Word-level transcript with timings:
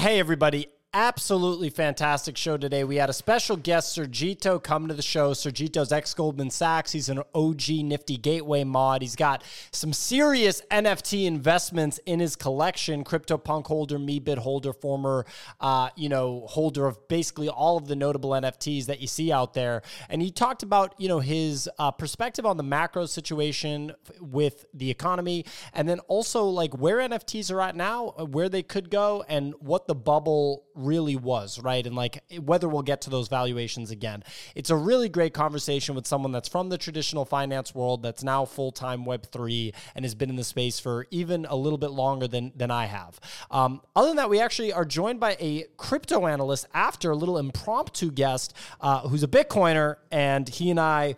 Hey, 0.00 0.18
everybody 0.18 0.66
absolutely 0.92 1.70
fantastic 1.70 2.36
show 2.36 2.56
today. 2.56 2.82
We 2.82 2.96
had 2.96 3.08
a 3.08 3.12
special 3.12 3.56
guest, 3.56 3.96
Sergito, 3.96 4.60
come 4.60 4.88
to 4.88 4.94
the 4.94 5.02
show. 5.02 5.32
Sergito's 5.32 5.92
ex 5.92 6.14
Goldman 6.14 6.50
Sachs. 6.50 6.90
He's 6.90 7.08
an 7.08 7.22
OG 7.32 7.68
Nifty 7.84 8.16
Gateway 8.16 8.64
mod. 8.64 9.02
He's 9.02 9.14
got 9.14 9.44
some 9.70 9.92
serious 9.92 10.62
NFT 10.70 11.26
investments 11.26 12.00
in 12.06 12.18
his 12.18 12.34
collection. 12.34 13.04
CryptoPunk 13.04 13.66
holder, 13.66 13.98
Meebit 13.98 14.38
holder, 14.38 14.72
former, 14.72 15.26
uh, 15.60 15.90
you 15.94 16.08
know, 16.08 16.46
holder 16.48 16.86
of 16.86 17.06
basically 17.06 17.48
all 17.48 17.76
of 17.76 17.86
the 17.86 17.96
notable 17.96 18.30
NFTs 18.30 18.86
that 18.86 19.00
you 19.00 19.06
see 19.06 19.30
out 19.30 19.54
there. 19.54 19.82
And 20.08 20.20
he 20.20 20.30
talked 20.30 20.64
about, 20.64 20.94
you 20.98 21.08
know, 21.08 21.20
his 21.20 21.68
uh, 21.78 21.92
perspective 21.92 22.44
on 22.44 22.56
the 22.56 22.64
macro 22.64 23.06
situation 23.06 23.92
with 24.20 24.66
the 24.74 24.90
economy, 24.90 25.44
and 25.72 25.88
then 25.88 26.00
also 26.00 26.44
like 26.46 26.76
where 26.76 26.96
NFTs 26.98 27.52
are 27.52 27.60
at 27.60 27.76
now, 27.76 28.08
where 28.30 28.48
they 28.48 28.62
could 28.62 28.90
go, 28.90 29.24
and 29.28 29.54
what 29.60 29.86
the 29.86 29.94
bubble 29.94 30.64
really 30.80 31.16
was, 31.16 31.58
right? 31.60 31.86
And 31.86 31.94
like 31.94 32.22
whether 32.42 32.68
we'll 32.68 32.82
get 32.82 33.02
to 33.02 33.10
those 33.10 33.28
valuations 33.28 33.90
again. 33.90 34.22
It's 34.54 34.70
a 34.70 34.76
really 34.76 35.08
great 35.08 35.34
conversation 35.34 35.94
with 35.94 36.06
someone 36.06 36.32
that's 36.32 36.48
from 36.48 36.68
the 36.68 36.78
traditional 36.78 37.24
finance 37.24 37.74
world 37.74 38.02
that's 38.02 38.22
now 38.22 38.44
full 38.44 38.72
time 38.72 39.04
Web3 39.04 39.74
and 39.94 40.04
has 40.04 40.14
been 40.14 40.30
in 40.30 40.36
the 40.36 40.44
space 40.44 40.80
for 40.80 41.06
even 41.10 41.46
a 41.46 41.56
little 41.56 41.78
bit 41.78 41.90
longer 41.90 42.26
than, 42.26 42.52
than 42.56 42.70
I 42.70 42.86
have. 42.86 43.20
Um, 43.50 43.80
other 43.94 44.08
than 44.08 44.16
that, 44.16 44.30
we 44.30 44.40
actually 44.40 44.72
are 44.72 44.84
joined 44.84 45.20
by 45.20 45.36
a 45.40 45.64
crypto 45.76 46.26
analyst 46.26 46.66
after 46.74 47.10
a 47.10 47.16
little 47.16 47.38
impromptu 47.38 48.10
guest 48.10 48.54
uh, 48.80 49.08
who's 49.08 49.22
a 49.22 49.28
Bitcoiner, 49.28 49.96
and 50.10 50.48
he 50.48 50.70
and 50.70 50.80
I 50.80 51.16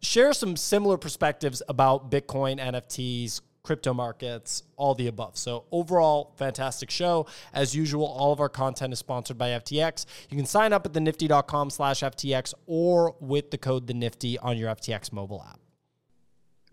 share 0.00 0.32
some 0.32 0.56
similar 0.56 0.96
perspectives 0.98 1.62
about 1.68 2.10
Bitcoin, 2.10 2.60
NFTs, 2.60 3.40
crypto 3.64 3.94
markets, 3.94 4.62
all 4.76 4.94
the 4.94 5.08
above. 5.08 5.36
So, 5.36 5.64
overall, 5.72 6.34
fantastic 6.36 6.90
show. 6.90 7.26
As 7.52 7.74
usual, 7.74 8.06
all 8.06 8.32
of 8.32 8.38
our 8.38 8.48
content 8.48 8.92
is 8.92 9.00
sponsored 9.00 9.38
by 9.38 9.48
FTX. 9.48 10.06
You 10.30 10.36
can 10.36 10.46
sign 10.46 10.72
up 10.72 10.86
at 10.86 10.92
thenifty.com 10.92 11.70
slash 11.70 12.00
FTX 12.00 12.54
or 12.66 13.16
with 13.20 13.50
the 13.50 13.58
code 13.58 13.88
the 13.88 13.94
Nifty 13.94 14.38
on 14.38 14.56
your 14.56 14.70
FTX 14.74 15.12
mobile 15.12 15.44
app. 15.48 15.58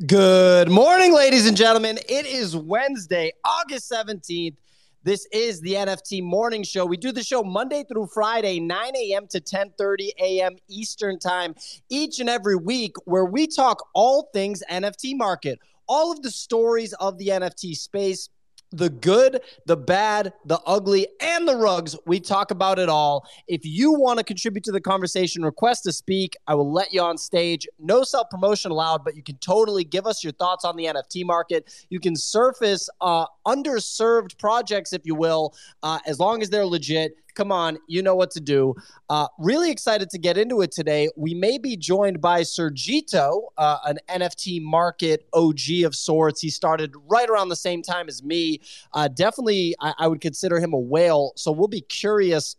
Good 0.05 0.69
morning, 0.69 1.13
ladies 1.13 1.47
and 1.47 1.55
gentlemen. 1.55 1.97
It 2.09 2.25
is 2.25 2.55
Wednesday, 2.55 3.31
August 3.45 3.91
17th. 3.91 4.55
This 5.03 5.27
is 5.31 5.61
the 5.61 5.73
NFT 5.73 6.21
Morning 6.21 6.63
Show. 6.63 6.85
We 6.85 6.97
do 6.97 7.11
the 7.11 7.23
show 7.23 7.41
Monday 7.41 7.83
through 7.87 8.07
Friday, 8.13 8.59
9 8.59 8.95
a.m. 8.95 9.25
to 9.31 9.39
10:30 9.39 10.09
a.m. 10.19 10.57
Eastern 10.67 11.17
Time, 11.17 11.55
each 11.89 12.19
and 12.19 12.29
every 12.29 12.55
week, 12.55 12.93
where 13.05 13.25
we 13.25 13.47
talk 13.47 13.89
all 13.95 14.29
things 14.31 14.61
NFT 14.69 15.17
market 15.17 15.59
all 15.91 16.09
of 16.09 16.21
the 16.21 16.31
stories 16.31 16.93
of 16.93 17.17
the 17.17 17.27
NFT 17.27 17.75
space 17.75 18.29
the 18.71 18.89
good, 18.89 19.41
the 19.65 19.75
bad, 19.75 20.33
the 20.45 20.59
ugly, 20.65 21.07
and 21.19 21.47
the 21.47 21.55
rugs. 21.55 21.95
We 22.05 22.19
talk 22.19 22.51
about 22.51 22.79
it 22.79 22.87
all. 22.87 23.27
If 23.47 23.65
you 23.65 23.91
want 23.91 24.19
to 24.19 24.23
contribute 24.23 24.63
to 24.63 24.71
the 24.71 24.79
conversation, 24.79 25.43
request 25.43 25.83
to 25.83 25.91
speak. 25.91 26.35
I 26.47 26.55
will 26.55 26.71
let 26.71 26.93
you 26.93 27.01
on 27.01 27.17
stage. 27.17 27.67
No 27.79 28.03
self 28.03 28.29
promotion 28.29 28.71
allowed, 28.71 29.03
but 29.03 29.15
you 29.15 29.23
can 29.23 29.37
totally 29.37 29.83
give 29.83 30.07
us 30.07 30.23
your 30.23 30.33
thoughts 30.33 30.63
on 30.63 30.77
the 30.77 30.85
NFT 30.85 31.25
market. 31.25 31.85
You 31.89 31.99
can 31.99 32.15
surface 32.15 32.89
uh, 33.01 33.25
underserved 33.45 34.37
projects, 34.37 34.93
if 34.93 35.01
you 35.03 35.15
will, 35.15 35.53
uh, 35.83 35.99
as 36.05 36.19
long 36.19 36.41
as 36.41 36.49
they're 36.49 36.65
legit. 36.65 37.17
Come 37.35 37.51
on, 37.51 37.77
you 37.87 38.01
know 38.01 38.15
what 38.15 38.31
to 38.31 38.39
do. 38.39 38.75
Uh, 39.09 39.27
really 39.39 39.71
excited 39.71 40.09
to 40.09 40.17
get 40.17 40.37
into 40.37 40.61
it 40.61 40.71
today. 40.71 41.09
We 41.15 41.33
may 41.33 41.57
be 41.57 41.77
joined 41.77 42.21
by 42.21 42.41
Sergito, 42.41 43.43
uh, 43.57 43.77
an 43.85 43.99
NFT 44.09 44.61
market 44.61 45.27
OG 45.33 45.83
of 45.85 45.95
sorts. 45.95 46.41
He 46.41 46.49
started 46.49 46.93
right 47.09 47.29
around 47.29 47.49
the 47.49 47.55
same 47.55 47.81
time 47.81 48.07
as 48.07 48.23
me. 48.23 48.61
Uh, 48.93 49.07
definitely, 49.07 49.75
I, 49.79 49.93
I 49.99 50.07
would 50.07 50.21
consider 50.21 50.59
him 50.59 50.73
a 50.73 50.79
whale. 50.79 51.33
So 51.35 51.51
we'll 51.51 51.67
be 51.67 51.81
curious 51.81 52.55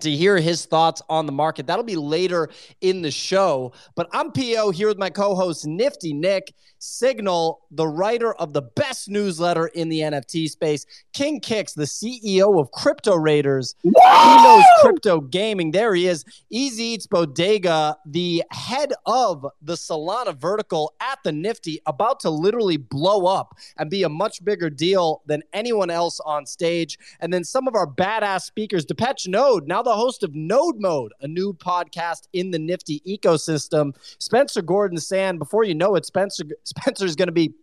to 0.00 0.10
hear 0.10 0.38
his 0.38 0.64
thoughts 0.64 1.02
on 1.08 1.26
the 1.26 1.32
market. 1.32 1.66
That'll 1.66 1.84
be 1.84 1.96
later 1.96 2.48
in 2.80 3.02
the 3.02 3.10
show. 3.10 3.72
But 3.94 4.08
I'm 4.12 4.32
PO 4.32 4.70
here 4.70 4.88
with 4.88 4.98
my 4.98 5.10
co 5.10 5.34
host, 5.34 5.66
Nifty 5.66 6.12
Nick. 6.12 6.54
Signal, 6.82 7.60
the 7.70 7.86
writer 7.86 8.34
of 8.34 8.52
the 8.52 8.62
best 8.62 9.08
newsletter 9.08 9.68
in 9.68 9.88
the 9.88 10.00
NFT 10.00 10.50
space, 10.50 10.84
King 11.12 11.38
Kicks, 11.38 11.74
the 11.74 11.84
CEO 11.84 12.60
of 12.60 12.72
Crypto 12.72 13.14
Raiders. 13.14 13.76
Woo! 13.84 13.92
He 13.94 14.36
knows 14.42 14.64
crypto 14.80 15.20
gaming. 15.20 15.70
There 15.70 15.94
he 15.94 16.08
is. 16.08 16.24
Easy 16.50 16.82
Eats 16.82 17.06
Bodega, 17.06 17.96
the 18.04 18.42
head 18.50 18.92
of 19.06 19.46
the 19.62 19.74
Solana 19.74 20.36
vertical 20.36 20.92
at 21.00 21.20
the 21.22 21.30
Nifty, 21.30 21.80
about 21.86 22.18
to 22.20 22.30
literally 22.30 22.76
blow 22.76 23.26
up 23.26 23.56
and 23.76 23.88
be 23.88 24.02
a 24.02 24.08
much 24.08 24.44
bigger 24.44 24.68
deal 24.68 25.22
than 25.26 25.44
anyone 25.52 25.88
else 25.88 26.18
on 26.26 26.46
stage. 26.46 26.98
And 27.20 27.32
then 27.32 27.44
some 27.44 27.68
of 27.68 27.76
our 27.76 27.86
badass 27.86 28.42
speakers, 28.42 28.84
Depeche 28.84 29.28
Node, 29.28 29.68
now 29.68 29.82
the 29.82 29.94
host 29.94 30.24
of 30.24 30.34
Node 30.34 30.80
Mode, 30.80 31.12
a 31.20 31.28
new 31.28 31.52
podcast 31.54 32.26
in 32.32 32.50
the 32.50 32.58
Nifty 32.58 33.00
ecosystem. 33.06 33.94
Spencer 34.18 34.62
Gordon 34.62 34.98
Sand, 34.98 35.38
before 35.38 35.62
you 35.62 35.76
know 35.76 35.94
it, 35.94 36.04
Spencer 36.04 36.44
Spencer 36.78 37.06
is 37.06 37.16
going 37.16 37.28
to 37.28 37.32
be 37.32 37.54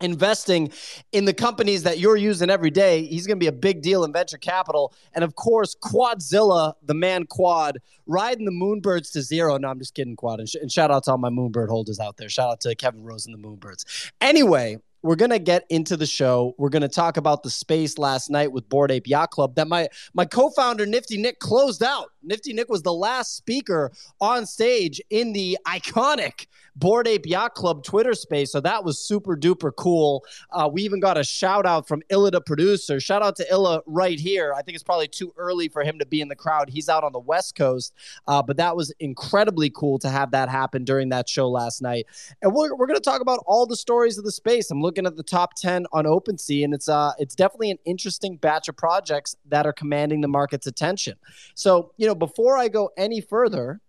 investing 0.00 0.70
in 1.12 1.24
the 1.24 1.34
companies 1.34 1.82
that 1.82 1.98
you're 1.98 2.16
using 2.16 2.50
every 2.50 2.70
day. 2.70 3.04
He's 3.04 3.26
going 3.26 3.36
to 3.36 3.42
be 3.42 3.48
a 3.48 3.52
big 3.52 3.82
deal 3.82 4.04
in 4.04 4.12
venture 4.12 4.38
capital. 4.38 4.94
And 5.14 5.24
of 5.24 5.34
course, 5.34 5.74
Quadzilla, 5.74 6.74
the 6.82 6.94
man 6.94 7.26
Quad, 7.26 7.78
riding 8.06 8.44
the 8.44 8.52
Moonbirds 8.52 9.12
to 9.12 9.22
zero. 9.22 9.56
No, 9.58 9.68
I'm 9.68 9.78
just 9.78 9.94
kidding, 9.94 10.16
Quad. 10.16 10.40
And, 10.40 10.48
sh- 10.48 10.56
and 10.60 10.70
shout 10.70 10.90
out 10.90 11.04
to 11.04 11.12
all 11.12 11.18
my 11.18 11.30
Moonbird 11.30 11.68
holders 11.68 11.98
out 11.98 12.16
there. 12.16 12.28
Shout 12.28 12.50
out 12.50 12.60
to 12.60 12.74
Kevin 12.76 13.02
Rose 13.02 13.26
and 13.26 13.34
the 13.34 13.38
Moonbirds. 13.38 14.10
Anyway, 14.20 14.78
we're 15.02 15.16
going 15.16 15.30
to 15.30 15.38
get 15.38 15.64
into 15.70 15.96
the 15.96 16.06
show. 16.06 16.54
We're 16.58 16.70
going 16.70 16.82
to 16.82 16.88
talk 16.88 17.16
about 17.16 17.42
the 17.42 17.50
space 17.50 17.98
last 17.98 18.30
night 18.30 18.50
with 18.50 18.68
Bored 18.68 18.90
Ape 18.90 19.06
Yacht 19.06 19.30
Club 19.30 19.54
that 19.54 19.68
my 19.68 19.88
my 20.12 20.24
co-founder 20.24 20.86
Nifty 20.86 21.16
Nick 21.16 21.38
closed 21.38 21.82
out. 21.82 22.10
Nifty 22.22 22.52
Nick 22.52 22.68
was 22.68 22.82
the 22.82 22.92
last 22.92 23.36
speaker 23.36 23.92
on 24.20 24.44
stage 24.44 25.00
in 25.10 25.32
the 25.32 25.56
iconic 25.66 26.46
Bored 26.78 27.08
Ape 27.08 27.26
Yacht 27.26 27.54
Club 27.54 27.82
Twitter 27.82 28.14
space. 28.14 28.52
So 28.52 28.60
that 28.60 28.84
was 28.84 28.98
super 28.98 29.36
duper 29.36 29.74
cool. 29.74 30.24
Uh, 30.50 30.68
we 30.72 30.82
even 30.82 31.00
got 31.00 31.18
a 31.18 31.24
shout 31.24 31.66
out 31.66 31.88
from 31.88 32.02
Illa, 32.08 32.30
the 32.30 32.40
producer. 32.40 33.00
Shout 33.00 33.22
out 33.22 33.36
to 33.36 33.50
Illa 33.50 33.82
right 33.86 34.18
here. 34.18 34.54
I 34.56 34.62
think 34.62 34.74
it's 34.74 34.84
probably 34.84 35.08
too 35.08 35.32
early 35.36 35.68
for 35.68 35.82
him 35.82 35.98
to 35.98 36.06
be 36.06 36.20
in 36.20 36.28
the 36.28 36.36
crowd. 36.36 36.70
He's 36.70 36.88
out 36.88 37.02
on 37.02 37.12
the 37.12 37.18
West 37.18 37.56
Coast, 37.56 37.94
uh, 38.28 38.42
but 38.42 38.56
that 38.58 38.76
was 38.76 38.92
incredibly 39.00 39.70
cool 39.70 39.98
to 39.98 40.08
have 40.08 40.30
that 40.30 40.48
happen 40.48 40.84
during 40.84 41.08
that 41.08 41.28
show 41.28 41.48
last 41.48 41.82
night. 41.82 42.06
And 42.42 42.54
we're, 42.54 42.74
we're 42.74 42.86
going 42.86 42.98
to 42.98 43.04
talk 43.04 43.20
about 43.20 43.42
all 43.46 43.66
the 43.66 43.76
stories 43.76 44.18
of 44.18 44.24
the 44.24 44.32
space. 44.32 44.70
I'm 44.70 44.80
looking 44.80 45.06
at 45.06 45.16
the 45.16 45.22
top 45.22 45.54
10 45.54 45.86
on 45.92 46.04
OpenSea, 46.04 46.64
and 46.64 46.74
it's 46.74 46.88
uh 46.88 47.12
it's 47.18 47.34
definitely 47.34 47.70
an 47.70 47.78
interesting 47.84 48.36
batch 48.36 48.68
of 48.68 48.76
projects 48.76 49.36
that 49.48 49.66
are 49.66 49.72
commanding 49.72 50.20
the 50.20 50.28
market's 50.28 50.66
attention. 50.66 51.16
So, 51.54 51.92
you 51.96 52.06
know, 52.06 52.14
before 52.14 52.56
I 52.56 52.68
go 52.68 52.90
any 52.96 53.20
further, 53.20 53.80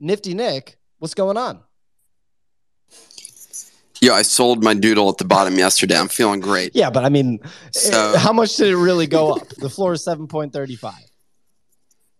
Nifty 0.00 0.34
Nick, 0.34 0.78
what's 0.98 1.14
going 1.14 1.36
on? 1.36 1.62
Yeah, 4.00 4.12
I 4.12 4.22
sold 4.22 4.62
my 4.62 4.74
doodle 4.74 5.08
at 5.08 5.18
the 5.18 5.24
bottom 5.24 5.56
yesterday. 5.58 5.98
I'm 5.98 6.08
feeling 6.08 6.40
great. 6.40 6.74
Yeah, 6.74 6.90
but 6.90 7.04
I 7.04 7.08
mean, 7.08 7.40
so, 7.72 8.16
how 8.16 8.32
much 8.32 8.56
did 8.56 8.68
it 8.68 8.76
really 8.76 9.06
go 9.06 9.32
up? 9.32 9.48
the 9.48 9.68
floor 9.68 9.92
is 9.94 10.04
7.35. 10.06 10.94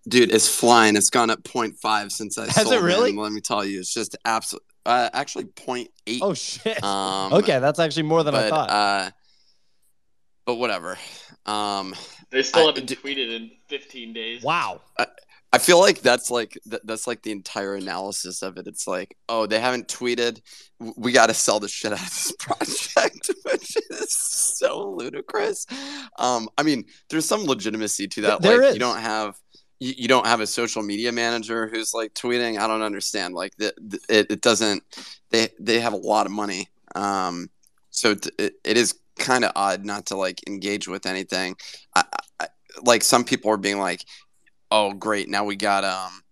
Dude, 0.08 0.32
it's 0.32 0.48
flying. 0.48 0.96
It's 0.96 1.10
gone 1.10 1.30
up 1.30 1.42
0.5 1.42 2.10
since 2.10 2.38
I 2.38 2.46
Has 2.46 2.54
sold 2.54 2.72
it 2.72 2.80
really? 2.82 3.12
Let 3.14 3.30
me 3.32 3.40
tell 3.40 3.64
you, 3.64 3.78
it's 3.80 3.92
just 3.92 4.16
absolutely, 4.24 4.64
Uh, 4.86 5.10
actually, 5.12 5.44
0.8. 5.44 6.18
Oh 6.22 6.34
shit. 6.34 6.82
Um, 6.82 7.32
okay, 7.34 7.58
that's 7.58 7.78
actually 7.78 8.04
more 8.04 8.22
than 8.22 8.32
but, 8.34 8.46
I 8.46 8.48
thought. 8.50 8.70
Uh, 8.70 9.10
but 10.46 10.54
whatever. 10.56 10.96
Um, 11.46 11.94
they 12.30 12.42
still 12.42 12.62
I- 12.64 12.66
haven't 12.66 12.88
tweeted 12.88 13.36
in 13.36 13.50
15 13.68 14.12
days. 14.14 14.42
wow. 14.42 14.80
I 14.98 15.06
feel 15.56 15.80
like 15.80 16.02
that's 16.02 16.30
like 16.30 16.58
th- 16.68 16.82
that's 16.84 17.06
like 17.06 17.22
the 17.22 17.32
entire 17.32 17.74
analysis 17.74 18.42
of 18.42 18.58
it. 18.58 18.66
It's 18.66 18.86
like, 18.86 19.16
oh, 19.30 19.46
they 19.46 19.58
haven't 19.58 19.88
tweeted. 19.88 20.42
We 20.78 21.12
got 21.12 21.28
to 21.28 21.34
sell 21.34 21.58
the 21.58 21.68
shit 21.68 21.92
out 21.92 22.00
of 22.00 22.04
this 22.04 22.32
project, 22.38 23.30
which 23.44 23.76
is 23.90 24.12
so 24.12 24.90
ludicrous. 24.90 25.66
Um, 26.18 26.50
I 26.58 26.62
mean, 26.62 26.84
there's 27.08 27.24
some 27.24 27.44
legitimacy 27.44 28.08
to 28.08 28.20
that. 28.22 28.42
There 28.42 28.58
like, 28.58 28.66
is. 28.68 28.74
you 28.74 28.80
don't 28.80 29.00
have 29.00 29.36
you, 29.80 29.94
you 29.96 30.08
don't 30.08 30.26
have 30.26 30.40
a 30.40 30.46
social 30.46 30.82
media 30.82 31.12
manager 31.12 31.66
who's 31.66 31.94
like 31.94 32.12
tweeting. 32.12 32.58
I 32.58 32.66
don't 32.66 32.82
understand. 32.82 33.32
Like, 33.32 33.56
the, 33.56 33.72
the, 33.78 33.98
it 34.10 34.26
it 34.30 34.40
doesn't. 34.42 34.82
They 35.30 35.48
they 35.58 35.80
have 35.80 35.94
a 35.94 35.98
lot 35.98 36.26
of 36.26 36.32
money. 36.32 36.68
Um, 36.94 37.48
so 37.90 38.10
it, 38.10 38.26
it, 38.38 38.54
it 38.64 38.76
is 38.76 38.94
kind 39.18 39.44
of 39.44 39.52
odd 39.56 39.84
not 39.84 40.06
to 40.06 40.16
like 40.16 40.46
engage 40.46 40.88
with 40.88 41.06
anything. 41.06 41.56
I, 41.94 42.04
I, 42.38 42.48
like 42.82 43.02
some 43.02 43.24
people 43.24 43.50
are 43.50 43.56
being 43.56 43.78
like 43.78 44.04
oh 44.70 44.92
great. 44.92 45.28
Now 45.28 45.44
we 45.44 45.56
got 45.56 45.84
um 45.84 46.22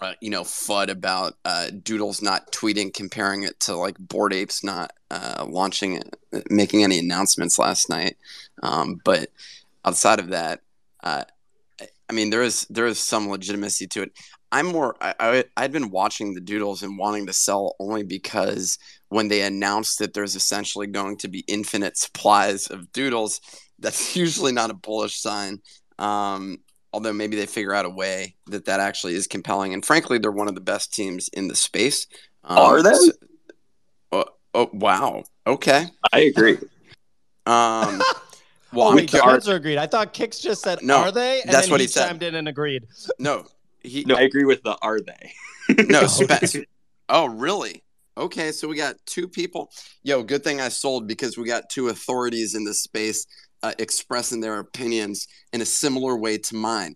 uh, 0.00 0.14
you 0.20 0.30
know 0.30 0.42
fud 0.42 0.88
about 0.88 1.34
uh, 1.44 1.68
doodles 1.82 2.22
not 2.22 2.52
tweeting 2.52 2.92
comparing 2.92 3.42
it 3.42 3.60
to 3.60 3.76
like 3.76 3.98
bored 3.98 4.32
apes 4.32 4.64
not 4.64 4.92
uh, 5.10 5.44
launching 5.48 5.94
it 5.94 6.16
making 6.48 6.82
any 6.82 6.98
announcements 6.98 7.58
last 7.58 7.88
night. 7.88 8.16
Um, 8.62 9.00
but 9.04 9.30
outside 9.84 10.18
of 10.18 10.28
that 10.28 10.60
uh, 11.02 11.24
i 12.10 12.12
mean 12.12 12.28
there 12.28 12.42
is 12.42 12.66
there 12.68 12.86
is 12.86 12.98
some 12.98 13.28
legitimacy 13.28 13.86
to 13.86 14.02
it. 14.02 14.12
I'm 14.52 14.66
more 14.66 14.96
I, 15.00 15.14
I 15.18 15.44
i'd 15.58 15.72
been 15.72 15.90
watching 15.90 16.34
the 16.34 16.40
doodles 16.40 16.82
and 16.82 16.98
wanting 16.98 17.26
to 17.26 17.32
sell 17.32 17.76
only 17.78 18.02
because 18.02 18.78
when 19.08 19.28
they 19.28 19.42
announced 19.42 19.98
that 19.98 20.14
there's 20.14 20.36
essentially 20.36 20.86
going 20.86 21.16
to 21.18 21.28
be 21.28 21.44
infinite 21.48 21.96
supplies 21.96 22.66
of 22.66 22.92
doodles 22.92 23.40
that's 23.80 24.14
usually 24.24 24.52
not 24.52 24.70
a 24.70 24.74
bullish 24.74 25.20
sign. 25.20 25.60
Um, 25.98 26.58
although 26.92 27.12
maybe 27.12 27.36
they 27.36 27.46
figure 27.46 27.74
out 27.74 27.84
a 27.84 27.90
way 27.90 28.36
that 28.46 28.64
that 28.66 28.80
actually 28.80 29.14
is 29.14 29.26
compelling. 29.26 29.74
And 29.74 29.84
frankly, 29.84 30.18
they're 30.18 30.32
one 30.32 30.48
of 30.48 30.54
the 30.54 30.60
best 30.60 30.92
teams 30.92 31.28
in 31.28 31.48
the 31.48 31.54
space. 31.54 32.06
Um, 32.44 32.58
Are 32.58 32.82
they? 32.82 32.94
So, 32.94 33.12
oh, 34.12 34.24
oh, 34.54 34.70
wow. 34.72 35.24
Okay. 35.46 35.86
I 36.12 36.20
agree. 36.20 36.58
Um, 37.46 38.02
well, 38.72 38.88
oh, 38.88 38.94
wait, 38.94 39.10
Spencer 39.10 39.56
agreed. 39.56 39.78
I 39.78 39.86
thought 39.86 40.12
Kicks 40.12 40.38
just 40.38 40.62
said, 40.62 40.82
no, 40.82 40.98
"Are 40.98 41.10
they?" 41.10 41.40
And 41.40 41.50
that's 41.50 41.70
what 41.70 41.80
he, 41.80 41.84
he 41.84 41.88
said. 41.88 42.06
chimed 42.06 42.22
in 42.22 42.34
and 42.36 42.46
agreed. 42.46 42.86
No, 43.18 43.46
he. 43.80 44.04
No, 44.04 44.14
I 44.14 44.20
agree 44.20 44.44
with 44.44 44.62
the 44.62 44.76
"Are 44.82 45.00
they?" 45.00 45.32
no, 45.88 46.06
Spe- 46.06 46.66
oh, 47.08 47.26
really? 47.26 47.82
Okay, 48.16 48.52
so 48.52 48.68
we 48.68 48.76
got 48.76 48.96
two 49.06 49.26
people. 49.26 49.70
Yo, 50.02 50.22
good 50.22 50.44
thing 50.44 50.60
I 50.60 50.68
sold 50.68 51.08
because 51.08 51.38
we 51.38 51.46
got 51.46 51.70
two 51.70 51.88
authorities 51.88 52.54
in 52.54 52.64
this 52.64 52.82
space 52.82 53.26
uh, 53.62 53.72
expressing 53.78 54.40
their 54.40 54.58
opinions 54.58 55.28
in 55.52 55.60
a 55.60 55.66
similar 55.66 56.16
way 56.16 56.38
to 56.38 56.54
mine. 56.54 56.94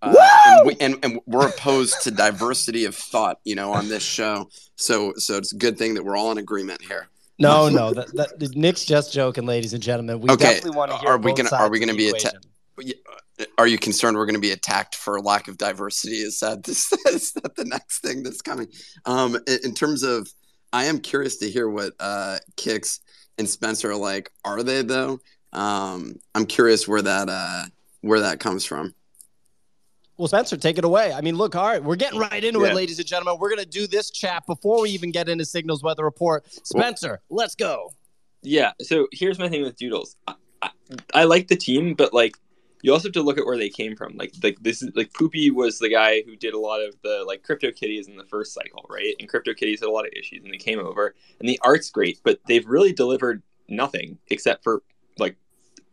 Uh, 0.00 0.14
and, 0.46 0.66
we, 0.66 0.76
and, 0.80 1.04
and 1.04 1.20
we're 1.26 1.48
opposed 1.48 2.02
to 2.02 2.10
diversity 2.10 2.84
of 2.84 2.94
thought, 2.94 3.38
you 3.44 3.54
know, 3.54 3.72
on 3.72 3.88
this 3.88 4.02
show. 4.02 4.48
So, 4.76 5.12
so 5.16 5.36
it's 5.36 5.52
a 5.52 5.56
good 5.56 5.76
thing 5.76 5.94
that 5.94 6.04
we're 6.04 6.16
all 6.16 6.30
in 6.30 6.38
agreement 6.38 6.82
here. 6.82 7.08
No, 7.40 7.68
no, 7.68 7.92
that, 7.94 8.14
that, 8.16 8.56
Nick's 8.56 8.84
just 8.84 9.12
joking, 9.12 9.46
ladies 9.46 9.72
and 9.72 9.82
gentlemen. 9.82 10.20
We 10.20 10.30
okay. 10.30 10.54
definitely 10.54 10.76
want 10.76 10.90
to 10.90 10.98
hear. 10.98 11.10
Are 11.10 11.18
we 11.18 11.32
gonna 11.32 11.50
Are 11.52 11.70
we 11.70 11.78
gonna 11.78 11.94
be 11.94 12.08
attacked? 12.08 12.46
Are 13.56 13.66
you 13.66 13.78
concerned 13.78 14.16
we're 14.16 14.26
going 14.26 14.34
to 14.34 14.40
be 14.40 14.50
attacked 14.50 14.96
for 14.96 15.20
lack 15.20 15.48
of 15.48 15.58
diversity? 15.58 16.16
Is 16.16 16.40
that 16.40 16.64
this, 16.64 16.92
is 17.06 17.32
that 17.32 17.54
the 17.56 17.64
next 17.64 18.00
thing 18.00 18.22
that's 18.22 18.42
coming? 18.42 18.68
Um, 19.04 19.36
in, 19.46 19.58
in 19.64 19.74
terms 19.74 20.02
of, 20.02 20.28
I 20.72 20.86
am 20.86 20.98
curious 20.98 21.36
to 21.38 21.50
hear 21.50 21.68
what 21.68 21.92
uh, 22.00 22.38
Kicks 22.56 23.00
and 23.38 23.48
Spencer 23.48 23.90
are 23.92 23.96
like. 23.96 24.30
Are 24.44 24.62
they 24.62 24.82
though? 24.82 25.20
Um, 25.52 26.18
I'm 26.34 26.46
curious 26.46 26.86
where 26.86 27.02
that 27.02 27.28
uh, 27.28 27.64
where 28.00 28.20
that 28.20 28.40
comes 28.40 28.64
from. 28.64 28.94
Well, 30.18 30.26
Spencer, 30.26 30.56
take 30.56 30.78
it 30.78 30.84
away. 30.84 31.12
I 31.12 31.20
mean, 31.20 31.36
look, 31.36 31.54
all 31.54 31.64
right, 31.64 31.82
we're 31.82 31.94
getting 31.94 32.18
right 32.18 32.42
into 32.42 32.60
yeah. 32.60 32.68
it, 32.68 32.74
ladies 32.74 32.98
and 32.98 33.06
gentlemen. 33.06 33.38
We're 33.40 33.50
going 33.50 33.62
to 33.62 33.70
do 33.70 33.86
this 33.86 34.10
chat 34.10 34.44
before 34.46 34.82
we 34.82 34.90
even 34.90 35.12
get 35.12 35.28
into 35.28 35.44
Signals 35.44 35.84
Weather 35.84 36.02
Report. 36.04 36.44
Spencer, 36.64 37.20
well, 37.28 37.38
let's 37.38 37.54
go. 37.54 37.92
Yeah. 38.42 38.72
So 38.82 39.06
here's 39.12 39.38
my 39.38 39.48
thing 39.48 39.62
with 39.62 39.76
Doodles. 39.76 40.16
I, 40.26 40.34
I, 40.60 40.70
I, 41.14 41.24
like 41.24 41.46
the 41.46 41.56
team, 41.56 41.94
but 41.94 42.12
like 42.12 42.36
you 42.82 42.92
also 42.92 43.08
have 43.08 43.12
to 43.12 43.22
look 43.22 43.38
at 43.38 43.46
where 43.46 43.56
they 43.56 43.68
came 43.68 43.94
from. 43.94 44.16
Like 44.16 44.32
like 44.42 44.58
this 44.60 44.82
is 44.82 44.90
like 44.96 45.12
Poopie 45.12 45.52
was 45.52 45.78
the 45.78 45.88
guy 45.88 46.22
who 46.22 46.34
did 46.34 46.54
a 46.54 46.58
lot 46.58 46.80
of 46.80 46.96
the 47.02 47.24
like 47.24 47.44
Crypto 47.44 47.70
Kitties 47.70 48.08
in 48.08 48.16
the 48.16 48.24
first 48.24 48.52
cycle, 48.52 48.86
right? 48.88 49.14
And 49.20 49.28
Crypto 49.28 49.54
Kitties 49.54 49.80
had 49.80 49.88
a 49.88 49.92
lot 49.92 50.04
of 50.04 50.12
issues, 50.16 50.42
and 50.42 50.52
they 50.52 50.58
came 50.58 50.80
over, 50.80 51.14
and 51.38 51.48
the 51.48 51.60
art's 51.62 51.90
great, 51.90 52.20
but 52.24 52.40
they've 52.48 52.66
really 52.66 52.92
delivered 52.92 53.42
nothing 53.68 54.18
except 54.28 54.64
for 54.64 54.74
like 54.74 54.82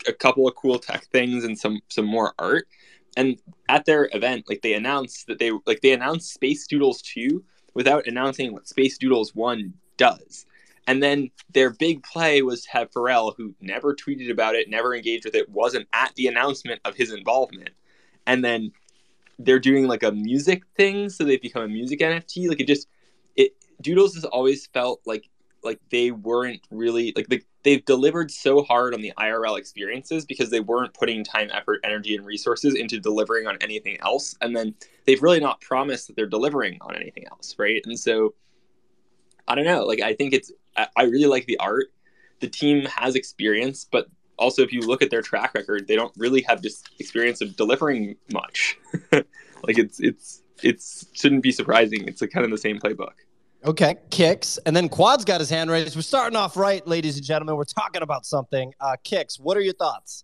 a 0.08 0.14
couple 0.14 0.48
of 0.48 0.56
cool 0.56 0.80
tech 0.80 1.06
things 1.08 1.44
and 1.44 1.58
some 1.58 1.80
some 1.90 2.06
more 2.06 2.34
art 2.40 2.68
and 3.16 3.38
at 3.70 3.86
their 3.86 4.10
event, 4.14 4.46
like 4.50 4.62
they 4.62 4.74
announced 4.74 5.28
that 5.28 5.40
they 5.40 5.52
like 5.66 5.82
they 5.82 5.94
announced 5.94 6.34
Space 6.34 6.68
Doodles 6.68 7.02
2 7.02 7.44
without 7.74 8.08
announcing 8.08 8.54
what 8.54 8.68
Space 8.68 8.98
Doodles 8.98 9.34
1 9.36 9.74
does. 9.98 10.46
And 10.88 11.02
then 11.02 11.32
their 11.52 11.72
big 11.72 12.04
play 12.04 12.42
was 12.42 12.64
to 12.64 12.72
have 12.72 12.92
Pharrell, 12.92 13.34
who 13.36 13.56
never 13.60 13.96
tweeted 13.96 14.30
about 14.30 14.56
it, 14.56 14.70
never 14.70 14.94
engaged 14.94 15.26
with 15.26 15.36
it, 15.36 15.50
wasn't 15.50 15.88
at 15.94 16.14
the 16.16 16.28
announcement 16.28 16.80
of 16.86 16.96
his 16.96 17.12
involvement. 17.12 17.72
And 18.28 18.46
then 18.46 18.72
they're 19.40 19.60
doing 19.60 19.88
like 19.88 20.04
a 20.04 20.12
music 20.12 20.64
thing, 20.78 21.10
so 21.10 21.24
they've 21.24 21.42
become 21.42 21.64
a 21.64 21.68
music 21.68 22.02
NFT. 22.02 22.48
Like 22.50 22.60
it 22.60 22.68
just 22.68 22.88
it 23.36 23.56
Doodles 23.82 24.16
has 24.16 24.26
always 24.26 24.68
felt 24.68 25.02
like 25.06 25.30
like 25.64 25.80
they 25.90 26.12
weren't 26.12 26.62
really 26.70 27.14
like 27.16 27.28
the, 27.28 27.42
they've 27.66 27.84
delivered 27.84 28.32
so 28.32 28.64
hard 28.64 28.94
on 28.94 29.02
the 29.02 29.12
IRL 29.18 29.58
experiences 29.58 30.24
because 30.24 30.52
they 30.52 30.60
weren't 30.60 30.94
putting 30.94 31.24
time, 31.24 31.50
effort, 31.52 31.82
energy, 31.84 32.16
and 32.16 32.26
resources 32.26 32.76
into 32.76 33.00
delivering 33.00 33.48
on 33.48 33.58
anything 33.60 33.98
else. 34.02 34.38
And 34.40 34.56
then 34.56 34.76
they've 35.06 35.22
really 35.22 35.40
not 35.40 35.60
promised 35.60 36.08
that 36.08 36.16
they're 36.16 36.28
delivering 36.28 36.78
on 36.82 36.96
anything 36.96 37.26
else, 37.30 37.56
right? 37.58 37.82
And 37.86 38.00
so 38.00 38.36
I 39.48 39.56
don't 39.56 39.66
know. 39.66 39.84
Like 39.84 40.00
I 40.00 40.14
think 40.14 40.34
it's 40.34 40.52
I, 40.78 41.04
really 41.04 41.26
like 41.26 41.46
the 41.48 41.58
art. 41.58 41.88
The 42.40 42.48
team 42.48 42.86
has 42.86 43.16
experience, 43.16 43.88
but 43.90 44.08
also 44.38 44.62
if 44.62 44.72
you 44.72 44.82
look 44.82 45.02
at 45.02 45.10
their 45.10 45.22
track 45.22 45.54
record, 45.56 45.88
they 45.88 45.96
don't 45.96 46.14
really 46.18 46.42
have 46.42 46.62
this 46.62 46.84
experience 47.00 47.42
of 47.42 47.56
delivering 47.56 48.16
much. 48.32 48.78
like 49.12 49.80
it's 49.80 50.00
it's 50.00 50.44
it's 50.62 51.08
shouldn't 51.14 51.42
be 51.42 51.52
surprising. 51.52 52.08
It's 52.08 52.22
like 52.22 52.32
kind 52.32 52.46
of 52.46 52.52
the 52.52 52.58
same 52.58 52.80
playbook. 52.80 53.25
Okay, 53.66 53.96
kicks, 54.12 54.60
and 54.68 54.76
then 54.76 54.88
Quad's 54.88 55.26
got 55.26 55.40
his 55.40 55.50
hand 55.50 55.72
raised. 55.72 55.96
We're 55.96 56.04
starting 56.04 56.38
off 56.38 56.56
right, 56.56 56.86
ladies 56.88 57.18
and 57.18 57.26
gentlemen. 57.26 57.56
We're 57.56 57.64
talking 57.64 58.04
about 58.04 58.24
something. 58.24 58.72
Uh, 58.80 58.96
kicks, 59.04 59.40
what 59.40 59.58
are 59.58 59.62
your 59.62 59.74
thoughts? 59.74 60.24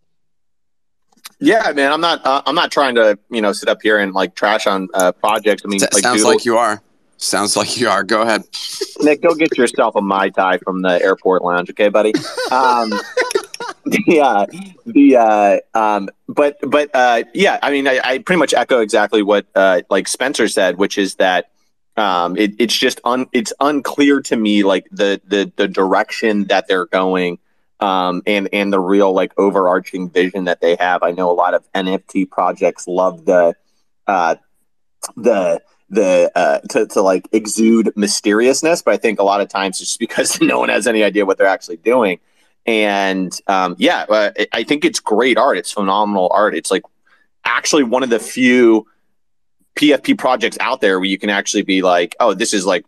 Yeah, 1.39 1.71
man, 1.73 1.91
I'm 1.91 2.01
not. 2.01 2.23
Uh, 2.23 2.43
I'm 2.45 2.53
not 2.53 2.71
trying 2.71 2.93
to, 2.95 3.17
you 3.31 3.41
know, 3.41 3.51
sit 3.51 3.67
up 3.67 3.79
here 3.81 3.97
and 3.97 4.13
like 4.13 4.35
trash 4.35 4.67
on 4.67 4.89
uh, 4.93 5.11
projects. 5.11 5.63
I 5.65 5.69
mean, 5.69 5.81
S- 5.81 5.91
like, 5.91 6.03
sounds 6.03 6.23
like 6.23 6.45
you 6.45 6.57
are. 6.57 6.83
Sounds 7.17 7.57
like 7.57 7.79
you 7.79 7.89
are. 7.89 8.03
Go 8.03 8.21
ahead, 8.21 8.43
Nick. 8.99 9.23
Go 9.23 9.33
get 9.33 9.57
yourself 9.57 9.95
a 9.95 10.01
mai 10.01 10.29
tai 10.29 10.59
from 10.59 10.83
the 10.83 11.01
airport 11.01 11.43
lounge, 11.43 11.69
okay, 11.71 11.89
buddy? 11.89 12.13
Um, 12.51 12.93
yeah, 14.05 14.45
the 14.85 15.15
uh, 15.15 15.57
um, 15.73 16.09
but 16.27 16.57
but 16.61 16.91
uh, 16.93 17.23
yeah, 17.33 17.57
I 17.63 17.71
mean, 17.71 17.87
I, 17.87 17.99
I 18.03 18.17
pretty 18.19 18.39
much 18.39 18.53
echo 18.53 18.81
exactly 18.81 19.23
what 19.23 19.47
uh, 19.55 19.81
like 19.89 20.07
Spencer 20.07 20.47
said, 20.47 20.77
which 20.77 20.97
is 20.97 21.15
that 21.15 21.49
um, 21.97 22.37
it, 22.37 22.53
it's 22.57 22.77
just 22.77 22.99
un, 23.03 23.27
it's 23.31 23.53
unclear 23.59 24.21
to 24.21 24.35
me 24.35 24.63
like 24.63 24.87
the 24.91 25.21
the 25.25 25.51
the 25.55 25.67
direction 25.67 26.45
that 26.45 26.67
they're 26.67 26.85
going 26.85 27.39
um, 27.81 28.21
and 28.25 28.47
and 28.53 28.71
the 28.71 28.79
real 28.79 29.11
like 29.11 29.33
overarching 29.37 30.09
vision 30.09 30.45
that 30.45 30.61
they 30.61 30.75
have. 30.75 31.03
I 31.03 31.11
know 31.11 31.29
a 31.29 31.33
lot 31.33 31.53
of 31.53 31.69
NFT 31.73 32.29
projects 32.29 32.87
love 32.87 33.25
the 33.25 33.55
uh, 34.07 34.35
the 35.17 35.61
the 35.89 36.31
uh, 36.35 36.59
to, 36.69 36.85
to 36.87 37.01
like 37.01 37.27
exude 37.31 37.91
mysteriousness, 37.95 38.81
but 38.81 38.93
I 38.93 38.97
think 38.97 39.19
a 39.19 39.23
lot 39.23 39.41
of 39.41 39.49
times 39.49 39.81
it's 39.81 39.89
just 39.91 39.99
because 39.99 40.39
no 40.41 40.59
one 40.59 40.69
has 40.69 40.87
any 40.87 41.03
idea 41.03 41.25
what 41.25 41.37
they're 41.37 41.47
actually 41.47 41.77
doing. 41.77 42.19
And 42.65 43.37
um, 43.47 43.75
yeah, 43.79 44.05
uh, 44.07 44.31
I 44.53 44.63
think 44.63 44.85
it's 44.85 44.99
great 44.99 45.37
art. 45.37 45.57
It's 45.57 45.71
phenomenal 45.71 46.29
art. 46.31 46.55
It's 46.55 46.69
like 46.69 46.83
actually 47.43 47.83
one 47.83 48.03
of 48.03 48.11
the 48.11 48.19
few 48.19 48.87
PFP 49.75 50.17
projects 50.17 50.57
out 50.59 50.81
there 50.81 50.99
where 50.99 51.07
you 51.07 51.17
can 51.17 51.29
actually 51.29 51.63
be 51.63 51.81
like, 51.81 52.15
oh, 52.19 52.33
this 52.33 52.53
is 52.53 52.65
like 52.65 52.85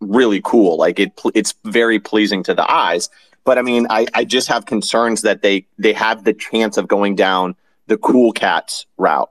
really 0.00 0.40
cool. 0.44 0.76
Like 0.76 0.98
it, 0.98 1.18
it's 1.34 1.54
very 1.64 1.98
pleasing 1.98 2.42
to 2.44 2.54
the 2.54 2.70
eyes. 2.70 3.08
But 3.44 3.58
I 3.58 3.62
mean, 3.62 3.86
I, 3.90 4.06
I 4.14 4.24
just 4.24 4.48
have 4.48 4.66
concerns 4.66 5.22
that 5.22 5.42
they 5.42 5.66
they 5.78 5.92
have 5.92 6.24
the 6.24 6.34
chance 6.34 6.76
of 6.76 6.88
going 6.88 7.16
down 7.16 7.54
the 7.86 7.96
cool 7.96 8.32
cats 8.32 8.86
route, 8.98 9.30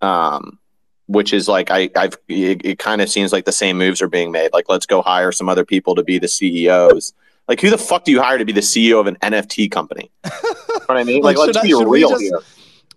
um, 0.00 0.58
which 1.06 1.32
is 1.32 1.48
like 1.48 1.70
I 1.70 1.90
I've 1.96 2.16
it, 2.28 2.64
it 2.64 2.78
kind 2.78 3.00
of 3.00 3.08
seems 3.08 3.32
like 3.32 3.44
the 3.44 3.52
same 3.52 3.76
moves 3.76 4.00
are 4.00 4.08
being 4.08 4.30
made. 4.30 4.52
Like 4.52 4.68
let's 4.68 4.86
go 4.86 5.02
hire 5.02 5.32
some 5.32 5.48
other 5.48 5.64
people 5.64 5.96
to 5.96 6.04
be 6.04 6.18
the 6.18 6.28
CEOs. 6.28 7.12
Like 7.48 7.60
who 7.60 7.70
the 7.70 7.78
fuck 7.78 8.04
do 8.04 8.12
you 8.12 8.22
hire 8.22 8.38
to 8.38 8.44
be 8.44 8.52
the 8.52 8.60
CEO 8.60 9.00
of 9.00 9.06
an 9.06 9.16
NFT 9.16 9.70
company? 9.70 10.10
you 10.24 10.30
know 10.68 10.80
what 10.86 10.98
I 10.98 11.04
mean? 11.04 11.22
Like, 11.22 11.36
like 11.36 11.48
let's 11.48 11.66
be 11.66 11.74
I, 11.74 11.82
real 11.82 12.10
just, 12.10 12.22
here 12.22 12.40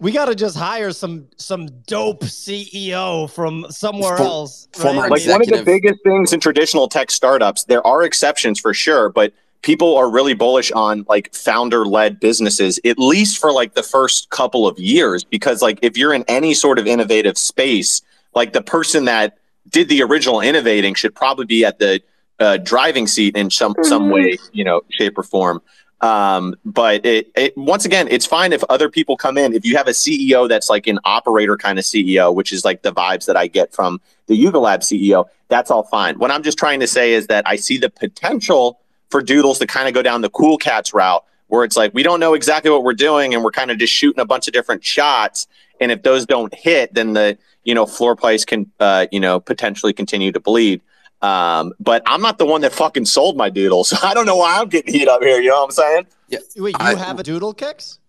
we 0.01 0.11
got 0.11 0.25
to 0.25 0.35
just 0.35 0.57
hire 0.57 0.91
some 0.91 1.27
some 1.37 1.67
dope 1.85 2.23
CEO 2.23 3.29
from 3.29 3.67
somewhere 3.69 4.17
For, 4.17 4.23
else. 4.23 4.67
Former 4.73 5.03
right? 5.03 5.11
like 5.11 5.25
one 5.27 5.41
of 5.41 5.47
the 5.47 5.63
biggest 5.63 6.01
things 6.03 6.33
in 6.33 6.39
traditional 6.39 6.87
tech 6.89 7.11
startups. 7.11 7.65
There 7.65 7.85
are 7.85 8.01
exceptions 8.03 8.59
for 8.59 8.73
sure, 8.73 9.09
but 9.09 9.31
people 9.61 9.95
are 9.95 10.09
really 10.09 10.33
bullish 10.33 10.71
on 10.71 11.05
like 11.07 11.33
founder 11.35 11.85
led 11.85 12.19
businesses 12.19 12.79
at 12.83 12.97
least 12.97 13.37
for 13.37 13.51
like 13.51 13.75
the 13.75 13.83
first 13.83 14.31
couple 14.31 14.67
of 14.67 14.77
years 14.79 15.23
because 15.23 15.61
like 15.61 15.77
if 15.83 15.95
you're 15.95 16.15
in 16.15 16.25
any 16.27 16.55
sort 16.55 16.79
of 16.79 16.87
innovative 16.87 17.37
space, 17.37 18.01
like 18.33 18.53
the 18.53 18.63
person 18.63 19.05
that 19.05 19.37
did 19.69 19.87
the 19.87 20.01
original 20.01 20.41
innovating 20.41 20.95
should 20.95 21.13
probably 21.13 21.45
be 21.45 21.63
at 21.63 21.77
the 21.77 22.01
uh, 22.39 22.57
driving 22.57 23.05
seat 23.05 23.37
in 23.37 23.51
some 23.51 23.73
mm-hmm. 23.75 23.83
some 23.83 24.09
way, 24.09 24.35
you 24.51 24.63
know, 24.63 24.81
shape 24.89 25.15
or 25.15 25.23
form. 25.23 25.61
Um, 26.01 26.55
but 26.65 27.05
it, 27.05 27.31
it, 27.35 27.55
once 27.55 27.85
again, 27.85 28.07
it's 28.09 28.25
fine 28.25 28.53
if 28.53 28.63
other 28.69 28.89
people 28.89 29.15
come 29.15 29.37
in. 29.37 29.53
If 29.53 29.65
you 29.65 29.77
have 29.77 29.87
a 29.87 29.91
CEO 29.91 30.49
that's 30.49 30.69
like 30.69 30.87
an 30.87 30.99
operator 31.05 31.57
kind 31.57 31.77
of 31.77 31.85
CEO, 31.85 32.33
which 32.33 32.51
is 32.51 32.65
like 32.65 32.81
the 32.81 32.91
vibes 32.91 33.27
that 33.27 33.37
I 33.37 33.47
get 33.47 33.71
from 33.71 34.01
the 34.25 34.35
Yuga 34.35 34.59
Lab 34.59 34.81
CEO, 34.81 35.25
that's 35.47 35.69
all 35.69 35.83
fine. 35.83 36.17
What 36.17 36.31
I'm 36.31 36.41
just 36.41 36.57
trying 36.57 36.79
to 36.79 36.87
say 36.87 37.13
is 37.13 37.27
that 37.27 37.47
I 37.47 37.55
see 37.55 37.77
the 37.77 37.89
potential 37.89 38.79
for 39.09 39.21
Doodles 39.21 39.59
to 39.59 39.67
kind 39.67 39.87
of 39.87 39.93
go 39.93 40.01
down 40.01 40.21
the 40.21 40.29
cool 40.29 40.57
cats 40.57 40.93
route, 40.93 41.23
where 41.47 41.63
it's 41.63 41.77
like 41.77 41.93
we 41.93 42.01
don't 42.01 42.19
know 42.19 42.33
exactly 42.33 42.71
what 42.71 42.83
we're 42.83 42.93
doing, 42.93 43.35
and 43.35 43.43
we're 43.43 43.51
kind 43.51 43.69
of 43.69 43.77
just 43.77 43.93
shooting 43.93 44.21
a 44.21 44.25
bunch 44.25 44.47
of 44.47 44.53
different 44.53 44.83
shots. 44.83 45.47
And 45.79 45.91
if 45.91 46.01
those 46.01 46.25
don't 46.25 46.53
hit, 46.55 46.93
then 46.93 47.13
the 47.13 47.37
you 47.63 47.75
know 47.75 47.85
floor 47.85 48.15
price 48.15 48.43
can 48.43 48.71
uh, 48.79 49.05
you 49.11 49.19
know 49.19 49.39
potentially 49.39 49.93
continue 49.93 50.31
to 50.31 50.39
bleed. 50.39 50.81
Um, 51.21 51.73
but 51.79 52.01
I'm 52.05 52.21
not 52.21 52.37
the 52.37 52.45
one 52.45 52.61
that 52.61 52.73
fucking 52.73 53.05
sold 53.05 53.37
my 53.37 53.49
doodle, 53.49 53.83
so 53.83 53.97
I 54.03 54.13
don't 54.13 54.25
know 54.25 54.37
why 54.37 54.59
I'm 54.59 54.69
getting 54.69 54.93
heat 54.93 55.07
up 55.07 55.21
here. 55.21 55.39
You 55.39 55.49
know 55.49 55.57
what 55.57 55.65
I'm 55.65 55.71
saying? 55.71 56.07
Yeah. 56.29 56.39
Wait, 56.57 56.75
you 56.79 56.85
I, 56.85 56.95
have 56.95 57.19
a 57.19 57.23
doodle 57.23 57.53
kicks? 57.53 57.99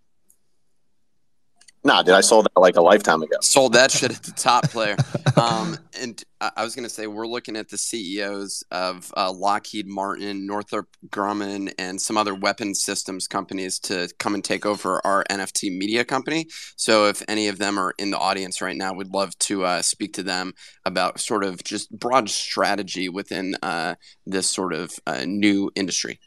Nah, 1.85 2.03
dude, 2.03 2.15
I 2.15 2.21
sold 2.21 2.47
that 2.47 2.61
like 2.61 2.77
a 2.77 2.81
lifetime 2.81 3.23
ago. 3.23 3.37
Sold 3.41 3.73
that 3.73 3.91
shit 3.91 4.13
at 4.13 4.23
the 4.23 4.31
top 4.33 4.71
player. 4.71 4.97
Um, 5.37 5.79
and 6.01 6.23
I 6.41 6.63
was 6.63 6.77
going 6.77 6.85
to 6.85 6.95
say, 6.95 7.07
we're 7.07 7.27
looking 7.27 7.57
at 7.57 7.71
the 7.71 7.79
CEOs 7.79 8.63
of 8.71 9.13
uh, 9.17 9.33
Lockheed 9.33 9.87
Martin, 9.87 10.47
Northrop 10.47 10.89
Grumman, 11.09 11.73
and 11.79 12.01
some 12.01 12.17
other 12.17 12.35
weapons 12.35 12.85
systems 12.85 13.27
companies 13.27 13.79
to 13.81 14.09
come 14.19 14.35
and 14.35 14.45
take 14.45 14.65
over 14.65 15.05
our 15.05 15.25
NFT 15.31 15.77
media 15.77 16.05
company. 16.05 16.47
So 16.77 17.07
if 17.07 17.23
any 17.27 17.49
of 17.49 17.59
them 17.59 17.79
are 17.79 17.95
in 17.99 18.11
the 18.11 18.19
audience 18.19 18.61
right 18.61 18.77
now, 18.77 18.93
we'd 18.93 19.09
love 19.09 19.37
to 19.41 19.65
uh, 19.65 19.83
speak 19.83 20.13
to 20.15 20.23
them 20.23 20.53
about 20.85 21.19
sort 21.19 21.43
of 21.43 21.65
just 21.65 21.91
broad 21.91 22.29
strategy 22.29 23.09
within 23.09 23.57
uh, 23.63 23.95
this 24.27 24.49
sort 24.49 24.73
of 24.73 24.93
uh, 25.07 25.25
new 25.27 25.71
industry. 25.75 26.21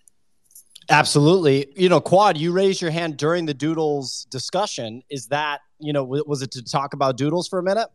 Absolutely. 0.90 1.68
You 1.76 1.90
know, 1.90 2.00
Quad, 2.00 2.38
you 2.38 2.52
raised 2.52 2.82
your 2.82 2.92
hand 2.92 3.18
during 3.18 3.46
the 3.46 3.54
Doodles 3.54 4.28
discussion. 4.30 5.02
Is 5.10 5.28
that, 5.28 5.62
you 5.80 5.94
know, 5.94 6.04
was 6.04 6.42
it 6.42 6.52
to 6.52 6.64
talk 6.64 6.94
about 6.94 7.18
Doodles 7.18 7.48
for 7.48 7.60
a 7.60 7.64
minute? 7.64 7.88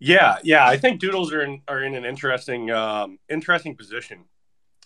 Yeah, 0.00 0.36
yeah. 0.44 0.66
I 0.66 0.76
think 0.76 1.00
Doodles 1.00 1.32
are 1.32 1.42
in 1.42 1.62
are 1.66 1.82
in 1.82 1.94
an 1.94 2.04
interesting 2.04 2.70
um, 2.70 3.18
interesting 3.28 3.74
position. 3.74 4.24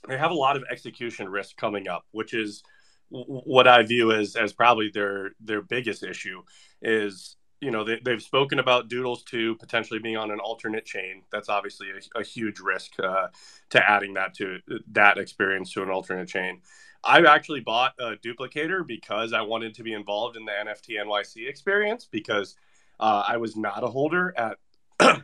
They 0.09 0.16
have 0.16 0.30
a 0.30 0.35
lot 0.35 0.56
of 0.56 0.64
execution 0.71 1.28
risk 1.28 1.56
coming 1.56 1.87
up, 1.87 2.04
which 2.12 2.32
is 2.32 2.62
what 3.11 3.68
I 3.68 3.82
view 3.82 4.12
as 4.12 4.37
as 4.37 4.52
probably 4.52 4.90
their 4.92 5.32
their 5.38 5.61
biggest 5.61 6.02
issue. 6.02 6.42
Is 6.80 7.37
you 7.61 7.71
know 7.71 7.85
they, 7.85 8.00
they've 8.02 8.23
spoken 8.23 8.59
about 8.59 8.88
Doodles 8.88 9.23
to 9.25 9.54
potentially 9.56 10.00
being 10.00 10.16
on 10.16 10.30
an 10.30 10.40
alternate 10.40 10.87
chain. 10.87 11.23
That's 11.30 11.50
obviously 11.50 11.88
a, 11.90 12.21
a 12.21 12.25
huge 12.25 12.61
risk 12.61 12.92
uh, 12.99 13.28
to 13.71 13.90
adding 13.90 14.14
that 14.14 14.32
to 14.37 14.61
that 14.92 15.18
experience 15.18 15.75
to 15.75 15.82
an 15.82 15.90
alternate 15.90 16.28
chain. 16.28 16.62
I 17.04 17.21
actually 17.21 17.61
bought 17.61 17.94
a 17.99 18.16
Dooplicator 18.16 18.87
because 18.87 19.32
I 19.32 19.42
wanted 19.42 19.75
to 19.75 19.82
be 19.82 19.92
involved 19.92 20.37
in 20.37 20.44
the 20.44 20.52
NFT 20.52 21.04
NYC 21.04 21.49
experience 21.49 22.06
because 22.11 22.56
uh, 23.00 23.25
I 23.26 23.37
was 23.37 23.56
not 23.56 23.82
a 23.82 23.88
holder 23.88 24.35
at 24.37 24.59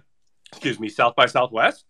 excuse 0.53 0.81
me 0.81 0.89
South 0.89 1.15
by 1.15 1.27
Southwest, 1.27 1.85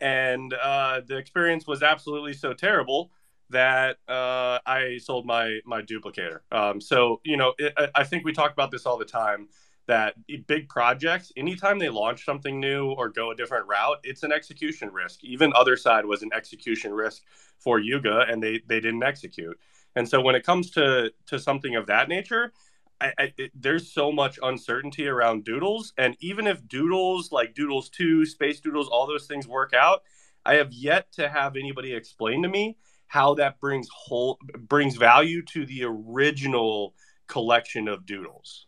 and 0.00 0.54
uh, 0.54 1.00
the 1.06 1.16
experience 1.16 1.66
was 1.66 1.82
absolutely 1.82 2.34
so 2.34 2.52
terrible 2.52 3.10
that 3.50 3.98
uh, 4.08 4.58
I 4.64 4.98
sold 5.02 5.26
my 5.26 5.60
my 5.64 5.82
Dooplicator. 5.82 6.40
Um, 6.52 6.80
so 6.80 7.20
you 7.24 7.36
know, 7.36 7.54
it, 7.58 7.74
I 7.94 8.04
think 8.04 8.24
we 8.24 8.32
talk 8.32 8.52
about 8.52 8.70
this 8.70 8.86
all 8.86 8.98
the 8.98 9.04
time 9.04 9.48
that 9.86 10.14
big 10.46 10.68
projects, 10.68 11.32
anytime 11.36 11.78
they 11.78 11.88
launch 11.88 12.24
something 12.24 12.60
new 12.60 12.92
or 12.92 13.08
go 13.08 13.30
a 13.30 13.34
different 13.34 13.66
route, 13.66 13.98
it's 14.04 14.22
an 14.22 14.32
execution 14.32 14.90
risk. 14.92 15.24
Even 15.24 15.52
Otherside 15.52 16.04
was 16.04 16.22
an 16.22 16.30
execution 16.34 16.92
risk 16.92 17.22
for 17.58 17.78
Yuga, 17.78 18.26
and 18.28 18.42
they 18.42 18.60
they 18.66 18.80
didn't 18.80 19.02
execute. 19.02 19.58
And 19.96 20.08
so 20.08 20.20
when 20.20 20.34
it 20.34 20.44
comes 20.44 20.70
to 20.72 21.12
to 21.26 21.38
something 21.38 21.74
of 21.74 21.86
that 21.86 22.08
nature, 22.08 22.52
I, 23.00 23.12
I, 23.18 23.32
it, 23.36 23.50
there's 23.54 23.92
so 23.92 24.12
much 24.12 24.38
uncertainty 24.42 25.08
around 25.08 25.44
Doodles, 25.44 25.92
and 25.98 26.16
even 26.20 26.46
if 26.46 26.66
Doodles 26.68 27.32
like 27.32 27.54
Doodles 27.54 27.88
Two, 27.88 28.24
Space 28.24 28.60
Doodles, 28.60 28.88
all 28.88 29.06
those 29.06 29.26
things 29.26 29.48
work 29.48 29.74
out, 29.74 30.02
I 30.44 30.54
have 30.54 30.72
yet 30.72 31.10
to 31.12 31.28
have 31.28 31.56
anybody 31.56 31.92
explain 31.92 32.42
to 32.42 32.48
me 32.48 32.78
how 33.08 33.34
that 33.34 33.60
brings 33.60 33.88
whole 33.92 34.38
brings 34.56 34.96
value 34.96 35.42
to 35.46 35.66
the 35.66 35.84
original 35.84 36.94
collection 37.26 37.88
of 37.88 38.06
Doodles. 38.06 38.66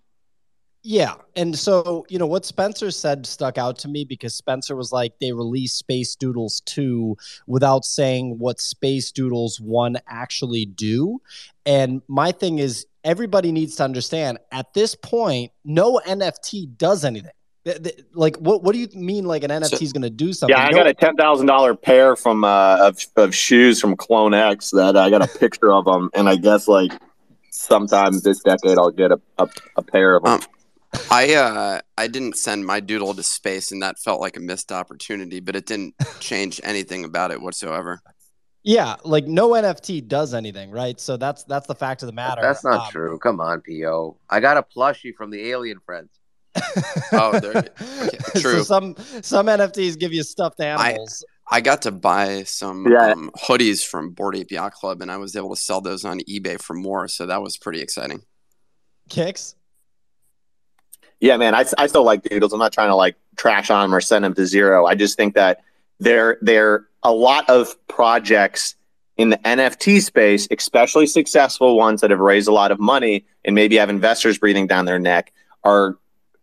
Yeah. 0.86 1.14
And 1.34 1.58
so, 1.58 2.04
you 2.10 2.18
know, 2.18 2.26
what 2.26 2.44
Spencer 2.44 2.90
said 2.90 3.26
stuck 3.26 3.56
out 3.56 3.78
to 3.78 3.88
me 3.88 4.04
because 4.04 4.34
Spencer 4.34 4.76
was 4.76 4.92
like, 4.92 5.18
they 5.18 5.32
released 5.32 5.78
Space 5.78 6.14
Doodles 6.14 6.60
2 6.66 7.16
without 7.46 7.86
saying 7.86 8.38
what 8.38 8.60
Space 8.60 9.10
Doodles 9.10 9.58
1 9.58 9.96
actually 10.06 10.66
do. 10.66 11.22
And 11.64 12.02
my 12.06 12.32
thing 12.32 12.58
is, 12.58 12.86
everybody 13.02 13.50
needs 13.50 13.76
to 13.76 13.84
understand 13.84 14.38
at 14.52 14.74
this 14.74 14.94
point, 14.94 15.52
no 15.64 16.02
NFT 16.06 16.76
does 16.76 17.02
anything. 17.06 17.32
Like, 18.12 18.36
what, 18.36 18.62
what 18.62 18.74
do 18.74 18.78
you 18.78 18.88
mean, 18.94 19.24
like, 19.24 19.42
an 19.42 19.50
NFT 19.50 19.80
is 19.80 19.94
going 19.94 20.02
to 20.02 20.10
do 20.10 20.34
something? 20.34 20.54
Yeah, 20.54 20.66
I 20.66 20.70
no- 20.70 20.76
got 20.76 20.86
a 20.86 20.92
ten 20.92 21.16
thousand 21.16 21.46
dollar 21.46 21.74
pair 21.74 22.14
from 22.14 22.44
uh, 22.44 22.88
of 22.88 22.98
of 23.16 23.34
shoes 23.34 23.80
from 23.80 23.96
Clone 23.96 24.34
X 24.34 24.70
that 24.72 24.98
I 24.98 25.08
got 25.08 25.22
a 25.22 25.38
picture 25.38 25.72
of 25.72 25.86
them, 25.86 26.10
and 26.12 26.28
I 26.28 26.36
guess 26.36 26.68
like 26.68 26.92
sometime 27.48 28.20
this 28.20 28.40
decade 28.40 28.76
I'll 28.76 28.90
get 28.90 29.12
a 29.12 29.20
a, 29.38 29.48
a 29.76 29.82
pair 29.82 30.16
of 30.16 30.24
them. 30.24 30.32
Um, 30.34 30.40
I 31.10 31.34
uh 31.34 31.80
I 31.96 32.06
didn't 32.06 32.36
send 32.36 32.64
my 32.66 32.80
doodle 32.80 33.14
to 33.14 33.22
space 33.22 33.72
and 33.72 33.82
that 33.82 33.98
felt 33.98 34.20
like 34.20 34.36
a 34.36 34.40
missed 34.40 34.72
opportunity, 34.72 35.40
but 35.40 35.56
it 35.56 35.66
didn't 35.66 35.94
change 36.20 36.60
anything 36.64 37.04
about 37.04 37.30
it 37.30 37.40
whatsoever. 37.40 38.00
Yeah, 38.62 38.96
like 39.04 39.26
no 39.26 39.50
NFT 39.50 40.08
does 40.08 40.32
anything, 40.32 40.70
right? 40.70 40.98
So 40.98 41.16
that's 41.16 41.44
that's 41.44 41.66
the 41.66 41.74
fact 41.74 42.02
of 42.02 42.06
the 42.06 42.12
matter. 42.12 42.40
That's 42.42 42.64
not 42.64 42.86
Um, 42.86 42.90
true. 42.90 43.18
Come 43.18 43.40
on, 43.40 43.62
Po. 43.68 44.16
I 44.30 44.40
got 44.40 44.56
a 44.56 44.62
plushie 44.62 45.14
from 45.14 45.30
the 45.30 45.50
Alien 45.50 45.80
Friends. 45.84 46.10
Oh, 47.12 47.38
there- 47.40 47.56
okay, 47.80 48.18
so 48.34 48.40
true. 48.40 48.64
some 48.64 48.94
some 49.22 49.46
NFTs 49.46 49.98
give 49.98 50.12
you 50.12 50.22
stuffed 50.22 50.60
animals. 50.60 51.24
I 51.50 51.60
got 51.60 51.82
to 51.82 51.90
buy 51.92 52.44
some 52.44 52.86
Yeah. 52.90 53.12
um, 53.12 53.30
hoodies 53.36 53.84
from 53.86 54.10
Bored 54.12 54.34
Ape 54.36 54.50
Yacht 54.52 54.72
Club 54.72 55.02
and 55.02 55.10
I 55.10 55.18
was 55.18 55.36
able 55.36 55.54
to 55.54 55.60
sell 55.60 55.82
those 55.82 56.04
on 56.06 56.20
eBay 56.20 56.58
for 56.58 56.72
more, 56.72 57.06
so 57.08 57.26
that 57.26 57.42
was 57.42 57.58
pretty 57.58 57.80
exciting. 57.82 58.22
Kicks. 59.10 59.54
Yeah, 61.24 61.38
man, 61.38 61.54
I, 61.54 61.64
I 61.78 61.86
still 61.86 62.04
like 62.04 62.22
Doodles. 62.22 62.52
I'm 62.52 62.58
not 62.58 62.74
trying 62.74 62.90
to 62.90 62.94
like 62.94 63.16
trash 63.36 63.70
on 63.70 63.80
them 63.80 63.94
or 63.94 64.02
send 64.02 64.26
them 64.26 64.34
to 64.34 64.44
zero. 64.44 64.84
I 64.84 64.94
just 64.94 65.16
think 65.16 65.34
that 65.36 65.64
there 65.98 66.36
there 66.42 66.86
a 67.02 67.12
lot 67.12 67.48
of 67.48 67.74
projects 67.88 68.74
in 69.16 69.30
the 69.30 69.38
NFT 69.38 70.02
space, 70.02 70.46
especially 70.50 71.06
successful 71.06 71.78
ones 71.78 72.02
that 72.02 72.10
have 72.10 72.20
raised 72.20 72.46
a 72.46 72.52
lot 72.52 72.70
of 72.70 72.78
money 72.78 73.24
and 73.42 73.54
maybe 73.54 73.76
have 73.76 73.88
investors 73.88 74.36
breathing 74.36 74.66
down 74.66 74.84
their 74.84 74.98
neck, 74.98 75.32
are 75.62 75.96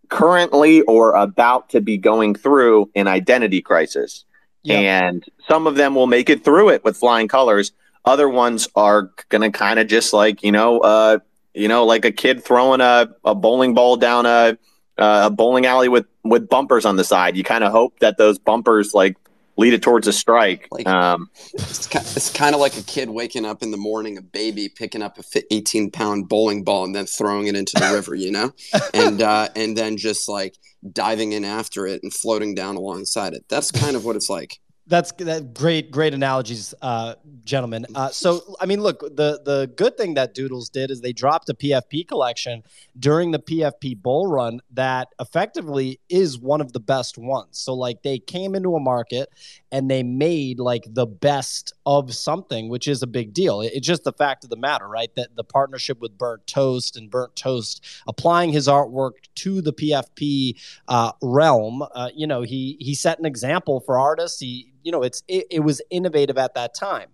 currently 0.10 0.82
or 0.82 1.14
about 1.14 1.70
to 1.70 1.80
be 1.80 1.96
going 1.96 2.34
through 2.34 2.90
an 2.96 3.06
identity 3.06 3.62
crisis. 3.62 4.26
Yeah. 4.64 4.80
And 4.80 5.24
some 5.48 5.68
of 5.68 5.76
them 5.76 5.94
will 5.94 6.08
make 6.08 6.28
it 6.28 6.44
through 6.44 6.70
it 6.70 6.84
with 6.84 6.98
flying 6.98 7.28
colors. 7.28 7.72
Other 8.04 8.28
ones 8.28 8.68
are 8.76 9.12
going 9.30 9.44
to 9.44 9.56
kind 9.56 9.78
of 9.78 9.86
just 9.86 10.12
like, 10.12 10.42
you 10.42 10.52
know, 10.52 10.80
uh, 10.80 11.20
you 11.54 11.68
know, 11.68 11.86
like 11.86 12.04
a 12.04 12.12
kid 12.12 12.44
throwing 12.44 12.82
a, 12.82 13.10
a 13.24 13.36
bowling 13.36 13.76
ball 13.76 13.96
down 13.96 14.26
a, 14.26 14.58
a 15.02 15.30
bowling 15.30 15.66
alley 15.66 15.90
with, 15.90 16.06
with 16.24 16.48
bumpers 16.48 16.86
on 16.86 16.96
the 16.96 17.04
side. 17.04 17.36
You 17.36 17.44
kind 17.44 17.64
of 17.64 17.72
hope 17.72 18.00
that 18.00 18.18
those 18.18 18.38
bumpers 18.40 18.94
like 18.94 19.18
lead 19.58 19.74
it 19.74 19.82
towards 19.82 20.08
a 20.08 20.14
strike. 20.14 20.68
Like- 20.72 20.88
Um, 20.88 21.30
It's, 21.54 21.88
it's 21.94 22.30
kind 22.32 22.56
of 22.56 22.62
like 22.62 22.78
a 22.78 22.82
kid 22.84 23.10
waking 23.10 23.46
up 23.46 23.62
in 23.62 23.72
the 23.72 23.78
morning, 23.78 24.18
a 24.18 24.22
baby 24.22 24.70
picking 24.70 25.02
up 25.02 25.18
a 25.20 25.24
fi- 25.24 25.44
18 25.52 25.92
pound 25.92 26.30
bowling 26.30 26.64
ball 26.64 26.86
and 26.86 26.96
then 26.96 27.06
throwing 27.06 27.48
it 27.48 27.56
into 27.56 27.74
the 27.76 27.92
river, 27.94 28.16
you 28.16 28.32
know, 28.32 28.54
and 28.94 29.22
uh, 29.22 29.50
and 29.56 29.78
then 29.78 29.98
just 29.98 30.30
like 30.30 30.56
diving 30.94 31.34
in 31.34 31.44
after 31.46 31.86
it 31.86 32.02
and 32.02 32.14
floating 32.14 32.56
down 32.56 32.76
alongside 32.78 33.34
it. 33.34 33.44
That's 33.50 33.72
kind 33.72 33.96
of 33.98 34.06
what 34.06 34.16
it's 34.16 34.30
like. 34.30 34.60
That's 34.92 35.14
that 35.14 35.54
great, 35.54 35.90
great 35.90 36.14
analogies, 36.14 36.74
uh, 36.82 37.16
gentlemen. 37.46 37.86
Uh, 37.96 38.10
so, 38.10 38.42
I 38.60 38.66
mean, 38.66 38.82
look, 38.82 39.00
the 39.00 39.42
the 39.42 39.72
good 39.78 39.96
thing 39.96 40.16
that 40.16 40.34
Doodles 40.34 40.68
did 40.70 40.92
is 40.92 41.00
they 41.00 41.14
dropped 41.14 41.48
a 41.48 41.54
PFP 41.54 42.06
collection 42.10 42.62
during 43.00 43.32
the 43.32 43.40
PFP 43.40 44.02
bull 44.02 44.28
run 44.28 44.60
that 44.74 45.08
effectively 45.18 46.02
is 46.10 46.38
one 46.38 46.60
of 46.60 46.74
the 46.74 46.82
best 46.82 47.18
ones. 47.18 47.58
So, 47.58 47.74
like, 47.74 48.04
they 48.04 48.20
came 48.20 48.54
into 48.54 48.76
a 48.76 48.82
market 48.82 49.30
and 49.72 49.90
they 49.90 50.04
made 50.04 50.60
like 50.60 50.84
the 50.90 51.06
best 51.06 51.74
of 51.86 52.14
something, 52.14 52.68
which 52.68 52.90
is 52.90 53.02
a 53.02 53.08
big 53.08 53.34
deal. 53.34 53.62
It- 53.62 53.72
It's 53.74 53.88
just 53.88 54.04
the 54.04 54.12
fact 54.12 54.44
of 54.44 54.50
the 54.50 54.58
matter, 54.58 54.90
right? 54.90 55.16
That 55.16 55.30
the 55.38 55.46
partnership 55.46 56.02
with 56.02 56.18
Burnt 56.18 56.46
Toast 56.48 56.98
and 56.98 57.10
Burnt 57.10 57.38
Toast 57.38 57.82
applying 58.08 58.52
his 58.52 58.68
artwork 58.68 59.12
to 59.36 59.62
the 59.62 59.72
PFP 59.72 60.58
uh, 60.90 61.14
realm, 61.22 61.82
uh, 61.96 62.10
you 62.14 62.28
know, 62.28 62.42
he 62.42 62.76
he 62.82 62.94
set 62.94 63.20
an 63.20 63.26
example 63.26 63.80
for 63.80 63.98
artists. 63.98 64.42
He, 64.42 64.68
you 64.84 64.92
know, 64.92 65.04
it's 65.04 65.24
it, 65.28 65.48
it 65.50 65.60
was 65.62 65.82
innovative 65.90 66.38
at 66.38 66.54
that 66.56 66.74
time. 66.74 67.10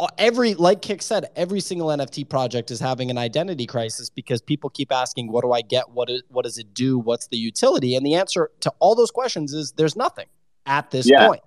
Uh, 0.00 0.06
Every, 0.16 0.54
like 0.54 0.80
Kick 0.80 1.02
said, 1.02 1.28
every 1.34 1.58
single 1.58 1.88
NFT 1.88 2.28
project 2.28 2.70
is 2.70 2.78
having 2.78 3.10
an 3.10 3.18
identity 3.18 3.66
crisis 3.66 4.10
because 4.10 4.40
people 4.40 4.70
keep 4.70 4.92
asking, 4.92 5.32
"What 5.32 5.42
do 5.42 5.52
I 5.52 5.60
get? 5.60 5.90
What 5.90 6.08
is, 6.08 6.22
what 6.28 6.44
does 6.44 6.56
it 6.58 6.72
do? 6.72 6.98
What's 6.98 7.26
the 7.28 7.36
utility?" 7.36 7.96
And 7.96 8.06
the 8.06 8.14
answer 8.14 8.50
to 8.60 8.72
all 8.78 8.94
those 8.94 9.10
questions 9.10 9.52
is 9.52 9.72
there's 9.72 9.96
nothing 9.96 10.26
at 10.66 10.90
this 10.90 11.08
Yeah. 11.08 11.26
point. 11.26 11.42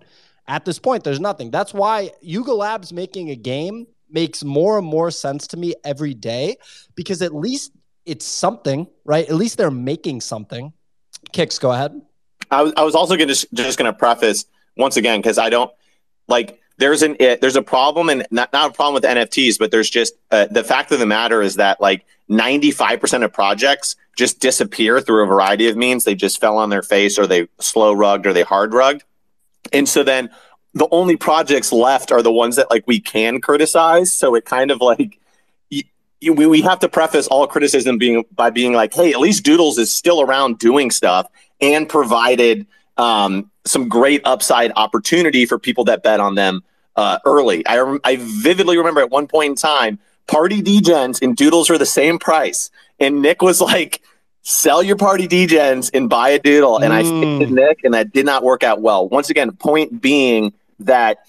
At 0.47 0.65
this 0.65 0.79
point, 0.79 1.03
there's 1.05 1.19
nothing. 1.19 1.49
That's 1.49 1.73
why 1.73 2.11
Yuga 2.21 2.53
Labs 2.53 2.91
making 2.91 3.29
a 3.29 3.35
game 3.35 3.87
makes 4.09 4.43
more 4.43 4.77
and 4.77 4.85
more 4.85 5.11
sense 5.11 5.47
to 5.47 5.57
me 5.57 5.73
every 5.85 6.13
day 6.13 6.57
because 6.95 7.21
at 7.21 7.33
least 7.33 7.71
it's 8.05 8.25
something, 8.25 8.87
right? 9.05 9.29
At 9.29 9.35
least 9.35 9.57
they're 9.57 9.71
making 9.71 10.19
something. 10.19 10.73
Kicks, 11.31 11.57
go 11.59 11.71
ahead. 11.71 12.01
I 12.49 12.63
was, 12.63 12.73
I 12.75 12.83
was 12.83 12.95
also 12.95 13.15
gonna, 13.15 13.27
just 13.27 13.77
going 13.77 13.85
to 13.85 13.93
preface 13.93 14.45
once 14.81 14.97
again 14.97 15.19
because 15.19 15.37
I 15.37 15.49
don't 15.49 15.71
like 16.27 16.59
there's 16.77 17.03
an 17.03 17.15
there's 17.19 17.55
a 17.55 17.61
problem 17.61 18.09
and 18.09 18.25
not, 18.31 18.51
not 18.51 18.71
a 18.71 18.73
problem 18.73 18.95
with 18.95 19.03
NFTs, 19.03 19.59
but 19.59 19.71
there's 19.71 19.89
just 19.89 20.15
uh, 20.31 20.47
the 20.49 20.63
fact 20.63 20.91
of 20.91 20.99
the 20.99 21.05
matter 21.05 21.41
is 21.41 21.55
that 21.55 21.79
like 21.79 22.05
95% 22.29 23.23
of 23.23 23.31
projects 23.31 23.95
just 24.17 24.39
disappear 24.39 24.99
through 24.99 25.23
a 25.23 25.27
variety 25.27 25.69
of 25.69 25.77
means. 25.77 26.03
They 26.03 26.15
just 26.15 26.41
fell 26.41 26.57
on 26.57 26.69
their 26.69 26.81
face 26.81 27.19
or 27.19 27.27
they 27.27 27.47
slow 27.59 27.93
rugged 27.93 28.27
or 28.27 28.33
they 28.33 28.43
hard 28.43 28.73
rugged. 28.73 29.03
And 29.71 29.87
so 29.87 30.03
then 30.03 30.29
the 30.73 30.87
only 30.91 31.17
projects 31.17 31.71
left 31.71 32.11
are 32.11 32.21
the 32.21 32.31
ones 32.31 32.55
that 32.55 32.71
like 32.71 32.85
we 32.87 32.99
can 32.99 33.41
criticize. 33.41 34.11
So 34.11 34.35
it 34.35 34.45
kind 34.45 34.71
of 34.71 34.81
like 34.81 35.19
we, 35.69 36.47
we 36.47 36.61
have 36.61 36.79
to 36.79 36.89
preface 36.89 37.27
all 37.27 37.47
criticism 37.47 37.97
being 37.97 38.23
by 38.33 38.49
being 38.49 38.73
like, 38.73 38.93
hey, 38.93 39.11
at 39.11 39.19
least 39.19 39.43
Doodles 39.43 39.77
is 39.77 39.91
still 39.91 40.21
around 40.21 40.59
doing 40.59 40.91
stuff 40.91 41.27
and 41.59 41.87
provided 41.89 42.67
um, 42.97 43.49
some 43.65 43.87
great 43.87 44.21
upside 44.25 44.71
opportunity 44.75 45.45
for 45.45 45.59
people 45.59 45.83
that 45.85 46.03
bet 46.03 46.19
on 46.19 46.35
them 46.35 46.63
uh, 46.95 47.19
early. 47.25 47.65
I, 47.67 47.97
I 48.03 48.17
vividly 48.19 48.77
remember 48.77 49.01
at 49.01 49.09
one 49.09 49.27
point 49.27 49.49
in 49.51 49.55
time, 49.55 49.99
Party 50.27 50.61
Degens 50.61 51.21
and 51.21 51.35
Doodles 51.35 51.69
were 51.69 51.77
the 51.77 51.85
same 51.85 52.19
price, 52.19 52.69
and 52.99 53.21
Nick 53.21 53.41
was 53.41 53.59
like, 53.59 54.01
"Sell 54.43 54.81
your 54.83 54.95
Party 54.95 55.27
Degens 55.27 55.89
and 55.93 56.09
buy 56.09 56.29
a 56.29 56.39
Doodle." 56.39 56.77
And 56.77 56.93
I 56.93 57.03
Mm. 57.03 57.39
said 57.39 57.47
to 57.47 57.53
Nick, 57.53 57.79
and 57.83 57.93
that 57.93 58.13
did 58.13 58.25
not 58.25 58.43
work 58.43 58.63
out 58.63 58.81
well. 58.81 59.07
Once 59.09 59.29
again, 59.29 59.51
point 59.51 60.01
being 60.01 60.53
that 60.79 61.19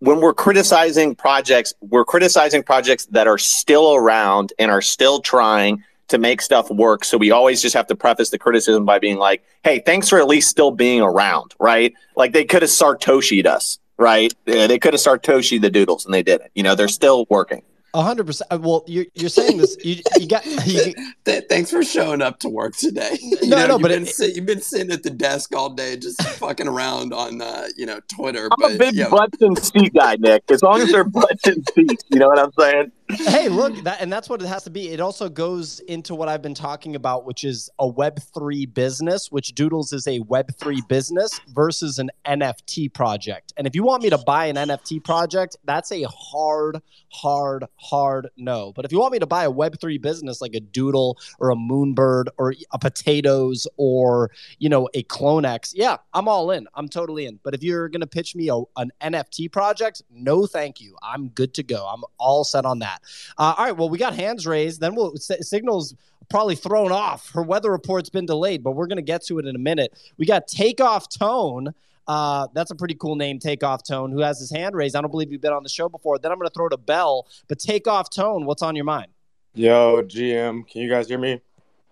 when 0.00 0.20
we're 0.20 0.34
criticizing 0.34 1.14
projects, 1.14 1.74
we're 1.80 2.04
criticizing 2.04 2.62
projects 2.62 3.06
that 3.06 3.26
are 3.26 3.38
still 3.38 3.94
around 3.94 4.52
and 4.58 4.70
are 4.70 4.82
still 4.82 5.20
trying 5.20 5.82
to 6.08 6.18
make 6.18 6.40
stuff 6.40 6.70
work. 6.70 7.04
So 7.04 7.16
we 7.18 7.30
always 7.30 7.60
just 7.62 7.74
have 7.74 7.86
to 7.88 7.94
preface 7.94 8.30
the 8.30 8.38
criticism 8.38 8.84
by 8.84 8.98
being 8.98 9.18
like, 9.18 9.44
hey, 9.64 9.80
thanks 9.84 10.08
for 10.08 10.18
at 10.18 10.26
least 10.26 10.48
still 10.50 10.70
being 10.70 11.00
around, 11.00 11.54
right? 11.60 11.92
Like 12.16 12.32
they 12.32 12.44
could 12.44 12.62
have 12.62 12.70
Sartoshi'd 12.70 13.46
us, 13.46 13.78
right? 13.98 14.32
They 14.46 14.78
could 14.78 14.94
have 14.94 15.00
Sartoshi 15.02 15.60
the 15.60 15.70
doodles 15.70 16.04
and 16.04 16.14
they 16.14 16.22
didn't. 16.22 16.50
You 16.54 16.62
know, 16.62 16.74
they're 16.74 16.88
still 16.88 17.26
working. 17.28 17.62
A 17.94 18.02
hundred 18.02 18.26
percent. 18.26 18.52
Uh, 18.52 18.58
Well, 18.60 18.84
you're 18.86 19.06
you're 19.14 19.30
saying 19.30 19.56
this. 19.56 19.74
You, 19.82 19.96
you 20.18 20.28
got 20.28 20.44
you, 20.66 20.92
thanks 21.24 21.70
for 21.70 21.82
showing 21.82 22.20
up 22.20 22.38
to 22.40 22.48
work 22.50 22.76
today. 22.76 23.16
You 23.42 23.48
No, 23.48 23.66
no, 23.66 23.72
you've 23.74 23.82
but 23.82 23.88
been 23.88 24.02
it- 24.02 24.08
sit- 24.14 24.36
you've 24.36 24.44
been 24.44 24.60
sitting 24.60 24.90
at 24.92 25.02
the 25.02 25.10
desk 25.10 25.54
all 25.56 25.70
day, 25.70 25.96
just 25.96 26.20
fucking 26.38 26.68
around 26.68 27.14
on 27.14 27.40
uh, 27.40 27.68
you 27.78 27.86
know 27.86 27.98
Twitter. 28.14 28.44
I'm 28.52 28.58
but 28.60 28.74
a 28.74 28.78
big 28.78 28.94
yeah, 28.94 29.08
butts 29.08 29.40
and 29.40 29.58
seat 29.58 29.94
guy, 29.94 30.16
Nick. 30.20 30.44
As 30.50 30.62
long 30.62 30.80
as 30.82 30.92
they're 30.92 31.02
butts 31.04 31.46
and 31.46 31.66
seats, 31.74 32.04
you 32.10 32.18
know 32.18 32.28
what 32.28 32.38
I'm 32.38 32.52
saying? 32.58 32.92
Hey, 33.10 33.48
look, 33.48 33.74
that 33.84 34.00
and 34.00 34.12
that's 34.12 34.28
what 34.28 34.42
it 34.42 34.46
has 34.46 34.64
to 34.64 34.70
be. 34.70 34.90
It 34.90 35.00
also 35.00 35.28
goes 35.28 35.80
into 35.80 36.14
what 36.14 36.28
I've 36.28 36.42
been 36.42 36.54
talking 36.54 36.94
about, 36.94 37.24
which 37.24 37.42
is 37.42 37.70
a 37.78 37.88
Web 37.88 38.20
three 38.34 38.66
business, 38.66 39.32
which 39.32 39.54
Doodles 39.54 39.92
is 39.92 40.06
a 40.06 40.20
Web 40.20 40.54
three 40.56 40.82
business 40.88 41.40
versus 41.48 41.98
an 41.98 42.10
NFT 42.26 42.92
project. 42.92 43.54
And 43.56 43.66
if 43.66 43.74
you 43.74 43.82
want 43.82 44.02
me 44.02 44.10
to 44.10 44.18
buy 44.18 44.46
an 44.46 44.56
NFT 44.56 45.02
project, 45.02 45.56
that's 45.64 45.90
a 45.90 46.02
hard, 46.04 46.82
hard, 47.10 47.64
hard 47.76 48.28
no. 48.36 48.72
But 48.74 48.84
if 48.84 48.92
you 48.92 48.98
want 48.98 49.12
me 49.12 49.18
to 49.20 49.26
buy 49.26 49.44
a 49.44 49.50
Web 49.50 49.80
three 49.80 49.98
business 49.98 50.42
like 50.42 50.54
a 50.54 50.60
Doodle 50.60 51.16
or 51.38 51.50
a 51.50 51.56
Moonbird 51.56 52.26
or 52.36 52.54
a 52.72 52.78
Potatoes 52.78 53.66
or 53.78 54.30
you 54.58 54.68
know 54.68 54.88
a 54.92 55.02
Clonex, 55.04 55.72
yeah, 55.74 55.96
I'm 56.12 56.28
all 56.28 56.50
in. 56.50 56.66
I'm 56.74 56.88
totally 56.88 57.24
in. 57.24 57.40
But 57.42 57.54
if 57.54 57.62
you're 57.62 57.88
gonna 57.88 58.06
pitch 58.06 58.36
me 58.36 58.50
a, 58.50 58.60
an 58.76 58.90
NFT 59.00 59.50
project, 59.50 60.02
no, 60.10 60.46
thank 60.46 60.80
you. 60.80 60.94
I'm 61.02 61.28
good 61.30 61.54
to 61.54 61.62
go. 61.62 61.86
I'm 61.86 62.04
all 62.18 62.44
set 62.44 62.66
on 62.66 62.80
that. 62.80 62.97
Uh, 63.36 63.54
all 63.56 63.64
right. 63.64 63.76
Well, 63.76 63.88
we 63.88 63.98
got 63.98 64.14
hands 64.14 64.46
raised. 64.46 64.80
Then 64.80 64.94
we'll 64.94 65.14
s- 65.16 65.48
signals 65.48 65.94
probably 66.28 66.54
thrown 66.56 66.92
off. 66.92 67.30
Her 67.30 67.42
weather 67.42 67.70
report's 67.70 68.10
been 68.10 68.26
delayed, 68.26 68.62
but 68.62 68.72
we're 68.72 68.86
going 68.86 68.96
to 68.96 69.02
get 69.02 69.24
to 69.26 69.38
it 69.38 69.46
in 69.46 69.56
a 69.56 69.58
minute. 69.58 69.92
We 70.18 70.26
got 70.26 70.46
Takeoff 70.46 71.08
Tone. 71.08 71.72
Uh, 72.06 72.46
that's 72.54 72.70
a 72.70 72.74
pretty 72.74 72.94
cool 72.94 73.16
name, 73.16 73.38
Takeoff 73.38 73.82
Tone, 73.82 74.10
who 74.10 74.20
has 74.20 74.38
his 74.38 74.50
hand 74.50 74.74
raised. 74.74 74.96
I 74.96 75.00
don't 75.00 75.10
believe 75.10 75.30
you've 75.30 75.42
been 75.42 75.52
on 75.52 75.62
the 75.62 75.68
show 75.68 75.88
before. 75.88 76.18
Then 76.18 76.32
I'm 76.32 76.38
going 76.38 76.48
to 76.48 76.54
throw 76.54 76.68
to 76.68 76.76
Bell. 76.78 77.26
But 77.48 77.58
Takeoff 77.58 78.10
Tone, 78.10 78.46
what's 78.46 78.62
on 78.62 78.76
your 78.76 78.86
mind? 78.86 79.08
Yo, 79.54 80.02
GM, 80.02 80.66
can 80.68 80.82
you 80.82 80.88
guys 80.88 81.08
hear 81.08 81.18
me? 81.18 81.40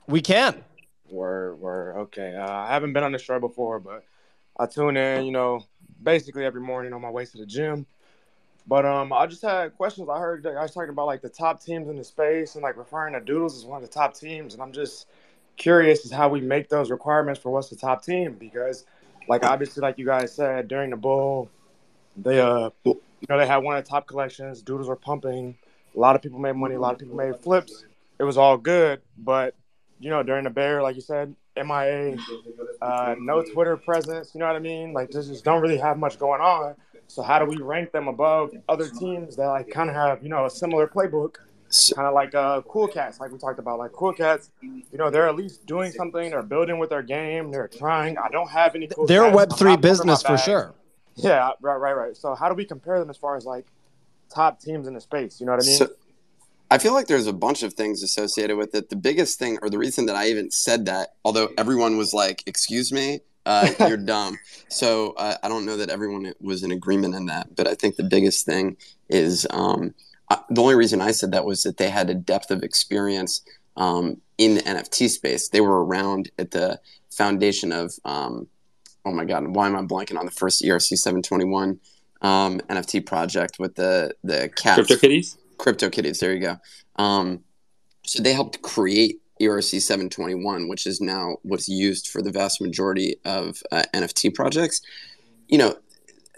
We 0.06 0.20
can. 0.20 0.62
We're, 1.08 1.54
we're 1.56 1.98
Okay. 2.00 2.34
Uh, 2.34 2.50
I 2.50 2.68
haven't 2.68 2.92
been 2.92 3.04
on 3.04 3.12
the 3.12 3.18
show 3.18 3.38
before, 3.40 3.78
but 3.80 4.04
I 4.58 4.66
tune 4.66 4.96
in, 4.96 5.24
you 5.24 5.32
know, 5.32 5.64
basically 6.02 6.44
every 6.44 6.60
morning 6.60 6.92
on 6.92 7.00
my 7.00 7.10
way 7.10 7.24
to 7.24 7.38
the 7.38 7.46
gym. 7.46 7.86
But 8.68 8.84
um, 8.84 9.12
I 9.12 9.26
just 9.26 9.42
had 9.42 9.76
questions. 9.76 10.08
I 10.08 10.18
heard 10.18 10.46
I 10.46 10.62
was 10.62 10.72
talking 10.72 10.90
about 10.90 11.06
like 11.06 11.22
the 11.22 11.28
top 11.28 11.62
teams 11.62 11.88
in 11.88 11.96
the 11.96 12.04
space 12.04 12.54
and 12.54 12.62
like 12.62 12.76
referring 12.76 13.14
to 13.14 13.20
Doodles 13.20 13.56
as 13.56 13.64
one 13.64 13.82
of 13.82 13.88
the 13.88 13.92
top 13.92 14.14
teams, 14.14 14.54
and 14.54 14.62
I'm 14.62 14.72
just 14.72 15.06
curious 15.56 16.04
as 16.04 16.10
how 16.10 16.28
we 16.28 16.40
make 16.40 16.68
those 16.68 16.90
requirements 16.90 17.40
for 17.40 17.50
what's 17.50 17.68
the 17.68 17.76
top 17.76 18.04
team 18.04 18.34
because, 18.34 18.84
like 19.28 19.44
obviously, 19.44 19.82
like 19.82 19.98
you 19.98 20.06
guys 20.06 20.34
said 20.34 20.66
during 20.66 20.90
the 20.90 20.96
bull, 20.96 21.48
they 22.16 22.40
uh, 22.40 22.70
you 22.84 23.00
know, 23.28 23.38
they 23.38 23.46
had 23.46 23.58
one 23.58 23.76
of 23.76 23.84
the 23.84 23.88
top 23.88 24.08
collections. 24.08 24.62
Doodles 24.62 24.88
were 24.88 24.96
pumping. 24.96 25.56
A 25.94 25.98
lot 25.98 26.16
of 26.16 26.22
people 26.22 26.38
made 26.38 26.56
money. 26.56 26.74
A 26.74 26.80
lot 26.80 26.92
of 26.92 26.98
people 26.98 27.16
made 27.16 27.36
flips. 27.36 27.84
It 28.18 28.24
was 28.24 28.36
all 28.36 28.56
good, 28.56 29.00
but 29.16 29.54
you 30.00 30.10
know, 30.10 30.22
during 30.22 30.44
the 30.44 30.50
bear, 30.50 30.82
like 30.82 30.96
you 30.96 31.02
said, 31.02 31.34
MIA, 31.56 32.16
uh, 32.82 33.14
no 33.18 33.42
Twitter 33.42 33.76
presence. 33.76 34.34
You 34.34 34.40
know 34.40 34.46
what 34.46 34.56
I 34.56 34.60
mean? 34.60 34.92
Like, 34.92 35.10
just, 35.10 35.28
just 35.28 35.44
don't 35.44 35.62
really 35.62 35.78
have 35.78 35.98
much 35.98 36.18
going 36.18 36.40
on. 36.40 36.74
So 37.08 37.22
how 37.22 37.38
do 37.38 37.44
we 37.44 37.56
rank 37.56 37.92
them 37.92 38.08
above 38.08 38.52
other 38.68 38.88
teams 38.88 39.36
that 39.36 39.46
like 39.46 39.70
kind 39.70 39.88
of 39.88 39.96
have 39.96 40.22
you 40.22 40.28
know 40.28 40.46
a 40.46 40.50
similar 40.50 40.86
playbook? 40.86 41.36
Kind 41.94 42.06
of 42.06 42.14
like 42.14 42.34
uh, 42.34 42.62
Cool 42.62 42.86
Cats, 42.86 43.18
like 43.18 43.32
we 43.32 43.38
talked 43.38 43.58
about. 43.58 43.78
Like 43.78 43.92
Cool 43.92 44.12
Cats, 44.12 44.50
you 44.62 44.98
know, 44.98 45.10
they're 45.10 45.28
at 45.28 45.34
least 45.34 45.66
doing 45.66 45.90
something. 45.92 46.30
They're 46.30 46.42
building 46.42 46.78
with 46.78 46.90
their 46.90 47.02
game. 47.02 47.50
They're 47.50 47.68
trying. 47.68 48.16
I 48.18 48.28
don't 48.28 48.50
have 48.50 48.74
any. 48.74 48.86
Cool 48.86 49.06
They're 49.06 49.24
a. 49.24 49.32
Web 49.32 49.52
three 49.56 49.76
business 49.76 50.22
for 50.22 50.38
sure. 50.38 50.74
Yeah, 51.16 51.50
right, 51.60 51.76
right, 51.76 51.96
right. 51.96 52.16
So 52.16 52.34
how 52.34 52.48
do 52.48 52.54
we 52.54 52.64
compare 52.64 52.98
them 53.00 53.10
as 53.10 53.16
far 53.16 53.36
as 53.36 53.44
like 53.44 53.66
top 54.28 54.60
teams 54.60 54.86
in 54.86 54.94
the 54.94 55.00
space? 55.00 55.40
You 55.40 55.46
know 55.46 55.52
what 55.52 55.64
I 55.64 55.66
mean? 55.66 55.76
So, 55.76 55.88
I 56.70 56.78
feel 56.78 56.92
like 56.92 57.06
there's 57.06 57.26
a 57.26 57.32
bunch 57.32 57.62
of 57.62 57.74
things 57.74 58.02
associated 58.02 58.56
with 58.56 58.74
it. 58.74 58.90
The 58.90 58.96
biggest 58.96 59.38
thing, 59.38 59.58
or 59.62 59.70
the 59.70 59.78
reason 59.78 60.06
that 60.06 60.16
I 60.16 60.28
even 60.28 60.50
said 60.50 60.86
that, 60.86 61.14
although 61.24 61.48
everyone 61.56 61.96
was 61.96 62.12
like, 62.12 62.42
"Excuse 62.46 62.92
me, 62.92 63.20
uh, 63.46 63.70
you're 63.88 63.96
dumb," 63.96 64.38
so 64.68 65.12
uh, 65.12 65.36
I 65.42 65.48
don't 65.48 65.64
know 65.64 65.78
that 65.78 65.88
everyone 65.88 66.34
was 66.40 66.62
in 66.62 66.70
agreement 66.70 67.14
in 67.14 67.26
that. 67.26 67.56
But 67.56 67.66
I 67.66 67.74
think 67.74 67.96
the 67.96 68.04
biggest 68.04 68.44
thing 68.44 68.76
is 69.08 69.46
um, 69.50 69.94
I, 70.30 70.38
the 70.50 70.60
only 70.60 70.74
reason 70.74 71.00
I 71.00 71.12
said 71.12 71.32
that 71.32 71.44
was 71.44 71.62
that 71.62 71.76
they 71.76 71.90
had 71.90 72.10
a 72.10 72.14
depth 72.14 72.50
of 72.50 72.62
experience 72.62 73.42
um, 73.76 74.20
in 74.38 74.56
the 74.56 74.62
NFT 74.62 75.08
space. 75.08 75.48
They 75.48 75.60
were 75.60 75.84
around 75.84 76.30
at 76.38 76.50
the 76.50 76.80
foundation 77.10 77.72
of, 77.72 77.92
um, 78.04 78.48
oh 79.04 79.12
my 79.12 79.24
god, 79.24 79.46
why 79.48 79.66
am 79.66 79.76
I 79.76 79.82
blanking 79.82 80.18
on 80.18 80.26
the 80.26 80.32
first 80.32 80.62
ERC 80.62 80.96
721 80.96 81.78
um, 82.22 82.60
NFT 82.60 83.04
project 83.06 83.58
with 83.58 83.74
the 83.76 84.14
the 84.24 84.50
cats? 84.56 84.80
CryptoKitties. 84.80 85.36
CryptoKitties. 85.58 86.18
There 86.18 86.34
you 86.34 86.40
go. 86.40 86.56
Um, 86.96 87.44
so 88.04 88.22
they 88.22 88.32
helped 88.32 88.62
create 88.62 89.20
ERC 89.40 89.80
721, 89.80 90.68
which 90.68 90.86
is 90.86 91.00
now 91.00 91.36
what's 91.42 91.68
used 91.68 92.08
for 92.08 92.22
the 92.22 92.32
vast 92.32 92.60
majority 92.60 93.16
of 93.24 93.62
uh, 93.72 93.82
NFT 93.94 94.34
projects. 94.34 94.80
You 95.48 95.58
know, 95.58 95.76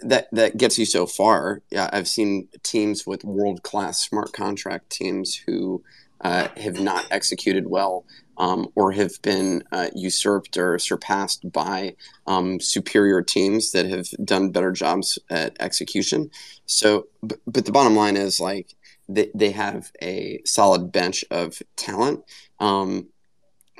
that 0.01 0.27
that 0.31 0.57
gets 0.57 0.77
you 0.77 0.85
so 0.85 1.05
far. 1.05 1.61
Yeah, 1.71 1.89
I've 1.91 2.07
seen 2.07 2.47
teams 2.63 3.05
with 3.05 3.23
world 3.23 3.63
class 3.63 3.99
smart 3.99 4.33
contract 4.33 4.89
teams 4.89 5.35
who 5.35 5.83
uh, 6.21 6.49
have 6.57 6.79
not 6.79 7.05
executed 7.11 7.67
well 7.67 8.05
um, 8.37 8.69
or 8.75 8.91
have 8.93 9.21
been 9.21 9.63
uh, 9.71 9.89
usurped 9.93 10.57
or 10.57 10.79
surpassed 10.79 11.51
by 11.51 11.95
um, 12.25 12.59
superior 12.59 13.21
teams 13.21 13.71
that 13.71 13.85
have 13.85 14.07
done 14.23 14.51
better 14.51 14.71
jobs 14.71 15.19
at 15.29 15.55
execution. 15.59 16.31
So, 16.65 17.07
but, 17.21 17.39
but 17.45 17.65
the 17.65 17.71
bottom 17.71 17.95
line 17.95 18.15
is 18.15 18.39
like 18.39 18.75
they, 19.09 19.29
they 19.35 19.51
have 19.51 19.91
a 20.01 20.39
solid 20.45 20.91
bench 20.91 21.25
of 21.31 21.61
talent. 21.75 22.23
Um, 22.59 23.07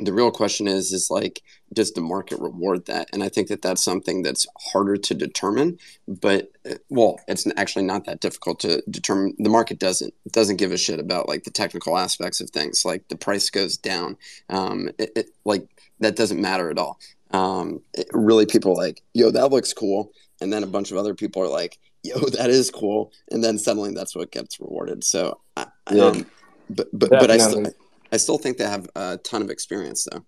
the 0.02 0.14
real 0.14 0.32
question 0.32 0.68
is 0.68 0.94
is 0.94 1.10
like 1.12 1.42
does 1.74 1.92
the 1.92 2.02
market 2.02 2.40
reward 2.40 2.86
that? 2.86 3.10
And 3.14 3.24
i 3.24 3.30
think 3.30 3.48
that 3.50 3.62
that's 3.62 3.84
something 3.84 4.24
that's 4.24 4.48
harder 4.72 4.98
to 4.98 5.14
determine 5.14 5.78
but 6.08 6.52
uh, 6.70 6.76
well 6.90 7.20
it's 7.28 7.46
actually 7.58 7.86
not 7.86 8.06
that 8.06 8.22
difficult 8.22 8.60
to 8.62 8.82
determine. 8.90 9.36
The 9.38 9.50
market 9.50 9.80
doesn't 9.80 10.14
doesn't 10.32 10.58
give 10.58 10.72
a 10.72 10.78
shit 10.78 11.00
about 11.00 11.28
like 11.28 11.44
the 11.44 11.52
technical 11.52 11.98
aspects 11.98 12.42
of 12.42 12.50
things 12.50 12.86
like 12.86 13.08
the 13.10 13.18
price 13.18 13.50
goes 13.50 13.78
down. 13.78 14.18
Um, 14.50 14.90
it, 14.98 15.12
it, 15.16 15.26
like 15.46 15.68
that 16.00 16.16
doesn't 16.16 16.42
matter 16.42 16.70
at 16.70 16.78
all. 16.78 17.00
Um, 17.32 17.82
it, 17.94 18.08
really 18.14 18.46
people 18.46 18.72
are 18.72 18.84
like 18.84 19.02
yo 19.14 19.32
that 19.32 19.52
looks 19.52 19.74
cool. 19.74 20.12
And 20.42 20.54
then 20.54 20.64
a 20.64 20.68
bunch 20.68 20.92
of 20.92 20.98
other 20.98 21.14
people 21.14 21.44
are 21.44 21.48
like 21.48 21.78
yo 22.04 22.18
that 22.38 22.50
is 22.50 22.72
cool. 22.72 23.12
And 23.32 23.44
then 23.44 23.58
suddenly 23.58 23.94
that's 23.94 24.16
what 24.16 24.32
gets 24.32 24.60
rewarded. 24.60 25.04
So 25.04 25.40
I, 25.58 25.68
Yeah. 25.92 26.06
um, 26.06 26.26
but 26.70 26.88
but 26.94 27.10
but 27.10 27.32
I 27.32 27.38
still. 27.38 27.66
I 28.12 28.18
still 28.18 28.38
think 28.38 28.58
they 28.58 28.66
have 28.66 28.90
a 28.96 29.18
ton 29.18 29.42
of 29.42 29.50
experience 29.50 30.08
though 30.12 30.26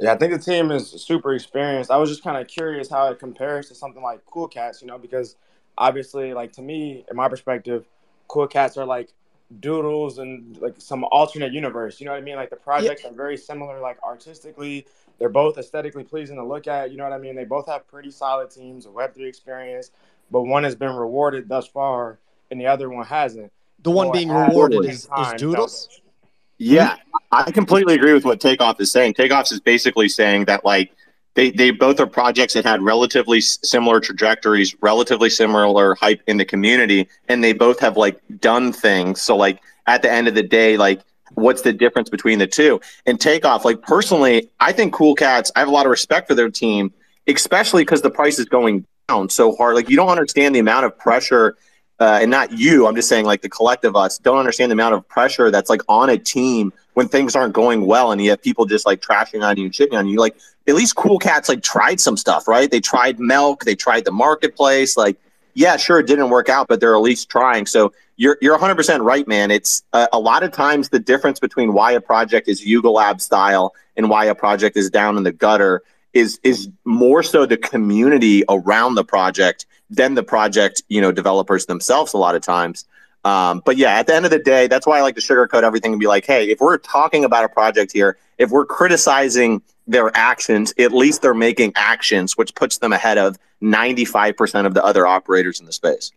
Yeah, 0.00 0.12
I 0.12 0.16
think 0.16 0.32
the 0.32 0.38
team 0.38 0.70
is 0.70 0.90
super 0.90 1.34
experienced. 1.34 1.90
I 1.90 1.96
was 1.96 2.10
just 2.10 2.22
kind 2.22 2.36
of 2.36 2.46
curious 2.48 2.90
how 2.90 3.08
it 3.08 3.18
compares 3.18 3.68
to 3.68 3.74
something 3.74 4.02
like 4.02 4.24
Cool 4.26 4.48
Cats, 4.48 4.82
you 4.82 4.88
know, 4.88 4.98
because 4.98 5.36
obviously, 5.78 6.34
like 6.34 6.52
to 6.52 6.62
me, 6.62 7.04
in 7.10 7.16
my 7.16 7.28
perspective, 7.28 7.86
Cool 8.28 8.46
Cats 8.46 8.76
are 8.76 8.86
like 8.86 9.10
doodles 9.60 10.18
and 10.18 10.56
like 10.58 10.74
some 10.78 11.04
alternate 11.04 11.52
universe. 11.52 12.00
You 12.00 12.06
know 12.06 12.12
what 12.12 12.18
I 12.18 12.22
mean? 12.22 12.36
Like 12.36 12.50
the 12.50 12.56
projects 12.56 13.04
are 13.04 13.12
very 13.12 13.36
similar, 13.36 13.80
like 13.80 14.02
artistically. 14.02 14.86
They're 15.18 15.28
both 15.28 15.58
aesthetically 15.58 16.02
pleasing 16.02 16.36
to 16.36 16.44
look 16.44 16.66
at. 16.66 16.90
You 16.90 16.96
know 16.96 17.04
what 17.04 17.12
I 17.12 17.18
mean? 17.18 17.36
They 17.36 17.44
both 17.44 17.66
have 17.68 17.86
pretty 17.86 18.10
solid 18.10 18.50
teams, 18.50 18.86
a 18.86 18.90
Web 18.90 19.14
three 19.14 19.28
experience, 19.28 19.92
but 20.30 20.42
one 20.42 20.64
has 20.64 20.74
been 20.74 20.94
rewarded 20.94 21.48
thus 21.48 21.66
far, 21.66 22.18
and 22.50 22.60
the 22.60 22.66
other 22.66 22.90
one 22.90 23.06
hasn't. 23.06 23.52
The 23.82 23.90
one 23.90 24.08
So 24.08 24.12
being 24.12 24.30
rewarded 24.30 24.84
is, 24.86 25.04
is 25.04 25.06
time, 25.06 25.36
Doodles. 25.36 26.00
Yeah, 26.58 26.96
I 27.32 27.50
completely 27.50 27.94
agree 27.94 28.12
with 28.12 28.24
what 28.24 28.40
Takeoff 28.40 28.80
is 28.80 28.90
saying. 28.90 29.14
Takeoff 29.14 29.50
is 29.50 29.60
basically 29.60 30.08
saying 30.08 30.44
that 30.44 30.64
like 30.64 30.92
they 31.34 31.50
they 31.50 31.70
both 31.70 31.98
are 32.00 32.06
projects 32.06 32.54
that 32.54 32.64
had 32.64 32.80
relatively 32.82 33.40
similar 33.40 34.00
trajectories, 34.00 34.74
relatively 34.80 35.30
similar 35.30 35.94
hype 35.96 36.22
in 36.26 36.36
the 36.36 36.44
community, 36.44 37.08
and 37.28 37.42
they 37.42 37.52
both 37.52 37.80
have 37.80 37.96
like 37.96 38.20
done 38.40 38.72
things. 38.72 39.20
So 39.20 39.36
like 39.36 39.60
at 39.86 40.02
the 40.02 40.10
end 40.10 40.28
of 40.28 40.34
the 40.34 40.42
day, 40.42 40.76
like 40.76 41.02
what's 41.34 41.62
the 41.62 41.72
difference 41.72 42.08
between 42.08 42.38
the 42.38 42.46
two? 42.46 42.80
And 43.06 43.20
takeoff, 43.20 43.64
like 43.64 43.82
personally, 43.82 44.48
I 44.60 44.72
think 44.72 44.92
Cool 44.92 45.14
Cats. 45.14 45.50
I 45.56 45.58
have 45.60 45.68
a 45.68 45.72
lot 45.72 45.86
of 45.86 45.90
respect 45.90 46.28
for 46.28 46.34
their 46.36 46.50
team, 46.50 46.92
especially 47.26 47.82
because 47.82 48.02
the 48.02 48.10
price 48.10 48.38
is 48.38 48.46
going 48.46 48.86
down 49.08 49.28
so 49.28 49.54
hard. 49.56 49.74
Like 49.74 49.90
you 49.90 49.96
don't 49.96 50.08
understand 50.08 50.54
the 50.54 50.60
amount 50.60 50.86
of 50.86 50.96
pressure. 50.98 51.56
Uh, 52.04 52.18
and 52.20 52.30
not 52.30 52.52
you, 52.52 52.86
I'm 52.86 52.94
just 52.94 53.08
saying, 53.08 53.24
like 53.24 53.40
the 53.40 53.48
collective 53.48 53.96
us 53.96 54.18
don't 54.18 54.36
understand 54.36 54.70
the 54.70 54.74
amount 54.74 54.94
of 54.94 55.08
pressure 55.08 55.50
that's 55.50 55.70
like 55.70 55.80
on 55.88 56.10
a 56.10 56.18
team 56.18 56.70
when 56.92 57.08
things 57.08 57.34
aren't 57.34 57.54
going 57.54 57.86
well, 57.86 58.12
and 58.12 58.20
you 58.20 58.28
have 58.28 58.42
people 58.42 58.66
just 58.66 58.84
like 58.84 59.00
trashing 59.00 59.42
on 59.42 59.56
you 59.56 59.64
and 59.64 59.72
shitting 59.72 59.98
on 59.98 60.06
you. 60.06 60.18
Like 60.18 60.36
at 60.68 60.74
least 60.74 60.96
Cool 60.96 61.18
Cats 61.18 61.48
like 61.48 61.62
tried 61.62 61.98
some 61.98 62.18
stuff, 62.18 62.46
right? 62.46 62.70
They 62.70 62.80
tried 62.80 63.20
milk, 63.20 63.64
they 63.64 63.74
tried 63.74 64.04
the 64.04 64.12
marketplace. 64.12 64.98
Like, 64.98 65.16
yeah, 65.54 65.78
sure, 65.78 65.98
it 65.98 66.06
didn't 66.06 66.28
work 66.28 66.50
out, 66.50 66.68
but 66.68 66.78
they're 66.78 66.94
at 66.94 67.00
least 67.00 67.30
trying. 67.30 67.64
So 67.64 67.90
you're 68.18 68.36
you're 68.42 68.52
100 68.52 68.74
percent 68.74 69.02
right, 69.02 69.26
man. 69.26 69.50
It's 69.50 69.82
uh, 69.94 70.06
a 70.12 70.18
lot 70.18 70.42
of 70.42 70.52
times 70.52 70.90
the 70.90 70.98
difference 70.98 71.40
between 71.40 71.72
why 71.72 71.92
a 71.92 72.02
project 72.02 72.48
is 72.48 72.66
Yuga 72.66 72.90
Lab 72.90 73.18
style 73.22 73.72
and 73.96 74.10
why 74.10 74.26
a 74.26 74.34
project 74.34 74.76
is 74.76 74.90
down 74.90 75.16
in 75.16 75.22
the 75.22 75.32
gutter 75.32 75.82
is 76.14 76.40
is 76.42 76.68
more 76.84 77.22
so 77.22 77.44
the 77.44 77.56
community 77.56 78.44
around 78.48 78.94
the 78.94 79.04
project 79.04 79.66
than 79.90 80.14
the 80.14 80.22
project, 80.22 80.82
you 80.88 81.00
know, 81.00 81.12
developers 81.12 81.66
themselves. 81.66 82.14
A 82.14 82.18
lot 82.18 82.34
of 82.34 82.42
times. 82.42 82.86
Um, 83.24 83.62
but 83.64 83.78
yeah, 83.78 83.98
at 83.98 84.06
the 84.06 84.14
end 84.14 84.26
of 84.26 84.30
the 84.30 84.38
day, 84.38 84.66
that's 84.66 84.86
why 84.86 84.98
I 84.98 85.00
like 85.00 85.14
to 85.14 85.20
sugarcoat 85.20 85.62
everything 85.62 85.92
and 85.92 86.00
be 86.00 86.06
like, 86.06 86.26
hey, 86.26 86.50
if 86.50 86.60
we're 86.60 86.76
talking 86.76 87.24
about 87.24 87.44
a 87.44 87.48
project 87.48 87.90
here, 87.90 88.18
if 88.36 88.50
we're 88.50 88.66
criticizing 88.66 89.62
their 89.86 90.14
actions, 90.14 90.74
at 90.78 90.92
least 90.92 91.22
they're 91.22 91.32
making 91.32 91.72
actions, 91.74 92.36
which 92.36 92.54
puts 92.54 92.78
them 92.78 92.92
ahead 92.92 93.16
of 93.16 93.38
95% 93.62 94.66
of 94.66 94.74
the 94.74 94.84
other 94.84 95.06
operators 95.06 95.58
in 95.58 95.66
the 95.66 95.72
space. 95.72 96.12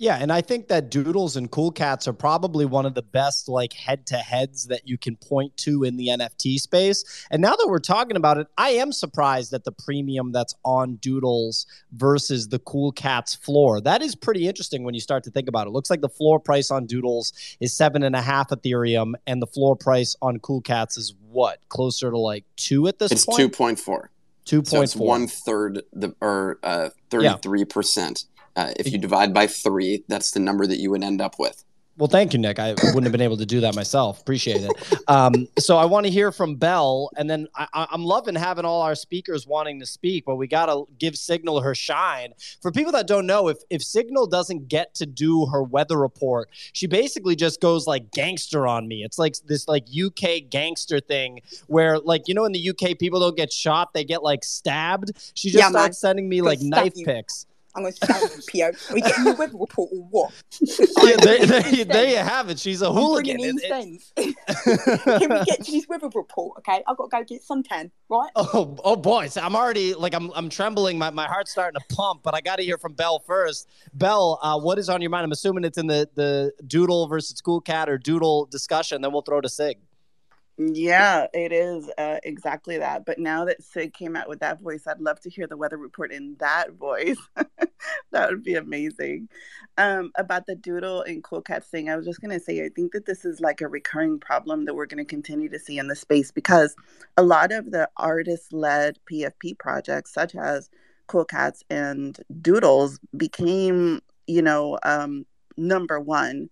Yeah, 0.00 0.16
and 0.18 0.32
I 0.32 0.40
think 0.40 0.68
that 0.68 0.90
Doodles 0.90 1.36
and 1.36 1.50
Cool 1.50 1.70
Cats 1.70 2.08
are 2.08 2.14
probably 2.14 2.64
one 2.64 2.86
of 2.86 2.94
the 2.94 3.02
best 3.02 3.50
like 3.50 3.74
head 3.74 4.06
to 4.06 4.16
heads 4.16 4.68
that 4.68 4.88
you 4.88 4.96
can 4.96 5.14
point 5.14 5.54
to 5.58 5.84
in 5.84 5.98
the 5.98 6.06
NFT 6.06 6.58
space. 6.58 7.26
And 7.30 7.42
now 7.42 7.54
that 7.54 7.66
we're 7.68 7.80
talking 7.80 8.16
about 8.16 8.38
it, 8.38 8.46
I 8.56 8.70
am 8.70 8.92
surprised 8.92 9.52
at 9.52 9.64
the 9.64 9.72
premium 9.72 10.32
that's 10.32 10.54
on 10.64 10.96
Doodles 10.96 11.66
versus 11.92 12.48
the 12.48 12.60
Cool 12.60 12.92
Cats 12.92 13.34
floor. 13.34 13.78
That 13.78 14.00
is 14.00 14.14
pretty 14.14 14.48
interesting 14.48 14.84
when 14.84 14.94
you 14.94 15.00
start 15.00 15.22
to 15.24 15.30
think 15.30 15.50
about 15.50 15.66
it. 15.66 15.68
it 15.68 15.72
looks 15.74 15.90
like 15.90 16.00
the 16.00 16.08
floor 16.08 16.40
price 16.40 16.70
on 16.70 16.86
Doodles 16.86 17.34
is 17.60 17.76
seven 17.76 18.02
and 18.02 18.16
a 18.16 18.22
half 18.22 18.48
Ethereum, 18.48 19.12
and 19.26 19.42
the 19.42 19.46
floor 19.46 19.76
price 19.76 20.16
on 20.22 20.38
Cool 20.38 20.62
Cats 20.62 20.96
is 20.96 21.12
what? 21.28 21.58
Closer 21.68 22.10
to 22.10 22.16
like 22.16 22.46
two 22.56 22.88
at 22.88 22.98
this 22.98 23.12
it's 23.12 23.26
point? 23.26 23.36
two 23.36 23.50
point 23.50 23.78
four. 23.78 24.10
Two 24.46 24.62
So 24.64 24.78
point 24.78 24.84
it's 24.84 24.94
four. 24.94 25.06
one 25.06 25.26
third 25.26 25.82
the 25.92 26.14
or 26.22 26.58
uh, 26.62 26.88
thirty 27.10 27.28
three 27.42 27.66
percent. 27.66 28.24
Uh, 28.56 28.72
if 28.76 28.90
you 28.92 28.98
divide 28.98 29.32
by 29.32 29.46
three, 29.46 30.04
that's 30.08 30.32
the 30.32 30.40
number 30.40 30.66
that 30.66 30.78
you 30.78 30.90
would 30.90 31.02
end 31.04 31.20
up 31.20 31.36
with. 31.38 31.64
Well, 31.96 32.08
thank 32.08 32.32
you, 32.32 32.38
Nick. 32.38 32.58
I 32.58 32.70
wouldn't 32.72 33.02
have 33.04 33.12
been 33.12 33.20
able 33.20 33.36
to 33.36 33.44
do 33.44 33.60
that 33.60 33.74
myself. 33.74 34.22
Appreciate 34.22 34.62
it. 34.62 34.70
Um, 35.06 35.46
so 35.58 35.76
I 35.76 35.84
want 35.84 36.06
to 36.06 36.10
hear 36.10 36.32
from 36.32 36.54
Bell, 36.56 37.10
and 37.16 37.28
then 37.28 37.46
I, 37.54 37.66
I- 37.74 37.86
I'm 37.90 38.04
loving 38.04 38.34
having 38.36 38.64
all 38.64 38.80
our 38.80 38.94
speakers 38.94 39.46
wanting 39.46 39.80
to 39.80 39.86
speak, 39.86 40.24
but 40.24 40.36
we 40.36 40.46
got 40.46 40.66
to 40.66 40.84
give 40.98 41.14
Signal 41.16 41.60
her 41.60 41.74
shine. 41.74 42.32
For 42.62 42.72
people 42.72 42.92
that 42.92 43.06
don't 43.06 43.26
know, 43.26 43.48
if 43.48 43.58
if 43.68 43.82
Signal 43.82 44.26
doesn't 44.28 44.68
get 44.68 44.94
to 44.94 45.04
do 45.04 45.44
her 45.46 45.62
weather 45.62 45.98
report, 45.98 46.48
she 46.72 46.86
basically 46.86 47.36
just 47.36 47.60
goes 47.60 47.86
like 47.86 48.10
gangster 48.12 48.66
on 48.66 48.88
me. 48.88 49.02
It's 49.04 49.18
like 49.18 49.34
this 49.46 49.68
like 49.68 49.84
UK 49.94 50.48
gangster 50.48 51.00
thing 51.00 51.40
where 51.66 51.98
like 51.98 52.28
you 52.28 52.34
know 52.34 52.46
in 52.46 52.52
the 52.52 52.70
UK 52.70 52.98
people 52.98 53.20
don't 53.20 53.36
get 53.36 53.52
shot, 53.52 53.92
they 53.92 54.04
get 54.04 54.22
like 54.22 54.42
stabbed. 54.42 55.10
She 55.34 55.50
just 55.50 55.58
Yeah, 55.58 55.66
man. 55.66 55.72
starts 55.72 55.98
sending 56.00 56.30
me 56.30 56.38
Gonna 56.38 56.48
like 56.48 56.60
knife 56.62 56.92
you. 56.96 57.04
pics. 57.04 57.44
I'm 57.74 57.82
going 57.82 57.92
to 57.92 58.04
stab 58.04 58.22
you, 58.22 58.62
PO. 58.62 58.66
Are 58.90 58.94
we 58.94 59.00
getting 59.00 59.24
the 59.24 59.34
weather 59.34 59.56
report 59.56 59.90
or 59.92 60.02
what? 60.10 60.32
Yeah, 61.02 61.16
there, 61.16 61.46
there, 61.46 61.84
there 61.84 62.08
you 62.10 62.16
have 62.16 62.50
it. 62.50 62.58
She's 62.58 62.82
a 62.82 62.88
I'm 62.88 62.94
hooligan. 62.94 63.36
bringing 63.38 63.58
in 63.64 63.98
It- 64.16 64.36
it- 64.46 65.00
Can 65.20 65.30
we 65.30 65.44
get 65.44 65.64
to 65.64 65.70
this 65.72 65.88
weather 65.88 66.08
report, 66.14 66.58
okay? 66.58 66.82
I've 66.86 66.96
got 66.96 67.10
to 67.10 67.16
go 67.18 67.24
get 67.24 67.42
suntan, 67.42 67.90
right? 68.08 68.30
Oh, 68.36 68.76
oh 68.84 68.96
boy! 68.96 69.28
So 69.28 69.40
I'm 69.40 69.54
already 69.56 69.94
like 69.94 70.14
I'm 70.14 70.30
I'm 70.34 70.48
trembling. 70.48 70.98
My, 70.98 71.10
my 71.10 71.26
heart's 71.26 71.50
starting 71.52 71.80
to 71.80 71.94
pump. 71.94 72.22
But 72.22 72.34
I 72.34 72.40
got 72.40 72.56
to 72.56 72.62
hear 72.64 72.76
from 72.78 72.92
Bell 72.94 73.18
first. 73.20 73.68
Bell, 73.94 74.38
uh, 74.42 74.58
what 74.58 74.78
is 74.78 74.88
on 74.88 75.00
your 75.00 75.10
mind? 75.10 75.24
I'm 75.24 75.32
assuming 75.32 75.64
it's 75.64 75.78
in 75.78 75.86
the 75.86 76.08
the 76.14 76.52
Doodle 76.66 77.06
versus 77.08 77.40
Cool 77.40 77.60
Cat 77.60 77.88
or 77.88 77.98
Doodle 77.98 78.46
discussion. 78.46 79.00
Then 79.02 79.12
we'll 79.12 79.22
throw 79.22 79.40
to 79.40 79.48
Sig. 79.48 79.78
Yeah, 80.62 81.26
it 81.32 81.52
is 81.52 81.90
uh, 81.96 82.18
exactly 82.22 82.76
that. 82.78 83.06
But 83.06 83.18
now 83.18 83.46
that 83.46 83.62
Sid 83.62 83.94
came 83.94 84.14
out 84.14 84.28
with 84.28 84.40
that 84.40 84.60
voice, 84.60 84.86
I'd 84.86 85.00
love 85.00 85.18
to 85.20 85.30
hear 85.30 85.46
the 85.46 85.56
weather 85.56 85.78
report 85.78 86.12
in 86.12 86.36
that 86.38 86.74
voice. 86.74 87.16
that 88.12 88.28
would 88.30 88.44
be 88.44 88.56
amazing. 88.56 89.30
Um, 89.78 90.12
about 90.18 90.44
the 90.44 90.56
doodle 90.56 91.00
and 91.02 91.24
cool 91.24 91.40
cats 91.40 91.68
thing, 91.68 91.88
I 91.88 91.96
was 91.96 92.04
just 92.04 92.20
going 92.20 92.38
to 92.38 92.44
say, 92.44 92.62
I 92.62 92.68
think 92.68 92.92
that 92.92 93.06
this 93.06 93.24
is 93.24 93.40
like 93.40 93.62
a 93.62 93.68
recurring 93.68 94.20
problem 94.20 94.66
that 94.66 94.74
we're 94.74 94.84
going 94.84 95.02
to 95.02 95.08
continue 95.08 95.48
to 95.48 95.58
see 95.58 95.78
in 95.78 95.88
the 95.88 95.96
space 95.96 96.30
because 96.30 96.76
a 97.16 97.22
lot 97.22 97.52
of 97.52 97.70
the 97.70 97.88
artist 97.96 98.52
led 98.52 98.98
PFP 99.10 99.58
projects, 99.58 100.12
such 100.12 100.34
as 100.36 100.68
Cool 101.06 101.24
Cats 101.24 101.64
and 101.70 102.18
Doodles, 102.42 103.00
became, 103.16 104.02
you 104.26 104.42
know, 104.42 104.78
um, 104.82 105.24
number 105.56 105.98
one 106.00 106.50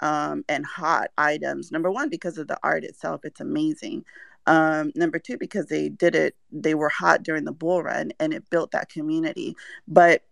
um, 0.00 0.44
and 0.48 0.66
hot 0.66 1.10
items. 1.18 1.72
Number 1.72 1.90
one, 1.90 2.08
because 2.10 2.38
of 2.38 2.48
the 2.48 2.58
art 2.62 2.84
itself, 2.84 3.22
it's 3.24 3.40
amazing. 3.40 4.04
Um, 4.46 4.92
number 4.96 5.18
two, 5.18 5.38
because 5.38 5.66
they 5.66 5.88
did 5.88 6.14
it, 6.16 6.36
they 6.52 6.74
were 6.74 6.88
hot 6.88 7.22
during 7.24 7.44
the 7.44 7.52
bull 7.52 7.82
run 7.82 8.12
and 8.20 8.34
it 8.34 8.50
built 8.50 8.72
that 8.72 8.90
community. 8.90 9.56
But 9.88 10.22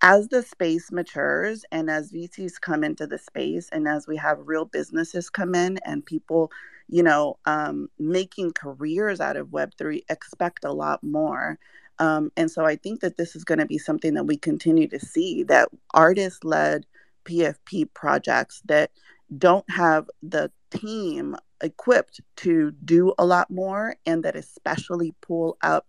as 0.00 0.28
the 0.28 0.42
space 0.42 0.92
matures 0.92 1.64
and 1.72 1.90
as 1.90 2.12
VCs 2.12 2.60
come 2.60 2.84
into 2.84 3.06
the 3.06 3.18
space 3.18 3.68
and 3.72 3.88
as 3.88 4.06
we 4.06 4.16
have 4.16 4.38
real 4.44 4.64
businesses 4.64 5.28
come 5.30 5.54
in 5.54 5.78
and 5.84 6.04
people, 6.06 6.52
you 6.88 7.02
know, 7.02 7.36
um, 7.46 7.88
making 7.98 8.52
careers 8.52 9.20
out 9.20 9.36
of 9.36 9.48
Web3, 9.48 10.02
expect 10.08 10.64
a 10.64 10.72
lot 10.72 11.02
more. 11.02 11.58
Um, 11.98 12.30
and 12.36 12.50
so 12.50 12.64
I 12.64 12.76
think 12.76 13.00
that 13.00 13.16
this 13.16 13.34
is 13.34 13.44
going 13.44 13.58
to 13.58 13.66
be 13.66 13.78
something 13.78 14.14
that 14.14 14.24
we 14.24 14.36
continue 14.36 14.86
to 14.88 15.00
see 15.00 15.42
that 15.44 15.68
artist 15.94 16.44
led 16.44 16.86
PFP 17.24 17.92
projects 17.94 18.62
that 18.66 18.90
don't 19.38 19.68
have 19.70 20.08
the 20.22 20.50
team 20.70 21.36
equipped 21.62 22.20
to 22.36 22.72
do 22.84 23.14
a 23.18 23.24
lot 23.24 23.50
more 23.50 23.96
and 24.06 24.22
that 24.24 24.36
especially 24.36 25.14
pull 25.20 25.56
up 25.62 25.86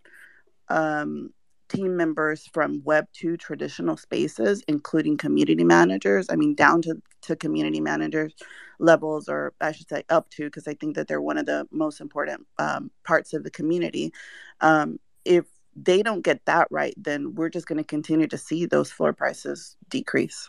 um, 0.68 1.30
team 1.68 1.96
members 1.96 2.48
from 2.52 2.80
web 2.84 3.06
2 3.12 3.36
traditional 3.36 3.96
spaces 3.96 4.62
including 4.68 5.16
community 5.16 5.64
managers 5.64 6.26
i 6.30 6.36
mean 6.36 6.54
down 6.54 6.80
to, 6.80 6.94
to 7.20 7.34
community 7.34 7.80
managers 7.80 8.34
levels 8.78 9.28
or 9.28 9.52
i 9.60 9.72
should 9.72 9.88
say 9.88 10.02
up 10.08 10.30
to 10.30 10.44
because 10.44 10.68
i 10.68 10.74
think 10.74 10.94
that 10.94 11.08
they're 11.08 11.20
one 11.20 11.38
of 11.38 11.46
the 11.46 11.66
most 11.72 12.00
important 12.00 12.46
um, 12.58 12.90
parts 13.04 13.32
of 13.34 13.42
the 13.42 13.50
community. 13.50 14.12
Um, 14.60 14.98
if 15.24 15.44
they 15.74 16.02
don't 16.02 16.22
get 16.22 16.44
that 16.46 16.68
right 16.70 16.94
then 16.96 17.34
we're 17.34 17.50
just 17.50 17.66
going 17.66 17.78
to 17.78 17.84
continue 17.84 18.28
to 18.28 18.38
see 18.38 18.64
those 18.64 18.90
floor 18.90 19.12
prices 19.12 19.76
decrease 19.90 20.48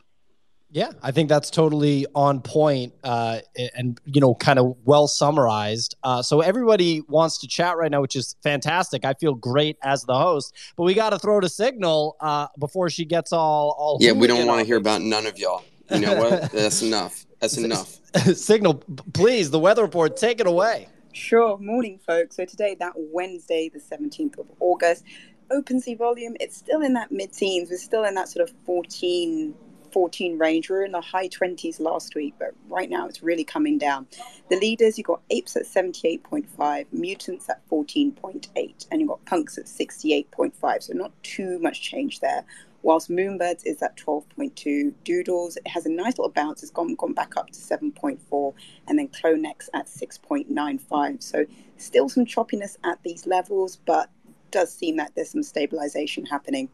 Yeah, 0.69 0.91
I 1.01 1.11
think 1.11 1.29
that's 1.29 1.49
totally 1.49 2.05
on 2.13 2.41
point, 2.41 2.93
uh, 3.01 3.39
and 3.75 3.99
you 4.03 4.19
know, 4.19 4.35
kind 4.35 4.59
of 4.59 4.75
well 4.83 5.07
summarized. 5.07 5.95
Uh, 6.03 6.21
so 6.21 6.41
everybody 6.41 7.01
wants 7.07 7.37
to 7.39 7.47
chat 7.47 7.77
right 7.77 7.89
now, 7.89 8.01
which 8.01 8.17
is 8.17 8.35
fantastic. 8.43 9.05
I 9.05 9.13
feel 9.13 9.33
great 9.33 9.77
as 9.81 10.03
the 10.03 10.17
host, 10.17 10.53
but 10.75 10.83
we 10.83 10.93
got 10.93 11.11
to 11.11 11.19
throw 11.19 11.39
to 11.39 11.47
Signal 11.47 12.17
uh, 12.19 12.47
before 12.59 12.89
she 12.89 13.05
gets 13.05 13.31
all 13.31 13.75
all. 13.79 13.97
Yeah, 14.01 14.11
we 14.11 14.27
don't 14.27 14.45
want 14.45 14.59
to 14.59 14.65
hear 14.65 14.75
about 14.75 15.01
none 15.01 15.25
of 15.25 15.39
y'all. 15.39 15.63
You 15.89 16.01
know 16.01 16.15
what? 16.15 16.51
That's 16.51 16.81
enough. 16.81 17.25
That's 17.39 17.57
enough. 17.57 17.99
Signal, 18.35 18.83
please, 19.13 19.51
the 19.51 19.59
weather 19.59 19.83
report, 19.83 20.17
take 20.17 20.41
it 20.41 20.47
away. 20.47 20.89
Sure. 21.13 21.57
Morning, 21.57 21.99
folks. 22.05 22.35
So 22.35 22.45
today, 22.45 22.75
that 22.79 22.93
Wednesday, 22.95 23.69
the 23.73 23.79
17th 23.79 24.37
of 24.37 24.47
August, 24.59 25.03
OpenSea 25.51 25.97
volume, 25.97 26.35
it's 26.39 26.57
still 26.57 26.81
in 26.81 26.93
that 26.93 27.11
mid-teens. 27.11 27.69
We're 27.69 27.77
still 27.77 28.03
in 28.03 28.15
that 28.15 28.27
sort 28.27 28.47
of 28.47 28.55
14, 28.65 29.53
14 29.97 30.37
range. 30.37 30.69
We 30.69 30.75
were 30.75 30.85
in 30.85 30.91
the 30.91 31.01
high 31.01 31.27
20s 31.27 31.79
last 31.79 32.13
week, 32.13 32.35
but 32.37 32.51
right 32.69 32.87
now 32.87 33.07
it's 33.07 33.23
really 33.23 33.43
coming 33.43 33.79
down. 33.79 34.05
The 34.47 34.57
leaders, 34.57 34.95
you've 34.95 35.07
got 35.07 35.21
Apes 35.31 35.55
at 35.55 35.63
78.5, 35.63 36.85
Mutants 36.91 37.49
at 37.49 37.67
14.8, 37.67 38.87
and 38.91 39.01
you've 39.01 39.09
got 39.09 39.25
Punks 39.25 39.57
at 39.57 39.65
68.5. 39.65 40.83
So 40.83 40.93
not 40.93 41.11
too 41.23 41.57
much 41.57 41.81
change 41.81 42.19
there. 42.19 42.45
Whilst 42.83 43.09
Moonbirds 43.09 43.65
is 43.65 43.81
at 43.81 43.97
12.2, 43.97 44.93
Doodles 45.03 45.57
it 45.57 45.67
has 45.67 45.87
a 45.87 45.91
nice 45.91 46.19
little 46.19 46.29
bounce. 46.29 46.61
It's 46.61 46.71
gone 46.71 46.93
gone 46.93 47.13
back 47.13 47.35
up 47.35 47.49
to 47.49 47.59
7.4, 47.59 48.53
and 48.87 48.99
then 48.99 49.07
Clonex 49.07 49.67
at 49.73 49.87
6.95. 49.87 51.23
So 51.23 51.47
still 51.77 52.07
some 52.07 52.27
choppiness 52.27 52.77
at 52.83 53.01
these 53.01 53.25
levels, 53.25 53.77
but 53.77 54.11
does 54.51 54.71
seem 54.71 54.97
that 54.97 55.13
there's 55.15 55.31
some 55.31 55.41
stabilization 55.41 56.27
happening 56.27 56.69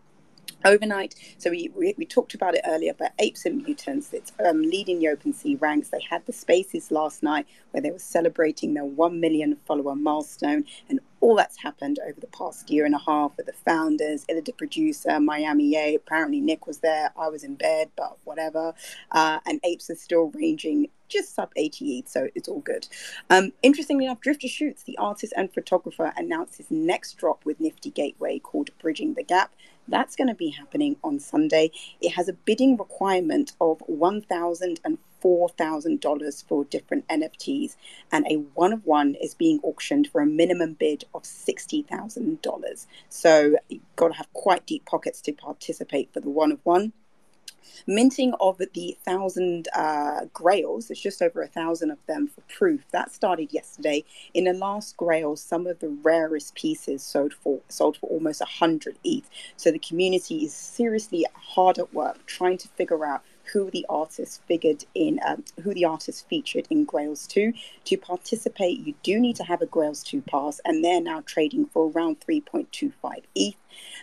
overnight. 0.66 1.16
So 1.38 1.50
we, 1.50 1.70
we, 1.76 1.94
we 1.98 2.06
talked 2.06 2.34
about 2.34 2.56
it 2.56 2.62
earlier, 2.66 2.94
but 2.98 3.14
Apes 3.20 3.46
and 3.46 3.64
Mutants, 3.64 4.14
it's 4.14 4.32
um, 4.44 4.62
leading 4.62 5.00
the 5.00 5.10
open 5.10 5.34
sea 5.34 5.56
ranks. 5.56 5.90
They 5.90 6.02
had 6.10 6.26
the 6.26 6.34
spaces 6.34 6.92
last 6.92 7.24
night 7.24 7.48
where 7.72 7.82
they 7.82 7.92
were 7.92 8.00
celebrating 8.00 8.74
their 8.74 8.86
1 8.86 9.20
million 9.20 9.58
follower 9.66 9.96
milestone, 9.96 10.66
and 10.90 11.00
all 11.22 11.36
that's 11.36 11.62
happened 11.62 12.00
over 12.06 12.20
the 12.20 12.28
past 12.28 12.70
year 12.70 12.86
and 12.86 12.96
a 12.96 13.00
half 13.00 13.32
with 13.38 13.46
the 13.46 13.54
founders, 13.54 14.26
the 14.26 14.54
producer, 14.58 15.20
Miami 15.20 15.76
A. 15.76 15.96
Apparently, 15.96 16.42
Nick 16.42 16.68
was 16.68 16.80
there. 16.80 17.12
I 17.18 17.30
was 17.30 17.44
in 17.44 17.56
bed, 17.56 17.92
but 17.96 18.18
whatever. 18.24 18.74
Uh, 19.12 19.40
and 19.46 19.60
apes 19.64 19.90
are 19.90 19.96
still 19.96 20.32
ranging 20.34 20.90
just 21.14 21.36
sub 21.36 21.52
80 21.56 22.00
ETH, 22.00 22.10
so 22.10 22.28
it's 22.34 22.50
all 22.50 22.62
good. 22.62 22.88
Um, 23.30 23.54
interestingly 23.62 24.06
enough, 24.06 24.20
Drifter 24.20 24.48
Shoots, 24.48 24.84
the 24.84 24.98
artist 24.98 25.32
and 25.38 25.54
photographer, 25.54 26.12
announced 26.18 26.58
his 26.58 26.72
next 26.72 27.14
drop 27.14 27.46
with 27.46 27.60
Nifty 27.60 27.92
Gateway 27.92 28.40
called 28.40 28.72
Bridging 28.80 29.14
the 29.14 29.24
Gap. 29.24 29.54
That's 29.88 30.15
going 30.15 30.30
to 30.30 30.34
be 30.34 30.50
happening 30.50 30.98
on 31.04 31.19
Sunday. 31.19 31.72
It 32.02 32.12
has 32.12 32.28
a 32.28 32.34
bidding 32.34 32.78
requirement 32.78 33.54
of 33.60 33.80
$1,000 33.89 34.80
and 34.84 34.98
$4,000 35.24 36.48
for 36.48 36.65
different 36.65 37.08
NFTs, 37.08 37.76
and 38.12 38.26
a 38.30 38.36
one 38.56 38.74
of 38.74 38.86
one 38.86 39.15
is 39.15 39.34
being 39.34 39.60
auctioned 39.63 40.08
for 40.08 40.22
a 40.22 40.26
minimum 40.26 40.74
bid 40.74 41.06
of 41.13 41.24
$60,000. 41.24 42.88
So 43.10 43.56
you've 43.69 43.82
got 43.96 44.10
to 44.10 44.13
have 44.15 44.32
quite 44.34 44.65
deep 44.65 44.86
pockets 44.86 45.22
to 45.22 45.32
participate 45.32 46.12
for 46.13 46.19
the 46.19 46.30
one 46.30 46.52
of 46.52 46.60
one 46.63 46.93
minting 47.88 48.34
of 48.39 48.60
the 48.73 48.97
thousand 49.06 49.67
uh, 49.76 50.26
grails. 50.34 50.88
There's 50.88 50.99
just 50.99 51.21
over 51.21 51.41
a 51.41 51.47
thousand 51.47 51.91
of 51.91 51.99
them 52.08 52.28
for 52.28 52.41
proof. 52.41 52.82
That 52.91 53.13
started 53.13 53.54
yesterday. 53.54 54.04
In 54.34 54.45
the 54.45 54.54
last 54.54 54.97
grail, 54.97 55.36
some 55.36 55.67
of 55.67 55.80
the 55.80 55.89
rarest 55.89 56.56
pieces 56.56 57.04
sold 57.04 57.34
for 57.34 57.60
sold 57.69 57.97
for 57.97 58.10
almost 58.10 58.41
a 58.41 58.45
hundred 58.45 58.97
ETH. 59.04 59.30
So 59.58 59.71
the 59.71 59.80
community 59.80 60.45
is 60.45 60.54
seriously 60.54 61.26
hard 61.34 61.80
at 61.80 61.93
work 61.93 62.26
trying 62.26 62.58
to 62.60 62.67
figure 62.69 63.06
out 63.06 63.23
who 63.52 63.70
the 63.72 63.86
artist 63.90 64.42
figured 64.48 64.86
in, 64.96 65.20
um, 65.26 65.44
who 65.64 65.74
the 65.74 65.86
artist 65.86 66.28
featured 66.28 66.68
in 66.70 66.86
Grails 66.86 67.28
2. 67.28 67.54
To 67.86 67.98
participate, 67.98 68.80
you 68.80 68.94
do 69.04 69.20
need 69.20 69.36
to 69.38 69.44
have 69.44 69.62
a 69.62 69.66
Grails 69.66 70.04
2 70.04 70.22
pass, 70.22 70.62
and 70.66 70.84
they're 70.84 71.02
now 71.02 71.22
trading 71.26 71.66
for 71.66 71.92
around 71.92 72.20
3.25 72.22 73.24
ETH. 73.36 73.56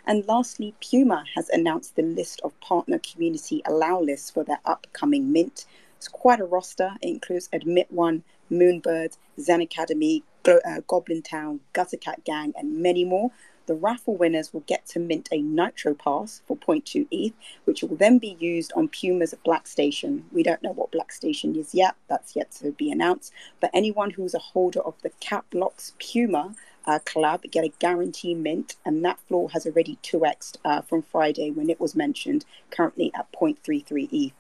And 0.07 0.27
lastly, 0.27 0.75
Puma 0.81 1.25
has 1.35 1.49
announced 1.49 1.97
the 1.97 2.03
list 2.03 2.41
of 2.43 2.59
partner 2.61 2.99
community 2.99 3.63
allow 3.65 4.01
lists 4.01 4.31
for 4.31 4.45
their 4.45 4.61
upcoming 4.65 5.33
mint. 5.33 5.67
It's 5.97 6.09
quite 6.09 6.41
a 6.41 6.45
roster. 6.45 6.93
It 7.03 7.09
includes 7.09 7.49
Admit 7.53 7.91
One, 7.91 8.25
Moonbird, 8.51 9.17
Zen 9.39 9.61
Academy, 9.61 10.25
uh, 10.47 10.81
Goblin 10.87 11.23
Town, 11.23 11.61
Gutter 11.73 11.97
Cat 11.97 12.25
Gang, 12.25 12.53
and 12.57 12.79
many 12.79 13.05
more. 13.05 13.31
The 13.67 13.77
raffle 13.77 14.17
winners 14.17 14.53
will 14.53 14.65
get 14.67 14.85
to 14.87 14.99
mint 14.99 15.29
a 15.31 15.41
Nitro 15.41 15.95
Pass 15.95 16.43
for 16.49 16.57
0.2 16.57 17.07
ETH, 17.13 17.35
which 17.67 17.83
will 17.83 17.97
then 17.97 18.19
be 18.19 18.37
used 18.41 18.73
on 18.75 18.89
Puma's 18.89 19.33
Black 19.45 19.69
Station. 19.69 20.25
We 20.33 20.43
don't 20.43 20.63
know 20.63 20.73
what 20.73 20.91
Black 20.91 21.13
Station 21.13 21.55
is 21.55 21.73
yet, 21.73 21.95
that's 22.09 22.35
yet 22.35 22.51
to 22.53 22.73
be 22.73 22.91
announced. 22.91 23.33
But 23.61 23.71
anyone 23.73 24.11
who's 24.11 24.35
a 24.35 24.41
holder 24.41 24.81
of 24.81 24.95
the 25.03 25.11
CatBlox 25.21 25.93
Puma 26.01 26.57
uh, 26.87 26.99
collab 27.05 27.49
get 27.51 27.65
a 27.65 27.73
guarantee 27.79 28.35
mint, 28.35 28.77
and 28.85 29.05
that 29.05 29.21
floor 29.21 29.51
has 29.51 29.67
already 29.67 29.99
2xed 30.03 30.57
uh, 30.65 30.81
from 30.81 31.03
Friday 31.03 31.51
when 31.51 31.71
it 31.71 31.79
was 31.79 31.95
mentioned, 31.95 32.45
currently 32.71 33.13
at 33.15 33.31
0.33 33.33 34.09
ETH. 34.11 34.33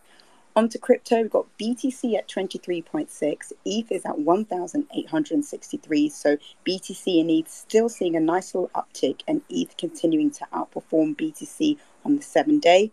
Onto 0.56 0.78
crypto, 0.78 1.22
we've 1.22 1.30
got 1.30 1.46
BTC 1.58 2.16
at 2.18 2.26
23.6, 2.28 3.52
ETH 3.64 3.92
is 3.92 4.04
at 4.04 4.18
1,863. 4.18 6.08
So 6.08 6.36
BTC 6.66 7.20
and 7.20 7.30
ETH 7.30 7.48
still 7.48 7.88
seeing 7.88 8.16
a 8.16 8.20
nice 8.20 8.52
little 8.54 8.70
uptick, 8.74 9.22
and 9.28 9.42
ETH 9.48 9.76
continuing 9.76 10.32
to 10.32 10.46
outperform 10.52 11.14
BTC 11.16 11.78
on 12.04 12.16
the 12.16 12.22
seven 12.22 12.58
day. 12.58 12.90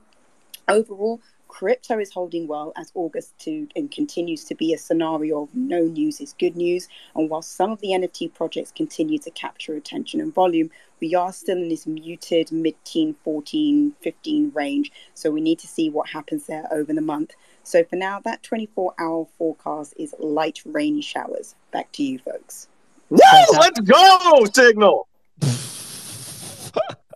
Overall, 0.68 1.20
crypto 1.48 2.00
is 2.00 2.12
holding 2.12 2.48
well 2.48 2.74
as 2.76 2.92
August 2.94 3.38
to 3.40 3.68
and 3.76 3.92
continues 3.92 4.44
to 4.46 4.56
be 4.56 4.74
a 4.74 4.78
scenario 4.78 5.44
of 5.44 5.56
no 5.56 5.82
news 5.82 6.22
is 6.22 6.36
good 6.40 6.56
news. 6.56 6.88
And 7.16 7.30
while 7.30 7.42
some 7.42 7.72
of 7.72 7.82
the 7.82 7.90
NFT 7.90 8.34
projects 8.34 8.72
continue 8.72 9.20
to 9.20 9.32
capture 9.32 9.76
attention 9.76 10.22
and 10.22 10.34
volume, 10.34 10.70
we 11.00 11.16
are 11.16 11.32
still 11.32 11.58
in 11.58 11.70
this 11.70 11.88
muted 11.88 12.52
mid-teen 12.52 13.16
14, 13.24 13.94
15 14.02 14.52
range. 14.54 14.92
So 15.14 15.32
we 15.32 15.42
need 15.42 15.60
to 15.60 15.68
see 15.68 15.90
what 15.90 16.10
happens 16.10 16.48
there 16.48 16.68
over 16.72 16.94
the 16.94 17.02
month. 17.02 17.34
So 17.64 17.84
for 17.84 17.96
now, 17.96 18.20
that 18.22 18.44
24-hour 18.44 19.28
forecast 19.38 19.94
is 19.98 20.16
light 20.20 20.62
rainy 20.66 21.02
showers. 21.02 21.56
Back 21.72 21.92
to 21.94 22.04
you, 22.04 22.20
folks. 22.20 22.68
Woo! 23.10 23.20
Let's 23.54 23.80
go, 23.82 24.46
Signal. 24.54 25.08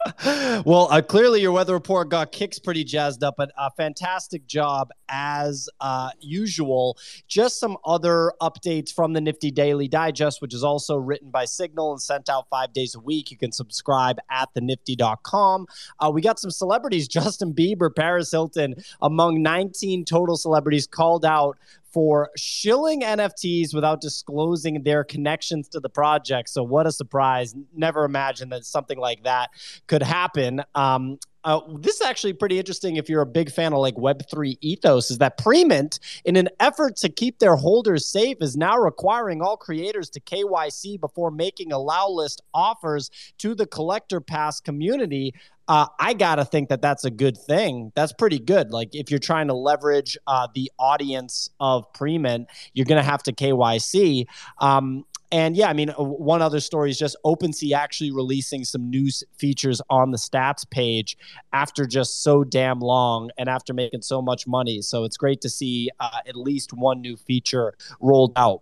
well, 0.65 0.87
uh, 0.89 1.01
clearly 1.01 1.41
your 1.41 1.51
weather 1.51 1.73
report 1.73 2.09
got 2.09 2.31
kicks 2.31 2.57
pretty 2.57 2.83
jazzed 2.83 3.23
up, 3.23 3.35
but 3.37 3.51
a 3.57 3.69
fantastic 3.71 4.47
job 4.47 4.89
as 5.09 5.69
uh, 5.79 6.09
usual. 6.19 6.97
Just 7.27 7.59
some 7.59 7.77
other 7.85 8.33
updates 8.41 8.91
from 8.91 9.13
the 9.13 9.21
Nifty 9.21 9.51
Daily 9.51 9.87
Digest, 9.87 10.41
which 10.41 10.53
is 10.53 10.63
also 10.63 10.95
written 10.95 11.29
by 11.29 11.45
Signal 11.45 11.91
and 11.91 12.01
sent 12.01 12.29
out 12.29 12.47
five 12.49 12.73
days 12.73 12.95
a 12.95 12.99
week. 12.99 13.29
You 13.29 13.37
can 13.37 13.51
subscribe 13.51 14.17
at 14.29 14.49
thenifty.com. 14.55 15.67
Uh, 15.99 16.11
we 16.13 16.21
got 16.21 16.39
some 16.39 16.51
celebrities 16.51 17.07
Justin 17.11 17.53
Bieber, 17.53 17.93
Paris 17.95 18.31
Hilton, 18.31 18.75
among 19.01 19.41
19 19.43 20.05
total 20.05 20.37
celebrities 20.37 20.87
called 20.87 21.25
out 21.25 21.57
for 21.91 22.29
shilling 22.37 23.01
NFTs 23.01 23.73
without 23.73 24.01
disclosing 24.01 24.83
their 24.83 25.03
connections 25.03 25.67
to 25.69 25.79
the 25.79 25.89
project. 25.89 26.49
So, 26.49 26.63
what 26.63 26.87
a 26.87 26.91
surprise. 26.91 27.55
Never 27.75 28.05
imagined 28.05 28.51
that 28.51 28.65
something 28.65 28.97
like 28.97 29.23
that 29.23 29.49
could 29.87 30.03
happen. 30.03 30.61
Um, 30.75 31.17
uh, 31.43 31.59
this 31.79 31.95
is 31.95 32.01
actually 32.01 32.33
pretty 32.33 32.59
interesting 32.59 32.97
if 32.97 33.09
you're 33.09 33.21
a 33.21 33.25
big 33.25 33.51
fan 33.51 33.73
of 33.73 33.79
like 33.79 33.95
Web3 33.95 34.57
ethos, 34.61 35.09
is 35.09 35.17
that 35.17 35.37
Premint, 35.39 35.99
in 36.23 36.35
an 36.35 36.49
effort 36.59 36.95
to 36.97 37.09
keep 37.09 37.39
their 37.39 37.55
holders 37.55 38.05
safe, 38.05 38.37
is 38.41 38.55
now 38.55 38.77
requiring 38.77 39.41
all 39.41 39.57
creators 39.57 40.09
to 40.11 40.19
KYC 40.19 40.99
before 40.99 41.31
making 41.31 41.71
allow 41.71 42.07
list 42.07 42.41
offers 42.53 43.09
to 43.39 43.55
the 43.55 43.65
collector 43.65 44.21
pass 44.21 44.59
community. 44.59 45.33
Uh, 45.71 45.87
I 46.01 46.13
gotta 46.13 46.43
think 46.43 46.67
that 46.67 46.81
that's 46.81 47.05
a 47.05 47.09
good 47.09 47.37
thing. 47.37 47.93
That's 47.95 48.11
pretty 48.11 48.39
good. 48.39 48.71
Like 48.71 48.93
if 48.93 49.09
you're 49.09 49.21
trying 49.21 49.47
to 49.47 49.53
leverage 49.53 50.17
uh, 50.27 50.49
the 50.53 50.69
audience 50.77 51.49
of 51.61 51.85
Premint, 51.93 52.47
you're 52.73 52.85
gonna 52.85 53.01
have 53.01 53.23
to 53.23 53.31
KYC. 53.31 54.25
Um, 54.59 55.05
and 55.31 55.55
yeah, 55.55 55.69
I 55.69 55.73
mean, 55.73 55.87
one 55.97 56.41
other 56.41 56.59
story 56.59 56.89
is 56.89 56.99
just 56.99 57.15
OpenSea 57.25 57.73
actually 57.73 58.11
releasing 58.11 58.65
some 58.65 58.89
new 58.89 59.09
features 59.37 59.81
on 59.89 60.11
the 60.11 60.17
stats 60.17 60.69
page 60.69 61.15
after 61.53 61.85
just 61.85 62.21
so 62.21 62.43
damn 62.43 62.81
long 62.81 63.31
and 63.37 63.47
after 63.47 63.73
making 63.73 64.01
so 64.01 64.21
much 64.21 64.45
money. 64.45 64.81
So 64.81 65.05
it's 65.05 65.15
great 65.15 65.39
to 65.39 65.49
see 65.49 65.89
uh, 66.01 66.19
at 66.27 66.35
least 66.35 66.73
one 66.73 66.99
new 66.99 67.15
feature 67.15 67.75
rolled 68.01 68.33
out. 68.35 68.61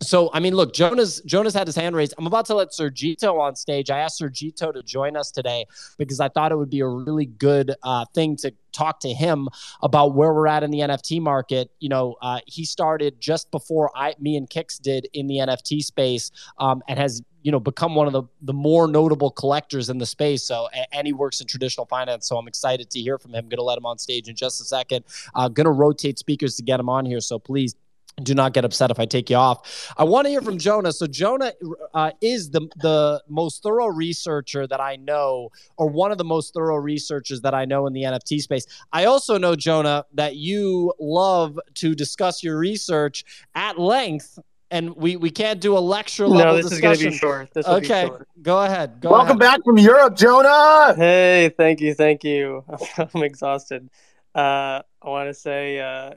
So 0.00 0.30
I 0.32 0.40
mean, 0.40 0.54
look, 0.54 0.74
Jonas 0.74 1.20
Jonas 1.22 1.54
had 1.54 1.66
his 1.66 1.76
hand 1.76 1.96
raised. 1.96 2.14
I'm 2.18 2.26
about 2.26 2.46
to 2.46 2.54
let 2.54 2.70
Sergito 2.70 3.38
on 3.40 3.56
stage. 3.56 3.90
I 3.90 3.98
asked 3.98 4.20
Sergito 4.20 4.72
to 4.72 4.82
join 4.82 5.16
us 5.16 5.30
today 5.30 5.66
because 5.96 6.20
I 6.20 6.28
thought 6.28 6.52
it 6.52 6.56
would 6.56 6.70
be 6.70 6.80
a 6.80 6.88
really 6.88 7.26
good 7.26 7.74
uh, 7.82 8.04
thing 8.14 8.36
to 8.36 8.52
talk 8.72 9.00
to 9.00 9.12
him 9.12 9.48
about 9.82 10.14
where 10.14 10.32
we're 10.32 10.46
at 10.46 10.62
in 10.62 10.70
the 10.70 10.80
NFT 10.80 11.20
market. 11.20 11.70
You 11.80 11.88
know, 11.88 12.16
uh, 12.22 12.40
he 12.46 12.64
started 12.64 13.20
just 13.20 13.50
before 13.50 13.90
I, 13.96 14.14
me 14.20 14.36
and 14.36 14.48
Kicks 14.48 14.78
did 14.78 15.08
in 15.12 15.26
the 15.26 15.36
NFT 15.38 15.82
space, 15.82 16.30
um, 16.58 16.82
and 16.88 16.98
has 16.98 17.22
you 17.42 17.52
know 17.52 17.60
become 17.60 17.94
one 17.94 18.06
of 18.06 18.12
the 18.12 18.22
the 18.42 18.52
more 18.52 18.86
notable 18.86 19.30
collectors 19.30 19.90
in 19.90 19.98
the 19.98 20.06
space. 20.06 20.44
So, 20.44 20.68
and 20.92 21.06
he 21.06 21.12
works 21.12 21.40
in 21.40 21.46
traditional 21.46 21.86
finance. 21.86 22.28
So, 22.28 22.36
I'm 22.36 22.46
excited 22.46 22.90
to 22.90 23.00
hear 23.00 23.18
from 23.18 23.34
him. 23.34 23.48
Going 23.48 23.58
to 23.58 23.62
let 23.62 23.78
him 23.78 23.86
on 23.86 23.98
stage 23.98 24.28
in 24.28 24.36
just 24.36 24.60
a 24.60 24.64
second. 24.64 25.04
Uh, 25.34 25.48
Going 25.48 25.64
to 25.64 25.72
rotate 25.72 26.18
speakers 26.18 26.56
to 26.56 26.62
get 26.62 26.78
him 26.78 26.88
on 26.88 27.04
here. 27.04 27.20
So, 27.20 27.38
please 27.38 27.74
do 28.22 28.34
not 28.34 28.52
get 28.52 28.64
upset 28.64 28.90
if 28.90 28.98
I 28.98 29.06
take 29.06 29.30
you 29.30 29.36
off. 29.36 29.92
I 29.96 30.04
want 30.04 30.26
to 30.26 30.30
hear 30.30 30.40
from 30.42 30.58
Jonah. 30.58 30.92
So 30.92 31.06
Jonah 31.06 31.52
uh, 31.94 32.10
is 32.20 32.50
the 32.50 32.68
the 32.76 33.22
most 33.28 33.62
thorough 33.62 33.86
researcher 33.88 34.66
that 34.66 34.80
I 34.80 34.96
know, 34.96 35.50
or 35.76 35.88
one 35.88 36.10
of 36.12 36.18
the 36.18 36.24
most 36.24 36.54
thorough 36.54 36.76
researchers 36.76 37.40
that 37.42 37.54
I 37.54 37.64
know 37.64 37.86
in 37.86 37.92
the 37.92 38.02
NFT 38.02 38.40
space. 38.40 38.66
I 38.92 39.04
also 39.06 39.38
know 39.38 39.54
Jonah 39.56 40.04
that 40.14 40.36
you 40.36 40.92
love 41.00 41.58
to 41.74 41.94
discuss 41.94 42.42
your 42.42 42.58
research 42.58 43.24
at 43.54 43.78
length. 43.78 44.38
And 44.70 44.94
we, 44.96 45.16
we 45.16 45.30
can't 45.30 45.60
do 45.62 45.78
a 45.78 45.80
lecture 45.80 46.26
level 46.28 46.52
No, 46.52 46.56
this 46.58 46.68
discussion. 46.68 46.92
is 46.92 46.98
going 46.98 46.98
to 46.98 47.10
be 47.10 47.16
short. 47.16 47.54
This 47.54 47.66
will 47.66 47.76
okay, 47.76 48.02
be 48.02 48.08
short. 48.08 48.28
go 48.42 48.62
ahead. 48.64 49.00
Go 49.00 49.10
Welcome 49.12 49.40
ahead. 49.40 49.56
back 49.60 49.64
from 49.64 49.78
Europe, 49.78 50.14
Jonah. 50.14 50.94
Hey, 50.94 51.50
thank 51.56 51.80
you, 51.80 51.94
thank 51.94 52.22
you. 52.22 52.62
I'm 53.14 53.22
exhausted. 53.22 53.88
Uh, 54.34 54.82
I 55.02 55.08
want 55.08 55.30
to 55.30 55.32
say 55.32 55.80
uh, 55.80 56.12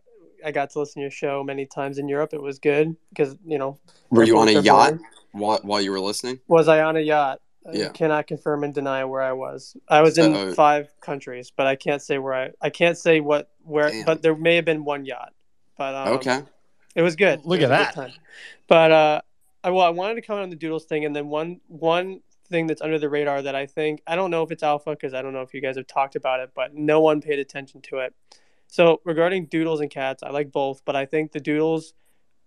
I 0.46 0.52
got 0.52 0.70
to 0.72 0.80
listen 0.80 0.96
to 0.96 1.02
your 1.02 1.12
show 1.12 1.44
many 1.44 1.66
times 1.66 1.98
in 1.98 2.08
Europe. 2.08 2.34
It 2.34 2.42
was 2.42 2.60
good 2.60 2.96
because 3.10 3.36
you 3.46 3.58
know. 3.58 3.80
Were 4.10 4.24
you 4.24 4.38
on 4.38 4.48
a 4.48 4.60
yacht 4.60 4.96
while, 5.32 5.60
while 5.64 5.82
you 5.82 5.92
were 5.92 6.00
listening? 6.00 6.40
Was 6.48 6.68
I 6.68 6.82
on 6.82 6.98
a 6.98 7.02
yacht? 7.02 7.42
I 7.68 7.74
Yeah. 7.74 7.90
cannot 7.90 8.26
confirm 8.28 8.64
and 8.64 8.74
deny 8.74 9.06
where 9.06 9.22
I 9.22 9.34
was. 9.34 9.78
I 9.88 10.02
was 10.02 10.18
in 10.18 10.34
Uh-oh. 10.34 10.54
five 10.54 10.90
countries, 11.00 11.52
but 11.56 11.68
I 11.68 11.76
can't 11.76 12.02
say 12.02 12.18
where 12.18 12.34
I. 12.34 12.52
I 12.62 12.70
can't 12.70 12.98
say 12.98 13.20
what 13.20 13.50
where, 13.64 13.90
Damn. 13.90 14.06
but 14.06 14.22
there 14.24 14.36
may 14.36 14.56
have 14.56 14.66
been 14.66 14.84
one 14.84 15.06
yacht. 15.06 15.34
But 15.78 15.96
um, 15.96 16.08
Okay. 16.16 16.42
It 16.96 17.04
was 17.04 17.16
good. 17.16 17.46
Look 17.46 17.60
It 17.62 17.64
at 17.66 17.70
was 17.70 17.80
a 17.80 17.84
good 17.84 17.88
that. 17.88 17.94
time. 17.96 18.12
But 18.68 18.92
uh, 18.92 19.22
I, 19.64 19.70
well, 19.70 19.86
I 19.86 19.90
wanted 19.90 20.16
to 20.16 20.22
comment 20.22 20.44
on 20.44 20.50
the 20.50 20.56
Doodles 20.56 20.86
thing, 20.86 21.06
and 21.06 21.16
then 21.16 21.30
one 21.30 21.62
one 21.68 22.22
thing 22.50 22.68
that's 22.68 22.82
under 22.82 23.00
the 23.00 23.08
radar 23.08 23.42
that 23.44 23.56
I 23.56 23.66
think 23.66 24.02
I 24.06 24.16
don't 24.18 24.30
know 24.30 24.44
if 24.44 24.52
it's 24.52 24.64
alpha 24.64 24.90
because 24.92 25.14
I 25.14 25.22
don't 25.22 25.32
know 25.32 25.42
if 25.42 25.54
you 25.54 25.62
guys 25.62 25.78
have 25.78 25.88
talked 25.88 26.16
about 26.18 26.42
it, 26.42 26.50
but 26.54 26.74
no 26.74 27.00
one 27.00 27.22
paid 27.22 27.40
attention 27.40 27.80
to 27.84 28.00
it. 28.00 28.14
So 28.72 29.02
regarding 29.04 29.48
Doodles 29.48 29.82
and 29.82 29.92
cats, 29.92 30.24
I 30.24 30.30
like 30.30 30.54
both, 30.54 30.82
but 30.86 30.96
I 30.96 31.06
think 31.06 31.34
the 31.34 31.42
Doodles 31.42 31.94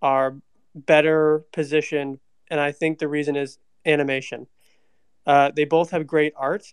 are 0.00 0.36
better 0.74 1.44
positioned, 1.52 2.18
and 2.50 2.58
I 2.58 2.72
think 2.72 2.98
the 2.98 3.08
reason 3.08 3.36
is 3.36 3.58
animation. 3.84 4.46
Uh, 5.26 5.50
they 5.54 5.66
both 5.66 5.90
have 5.90 6.06
great 6.06 6.32
art, 6.34 6.72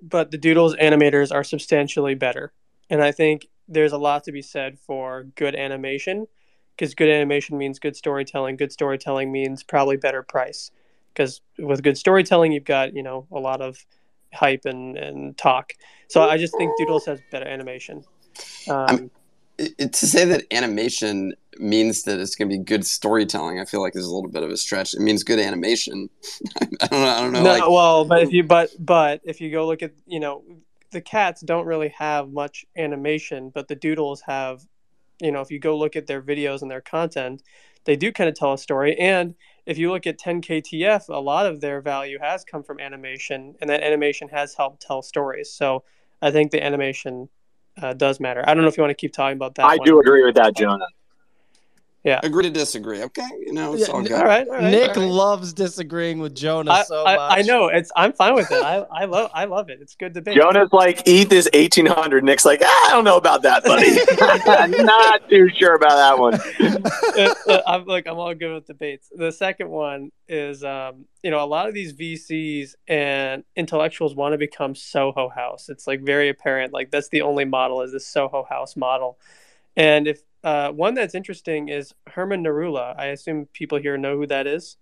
but 0.00 0.30
the 0.30 0.38
Doodles 0.38 0.76
animators 0.76 1.34
are 1.34 1.42
substantially 1.42 2.14
better. 2.14 2.52
And 2.88 3.02
I 3.02 3.10
think 3.10 3.48
there's 3.66 3.92
a 3.92 3.98
lot 3.98 4.22
to 4.24 4.32
be 4.32 4.42
said 4.42 4.78
for 4.78 5.24
good 5.34 5.56
animation 5.56 6.28
because 6.76 6.94
good 6.94 7.08
animation 7.08 7.58
means 7.58 7.80
good 7.80 7.96
storytelling. 7.96 8.56
Good 8.56 8.70
storytelling 8.70 9.32
means 9.32 9.64
probably 9.64 9.96
better 9.96 10.22
price 10.22 10.70
because 11.12 11.40
with 11.58 11.82
good 11.82 11.98
storytelling, 11.98 12.52
you've 12.52 12.64
got, 12.64 12.94
you 12.94 13.02
know, 13.02 13.26
a 13.32 13.40
lot 13.40 13.60
of 13.60 13.84
hype 14.32 14.66
and, 14.66 14.96
and 14.96 15.36
talk. 15.36 15.72
So 16.08 16.22
I 16.22 16.36
just 16.36 16.56
think 16.56 16.70
Doodles 16.78 17.06
has 17.06 17.20
better 17.32 17.48
animation. 17.48 18.04
Um, 18.68 19.10
it, 19.58 19.92
to 19.94 20.06
say 20.06 20.24
that 20.24 20.44
animation 20.50 21.34
means 21.58 22.02
that 22.02 22.20
it's 22.20 22.34
going 22.34 22.50
to 22.50 22.56
be 22.56 22.62
good 22.62 22.84
storytelling, 22.84 23.60
I 23.60 23.64
feel 23.64 23.80
like 23.80 23.96
is 23.96 24.04
a 24.04 24.14
little 24.14 24.30
bit 24.30 24.42
of 24.42 24.50
a 24.50 24.56
stretch. 24.56 24.94
It 24.94 25.00
means 25.00 25.24
good 25.24 25.38
animation. 25.38 26.10
I 26.60 26.86
don't 26.86 27.00
know. 27.00 27.06
I 27.06 27.20
don't 27.20 27.32
know. 27.32 27.42
no, 27.42 27.50
like, 27.50 27.68
well, 27.68 28.04
but 28.04 28.22
if 28.22 28.32
you 28.32 28.44
but 28.44 28.70
but 28.78 29.20
if 29.24 29.40
you 29.40 29.50
go 29.50 29.66
look 29.66 29.82
at 29.82 29.92
you 30.06 30.20
know 30.20 30.42
the 30.90 31.00
cats 31.00 31.40
don't 31.40 31.66
really 31.66 31.88
have 31.90 32.30
much 32.30 32.64
animation, 32.76 33.50
but 33.50 33.68
the 33.68 33.74
doodles 33.74 34.22
have, 34.22 34.62
you 35.20 35.32
know, 35.32 35.40
if 35.40 35.50
you 35.50 35.58
go 35.58 35.76
look 35.76 35.96
at 35.96 36.06
their 36.06 36.22
videos 36.22 36.62
and 36.62 36.70
their 36.70 36.80
content, 36.80 37.42
they 37.84 37.96
do 37.96 38.12
kind 38.12 38.28
of 38.28 38.34
tell 38.34 38.52
a 38.52 38.58
story. 38.58 38.96
And 38.98 39.34
if 39.64 39.78
you 39.78 39.90
look 39.90 40.06
at 40.06 40.18
10KTF, 40.18 41.08
a 41.08 41.20
lot 41.20 41.46
of 41.46 41.60
their 41.60 41.80
value 41.80 42.18
has 42.20 42.44
come 42.44 42.62
from 42.62 42.80
animation, 42.80 43.54
and 43.60 43.70
that 43.70 43.82
animation 43.82 44.28
has 44.28 44.54
helped 44.54 44.82
tell 44.82 45.02
stories. 45.02 45.50
So 45.52 45.84
I 46.22 46.30
think 46.30 46.50
the 46.50 46.62
animation 46.62 47.28
uh, 47.80 47.92
does 47.92 48.20
matter. 48.20 48.42
I 48.46 48.54
don't 48.54 48.62
know 48.62 48.68
if 48.68 48.76
you 48.76 48.82
want 48.82 48.90
to 48.90 49.00
keep 49.00 49.12
talking 49.12 49.36
about 49.36 49.54
that. 49.56 49.66
I 49.66 49.76
one. 49.76 49.86
do 49.86 50.00
agree 50.00 50.24
with 50.24 50.34
that, 50.36 50.56
Jonah. 50.56 50.86
Yeah. 52.06 52.20
agree 52.22 52.44
to 52.44 52.50
disagree. 52.50 53.02
Okay, 53.02 53.26
you 53.40 53.52
know, 53.52 53.74
it's 53.74 53.88
Yeah, 53.88 53.94
all 53.94 54.02
good. 54.02 54.12
All 54.12 54.24
right, 54.24 54.46
all 54.46 54.54
right. 54.54 54.70
Nick 54.70 54.96
all 54.96 55.02
right. 55.02 55.10
loves 55.10 55.52
disagreeing 55.52 56.20
with 56.20 56.36
Jonah 56.36 56.70
I, 56.70 56.82
so 56.84 57.04
I, 57.04 57.16
much. 57.16 57.38
I 57.38 57.42
know 57.42 57.66
it's. 57.66 57.90
I'm 57.96 58.12
fine 58.12 58.36
with 58.36 58.48
it. 58.52 58.62
I, 58.62 58.86
I 58.92 59.06
love. 59.06 59.28
I 59.34 59.46
love 59.46 59.70
it. 59.70 59.80
It's 59.80 59.96
good 59.96 60.12
debate. 60.12 60.36
Jonah's 60.36 60.72
like, 60.72 61.02
eat 61.04 61.28
this 61.30 61.48
1800. 61.52 62.22
Nick's 62.22 62.44
like, 62.44 62.60
ah, 62.64 62.88
I 62.88 62.92
don't 62.92 63.02
know 63.02 63.16
about 63.16 63.42
that, 63.42 63.64
buddy. 63.64 63.98
I'm 64.46 64.86
not 64.86 65.28
too 65.28 65.50
sure 65.58 65.74
about 65.74 65.96
that 65.96 66.18
one. 66.18 66.40
Uh, 67.16 67.62
I'm 67.66 67.86
like 67.86 68.06
I'm 68.06 68.18
all 68.18 68.34
good 68.34 68.52
with 68.52 68.66
debates. 68.66 69.08
The 69.14 69.30
second 69.30 69.70
one 69.70 70.10
is, 70.28 70.62
um, 70.62 71.06
you 71.22 71.30
know, 71.30 71.42
a 71.42 71.46
lot 71.46 71.66
of 71.66 71.74
these 71.74 71.94
VCs 71.94 72.74
and 72.88 73.42
intellectuals 73.56 74.14
want 74.14 74.34
to 74.34 74.38
become 74.38 74.74
Soho 74.74 75.28
House. 75.28 75.68
It's 75.68 75.86
like 75.86 76.02
very 76.02 76.28
apparent. 76.28 76.72
Like 76.72 76.90
that's 76.90 77.08
the 77.08 77.22
only 77.22 77.44
model 77.44 77.80
is 77.82 77.92
this 77.92 78.06
Soho 78.06 78.44
House 78.44 78.76
model. 78.76 79.18
And 79.76 80.08
if 80.08 80.20
uh, 80.44 80.70
one 80.72 80.94
that's 80.94 81.14
interesting 81.14 81.68
is 81.68 81.94
Herman 82.06 82.44
Narula. 82.44 82.94
I 82.98 83.06
assume 83.06 83.46
people 83.52 83.78
here 83.78 83.96
know 83.98 84.16
who 84.16 84.26
that 84.28 84.46
is. 84.46 84.76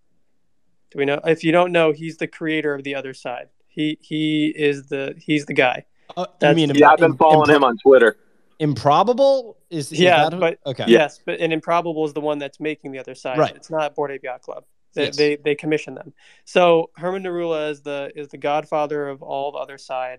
Do 0.91 0.99
we 0.99 1.05
know? 1.05 1.21
If 1.25 1.43
you 1.45 1.53
don't 1.53 1.73
know, 1.73 1.93
he's 1.93 2.17
the 2.19 2.27
creator 2.27 2.75
of 2.75 2.85
the 2.85 2.93
Otherside. 2.93 3.47
He 3.67 3.99
he 4.01 4.53
is 4.55 4.87
the 4.89 5.15
he's 5.19 5.47
the 5.47 5.55
guy. 5.55 5.85
Uh, 6.17 6.27
you 6.29 6.35
That's- 6.41 6.57
mean 6.57 6.71
Yeah, 6.75 6.91
I've 6.91 6.99
been 6.99 7.17
following 7.17 7.49
impro- 7.49 7.57
him 7.57 7.65
on 7.65 7.77
Twitter. 7.79 8.17
Improbable 8.61 9.57
is, 9.71 9.91
is 9.93 9.99
yeah, 10.01 10.25
that 10.25 10.33
who- 10.35 10.41
but 10.41 10.59
okay. 10.67 10.85
yes, 10.87 11.21
but 11.25 11.41
and 11.41 11.53
Improbable 11.53 12.05
is 12.05 12.13
the 12.13 12.21
one 12.21 12.39
that's 12.39 12.61
making 12.61 12.93
the 12.93 12.99
Otherside. 12.99 13.37
Right. 13.37 13.55
It's 13.57 13.71
not 13.71 13.95
Bored 13.95 14.11
Ape 14.13 14.23
Yacht 14.25 14.43
Club. 14.43 14.65
They, 14.95 15.07
Yes. 15.07 15.17
they 15.17 15.37
they 15.37 15.55
commission 15.57 15.95
them. 15.97 16.13
So 16.45 16.91
Herman 16.97 17.25
Narula 17.25 17.71
is 17.71 17.83
the 17.83 18.13
is 18.15 18.29
the 18.29 18.39
godfather 18.39 19.09
of 19.09 19.23
all 19.23 19.51
the 19.53 19.59
Otherside, 19.59 20.19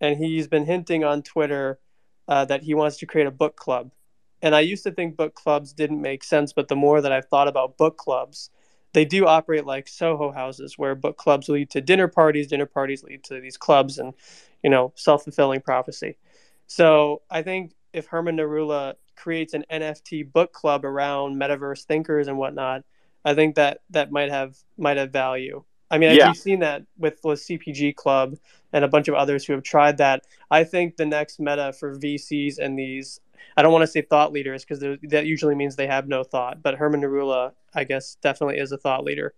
and 0.00 0.16
he's 0.16 0.48
been 0.48 0.64
hinting 0.64 1.04
on 1.04 1.22
Twitter 1.22 1.78
uh, 2.26 2.44
that 2.46 2.62
he 2.64 2.74
wants 2.74 2.96
to 2.98 3.06
create 3.06 3.28
a 3.28 3.30
book 3.30 3.54
club. 3.56 3.92
And 4.46 4.54
I 4.54 4.60
used 4.60 4.84
to 4.84 4.92
think 4.92 5.16
book 5.16 5.34
clubs 5.34 5.72
didn't 5.72 6.00
make 6.00 6.22
sense, 6.22 6.52
but 6.52 6.68
the 6.68 6.76
more 6.76 7.00
that 7.00 7.10
I've 7.10 7.26
thought 7.26 7.48
about 7.48 7.76
book 7.76 7.96
clubs, 7.96 8.50
they 8.92 9.04
do 9.04 9.26
operate 9.26 9.66
like 9.66 9.88
Soho 9.88 10.30
houses, 10.30 10.78
where 10.78 10.94
book 10.94 11.16
clubs 11.16 11.48
lead 11.48 11.68
to 11.70 11.80
dinner 11.80 12.06
parties, 12.06 12.46
dinner 12.46 12.64
parties 12.64 13.02
lead 13.02 13.24
to 13.24 13.40
these 13.40 13.56
clubs, 13.56 13.98
and 13.98 14.14
you 14.62 14.70
know 14.70 14.92
self 14.94 15.24
fulfilling 15.24 15.62
prophecy. 15.62 16.16
So 16.68 17.22
I 17.28 17.42
think 17.42 17.72
if 17.92 18.06
Herman 18.06 18.36
Narula 18.36 18.94
creates 19.16 19.52
an 19.52 19.64
NFT 19.68 20.32
book 20.32 20.52
club 20.52 20.84
around 20.84 21.34
metaverse 21.40 21.82
thinkers 21.82 22.28
and 22.28 22.38
whatnot, 22.38 22.84
I 23.24 23.34
think 23.34 23.56
that 23.56 23.80
that 23.90 24.12
might 24.12 24.30
have 24.30 24.56
might 24.78 24.96
have 24.96 25.10
value. 25.10 25.64
I 25.90 25.98
mean, 25.98 26.16
Yeah. 26.16 26.28
we've 26.28 26.36
seen 26.36 26.60
that 26.60 26.84
with 26.96 27.20
the 27.22 27.36
CPG 27.36 27.94
Club 27.96 28.36
and 28.72 28.84
a 28.84 28.88
bunch 28.88 29.08
of 29.08 29.14
others 29.14 29.44
who 29.44 29.52
have 29.54 29.62
tried 29.64 29.98
that. 29.98 30.24
I 30.50 30.64
think 30.64 30.96
the 30.96 31.06
next 31.06 31.40
meta 31.40 31.72
for 31.72 31.96
VCs 31.96 32.58
and 32.58 32.78
these, 32.78 33.20
I 33.56 33.62
don't 33.62 33.72
want 33.72 33.82
to 33.82 33.86
say 33.86 34.02
thought 34.02 34.32
leaders 34.32 34.64
because 34.64 34.80
that 35.02 35.26
usually 35.26 35.54
means 35.54 35.76
they 35.76 35.86
have 35.86 36.08
no 36.08 36.24
thought, 36.24 36.62
but 36.62 36.74
Herman 36.74 37.00
Narula, 37.02 37.52
I 37.74 37.84
guess, 37.84 38.16
definitely 38.22 38.58
is 38.58 38.72
a 38.72 38.78
thought 38.78 39.04
leader. 39.04 39.34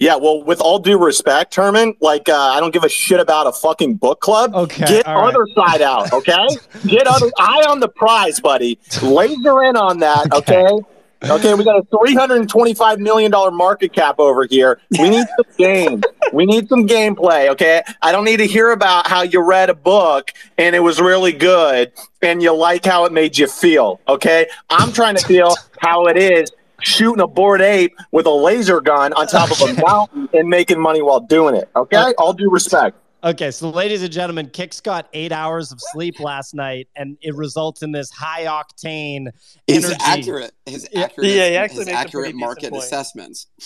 Yeah, 0.00 0.14
well, 0.14 0.44
with 0.44 0.60
all 0.60 0.78
due 0.78 0.96
respect, 0.96 1.56
Herman, 1.56 1.94
like, 2.00 2.28
uh, 2.28 2.36
I 2.36 2.60
don't 2.60 2.72
give 2.72 2.84
a 2.84 2.88
shit 2.88 3.18
about 3.18 3.48
a 3.48 3.52
fucking 3.52 3.96
book 3.96 4.20
club. 4.20 4.54
Okay, 4.54 4.86
Get 4.86 5.06
all 5.08 5.22
right. 5.22 5.34
other 5.34 5.44
side 5.56 5.82
out, 5.82 6.12
okay? 6.12 6.46
Get 6.86 7.08
other 7.08 7.28
eye 7.36 7.64
on 7.68 7.80
the 7.80 7.88
prize, 7.88 8.38
buddy. 8.38 8.78
Laser 9.02 9.64
in 9.64 9.76
on 9.76 9.98
that, 9.98 10.32
Okay. 10.32 10.62
okay? 10.66 10.84
Okay, 11.24 11.52
we 11.54 11.64
got 11.64 11.78
a 11.78 11.98
three 11.98 12.14
hundred 12.14 12.36
and 12.36 12.48
twenty-five 12.48 13.00
million 13.00 13.30
dollar 13.30 13.50
market 13.50 13.92
cap 13.92 14.18
over 14.18 14.46
here. 14.46 14.80
We 14.98 15.10
need 15.10 15.26
some 15.36 15.46
game. 15.58 16.02
We 16.32 16.46
need 16.46 16.68
some 16.68 16.86
gameplay. 16.86 17.48
Okay, 17.50 17.82
I 18.02 18.12
don't 18.12 18.24
need 18.24 18.36
to 18.36 18.46
hear 18.46 18.70
about 18.70 19.08
how 19.08 19.22
you 19.22 19.42
read 19.42 19.68
a 19.68 19.74
book 19.74 20.30
and 20.58 20.76
it 20.76 20.80
was 20.80 21.00
really 21.00 21.32
good 21.32 21.92
and 22.22 22.42
you 22.42 22.54
like 22.54 22.84
how 22.84 23.04
it 23.04 23.12
made 23.12 23.36
you 23.36 23.48
feel. 23.48 24.00
Okay, 24.06 24.48
I'm 24.70 24.92
trying 24.92 25.16
to 25.16 25.26
feel 25.26 25.56
how 25.80 26.06
it 26.06 26.16
is 26.16 26.52
shooting 26.80 27.20
a 27.20 27.26
bored 27.26 27.60
ape 27.60 27.96
with 28.12 28.26
a 28.26 28.30
laser 28.30 28.80
gun 28.80 29.12
on 29.14 29.26
top 29.26 29.50
of 29.50 29.60
a 29.60 29.80
mountain 29.86 30.28
and 30.32 30.48
making 30.48 30.80
money 30.80 31.02
while 31.02 31.20
doing 31.20 31.56
it. 31.56 31.68
Okay, 31.74 32.14
all 32.18 32.32
due 32.32 32.50
respect. 32.50 32.96
Okay, 33.24 33.50
so 33.50 33.70
ladies 33.70 34.04
and 34.04 34.12
gentlemen, 34.12 34.46
Kix 34.46 34.80
got 34.80 35.08
eight 35.12 35.32
hours 35.32 35.72
of 35.72 35.80
sleep 35.80 36.20
last 36.20 36.54
night, 36.54 36.88
and 36.94 37.18
it 37.20 37.34
results 37.34 37.82
in 37.82 37.90
this 37.90 38.10
high 38.10 38.44
octane 38.44 39.26
His 39.66 39.92
accurate, 40.00 40.52
his 40.64 40.88
accurate, 40.94 41.26
Yeah, 41.28 41.48
he 41.48 41.56
actually 41.56 41.78
his 41.78 41.86
makes 41.86 41.96
a 41.96 42.00
accurate 42.00 42.34
market 42.36 42.74
assessments. 42.74 43.46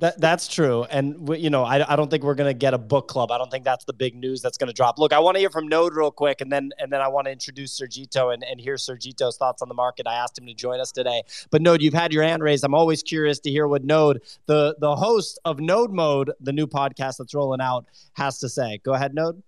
That, 0.00 0.20
that's 0.20 0.48
true, 0.48 0.84
and 0.84 1.28
we, 1.28 1.38
you 1.38 1.50
know, 1.50 1.62
I, 1.62 1.92
I 1.92 1.94
don't 1.94 2.10
think 2.10 2.24
we're 2.24 2.34
gonna 2.34 2.54
get 2.54 2.74
a 2.74 2.78
book 2.78 3.06
club. 3.06 3.30
I 3.30 3.38
don't 3.38 3.50
think 3.50 3.64
that's 3.64 3.84
the 3.84 3.92
big 3.92 4.16
news 4.16 4.40
that's 4.40 4.58
gonna 4.58 4.72
drop. 4.72 4.98
Look, 4.98 5.12
I 5.12 5.20
want 5.20 5.36
to 5.36 5.40
hear 5.40 5.50
from 5.50 5.68
Node 5.68 5.94
real 5.94 6.10
quick, 6.10 6.40
and 6.40 6.50
then 6.50 6.70
and 6.78 6.92
then 6.92 7.00
I 7.00 7.08
want 7.08 7.26
to 7.26 7.30
introduce 7.30 7.80
Sergito 7.80 8.34
and, 8.34 8.42
and 8.42 8.60
hear 8.60 8.74
Sergito's 8.74 9.36
thoughts 9.36 9.62
on 9.62 9.68
the 9.68 9.74
market. 9.74 10.08
I 10.08 10.14
asked 10.14 10.38
him 10.38 10.46
to 10.46 10.54
join 10.54 10.80
us 10.80 10.90
today, 10.90 11.22
but 11.50 11.62
Node, 11.62 11.82
you've 11.82 11.94
had 11.94 12.12
your 12.12 12.24
hand 12.24 12.42
raised. 12.42 12.64
I'm 12.64 12.74
always 12.74 13.02
curious 13.02 13.38
to 13.40 13.50
hear 13.50 13.68
what 13.68 13.84
Node, 13.84 14.22
the 14.46 14.74
the 14.80 14.96
host 14.96 15.38
of 15.44 15.60
Node 15.60 15.92
Mode, 15.92 16.32
the 16.40 16.52
new 16.52 16.66
podcast 16.66 17.18
that's 17.18 17.34
rolling 17.34 17.60
out, 17.60 17.86
has 18.14 18.38
to 18.40 18.48
say. 18.48 18.80
Go 18.82 18.91
ahead, 18.94 19.14
Node. 19.14 19.42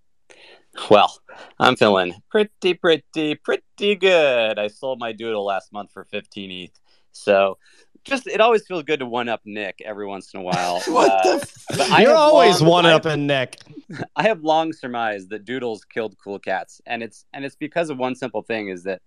Well, 0.91 1.17
I'm 1.61 1.77
feeling 1.77 2.15
pretty, 2.31 2.75
pretty, 2.75 3.35
pretty 3.37 3.95
good. 3.97 4.59
I 4.59 4.67
sold 4.69 4.99
my 4.99 5.13
doodle 5.13 5.45
last 5.45 5.73
month 5.73 5.93
for 5.93 6.05
15 6.05 6.51
ETH. 6.51 6.81
So 7.13 7.59
just, 8.05 8.27
it 8.27 8.41
always 8.41 8.67
feels 8.67 8.83
good 8.83 8.99
to 8.99 9.07
one 9.07 9.29
up 9.29 9.41
Nick 9.45 9.79
every 9.85 10.05
once 10.05 10.35
in 10.35 10.41
a 10.41 10.43
while. 10.43 10.83
What 10.89 11.11
Uh, 11.25 11.39
the 11.39 11.51
but 11.71 11.91
I 11.93 12.03
You're 12.03 12.17
always 12.17 12.61
long- 12.61 12.71
one 12.71 12.87
up 12.87 13.07
in 13.07 13.27
Nick. 13.27 13.59
I 14.17 14.25
have 14.25 14.43
long 14.43 14.73
surmised 14.73 15.31
that 15.31 15.45
Doodles 15.45 15.85
killed 15.85 16.17
Cool 16.23 16.39
Cats, 16.41 16.81
and 16.87 17.03
it's 17.03 17.25
and 17.33 17.45
it's 17.45 17.55
because 17.57 17.89
of 17.91 17.99
one 17.99 18.15
simple 18.17 18.43
thing: 18.43 18.69
is 18.69 18.83
that 18.83 19.01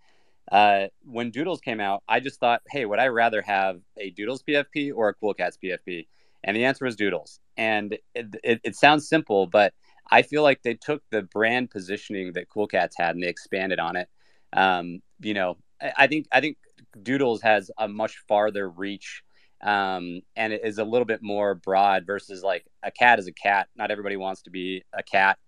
uh, 0.51 0.87
when 1.03 1.31
Doodles 1.31 1.59
came 1.59 1.81
out, 1.81 2.01
I 2.07 2.21
just 2.21 2.39
thought, 2.39 2.61
hey, 2.69 2.85
would 2.85 2.99
I 2.99 3.07
rather 3.07 3.41
have 3.41 3.81
a 3.97 4.11
Doodles 4.11 4.41
PFP 4.43 4.93
or 4.95 5.09
a 5.09 5.13
Cool 5.13 5.33
Cats 5.33 5.57
PFP? 5.61 6.07
And 6.45 6.55
the 6.55 6.63
answer 6.63 6.85
was 6.85 6.95
Doodles. 6.95 7.41
And 7.57 7.97
it, 8.15 8.35
it, 8.43 8.61
it 8.63 8.75
sounds 8.75 9.09
simple, 9.09 9.47
but 9.47 9.73
I 10.11 10.21
feel 10.21 10.43
like 10.43 10.61
they 10.63 10.75
took 10.75 11.03
the 11.11 11.23
brand 11.23 11.69
positioning 11.69 12.33
that 12.33 12.49
Cool 12.49 12.67
Cats 12.67 12.95
had 12.97 13.15
and 13.15 13.23
they 13.23 13.27
expanded 13.27 13.79
on 13.79 13.95
it. 13.95 14.09
Um, 14.53 15.01
you 15.19 15.33
know, 15.33 15.57
I, 15.81 15.93
I 15.97 16.07
think 16.07 16.27
I 16.31 16.41
think 16.41 16.57
Doodles 17.01 17.41
has 17.41 17.69
a 17.77 17.87
much 17.87 18.17
farther 18.27 18.69
reach 18.69 19.23
um, 19.61 20.21
and 20.35 20.53
it 20.53 20.61
is 20.63 20.77
a 20.77 20.83
little 20.83 21.05
bit 21.05 21.21
more 21.23 21.55
broad 21.55 22.05
versus 22.05 22.43
like 22.43 22.65
a 22.83 22.91
cat 22.91 23.19
is 23.19 23.27
a 23.27 23.31
cat. 23.31 23.67
Not 23.75 23.91
everybody 23.91 24.17
wants 24.17 24.43
to 24.43 24.51
be 24.51 24.83
a 24.93 25.01
cat. 25.01 25.39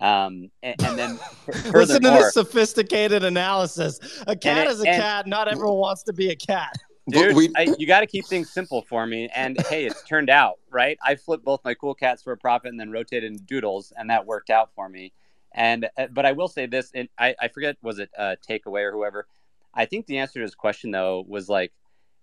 Um, 0.00 0.50
and, 0.62 0.76
and 0.82 0.98
then 0.98 1.18
Listen 1.72 2.02
to 2.02 2.10
this 2.10 2.34
sophisticated 2.34 3.24
analysis. 3.24 3.98
A 4.26 4.36
cat 4.36 4.66
it- 4.66 4.70
is 4.70 4.80
a 4.80 4.84
cat. 4.84 5.26
Not 5.26 5.48
everyone 5.48 5.78
wants 5.78 6.04
to 6.04 6.12
be 6.12 6.30
a 6.30 6.36
cat. 6.36 6.74
Dude, 7.08 7.34
we- 7.34 7.50
I, 7.56 7.74
you 7.78 7.86
got 7.86 8.00
to 8.00 8.06
keep 8.06 8.26
things 8.26 8.50
simple 8.52 8.82
for 8.82 9.06
me. 9.06 9.28
And 9.34 9.58
hey, 9.68 9.86
it's 9.86 10.02
turned 10.04 10.30
out 10.30 10.58
right. 10.70 10.98
I 11.04 11.16
flipped 11.16 11.44
both 11.44 11.60
my 11.64 11.74
cool 11.74 11.94
cats 11.94 12.22
for 12.22 12.32
a 12.32 12.36
profit 12.36 12.70
and 12.70 12.80
then 12.80 12.90
rotated 12.90 13.30
into 13.30 13.44
doodles, 13.44 13.92
and 13.96 14.10
that 14.10 14.26
worked 14.26 14.50
out 14.50 14.70
for 14.74 14.88
me. 14.88 15.12
And 15.52 15.88
uh, 15.98 16.08
but 16.12 16.26
I 16.26 16.32
will 16.32 16.48
say 16.48 16.66
this, 16.66 16.90
and 16.94 17.08
I, 17.18 17.34
I 17.40 17.48
forget 17.48 17.76
was 17.82 17.98
it 17.98 18.10
uh, 18.18 18.36
takeaway 18.48 18.82
or 18.84 18.92
whoever. 18.92 19.26
I 19.74 19.86
think 19.86 20.06
the 20.06 20.18
answer 20.18 20.34
to 20.34 20.42
his 20.42 20.54
question 20.54 20.90
though 20.90 21.24
was 21.28 21.48
like, 21.48 21.72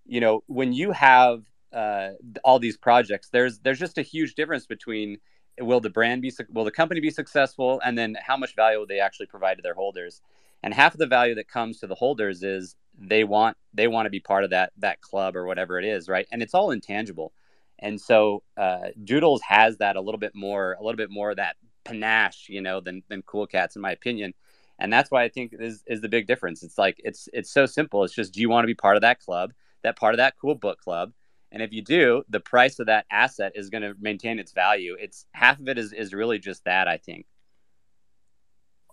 you 0.06 0.19
know, 0.22 0.43
when 0.48 0.74
you 0.74 0.91
have 0.91 1.43
uh, 1.74 2.12
all 2.43 2.60
these 2.60 2.78
projects, 2.78 3.30
there's 3.30 3.60
there's 3.60 3.80
just 3.80 3.97
a 3.97 4.03
huge 4.03 4.36
difference 4.36 4.66
between 4.66 5.18
will 5.60 5.80
the 5.80 5.89
brand 5.89 6.22
be 6.22 6.30
suc- 6.32 6.47
will 6.51 6.66
the 6.66 6.72
company 6.72 6.99
be 6.99 7.12
successful, 7.12 7.82
and 7.86 7.97
then 7.97 8.18
how 8.22 8.38
much 8.38 8.55
value 8.55 8.80
will 8.80 8.88
they 8.88 8.99
actually 8.99 9.28
provide 9.28 9.55
to 9.57 9.62
their 9.64 9.76
holders. 9.76 10.22
And 10.64 10.74
half 10.74 10.93
of 10.93 10.99
the 10.99 11.07
value 11.07 11.36
that 11.36 11.47
comes 11.49 11.80
to 11.80 11.88
the 11.88 11.95
holders 11.95 12.43
is 12.43 12.76
they 13.08 13.24
want 13.24 13.58
they 13.74 13.88
want 13.88 14.06
to 14.06 14.10
be 14.10 14.20
part 14.20 14.43
of 14.43 14.51
that 14.51 14.72
that 14.78 15.01
club 15.01 15.36
or 15.36 15.45
whatever 15.45 15.80
it 15.80 15.86
is, 15.86 16.08
right? 16.08 16.28
And 16.32 16.41
it's 16.41 16.54
all 16.54 16.72
intangible. 16.72 17.34
And 17.80 17.99
so 17.99 18.43
uh, 18.56 18.89
Doodles 19.04 19.41
has 19.41 19.78
that 19.78 19.95
a 19.95 20.01
little 20.01 20.20
bit 20.20 20.34
more, 20.36 20.78
a 20.80 20.84
little 20.84 20.97
bit 20.97 21.10
more 21.12 21.32
of 21.32 21.38
that 21.38 21.58
panache, 21.84 22.47
you 22.47 22.62
know, 22.62 22.80
than 22.80 23.04
than 23.10 23.22
Cool 23.24 23.47
Cats, 23.47 23.76
in 23.76 23.82
my 23.82 23.91
opinion. 23.91 24.34
And 24.80 24.91
that's 24.91 25.12
why 25.12 25.24
I 25.24 25.30
think 25.30 25.54
is 25.60 25.84
is 25.88 26.01
the 26.01 26.10
big 26.10 26.28
difference. 26.28 26.64
It's 26.64 26.78
like 26.78 26.95
it's 26.99 27.28
it's 27.34 27.51
so 27.51 27.66
simple. 27.66 28.04
It's 28.04 28.14
just 28.14 28.34
do 28.34 28.41
you 28.41 28.49
want 28.49 28.64
to 28.64 28.68
be 28.68 28.76
part 28.76 28.95
of 28.95 29.01
that 29.01 29.20
club, 29.20 29.51
that 29.84 29.97
part 29.97 30.14
of 30.14 30.18
that 30.18 30.36
cool 30.39 30.56
book 30.56 30.80
club? 30.80 31.12
And 31.51 31.62
if 31.62 31.72
you 31.72 31.84
do, 31.84 32.24
the 32.30 32.39
price 32.39 32.80
of 32.80 32.88
that 32.88 33.06
asset 33.12 33.51
is 33.56 33.70
going 33.70 33.84
to 33.84 33.93
maintain 33.99 34.39
its 34.39 34.54
value. 34.54 34.95
It's 34.99 35.26
half 35.34 35.60
of 35.60 35.68
it 35.68 35.78
is 35.78 35.93
is 35.93 36.14
really 36.14 36.39
just 36.39 36.66
that, 36.66 36.88
I 36.88 36.97
think. 36.97 37.26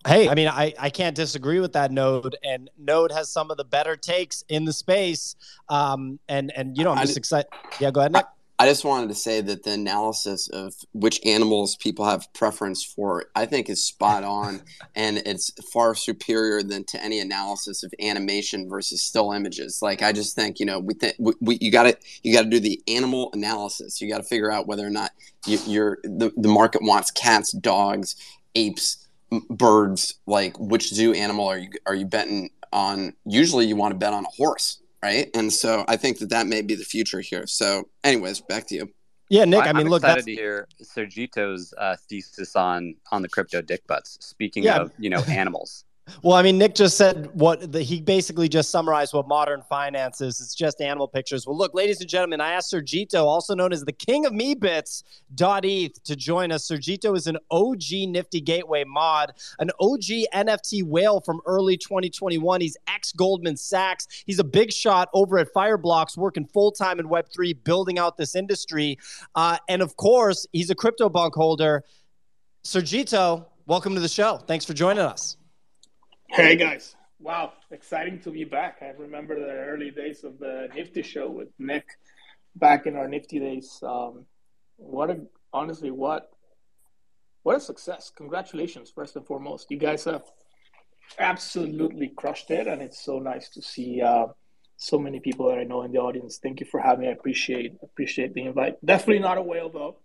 Hey, 0.07 0.29
I 0.29 0.35
mean, 0.35 0.49
I, 0.49 0.73
I 0.79 0.89
can't 0.89 1.15
disagree 1.15 1.61
with 1.61 1.75
that 1.75 1.93
Node, 1.93 2.37
and 2.43 2.71
Node 2.79 3.13
has 3.13 3.31
some 3.31 3.51
of 3.51 3.59
the 3.59 3.65
better 3.65 3.97
takes 3.97 4.43
in 4.49 4.65
the 4.65 4.73
space. 4.73 5.37
Um, 5.69 6.19
and 6.29 6.53
and 6.57 6.77
you 6.77 6.85
know, 6.85 6.93
I'm 6.93 6.99
just 6.99 7.19
excited. 7.19 7.51
Yeah, 7.81 7.91
go 7.91 8.01
ahead, 8.01 8.13
Nick. 8.13 8.25
I 8.61 8.67
just 8.67 8.85
wanted 8.85 9.09
to 9.09 9.15
say 9.15 9.41
that 9.41 9.63
the 9.63 9.71
analysis 9.71 10.47
of 10.49 10.75
which 10.93 11.19
animals 11.25 11.77
people 11.77 12.05
have 12.05 12.31
preference 12.35 12.85
for, 12.85 13.25
I 13.35 13.47
think, 13.47 13.71
is 13.71 13.83
spot 13.83 14.23
on, 14.23 14.61
and 14.95 15.17
it's 15.25 15.51
far 15.73 15.95
superior 15.95 16.63
than 16.63 16.85
to 16.85 17.03
any 17.03 17.21
analysis 17.21 17.83
of 17.83 17.95
animation 18.03 18.69
versus 18.69 19.03
still 19.03 19.33
images. 19.33 19.81
Like 19.81 20.03
I 20.03 20.13
just 20.13 20.37
think, 20.37 20.61
you 20.61 20.67
know, 20.67 20.79
we 20.79 20.93
think 20.93 21.17
we, 21.19 21.33
we, 21.41 21.59
you 21.63 21.73
got 21.73 21.85
to 21.85 21.97
you 22.23 22.35
got 22.35 22.43
to 22.43 22.51
do 22.51 22.61
the 22.61 22.83
animal 22.87 23.31
analysis. 23.33 23.99
You 23.99 24.11
got 24.11 24.19
to 24.19 24.25
figure 24.25 24.53
out 24.53 24.67
whether 24.67 24.87
or 24.87 24.91
not 24.91 25.13
you, 25.47 25.59
you're 25.67 25.99
the 26.05 26.31
the 26.37 26.49
market 26.49 26.83
wants 26.83 27.11
cats, 27.11 27.53
dogs, 27.53 28.15
apes, 28.55 28.99
m- 29.01 29.10
birds. 29.49 30.15
Like 30.27 30.59
which 30.59 30.89
zoo 30.89 31.13
animal 31.13 31.49
are 31.49 31.59
you 31.59 31.71
are 31.87 31.95
you 31.95 32.07
betting 32.07 32.51
on? 32.73 33.15
Usually, 33.25 33.67
you 33.67 33.77
want 33.77 33.93
to 33.93 33.99
bet 33.99 34.13
on 34.13 34.25
a 34.25 34.29
horse. 34.31 34.81
Right, 35.03 35.31
and 35.35 35.51
so 35.51 35.85
I 35.89 35.97
think 35.97 36.19
that 36.19 36.29
that 36.29 36.47
may 36.47 36.61
be 36.61 36.75
the 36.75 36.85
future 36.85 37.21
here. 37.21 37.47
So, 37.47 37.85
anyways, 38.05 38.43
back 38.43 38.67
to 38.67 38.75
you. 38.75 38.91
Yeah, 39.31 39.47
Nick. 39.47 39.63
I 39.63 39.71
I'm 39.71 39.77
mean, 39.77 39.89
look, 39.89 40.03
excited 40.03 40.17
that's 40.19 40.27
to 40.27 40.35
hear 40.35 40.69
Sergito's 40.83 41.73
uh, 41.79 41.97
thesis 42.09 42.55
on 42.55 42.97
on 43.11 43.23
the 43.23 43.29
CryptoDickbutts. 43.29 44.23
Speaking 44.23 44.65
Yeah. 44.65 44.77
of, 44.81 44.93
you 44.99 45.09
know, 45.09 45.21
animals. 45.29 45.85
Well, 46.23 46.37
I 46.37 46.43
mean, 46.43 46.59
Nick 46.59 46.75
just 46.75 46.97
said 46.97 47.31
what 47.35 47.73
the, 47.73 47.83
he 47.83 48.01
basically 48.01 48.49
just 48.49 48.71
summarized 48.71 49.15
what 49.15 49.27
modern 49.27 49.63
finance 49.63 50.21
is. 50.21 50.41
It's 50.41 50.55
just 50.55 50.81
animal 50.81 51.09
pictures. 51.09 51.47
Well, 51.47 51.57
look, 51.57 51.75
ladies 51.75 52.01
and 52.01 52.09
gentlemen, 52.09 52.41
I 52.41 52.53
asked 52.53 52.73
Sergito, 52.73 53.25
also 53.25 53.55
known 53.55 53.73
as 53.73 53.85
the 53.85 53.93
king 53.93 54.27
of 54.27 54.33
Meebits, 54.33 55.03
.eth, 55.39 56.03
to 56.05 56.17
join 56.17 56.53
us. 56.53 56.69
Sergito 56.69 57.17
is 57.17 57.27
an 57.27 57.39
OG 57.51 58.09
Nifty 58.09 58.41
Gateway 58.41 58.85
mod, 58.85 59.33
an 59.59 59.71
OG 59.81 60.27
NFT 60.35 60.83
whale 60.83 61.21
from 61.21 61.41
early 61.47 61.77
2021. 61.77 62.61
He's 62.61 62.77
ex 62.87 63.13
Goldman 63.13 63.57
Sachs. 63.57 64.07
He's 64.27 64.39
a 64.39 64.45
big 64.45 64.73
shot 64.73 65.09
over 65.13 65.39
at 65.39 65.53
Fireblocks, 65.55 66.17
working 66.17 66.47
full 66.47 66.73
time 66.73 67.01
in 67.01 67.09
Web3, 67.09 67.65
building 67.65 67.99
out 67.99 68.17
this 68.17 68.35
industry. 68.35 68.99
Uh, 69.35 69.57
and 69.69 69.83
of 69.83 69.97
course, 69.97 70.47
he's 70.53 70.71
a 70.71 70.75
CryptoPunk 70.75 71.33
holder. 71.35 71.85
Sergito, 72.65 73.47
welcome 73.67 73.95
to 73.95 74.01
the 74.01 74.09
show. 74.09 74.37
Thanks 74.37 74.65
for 74.65 74.75
joining 74.75 75.03
us. 75.03 75.39
Hey 76.33 76.55
guys. 76.55 76.95
Wow, 77.19 77.55
exciting 77.73 78.21
to 78.21 78.31
be 78.31 78.45
back. 78.45 78.79
I 78.83 78.91
remember 78.97 79.35
the 79.35 79.51
early 79.51 79.91
days 79.91 80.23
of 80.23 80.39
the 80.39 80.69
Nifty 80.73 81.03
show 81.03 81.29
with 81.29 81.49
Nick 81.59 81.85
back 82.55 82.87
in 82.87 82.95
our 82.95 83.09
Nifty 83.09 83.41
days. 83.41 83.83
Um, 83.83 84.27
what 84.77 85.11
a 85.11 85.23
honestly 85.53 85.91
what 85.91 86.31
what 87.43 87.57
a 87.57 87.61
success. 87.61 88.13
Congratulations 88.15 88.93
first 88.95 89.17
and 89.17 89.27
foremost. 89.27 89.73
You 89.73 89.79
guys 89.79 90.05
have 90.05 90.23
absolutely 91.19 92.13
crushed 92.17 92.53
it 92.53 92.69
and 92.69 92.81
it's 92.81 93.05
so 93.05 93.19
nice 93.19 93.49
to 93.49 93.61
see 93.61 94.01
uh, 94.01 94.27
so 94.77 95.01
many 95.01 95.19
people 95.19 95.49
that 95.49 95.59
I 95.59 95.65
know 95.65 95.83
in 95.83 95.91
the 95.91 95.99
audience. 95.99 96.39
Thank 96.41 96.61
you 96.61 96.67
for 96.67 96.79
having 96.79 97.01
me. 97.01 97.09
I 97.09 97.13
appreciate 97.13 97.75
appreciate 97.83 98.35
the 98.35 98.45
invite. 98.45 98.77
Definitely 98.85 99.19
not 99.19 99.37
a 99.37 99.43
whale 99.43 99.69
though. 99.69 99.97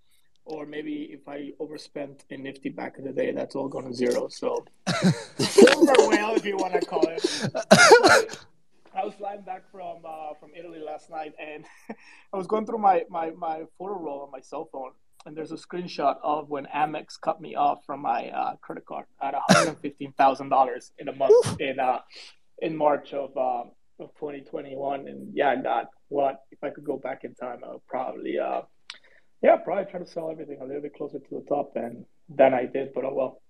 Or 0.46 0.66
maybe 0.66 1.10
if 1.12 1.28
I 1.28 1.54
overspent 1.60 2.24
in 2.30 2.44
Nifty 2.44 2.70
back 2.70 2.98
in 3.00 3.04
the 3.04 3.12
day, 3.12 3.32
that's 3.32 3.56
all 3.56 3.68
gone 3.68 3.86
to 3.86 3.94
zero. 3.94 4.28
So 4.28 4.64
silver 5.40 5.94
whale, 6.08 6.36
if 6.36 6.46
you 6.46 6.56
want 6.58 6.74
to 6.74 6.86
call 6.86 7.04
it. 7.08 8.38
I 8.96 9.04
was 9.04 9.14
flying 9.16 9.42
back 9.42 9.64
from 9.72 9.98
uh, 10.06 10.34
from 10.40 10.52
Italy 10.58 10.80
last 10.80 11.10
night, 11.10 11.34
and 11.40 11.66
I 12.34 12.38
was 12.38 12.48
going 12.48 12.66
through 12.66 12.78
my, 12.78 13.04
my, 13.10 13.32
my 13.32 13.64
photo 13.78 14.00
roll 14.00 14.22
on 14.22 14.32
my 14.32 14.40
cell 14.40 14.70
phone, 14.72 14.92
and 15.26 15.36
there's 15.36 15.52
a 15.52 15.58
screenshot 15.58 16.16
of 16.24 16.50
when 16.50 16.66
Amex 16.74 17.20
cut 17.20 17.42
me 17.42 17.56
off 17.56 17.84
from 17.86 18.02
my 18.02 18.30
uh, 18.30 18.56
credit 18.62 18.86
card 18.86 19.06
at 19.22 19.34
one 19.34 19.44
hundred 19.50 19.80
fifteen 19.80 20.14
thousand 20.14 20.50
dollars 20.50 20.92
in 20.98 21.10
a 21.10 21.14
month 21.14 21.60
in 21.60 21.80
uh, 21.80 22.00
in 22.62 22.76
March 22.78 23.14
of 23.14 23.36
uh, 23.36 23.64
of 24.00 24.16
twenty 24.16 24.42
twenty 24.42 24.76
one, 24.76 25.08
and 25.08 25.36
yeah, 25.36 25.50
I 25.50 25.56
got 25.58 25.88
what 26.08 26.44
if 26.52 26.64
I 26.64 26.70
could 26.70 26.86
go 26.86 26.98
back 26.98 27.26
in 27.26 27.36
time, 27.36 27.60
I 27.66 27.74
would 27.74 27.88
probably 27.88 28.40
uh, 28.40 28.62
yeah 29.42 29.56
probably 29.58 29.86
try 29.86 30.00
to 30.00 30.08
sell 30.08 30.30
everything 30.32 30.58
a 30.62 30.66
little 30.66 30.82
bit 30.82 30.96
closer 30.96 31.20
to 31.20 31.30
the 31.32 31.46
top 31.48 31.74
than 31.74 32.06
than 32.30 32.54
I 32.54 32.66
did, 32.66 32.94
but 32.94 33.06
oh 33.06 33.14
well. 33.14 33.42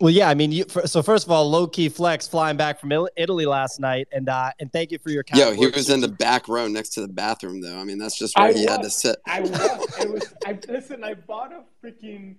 Well, 0.00 0.10
yeah, 0.10 0.30
I 0.30 0.34
mean, 0.34 0.50
you, 0.50 0.64
for, 0.64 0.86
so 0.86 1.02
first 1.02 1.26
of 1.26 1.30
all, 1.30 1.50
low 1.50 1.66
key 1.66 1.90
flex 1.90 2.26
flying 2.26 2.56
back 2.56 2.80
from 2.80 2.90
Italy 3.16 3.44
last 3.44 3.80
night, 3.80 4.08
and 4.12 4.28
uh, 4.30 4.50
and 4.58 4.72
thank 4.72 4.92
you 4.92 4.98
for 4.98 5.10
your 5.10 5.22
kind 5.22 5.38
Yo, 5.38 5.52
he 5.52 5.66
was 5.66 5.90
in 5.90 6.00
the 6.00 6.08
back 6.08 6.48
row 6.48 6.68
next 6.68 6.90
to 6.90 7.02
the 7.02 7.08
bathroom, 7.08 7.60
though. 7.60 7.76
I 7.76 7.84
mean, 7.84 7.98
that's 7.98 8.16
just 8.16 8.38
where 8.38 8.48
I 8.48 8.52
he 8.52 8.64
had 8.64 8.82
to 8.82 8.90
sit. 8.90 9.16
I 9.26 9.40
was. 9.40 9.50
It 10.00 10.10
was. 10.10 10.34
I 10.46 10.58
listen. 10.68 11.04
I 11.04 11.14
bought 11.14 11.52
a 11.52 11.64
freaking 11.84 12.36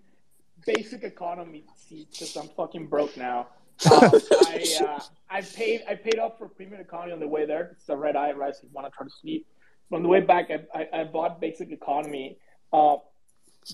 basic 0.65 1.03
economy 1.03 1.63
seat 1.75 2.07
because 2.11 2.36
I'm 2.36 2.47
fucking 2.49 2.88
broke 2.88 3.15
now. 3.17 3.47
Um, 3.91 4.11
I 4.45 4.63
uh, 4.79 4.99
I 5.29 5.41
paid 5.41 5.82
I 5.89 5.95
paid 5.95 6.19
off 6.19 6.38
for 6.38 6.47
premium 6.47 6.82
economy 6.82 7.13
on 7.13 7.19
the 7.19 7.27
way 7.27 7.47
there. 7.47 7.71
It's 7.71 7.89
a 7.89 7.97
red 7.97 8.15
eye, 8.15 8.32
right? 8.32 8.53
So 8.53 8.61
you 8.63 8.69
want 8.73 8.86
to 8.86 8.95
try 8.95 9.07
to 9.07 9.11
sleep. 9.21 9.47
But 9.89 9.97
on 9.97 10.03
the 10.03 10.09
way 10.09 10.19
back, 10.19 10.49
I, 10.51 10.79
I, 10.79 11.01
I 11.01 11.03
bought 11.03 11.41
basic 11.41 11.71
economy. 11.71 12.38
Uh, 12.74 12.97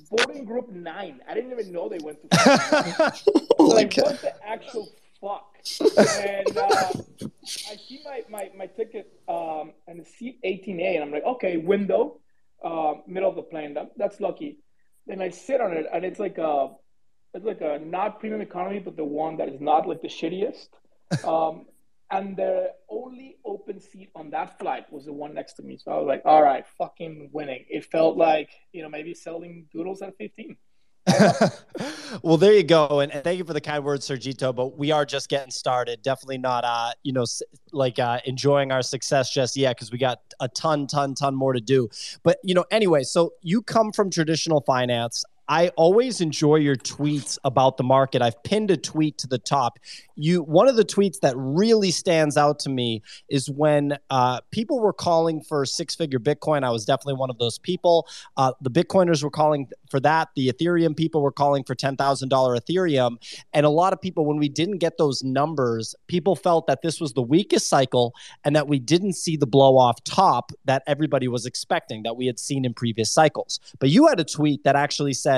boarding 0.09 0.45
group 0.45 0.69
nine. 0.69 1.21
I 1.27 1.33
didn't 1.33 1.51
even 1.51 1.71
know 1.71 1.89
they 1.89 1.99
went 1.99 2.19
to. 2.21 2.27
like 3.59 3.95
what 3.95 4.21
the 4.21 4.33
actual 4.45 4.89
fuck? 5.21 5.57
And 5.97 6.57
uh, 6.57 6.91
I 7.69 7.75
see 7.75 8.01
my, 8.05 8.23
my, 8.29 8.51
my 8.57 8.65
ticket 8.67 9.11
um, 9.27 9.73
and 9.87 9.99
it's 9.99 10.15
seat 10.17 10.39
18A, 10.43 10.95
and 10.95 11.03
I'm 11.03 11.11
like, 11.11 11.25
okay, 11.25 11.57
window, 11.57 12.19
uh, 12.63 12.95
middle 13.07 13.29
of 13.29 13.35
the 13.35 13.43
plane. 13.43 13.73
That, 13.73 13.91
that's 13.97 14.19
lucky. 14.19 14.59
Then 15.05 15.21
I 15.21 15.29
sit 15.29 15.61
on 15.61 15.73
it, 15.73 15.85
and 15.91 16.03
it's 16.03 16.19
like 16.19 16.37
a 16.37 16.69
it's 17.33 17.45
like 17.45 17.61
a 17.61 17.79
not 17.79 18.19
premium 18.19 18.41
economy, 18.41 18.79
but 18.79 18.97
the 18.97 19.05
one 19.05 19.37
that 19.37 19.49
is 19.49 19.61
not 19.61 19.87
like 19.87 20.01
the 20.01 20.07
shittiest. 20.07 20.69
Um, 21.23 21.65
and 22.11 22.37
the 22.37 22.71
only 22.89 23.37
open 23.45 23.79
seat 23.79 24.09
on 24.15 24.29
that 24.31 24.59
flight 24.59 24.91
was 24.91 25.05
the 25.05 25.13
one 25.13 25.33
next 25.33 25.53
to 25.53 25.63
me. 25.63 25.77
So 25.77 25.91
I 25.91 25.97
was 25.97 26.07
like, 26.07 26.21
all 26.25 26.41
right, 26.41 26.65
fucking 26.77 27.29
winning. 27.33 27.65
It 27.69 27.85
felt 27.85 28.17
like 28.17 28.49
you 28.71 28.81
know 28.81 28.89
maybe 28.89 29.13
selling 29.13 29.67
doodles 29.71 30.01
at 30.01 30.15
15. 30.17 30.57
well, 32.21 32.37
there 32.37 32.53
you 32.53 32.63
go, 32.63 32.99
and, 32.99 33.13
and 33.13 33.23
thank 33.23 33.37
you 33.37 33.45
for 33.45 33.53
the 33.53 33.61
kind 33.61 33.83
words, 33.83 34.07
Sergito. 34.07 34.53
But 34.53 34.77
we 34.77 34.91
are 34.91 35.05
just 35.05 35.29
getting 35.29 35.51
started. 35.51 36.01
Definitely 36.01 36.39
not, 36.39 36.65
uh, 36.65 36.91
you 37.03 37.13
know, 37.13 37.25
like 37.71 37.97
uh, 37.97 38.19
enjoying 38.25 38.71
our 38.71 38.81
success 38.81 39.33
just 39.33 39.55
yet 39.55 39.75
because 39.75 39.91
we 39.91 39.97
got 39.97 40.19
a 40.39 40.49
ton, 40.49 40.85
ton, 40.87 41.15
ton 41.15 41.33
more 41.33 41.53
to 41.53 41.61
do. 41.61 41.89
But 42.23 42.39
you 42.43 42.53
know, 42.53 42.65
anyway, 42.71 43.03
so 43.03 43.33
you 43.41 43.61
come 43.61 43.91
from 43.91 44.09
traditional 44.09 44.61
finance. 44.61 45.23
I 45.49 45.69
always 45.69 46.19
enjoy 46.19 46.57
your 46.57 46.75
tweets 46.75 47.37
about 47.43 47.77
the 47.77 47.83
market. 47.83 48.21
I've 48.21 48.41
pinned 48.43 48.69
a 48.71 48.77
tweet 48.77 49.17
to 49.19 49.27
the 49.27 49.37
top. 49.37 49.79
You 50.15 50.41
one 50.43 50.67
of 50.67 50.75
the 50.75 50.83
tweets 50.83 51.19
that 51.21 51.35
really 51.37 51.91
stands 51.91 52.37
out 52.37 52.59
to 52.59 52.69
me 52.69 53.03
is 53.29 53.49
when 53.49 53.97
uh, 54.09 54.41
people 54.51 54.79
were 54.79 54.93
calling 54.93 55.41
for 55.41 55.65
six-figure 55.65 56.19
Bitcoin. 56.19 56.63
I 56.63 56.71
was 56.71 56.85
definitely 56.85 57.15
one 57.15 57.29
of 57.29 57.37
those 57.37 57.59
people. 57.59 58.07
Uh, 58.35 58.53
the 58.61 58.71
Bitcoiners 58.71 59.23
were 59.23 59.29
calling 59.29 59.69
for 59.89 59.99
that. 60.01 60.29
The 60.35 60.51
Ethereum 60.51 60.97
people 60.97 61.21
were 61.21 61.31
calling 61.31 61.63
for 61.63 61.75
ten 61.75 61.95
thousand 61.95 62.29
dollar 62.29 62.57
Ethereum, 62.57 63.17
and 63.53 63.65
a 63.65 63.69
lot 63.69 63.93
of 63.93 64.01
people, 64.01 64.25
when 64.25 64.37
we 64.37 64.49
didn't 64.49 64.79
get 64.79 64.97
those 64.97 65.23
numbers, 65.23 65.95
people 66.07 66.35
felt 66.35 66.67
that 66.67 66.81
this 66.81 66.99
was 66.99 67.13
the 67.13 67.21
weakest 67.21 67.69
cycle 67.69 68.13
and 68.43 68.55
that 68.55 68.67
we 68.67 68.79
didn't 68.79 69.13
see 69.13 69.37
the 69.37 69.47
blow 69.47 69.77
off 69.77 70.03
top 70.03 70.51
that 70.65 70.81
everybody 70.87 71.27
was 71.27 71.45
expecting 71.45 72.03
that 72.03 72.17
we 72.17 72.25
had 72.25 72.39
seen 72.39 72.65
in 72.65 72.73
previous 72.73 73.11
cycles. 73.11 73.59
But 73.79 73.89
you 73.89 74.07
had 74.07 74.19
a 74.19 74.25
tweet 74.25 74.63
that 74.63 74.75
actually 74.75 75.13
said 75.13 75.36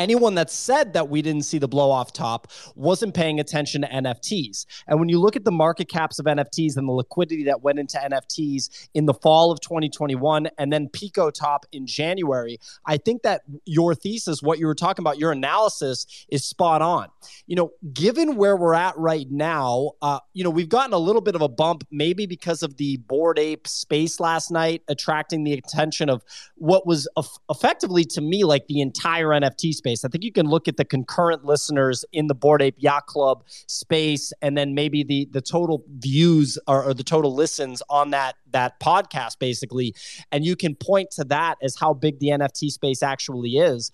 anyone 0.00 0.34
that 0.34 0.50
said 0.50 0.94
that 0.94 1.10
we 1.10 1.20
didn't 1.20 1.42
see 1.42 1.58
the 1.58 1.68
blow 1.68 1.90
off 1.90 2.12
top 2.12 2.50
wasn't 2.74 3.14
paying 3.14 3.38
attention 3.38 3.82
to 3.82 3.88
NFTs. 3.88 4.64
And 4.88 4.98
when 4.98 5.10
you 5.10 5.20
look 5.20 5.36
at 5.36 5.44
the 5.44 5.52
market 5.52 5.88
caps 5.88 6.18
of 6.18 6.24
NFTs 6.24 6.76
and 6.76 6.88
the 6.88 6.92
liquidity 6.92 7.44
that 7.44 7.62
went 7.62 7.78
into 7.78 7.98
NFTs 7.98 8.88
in 8.94 9.04
the 9.04 9.12
fall 9.12 9.52
of 9.52 9.60
2021 9.60 10.48
and 10.58 10.72
then 10.72 10.88
Pico 10.88 11.30
top 11.30 11.66
in 11.70 11.86
January, 11.86 12.58
I 12.86 12.96
think 12.96 13.22
that 13.22 13.42
your 13.66 13.94
thesis, 13.94 14.42
what 14.42 14.58
you 14.58 14.66
were 14.66 14.74
talking 14.74 15.02
about, 15.02 15.18
your 15.18 15.32
analysis 15.32 16.06
is 16.30 16.44
spot 16.44 16.80
on. 16.80 17.08
You 17.46 17.56
know, 17.56 17.72
given 17.92 18.36
where 18.36 18.56
we're 18.56 18.74
at 18.74 18.96
right 18.96 19.30
now, 19.30 19.92
uh, 20.00 20.20
you 20.32 20.42
know, 20.42 20.50
we've 20.50 20.68
gotten 20.70 20.94
a 20.94 20.98
little 20.98 21.20
bit 21.20 21.34
of 21.34 21.42
a 21.42 21.48
bump, 21.48 21.84
maybe 21.90 22.24
because 22.24 22.62
of 22.62 22.78
the 22.78 22.96
Bored 22.96 23.38
Ape 23.38 23.68
space 23.68 24.18
last 24.18 24.50
night, 24.50 24.82
attracting 24.88 25.44
the 25.44 25.52
attention 25.52 26.08
of 26.08 26.24
what 26.56 26.86
was 26.86 27.06
eff- 27.18 27.38
effectively 27.50 28.04
to 28.04 28.22
me 28.22 28.44
like 28.44 28.66
the 28.66 28.80
entire 28.80 29.26
NFT 29.26 29.74
space 29.74 29.89
space. 29.90 30.04
I 30.04 30.08
think 30.08 30.24
you 30.24 30.32
can 30.32 30.46
look 30.46 30.68
at 30.68 30.76
the 30.76 30.84
concurrent 30.84 31.44
listeners 31.44 32.04
in 32.12 32.26
the 32.26 32.34
Bored 32.34 32.62
Ape 32.62 32.76
Yacht 32.78 33.06
Club 33.06 33.44
space, 33.66 34.32
and 34.42 34.56
then 34.56 34.74
maybe 34.74 35.02
the 35.02 35.28
the 35.30 35.40
total 35.40 35.84
views 35.98 36.58
or, 36.66 36.84
or 36.84 36.94
the 36.94 37.04
total 37.04 37.34
listens 37.34 37.82
on 37.88 38.10
that 38.10 38.36
that 38.52 38.80
podcast, 38.80 39.38
basically, 39.38 39.94
and 40.32 40.44
you 40.44 40.56
can 40.56 40.74
point 40.74 41.10
to 41.12 41.24
that 41.24 41.56
as 41.62 41.76
how 41.76 41.94
big 41.94 42.18
the 42.18 42.28
NFT 42.28 42.70
space 42.70 43.02
actually 43.02 43.56
is. 43.56 43.90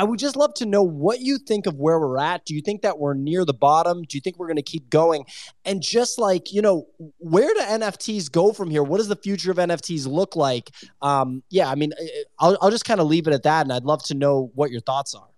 I 0.00 0.04
would 0.04 0.18
just 0.18 0.34
love 0.34 0.54
to 0.54 0.64
know 0.64 0.82
what 0.82 1.20
you 1.20 1.36
think 1.36 1.66
of 1.66 1.74
where 1.78 2.00
we're 2.00 2.18
at. 2.18 2.46
Do 2.46 2.54
you 2.54 2.62
think 2.62 2.80
that 2.82 2.98
we're 2.98 3.12
near 3.12 3.44
the 3.44 3.52
bottom? 3.52 4.02
Do 4.02 4.16
you 4.16 4.22
think 4.22 4.38
we're 4.38 4.46
going 4.46 4.56
to 4.56 4.62
keep 4.62 4.88
going? 4.88 5.26
And 5.66 5.82
just 5.82 6.18
like, 6.18 6.54
you 6.54 6.62
know, 6.62 6.86
where 7.18 7.52
do 7.52 7.60
NFTs 7.60 8.32
go 8.32 8.54
from 8.54 8.70
here? 8.70 8.82
What 8.82 8.96
does 8.96 9.08
the 9.08 9.16
future 9.16 9.50
of 9.50 9.58
NFTs 9.58 10.06
look 10.06 10.36
like? 10.36 10.70
Um, 11.02 11.42
yeah, 11.50 11.68
I 11.68 11.74
mean, 11.74 11.92
I'll, 12.38 12.56
I'll 12.62 12.70
just 12.70 12.86
kind 12.86 13.00
of 13.00 13.08
leave 13.08 13.26
it 13.26 13.34
at 13.34 13.42
that. 13.42 13.66
And 13.66 13.72
I'd 13.74 13.84
love 13.84 14.02
to 14.04 14.14
know 14.14 14.50
what 14.54 14.70
your 14.70 14.80
thoughts 14.80 15.14
are. 15.14 15.29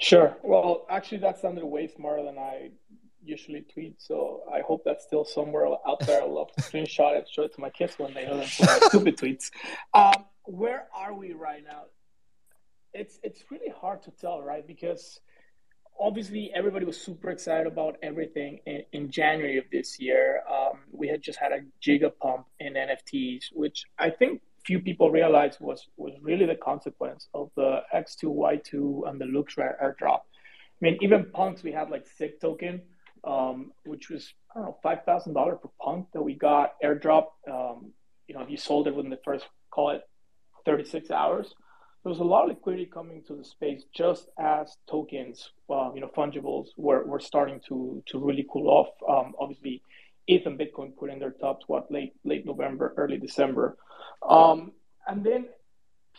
Sure. 0.00 0.36
Well, 0.42 0.86
actually, 0.88 1.18
that 1.18 1.38
sounded 1.40 1.64
way 1.64 1.88
smarter 1.88 2.24
than 2.24 2.38
I 2.38 2.70
usually 3.22 3.62
tweet. 3.62 4.00
So 4.00 4.42
I 4.52 4.60
hope 4.60 4.82
that's 4.84 5.04
still 5.04 5.24
somewhere 5.24 5.66
out 5.86 6.00
there. 6.06 6.22
I'd 6.22 6.30
love 6.30 6.52
to 6.52 6.62
screenshot 6.62 7.18
it, 7.18 7.28
show 7.30 7.42
it 7.42 7.54
to 7.54 7.60
my 7.60 7.70
kids 7.70 7.98
when 7.98 8.14
they 8.14 8.24
hear 8.24 8.36
them 8.36 8.46
stupid 8.46 9.16
tweets. 9.16 9.50
Um, 9.92 10.24
where 10.44 10.86
are 10.96 11.12
we 11.12 11.32
right 11.32 11.62
now? 11.62 11.84
it's 12.94 13.18
it's 13.22 13.44
really 13.50 13.72
hard 13.80 14.02
to 14.02 14.10
tell, 14.10 14.42
right? 14.42 14.66
Because 14.66 15.20
obviously 16.00 16.50
everybody 16.54 16.84
was 16.84 17.00
super 17.00 17.30
excited 17.30 17.66
about 17.66 17.96
everything 18.02 18.60
in, 18.66 18.82
in 18.92 19.10
January 19.10 19.58
of 19.58 19.64
this 19.72 19.98
year. 19.98 20.42
Um, 20.50 20.80
we 20.92 21.08
had 21.08 21.22
just 21.22 21.38
had 21.38 21.52
a 21.52 21.60
giga 21.84 22.10
pump 22.20 22.46
in 22.60 22.74
NFTs, 22.74 23.46
which 23.52 23.84
I 23.98 24.10
think 24.10 24.42
few 24.64 24.80
people 24.80 25.10
realized 25.10 25.60
was 25.60 25.88
really 26.28 26.46
the 26.46 26.54
consequence 26.54 27.28
of 27.34 27.50
the 27.56 27.80
X2Y2 27.94 29.08
and 29.08 29.20
the 29.20 29.24
LooksRare 29.24 29.74
airdrop. 29.82 30.20
I 30.20 30.80
mean, 30.80 30.98
even 31.00 31.30
punks 31.32 31.62
we 31.62 31.72
had 31.72 31.90
like 31.90 32.06
SIG 32.16 32.40
token, 32.40 32.82
um, 33.24 33.72
which 33.84 34.10
was 34.10 34.32
I 34.50 34.60
don't 34.60 34.66
know 34.66 34.78
five 34.82 35.04
thousand 35.04 35.34
dollars 35.34 35.58
per 35.62 35.70
punk 35.82 36.06
that 36.12 36.22
we 36.22 36.34
got 36.34 36.74
airdrop. 36.84 37.26
Um, 37.50 37.92
you 38.28 38.34
know, 38.34 38.42
if 38.42 38.50
you 38.50 38.56
sold 38.56 38.86
it 38.86 38.94
within 38.94 39.10
the 39.10 39.24
first 39.24 39.46
call 39.70 39.90
it 39.90 40.02
thirty 40.64 40.84
six 40.84 41.10
hours 41.10 41.52
there 42.02 42.10
was 42.10 42.20
a 42.20 42.24
lot 42.24 42.44
of 42.44 42.50
liquidity 42.50 42.86
coming 42.86 43.22
to 43.26 43.34
the 43.34 43.44
space 43.44 43.82
just 43.94 44.28
as 44.38 44.76
tokens, 44.88 45.50
uh, 45.68 45.90
you 45.94 46.00
know, 46.00 46.10
fungibles 46.16 46.68
were, 46.76 47.04
were 47.04 47.20
starting 47.20 47.60
to 47.68 48.02
to 48.06 48.18
really 48.18 48.46
cool 48.50 48.68
off. 48.68 48.88
Um, 49.08 49.34
obviously, 49.38 49.82
ETH 50.26 50.46
and 50.46 50.58
Bitcoin 50.58 50.96
put 50.96 51.10
in 51.10 51.18
their 51.18 51.32
tops 51.32 51.64
what 51.66 51.90
late 51.90 52.14
late 52.24 52.46
November, 52.46 52.94
early 52.96 53.18
December, 53.18 53.76
um, 54.26 54.72
and 55.06 55.24
then 55.24 55.48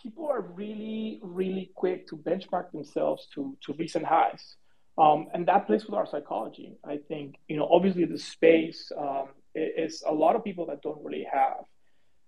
people 0.02 0.28
are 0.28 0.40
really 0.40 1.20
really 1.22 1.70
quick 1.74 2.08
to 2.08 2.16
benchmark 2.16 2.70
themselves 2.72 3.28
to 3.34 3.56
to 3.64 3.72
recent 3.74 4.04
highs, 4.04 4.56
um, 4.98 5.28
and 5.34 5.46
that 5.46 5.66
plays 5.66 5.84
with 5.86 5.94
our 5.94 6.06
psychology. 6.06 6.76
I 6.84 6.98
think 7.08 7.36
you 7.48 7.56
know, 7.56 7.68
obviously, 7.70 8.04
the 8.04 8.18
space 8.18 8.90
um, 8.96 9.28
is 9.54 10.02
a 10.06 10.12
lot 10.12 10.36
of 10.36 10.44
people 10.44 10.66
that 10.66 10.82
don't 10.82 11.02
really 11.04 11.26
have 11.30 11.64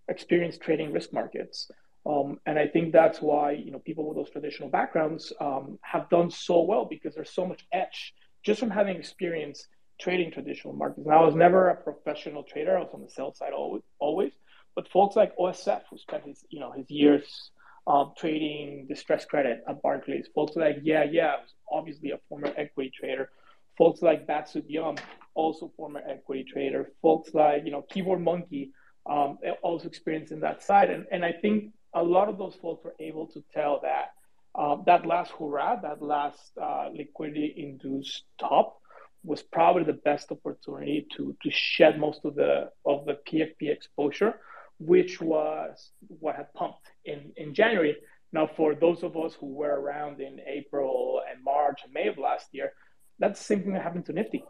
experience 0.08 0.58
trading 0.58 0.92
risk 0.92 1.12
markets. 1.12 1.70
Um, 2.04 2.40
and 2.46 2.58
I 2.58 2.66
think 2.66 2.92
that's 2.92 3.20
why 3.20 3.52
you 3.52 3.70
know 3.70 3.78
people 3.78 4.08
with 4.08 4.16
those 4.16 4.30
traditional 4.30 4.68
backgrounds 4.68 5.32
um, 5.40 5.78
have 5.82 6.08
done 6.10 6.30
so 6.30 6.62
well 6.62 6.84
because 6.84 7.14
there's 7.14 7.30
so 7.30 7.46
much 7.46 7.64
edge 7.72 8.12
just 8.44 8.58
from 8.58 8.70
having 8.70 8.96
experience 8.96 9.68
trading 10.00 10.32
traditional 10.32 10.74
markets. 10.74 11.06
And 11.06 11.14
I 11.14 11.22
was 11.22 11.34
never 11.34 11.68
a 11.68 11.76
professional 11.76 12.42
trader; 12.42 12.76
I 12.76 12.80
was 12.80 12.90
on 12.92 13.02
the 13.02 13.08
sell 13.08 13.34
side 13.34 13.52
always. 13.52 13.82
always. 13.98 14.32
But 14.74 14.88
folks 14.88 15.16
like 15.16 15.36
OSF, 15.36 15.82
who 15.90 15.98
spent 15.98 16.24
his 16.24 16.44
you 16.48 16.58
know 16.58 16.72
his 16.72 16.90
years 16.90 17.50
um, 17.86 18.12
trading 18.16 18.86
distressed 18.88 19.28
credit 19.28 19.62
at 19.68 19.82
Barclays, 19.82 20.28
folks 20.34 20.56
like 20.56 20.78
yeah 20.82 21.04
yeah, 21.04 21.36
obviously 21.70 22.10
a 22.10 22.18
former 22.28 22.52
equity 22.56 22.92
trader. 22.98 23.30
Folks 23.76 24.02
like 24.02 24.26
Batsuit 24.26 24.64
Yum, 24.68 24.96
also 25.34 25.72
former 25.76 26.02
equity 26.06 26.44
trader. 26.44 26.92
Folks 27.00 27.34
like 27.34 27.64
you 27.64 27.72
know 27.72 27.82
Keyboard 27.82 28.20
Monkey, 28.20 28.70
um, 29.10 29.38
also 29.62 29.88
experienced 29.88 30.32
in 30.32 30.40
that 30.40 30.62
side. 30.62 30.90
And 30.90 31.06
and 31.10 31.24
I 31.24 31.32
think 31.32 31.72
a 31.94 32.02
lot 32.02 32.28
of 32.28 32.38
those 32.38 32.54
folks 32.54 32.84
were 32.84 32.94
able 33.00 33.26
to 33.28 33.42
tell 33.52 33.80
that 33.82 34.12
uh, 34.54 34.76
that 34.86 35.06
last 35.06 35.32
hurrah, 35.32 35.76
that 35.80 36.02
last 36.02 36.52
uh, 36.60 36.88
liquidity 36.94 37.54
induced 37.56 38.24
top 38.38 38.78
was 39.24 39.42
probably 39.42 39.84
the 39.84 40.00
best 40.04 40.30
opportunity 40.30 41.06
to 41.16 41.36
to 41.42 41.50
shed 41.50 41.98
most 41.98 42.24
of 42.24 42.36
the 42.36 42.70
of 42.86 43.06
the 43.06 43.18
PFP 43.28 43.70
exposure, 43.70 44.38
which 44.78 45.20
was 45.20 45.90
what 46.20 46.36
had 46.36 46.52
pumped 46.54 46.91
in 47.04 47.32
in 47.36 47.54
January. 47.54 47.96
Now, 48.32 48.46
for 48.46 48.74
those 48.74 49.02
of 49.02 49.16
us 49.16 49.34
who 49.34 49.46
were 49.46 49.78
around 49.78 50.20
in 50.20 50.40
April 50.46 51.20
and 51.30 51.44
March 51.44 51.80
and 51.84 51.92
May 51.92 52.08
of 52.08 52.16
last 52.16 52.46
year, 52.52 52.72
that's 53.18 53.38
the 53.38 53.44
same 53.44 53.62
thing 53.62 53.74
that 53.74 53.82
happened 53.82 54.06
to 54.06 54.12
Nifty. 54.12 54.42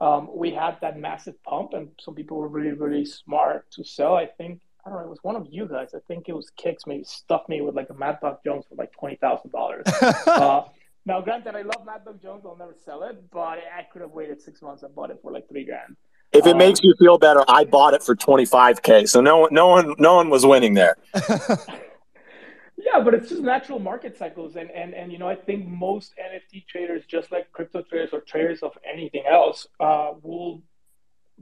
Um, 0.00 0.28
we 0.34 0.50
had 0.50 0.76
that 0.82 0.98
massive 0.98 1.42
pump, 1.42 1.72
and 1.72 1.88
some 1.98 2.14
people 2.14 2.36
were 2.36 2.48
really, 2.48 2.72
really 2.72 3.06
smart 3.06 3.70
to 3.72 3.84
sell. 3.84 4.14
I 4.14 4.26
think 4.26 4.60
I 4.84 4.90
don't 4.90 4.98
know, 4.98 5.04
it 5.06 5.10
was 5.10 5.18
one 5.22 5.34
of 5.34 5.48
you 5.50 5.66
guys. 5.66 5.94
I 5.94 5.98
think 6.06 6.28
it 6.28 6.36
was 6.36 6.50
Kicks 6.50 6.86
maybe 6.86 7.04
stuffed 7.04 7.48
me 7.48 7.60
with 7.60 7.74
like 7.74 7.90
a 7.90 7.94
Mad 7.94 8.18
Dog 8.20 8.38
Jones 8.44 8.66
for 8.68 8.76
like 8.76 8.92
twenty 8.92 9.16
thousand 9.16 9.50
dollars. 9.50 9.84
Uh, 10.26 10.64
now, 11.06 11.20
granted, 11.20 11.54
I 11.54 11.62
love 11.62 11.86
Mad 11.86 12.04
Dog 12.04 12.20
Jones. 12.20 12.42
I'll 12.44 12.56
never 12.56 12.74
sell 12.84 13.04
it, 13.04 13.30
but 13.30 13.58
I 13.58 13.86
could 13.92 14.02
have 14.02 14.10
waited 14.10 14.42
six 14.42 14.60
months 14.60 14.82
and 14.82 14.92
bought 14.92 15.10
it 15.10 15.20
for 15.22 15.30
like 15.30 15.48
three 15.48 15.64
grand. 15.64 15.96
If 16.32 16.46
it 16.46 16.52
um, 16.52 16.58
makes 16.58 16.80
you 16.82 16.94
feel 16.98 17.18
better, 17.18 17.44
I 17.48 17.64
bought 17.64 17.94
it 17.94 18.02
for 18.02 18.14
twenty 18.14 18.44
five 18.44 18.82
k. 18.82 19.06
So 19.06 19.20
no 19.20 19.38
one, 19.38 19.54
no 19.54 19.68
one, 19.68 19.94
no 19.98 20.16
one 20.16 20.30
was 20.30 20.44
winning 20.44 20.74
there. 20.74 20.96
yeah, 21.14 23.00
but 23.02 23.14
it's 23.14 23.28
just 23.28 23.42
natural 23.42 23.78
market 23.78 24.16
cycles, 24.18 24.56
and 24.56 24.70
and 24.70 24.94
and 24.94 25.12
you 25.12 25.18
know, 25.18 25.28
I 25.28 25.36
think 25.36 25.66
most 25.66 26.14
NFT 26.18 26.66
traders, 26.66 27.04
just 27.06 27.32
like 27.32 27.50
crypto 27.52 27.82
traders 27.82 28.10
or 28.12 28.20
traders 28.20 28.62
of 28.62 28.72
anything 28.90 29.24
else, 29.28 29.66
uh, 29.80 30.12
will 30.22 30.62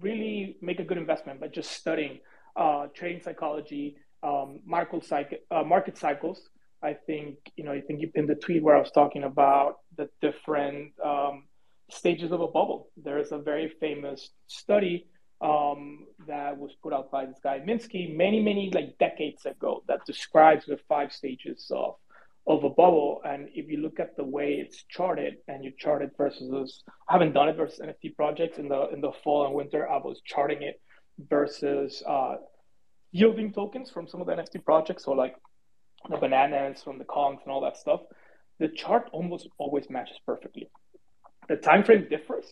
really 0.01 0.57
make 0.61 0.81
a 0.81 0.85
good 0.85 0.99
investment 0.99 1.41
by 1.41 1.49
just 1.49 1.71
studying 1.71 2.21
uh, 2.57 2.87
trading 2.95 3.21
psychology, 3.23 3.97
um, 4.23 4.61
market, 4.65 5.05
psych- 5.05 5.43
uh, 5.51 5.63
market 5.63 5.99
cycles. 5.99 6.41
I 6.83 6.95
think 6.95 7.39
you 7.57 7.65
know. 7.65 7.73
I 7.73 7.81
think 7.81 8.01
you 8.01 8.09
pinned 8.09 8.29
the 8.29 8.35
tweet 8.35 8.63
where 8.63 8.77
I 8.77 8.81
was 8.81 8.91
talking 8.91 9.25
about 9.25 9.79
the 9.97 10.09
different 10.21 10.93
um, 11.03 11.45
stages 11.91 12.33
of 12.33 12.41
a 12.41 12.49
bubble. 12.49 12.89
There 12.97 13.19
is 13.19 13.33
a 13.33 13.39
very 13.39 13.69
famous 13.81 14.31
study 14.47 15.07
um, 15.41 16.07
that 16.27 16.57
was 16.57 16.73
put 16.83 16.93
out 16.93 17.11
by 17.11 17.27
this 17.27 17.39
guy 17.43 17.61
Minsky 17.61 18.15
many, 18.17 18.41
many 18.41 18.71
like 18.73 18.97
decades 18.99 19.45
ago 19.45 19.83
that 19.89 20.01
describes 20.07 20.67
the 20.67 20.79
five 20.89 21.13
stages 21.13 21.71
of 21.71 21.97
of 22.47 22.63
a 22.63 22.69
bubble. 22.69 23.23
And 23.25 23.49
if 23.55 23.71
you 23.71 23.79
look 23.79 23.99
at 23.99 24.17
the 24.17 24.25
way 24.25 24.55
it's 24.55 24.85
charted 24.85 25.37
and 25.49 25.65
you 25.65 25.73
chart 25.79 26.03
it 26.03 26.11
versus, 26.17 26.83
I 27.09 27.15
haven't 27.15 27.33
done 27.33 27.49
it 27.49 27.57
versus 27.57 27.81
NFT 27.81 28.17
projects 28.17 28.59
in 28.59 28.69
the 28.69 28.89
in 28.91 29.01
the 29.01 29.13
fall 29.23 29.47
and 29.47 29.55
winter. 29.55 29.89
I 29.89 29.97
was 29.97 30.21
charting 30.25 30.63
it 30.63 30.81
versus 31.19 32.03
uh, 32.07 32.37
yielding 33.13 33.53
tokens 33.53 33.91
from 33.91 34.09
some 34.09 34.21
of 34.21 34.27
the 34.27 34.35
NFT 34.35 34.65
projects, 34.65 35.05
so 35.05 35.13
like 35.13 35.37
the 36.11 36.17
bananas 36.17 36.83
from 36.83 36.99
the 36.99 37.05
Kongs 37.05 37.43
and 37.45 37.53
all 37.53 37.63
that 37.63 37.77
stuff, 37.77 38.01
the 38.59 38.69
chart 38.69 39.09
almost 39.13 39.49
always 39.59 39.89
matches 39.89 40.19
perfectly. 40.27 40.69
The 41.49 41.57
time 41.57 41.85
frame 41.85 42.07
differs, 42.09 42.47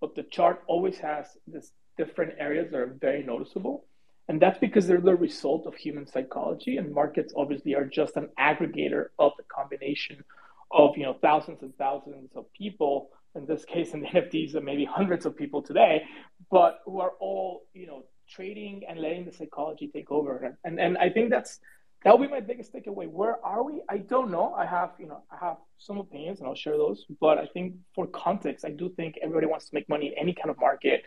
but 0.00 0.14
the 0.14 0.22
chart 0.22 0.62
always 0.66 0.98
has 0.98 1.26
this 1.46 1.72
different 1.96 2.34
areas 2.38 2.70
that 2.70 2.78
are 2.78 2.96
very 3.00 3.22
noticeable. 3.22 3.84
And 4.28 4.40
that's 4.40 4.58
because 4.58 4.86
they're 4.86 5.00
the 5.00 5.14
result 5.14 5.66
of 5.66 5.74
human 5.74 6.06
psychology, 6.06 6.76
and 6.76 6.92
markets 6.92 7.32
obviously 7.34 7.74
are 7.74 7.84
just 7.84 8.16
an 8.16 8.28
aggregator 8.38 9.06
of 9.18 9.32
the 9.38 9.44
combination 9.44 10.22
of 10.70 10.98
you 10.98 11.04
know 11.04 11.16
thousands 11.22 11.62
and 11.62 11.74
thousands 11.76 12.30
of 12.36 12.52
people. 12.52 13.10
In 13.34 13.46
this 13.46 13.64
case, 13.64 13.94
in 13.94 14.00
the 14.02 14.08
NFTs, 14.08 14.54
and 14.54 14.64
maybe 14.64 14.84
hundreds 14.84 15.24
of 15.24 15.34
people 15.34 15.62
today, 15.62 16.02
but 16.50 16.80
who 16.84 17.00
are 17.00 17.12
all 17.20 17.64
you 17.72 17.86
know 17.86 18.04
trading 18.28 18.82
and 18.86 19.00
letting 19.00 19.24
the 19.24 19.32
psychology 19.32 19.88
take 19.88 20.10
over. 20.10 20.56
And 20.62 20.78
and 20.78 20.98
I 20.98 21.08
think 21.08 21.30
that's 21.30 21.58
that 22.04 22.12
will 22.12 22.26
be 22.26 22.32
my 22.32 22.40
biggest 22.40 22.72
takeaway. 22.72 23.08
Where 23.10 23.44
are 23.44 23.62
we? 23.62 23.82
I 23.88 23.98
don't 23.98 24.30
know. 24.30 24.54
I 24.54 24.66
have 24.66 24.92
you 24.98 25.06
know 25.06 25.22
I 25.30 25.44
have 25.44 25.56
some 25.78 25.98
opinions 25.98 26.38
and 26.38 26.48
I'll 26.48 26.54
share 26.54 26.76
those. 26.76 27.04
But 27.20 27.38
I 27.38 27.46
think 27.46 27.74
for 27.94 28.06
context, 28.06 28.64
I 28.64 28.70
do 28.70 28.88
think 28.90 29.16
everybody 29.22 29.46
wants 29.46 29.68
to 29.68 29.74
make 29.74 29.88
money 29.88 30.08
in 30.08 30.14
any 30.18 30.32
kind 30.32 30.50
of 30.50 30.58
market. 30.58 31.02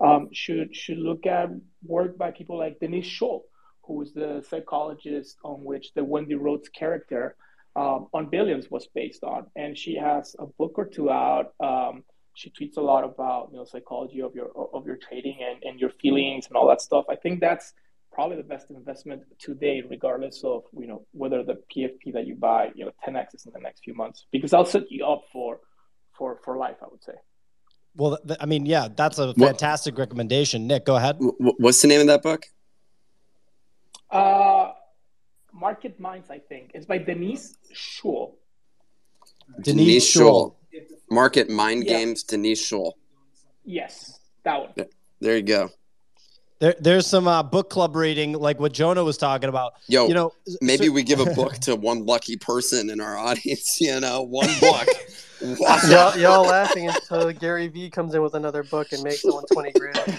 Um, 0.00 0.28
should 0.32 0.74
should 0.76 0.98
look 0.98 1.26
at 1.26 1.50
work 1.84 2.18
by 2.18 2.30
people 2.30 2.58
like 2.58 2.78
Denise 2.80 3.06
Shull, 3.06 3.44
who 3.82 4.02
is 4.02 4.12
the 4.12 4.44
psychologist 4.48 5.38
on 5.42 5.64
which 5.64 5.94
the 5.94 6.04
Wendy 6.04 6.34
Rhodes 6.34 6.68
character 6.68 7.36
um, 7.74 8.08
on 8.12 8.26
Billions 8.26 8.70
was 8.70 8.86
based 8.86 9.24
on, 9.24 9.46
and 9.56 9.76
she 9.76 9.96
has 9.96 10.36
a 10.38 10.46
book 10.46 10.74
or 10.76 10.86
two 10.86 11.10
out. 11.10 11.54
Um, 11.60 12.04
she 12.34 12.50
tweets 12.50 12.76
a 12.76 12.82
lot 12.82 13.04
about 13.04 13.48
you 13.50 13.58
know 13.58 13.64
psychology 13.64 14.20
of 14.20 14.34
your 14.34 14.50
of 14.72 14.86
your 14.86 14.96
trading 14.96 15.38
and, 15.42 15.62
and 15.62 15.80
your 15.80 15.90
feelings 15.90 16.46
and 16.46 16.56
all 16.56 16.68
that 16.68 16.80
stuff. 16.80 17.06
I 17.08 17.16
think 17.16 17.40
that's 17.40 17.72
probably 18.16 18.38
the 18.38 18.50
best 18.54 18.70
investment 18.70 19.22
today, 19.38 19.82
regardless 19.88 20.42
of 20.42 20.62
you 20.72 20.86
know 20.90 21.06
whether 21.12 21.44
the 21.44 21.56
PFP 21.70 22.14
that 22.14 22.26
you 22.26 22.34
buy 22.34 22.70
you 22.74 22.84
know 22.86 22.90
10x 23.06 23.46
in 23.46 23.52
the 23.52 23.60
next 23.60 23.84
few 23.84 23.94
months, 23.94 24.26
because 24.32 24.52
I'll 24.54 24.64
set 24.64 24.90
you 24.90 25.04
up 25.04 25.22
for 25.32 25.60
for 26.16 26.40
for 26.42 26.56
life. 26.56 26.78
I 26.82 26.86
would 26.90 27.04
say. 27.04 27.12
Well, 27.94 28.18
th- 28.26 28.38
I 28.42 28.46
mean, 28.46 28.66
yeah, 28.66 28.88
that's 28.94 29.18
a 29.18 29.34
fantastic 29.34 29.94
what, 29.94 30.00
recommendation. 30.00 30.66
Nick, 30.66 30.84
go 30.86 30.96
ahead. 30.96 31.16
What's 31.64 31.80
the 31.82 31.88
name 31.88 32.00
of 32.00 32.08
that 32.08 32.22
book? 32.22 32.42
Uh, 34.10 34.72
Market 35.52 35.98
Minds, 35.98 36.28
I 36.30 36.38
think. 36.38 36.72
It's 36.74 36.84
by 36.84 36.98
Denise 36.98 37.56
Shull. 37.72 38.38
Denise 39.62 40.06
Shull. 40.06 40.58
Market 41.10 41.48
Mind 41.48 41.84
Yeah. 41.84 41.92
Games, 41.94 42.22
Denise 42.22 42.62
Shull. 42.62 42.98
Yes, 43.64 44.20
that 44.44 44.60
one. 44.60 44.72
There 45.20 45.36
you 45.36 45.42
go. 45.42 45.70
There, 46.58 46.74
there's 46.80 47.06
some 47.06 47.28
uh, 47.28 47.42
book 47.42 47.68
club 47.68 47.94
reading, 47.96 48.32
like 48.32 48.58
what 48.58 48.72
Jonah 48.72 49.04
was 49.04 49.18
talking 49.18 49.50
about. 49.50 49.74
Yo, 49.88 50.08
you 50.08 50.14
know, 50.14 50.32
maybe 50.62 50.86
so- 50.86 50.92
we 50.92 51.02
give 51.02 51.20
a 51.20 51.26
book 51.34 51.54
to 51.62 51.76
one 51.76 52.06
lucky 52.06 52.36
person 52.36 52.88
in 52.90 53.00
our 53.00 53.16
audience. 53.16 53.78
You 53.86 54.00
know, 54.00 54.22
one 54.22 54.48
book. 54.60 54.88
Y'all, 55.88 56.16
y'all 56.16 56.42
laughing 56.44 56.88
until 56.88 57.30
Gary 57.30 57.68
Vee 57.68 57.90
comes 57.90 58.14
in 58.14 58.22
with 58.22 58.34
another 58.34 58.62
book 58.62 58.92
and 58.92 59.02
makes 59.02 59.20
someone 59.20 59.44
twenty 59.52 59.70
grand. 59.72 60.18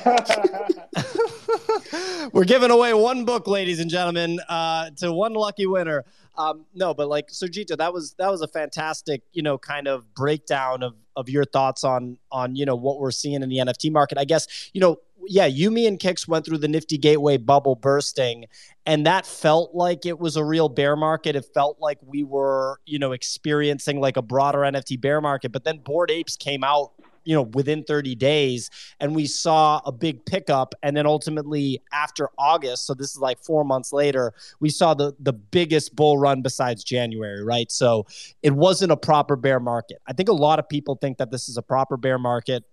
We're 2.32 2.44
giving 2.44 2.70
away 2.70 2.94
one 2.94 3.26
book, 3.26 3.48
ladies 3.48 3.80
and 3.80 3.90
gentlemen, 3.90 4.40
uh, 4.48 4.92
to 4.98 5.12
one 5.12 5.34
lucky 5.34 5.66
winner. 5.66 6.06
Um, 6.38 6.66
no, 6.76 6.94
but 6.94 7.08
like 7.10 7.30
Sergito, 7.30 7.76
that 7.78 7.92
was 7.94 8.14
that 8.20 8.30
was 8.30 8.42
a 8.42 8.48
fantastic, 8.48 9.24
you 9.34 9.42
know, 9.42 9.58
kind 9.58 9.88
of 9.88 10.14
breakdown 10.14 10.84
of 10.84 10.94
of 11.16 11.30
your 11.30 11.46
thoughts 11.46 11.84
on 11.84 12.20
on 12.32 12.56
you 12.56 12.66
know 12.66 12.76
what 12.76 13.00
we're 13.00 13.10
seeing 13.12 13.42
in 13.42 13.50
the 13.50 13.58
NFT 13.58 13.92
market. 13.92 14.20
I 14.20 14.26
guess 14.26 14.70
you 14.74 14.82
know, 14.82 14.98
yeah, 15.30 15.46
you, 15.46 15.72
me, 15.72 15.88
and 15.88 16.00
Kix 16.00 16.28
went 16.28 16.46
through 16.46 16.60
the 16.60 16.68
Nifty 16.68 16.98
Gateway 16.98 17.38
bubble 17.38 17.76
bursting, 17.76 18.46
and 18.86 19.06
that 19.06 19.26
felt 19.26 19.74
like 19.74 20.06
it 20.06 20.20
was 20.20 20.36
a 20.36 20.44
real 20.44 20.70
bear 20.70 20.96
market. 20.96 21.36
It 21.36 21.46
felt 21.54 21.78
like 21.80 21.98
we 22.02 22.24
were, 22.24 22.80
you 22.86 23.00
know, 23.00 23.12
experiencing 23.12 24.00
like 24.00 24.18
a 24.18 24.22
broader 24.22 24.60
NFT 24.60 25.00
bear 25.00 25.22
market. 25.22 25.52
But 25.52 25.64
then 25.64 25.80
Bored 25.80 26.12
Apes 26.12 26.36
came 26.36 26.64
out 26.64 26.92
you 27.28 27.36
know 27.36 27.42
within 27.42 27.84
30 27.84 28.16
days 28.16 28.72
and 29.02 29.14
we 29.14 29.26
saw 29.26 29.82
a 29.86 29.92
big 29.92 30.26
pickup 30.26 30.74
and 30.82 30.96
then 30.96 31.06
ultimately 31.06 31.82
after 31.92 32.30
august 32.40 32.86
so 32.86 32.94
this 32.94 33.12
is 33.12 33.18
like 33.18 33.38
four 33.38 33.66
months 33.66 33.92
later 33.92 34.34
we 34.62 34.70
saw 34.70 34.94
the 34.94 35.14
the 35.20 35.34
biggest 35.34 35.94
bull 35.94 36.18
run 36.18 36.42
besides 36.42 36.86
january 36.86 37.44
right 37.44 37.70
so 37.70 38.06
it 38.44 38.54
wasn't 38.54 38.90
a 38.90 38.96
proper 38.96 39.36
bear 39.36 39.60
market 39.60 39.98
i 40.08 40.14
think 40.14 40.30
a 40.30 40.34
lot 40.34 40.58
of 40.58 40.70
people 40.70 40.96
think 40.96 41.18
that 41.18 41.30
this 41.30 41.50
is 41.50 41.58
a 41.58 41.62
proper 41.62 41.98
bear 41.98 42.18
market 42.18 42.64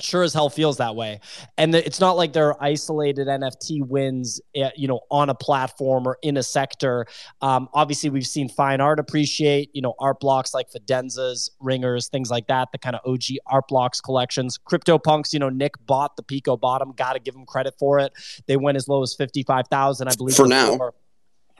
sure 0.00 0.24
as 0.24 0.34
hell 0.34 0.50
feels 0.50 0.78
that 0.78 0.96
way 0.96 1.20
and 1.56 1.72
the, 1.72 1.86
it's 1.86 2.00
not 2.00 2.16
like 2.16 2.32
there 2.32 2.48
are 2.48 2.60
isolated 2.60 3.28
nft 3.28 3.86
wins 3.86 4.40
eh, 4.56 4.68
you 4.74 4.88
know 4.88 4.98
on 5.08 5.30
a 5.30 5.34
platform 5.34 6.06
or 6.08 6.18
in 6.22 6.36
a 6.36 6.42
sector 6.42 7.06
um, 7.42 7.68
obviously 7.72 8.10
we've 8.10 8.26
seen 8.26 8.48
fine 8.48 8.80
art 8.80 8.98
appreciate 8.98 9.70
you 9.72 9.80
know 9.80 9.94
art 10.00 10.18
blocks 10.18 10.52
like 10.52 10.66
fidenzas 10.68 11.48
ringers 11.60 12.08
things 12.08 12.28
like 12.28 12.46
that 12.48 12.68
the 12.72 12.78
kind 12.78 12.96
of 12.96 13.02
og 13.08 13.22
art 13.46 13.68
blocks 13.68 14.00
collections 14.00 14.58
crypto 14.58 14.98
punks 14.98 15.32
you 15.32 15.38
know 15.38 15.48
nick 15.48 15.74
bought 15.86 16.16
the 16.16 16.22
pico 16.24 16.56
bottom 16.56 16.92
gotta 16.96 17.20
give 17.20 17.34
him 17.36 17.46
credit 17.46 17.72
for 17.78 18.00
it 18.00 18.12
they 18.48 18.56
went 18.56 18.74
as 18.76 18.88
low 18.88 19.00
as 19.02 19.14
55000 19.14 20.08
i 20.08 20.14
believe 20.16 20.34
For 20.34 20.48
now. 20.48 20.72
before. 20.72 20.94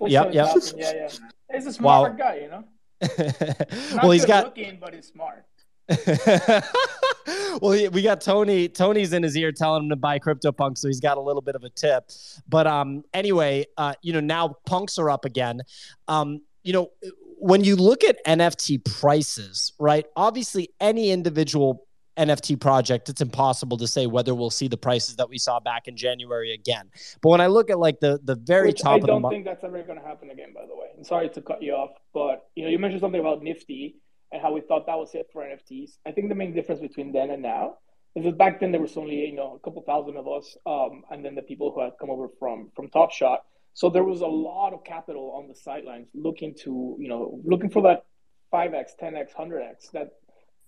Yep, 0.08 0.34
yep. 0.34 0.48
Yeah, 0.76 0.92
yeah. 0.92 1.08
He's 1.52 1.66
a 1.78 1.82
Wow. 1.82 2.00
smart 2.00 2.18
guy, 2.18 2.34
you 2.42 2.48
know. 2.48 2.64
Not 3.94 4.02
well 4.02 4.10
he's 4.10 4.22
good 4.22 4.28
got 4.28 4.44
looking, 4.46 4.78
but 4.80 4.92
he's 4.92 5.06
smart. 5.06 5.44
well, 7.62 7.72
he- 7.72 7.88
we 7.88 8.02
got 8.02 8.20
Tony. 8.20 8.68
Tony's 8.68 9.12
in 9.12 9.22
his 9.22 9.36
ear 9.36 9.52
telling 9.52 9.84
him 9.84 9.90
to 9.90 9.96
buy 9.96 10.18
CryptoPunk, 10.18 10.78
so 10.78 10.88
he's 10.88 11.00
got 11.00 11.16
a 11.16 11.20
little 11.20 11.42
bit 11.42 11.54
of 11.54 11.64
a 11.64 11.70
tip. 11.70 12.10
But 12.48 12.66
um, 12.66 13.04
anyway, 13.12 13.66
uh, 13.76 13.94
you 14.02 14.12
know, 14.12 14.20
now 14.20 14.56
punks 14.66 14.98
are 14.98 15.10
up 15.10 15.24
again. 15.24 15.62
Um, 16.08 16.40
you 16.62 16.72
know, 16.72 16.90
when 17.38 17.62
you 17.62 17.76
look 17.76 18.04
at 18.04 18.24
NFT 18.24 18.84
prices, 19.00 19.72
right? 19.78 20.06
Obviously, 20.16 20.70
any 20.80 21.10
individual 21.10 21.86
NFT 22.16 22.60
project, 22.60 23.08
it's 23.08 23.20
impossible 23.20 23.76
to 23.78 23.86
say 23.86 24.06
whether 24.06 24.34
we'll 24.34 24.50
see 24.50 24.68
the 24.68 24.76
prices 24.76 25.16
that 25.16 25.28
we 25.28 25.36
saw 25.36 25.60
back 25.60 25.88
in 25.88 25.96
January 25.96 26.54
again. 26.54 26.90
But 27.20 27.30
when 27.30 27.40
I 27.40 27.48
look 27.48 27.70
at 27.70 27.78
like 27.78 28.00
the 28.00 28.20
the 28.22 28.36
very 28.36 28.68
Which 28.68 28.80
top 28.80 29.02
I 29.02 29.06
don't 29.06 29.28
think 29.28 29.44
that's 29.44 29.64
ever 29.64 29.82
going 29.82 29.98
to 29.98 30.04
happen 30.04 30.30
again. 30.30 30.52
By 30.54 30.66
the 30.66 30.74
way, 30.74 30.86
I'm 30.96 31.04
sorry 31.04 31.28
to 31.30 31.42
cut 31.42 31.62
you 31.62 31.72
off, 31.72 31.90
but 32.12 32.46
you 32.54 32.64
know, 32.64 32.70
you 32.70 32.78
mentioned 32.78 33.00
something 33.00 33.20
about 33.20 33.42
Nifty 33.42 33.96
and 34.34 34.42
how 34.42 34.52
we 34.52 34.60
thought 34.60 34.86
that 34.86 34.98
was 34.98 35.14
it 35.14 35.30
for 35.32 35.44
NFTs. 35.44 35.92
I 36.04 36.10
think 36.10 36.28
the 36.28 36.34
main 36.34 36.52
difference 36.52 36.80
between 36.80 37.12
then 37.12 37.30
and 37.30 37.40
now 37.40 37.78
is 38.16 38.24
that 38.24 38.36
back 38.36 38.58
then 38.58 38.72
there 38.72 38.80
was 38.80 38.96
only 38.96 39.26
you 39.26 39.36
know 39.36 39.54
a 39.54 39.58
couple 39.60 39.80
thousand 39.82 40.16
of 40.16 40.26
us, 40.26 40.56
um, 40.66 41.04
and 41.10 41.24
then 41.24 41.36
the 41.36 41.42
people 41.42 41.72
who 41.72 41.80
had 41.80 41.92
come 42.00 42.10
over 42.10 42.28
from 42.40 42.70
from 42.74 42.88
Top 42.88 43.12
Shot. 43.12 43.44
So 43.74 43.88
there 43.90 44.04
was 44.04 44.20
a 44.20 44.26
lot 44.26 44.72
of 44.72 44.84
capital 44.84 45.32
on 45.36 45.46
the 45.46 45.54
sidelines 45.54 46.08
looking 46.14 46.54
to 46.64 46.96
you 46.98 47.08
know 47.08 47.40
looking 47.44 47.70
for 47.70 47.82
that 47.82 48.06
five 48.50 48.74
x, 48.74 48.94
ten 48.98 49.14
x, 49.14 49.32
hundred 49.32 49.62
x 49.62 49.88
that 49.90 50.10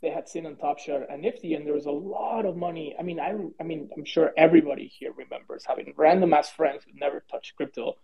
they 0.01 0.11
had 0.11 0.29
seen 0.29 0.47
on 0.47 0.57
Top 0.57 0.79
Shot 0.79 1.03
and 1.11 1.23
Nifty, 1.23 1.55
and 1.55 1.67
there 1.67 1.75
was 1.75 1.87
a 1.87 1.91
lot 1.91 2.47
of 2.47 2.57
money. 2.57 2.95
I 2.97 3.03
mean, 3.03 3.19
I, 3.19 3.35
I 3.61 3.65
mean, 3.65 3.91
I'm 3.97 4.05
sure 4.05 4.33
everybody 4.37 4.87
here 4.87 5.13
remembers 5.13 5.65
having 5.67 5.93
random 5.97 6.35
ass 6.35 6.51
friends 6.51 6.85
who 6.85 6.93
never 6.95 7.25
touched 7.29 7.57
crypto, 7.57 7.95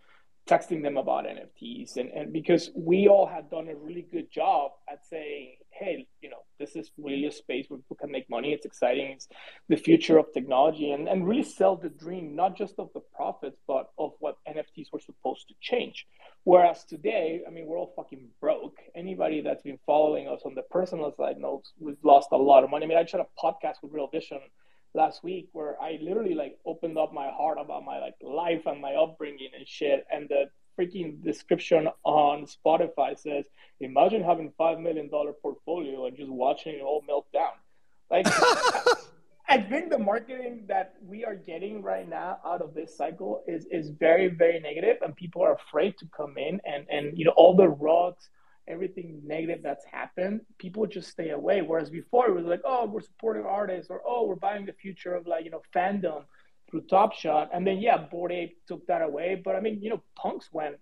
texting 0.48 0.82
them 0.82 0.96
about 0.96 1.24
NFTs, 1.24 1.96
and 1.96 2.10
and 2.10 2.32
because 2.32 2.70
we 2.74 3.08
all 3.08 3.26
had 3.26 3.50
done 3.50 3.68
a 3.68 3.76
really 3.76 4.06
good 4.10 4.30
job 4.30 4.72
at 4.90 5.06
saying, 5.06 5.56
hey, 5.70 6.06
you 6.20 6.30
know, 6.30 6.42
this 6.58 6.74
is 6.76 6.90
really 6.98 7.26
a 7.26 7.32
space 7.32 7.66
where 7.68 7.78
people 7.78 7.96
can 7.96 8.10
make 8.10 8.28
money. 8.28 8.52
It's 8.52 8.66
exciting. 8.66 9.12
It's 9.12 9.28
the 9.68 9.76
future 9.76 10.18
of 10.18 10.32
technology, 10.32 10.90
and 10.90 11.08
and 11.08 11.26
really 11.26 11.44
sell 11.44 11.76
the 11.76 11.88
dream, 11.88 12.34
not 12.34 12.56
just 12.56 12.74
of 12.78 12.90
the 12.94 13.02
profits, 13.14 13.58
but 13.66 13.90
of 13.98 14.12
what 14.18 14.36
NFTs 14.48 14.92
were 14.92 15.00
supposed 15.00 15.48
to 15.48 15.54
change. 15.60 16.06
Whereas 16.44 16.84
today, 16.84 17.42
I 17.46 17.50
mean, 17.50 17.66
we're 17.66 17.78
all 17.78 17.92
fucking 17.94 18.28
broke. 18.40 18.78
Anybody 18.96 19.42
that's 19.42 19.62
been 19.62 19.78
following 19.86 20.26
us 20.26 20.40
on 20.44 20.56
the 20.56 20.62
personal 20.62 21.14
side 21.16 21.38
knows 21.38 21.72
we've 21.78 22.02
lost 22.02 22.28
a 22.32 22.36
lot 22.36 22.64
of 22.64 22.70
money. 22.70 22.84
I 22.84 22.88
mean, 22.88 22.98
I 22.98 23.02
had 23.02 23.20
a 23.20 23.26
podcast 23.40 23.76
with 23.82 23.92
Real 23.92 24.08
Vision 24.08 24.40
last 24.94 25.24
week 25.24 25.48
where 25.52 25.80
I 25.80 25.98
literally 26.02 26.34
like 26.34 26.58
opened 26.66 26.98
up 26.98 27.12
my 27.12 27.30
heart 27.30 27.58
about 27.60 27.84
my 27.84 27.98
like 27.98 28.14
life 28.22 28.66
and 28.66 28.80
my 28.80 28.94
upbringing 28.94 29.50
and 29.56 29.66
shit. 29.66 30.04
And 30.12 30.28
the 30.28 30.50
freaking 30.78 31.22
description 31.22 31.88
on 32.04 32.46
Spotify 32.46 33.18
says, 33.18 33.46
"Imagine 33.80 34.22
having 34.22 34.52
five 34.56 34.78
million 34.78 35.08
dollar 35.08 35.32
portfolio 35.32 36.06
and 36.06 36.16
just 36.16 36.30
watching 36.30 36.74
it 36.76 36.82
all 36.82 37.02
melt 37.06 37.26
down." 37.32 37.52
Like. 38.10 38.26
I 39.48 39.58
think 39.60 39.90
the 39.90 39.98
marketing 39.98 40.64
that 40.68 40.94
we 41.06 41.26
are 41.26 41.34
getting 41.34 41.82
right 41.82 42.08
now 42.08 42.38
out 42.42 42.62
of 42.62 42.72
this 42.72 42.96
cycle 42.96 43.42
is 43.46 43.66
is 43.66 43.90
very 43.90 44.28
very 44.28 44.60
negative, 44.60 44.96
and 45.02 45.14
people 45.14 45.42
are 45.42 45.54
afraid 45.54 45.98
to 45.98 46.06
come 46.16 46.38
in 46.38 46.58
and 46.64 46.86
and 46.88 47.18
you 47.18 47.26
know 47.26 47.34
all 47.36 47.54
the 47.54 47.68
rugs, 47.68 48.30
everything 48.68 49.20
negative 49.24 49.60
that's 49.62 49.84
happened, 49.84 50.40
people 50.58 50.86
just 50.86 51.10
stay 51.10 51.30
away. 51.30 51.62
Whereas 51.62 51.90
before 51.90 52.28
it 52.28 52.34
was 52.34 52.44
like, 52.44 52.62
oh, 52.64 52.86
we're 52.86 53.00
supporting 53.00 53.44
artists, 53.44 53.90
or 53.90 54.02
oh, 54.06 54.26
we're 54.26 54.36
buying 54.36 54.66
the 54.66 54.72
future 54.72 55.14
of 55.14 55.26
like 55.26 55.44
you 55.44 55.50
know 55.50 55.62
fandom 55.74 56.24
through 56.70 56.82
Top 56.82 57.12
Shot, 57.12 57.50
and 57.52 57.66
then 57.66 57.78
yeah, 57.78 57.98
Bored 57.98 58.32
Ape 58.32 58.56
took 58.66 58.86
that 58.86 59.02
away. 59.02 59.40
But 59.42 59.56
I 59.56 59.60
mean, 59.60 59.82
you 59.82 59.90
know, 59.90 60.02
punks 60.16 60.48
went 60.52 60.76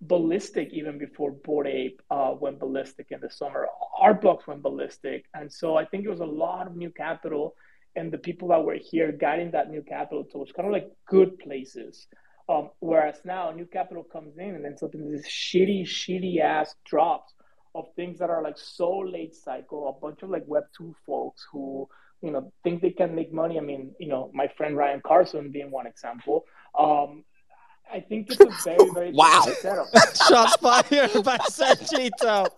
ballistic 0.00 0.68
even 0.72 0.98
before 0.98 1.30
Bored 1.30 1.66
Ape 1.66 2.00
uh, 2.10 2.34
went 2.38 2.60
ballistic 2.60 3.06
in 3.10 3.20
the 3.20 3.30
summer. 3.30 3.68
Art 3.98 4.20
blocks 4.20 4.46
went 4.46 4.62
ballistic, 4.62 5.24
and 5.34 5.52
so 5.52 5.76
I 5.76 5.84
think 5.84 6.04
it 6.04 6.10
was 6.10 6.20
a 6.20 6.26
lot 6.26 6.66
of 6.66 6.76
new 6.76 6.90
capital 6.90 7.54
and 7.96 8.12
the 8.12 8.18
people 8.18 8.48
that 8.48 8.64
were 8.64 8.74
here 8.74 9.12
guiding 9.12 9.52
that 9.52 9.70
new 9.70 9.82
capital 9.82 10.24
towards 10.24 10.52
kind 10.52 10.66
of 10.66 10.72
like 10.72 10.90
good 11.06 11.38
places. 11.38 12.06
Um, 12.48 12.70
whereas 12.80 13.16
now 13.24 13.50
new 13.52 13.64
capital 13.64 14.04
comes 14.04 14.36
in 14.36 14.54
and 14.54 14.64
then 14.64 14.76
something 14.76 15.10
this 15.10 15.26
shitty, 15.26 15.82
shitty 15.84 16.40
ass 16.40 16.74
drops 16.84 17.32
of 17.74 17.86
things 17.96 18.18
that 18.18 18.28
are 18.30 18.42
like 18.42 18.58
so 18.58 18.98
late 18.98 19.34
cycle, 19.34 19.88
a 19.88 19.92
bunch 20.06 20.22
of 20.22 20.30
like 20.30 20.44
web 20.46 20.64
two 20.76 20.94
folks 21.06 21.46
who, 21.50 21.88
you 22.20 22.30
know, 22.30 22.52
think 22.62 22.82
they 22.82 22.90
can 22.90 23.14
make 23.14 23.32
money. 23.32 23.58
I 23.58 23.62
mean, 23.62 23.94
you 23.98 24.08
know, 24.08 24.30
my 24.34 24.48
friend 24.56 24.76
Ryan 24.76 25.00
Carson 25.04 25.50
being 25.50 25.70
one 25.70 25.86
example. 25.86 26.44
Um, 26.78 27.24
I 27.92 28.00
think 28.00 28.30
it's 28.30 28.40
a 28.40 28.50
very, 28.64 28.90
very 28.92 29.12
Wow. 29.12 29.42
setup. 29.60 29.88
shots 30.28 30.56
fired 30.56 31.24
by 31.24 31.38
Sergito. 31.38 32.48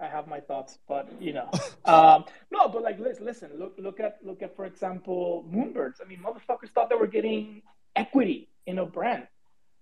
I 0.00 0.06
have 0.06 0.28
my 0.28 0.38
thoughts, 0.40 0.78
but 0.88 1.08
you 1.20 1.32
know, 1.32 1.50
um, 1.84 2.24
no, 2.52 2.68
but 2.68 2.82
like, 2.82 3.00
listen, 3.00 3.24
listen, 3.24 3.50
look, 3.58 3.74
look 3.78 3.98
at, 3.98 4.18
look 4.22 4.42
at, 4.42 4.54
for 4.54 4.64
example, 4.64 5.44
Moonbirds. 5.52 5.94
I 6.00 6.06
mean, 6.06 6.20
motherfuckers 6.20 6.70
thought 6.70 6.88
they 6.88 6.94
were 6.94 7.08
getting 7.08 7.62
equity 7.98 8.48
in 8.66 8.78
a 8.78 8.86
brand, 8.86 9.26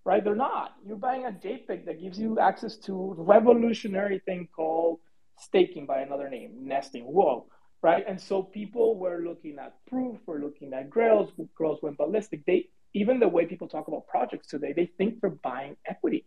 right? 0.04 0.24
They're 0.24 0.34
not. 0.34 0.74
You're 0.86 0.96
buying 0.96 1.26
a 1.26 1.30
JPEG 1.30 1.84
that 1.86 2.00
gives 2.00 2.18
you 2.18 2.38
access 2.38 2.76
to 2.86 3.14
revolutionary 3.18 4.20
thing 4.24 4.48
called 4.54 5.00
staking 5.38 5.84
by 5.86 6.00
another 6.00 6.28
name, 6.30 6.52
nesting. 6.62 7.04
Whoa, 7.04 7.46
right? 7.82 8.04
And 8.08 8.18
so 8.20 8.42
people 8.42 8.98
were 8.98 9.20
looking 9.22 9.58
at 9.58 9.74
proof, 9.86 10.16
were 10.26 10.40
looking 10.40 10.72
at 10.72 10.88
Grails. 10.88 11.30
Grails 11.54 11.80
went 11.82 11.98
ballistic. 11.98 12.44
They 12.46 12.68
even 12.94 13.20
the 13.20 13.28
way 13.28 13.44
people 13.44 13.68
talk 13.68 13.88
about 13.88 14.06
projects 14.06 14.46
today, 14.48 14.72
they 14.72 14.86
think 14.96 15.20
they're 15.20 15.30
buying 15.30 15.76
equity, 15.86 16.24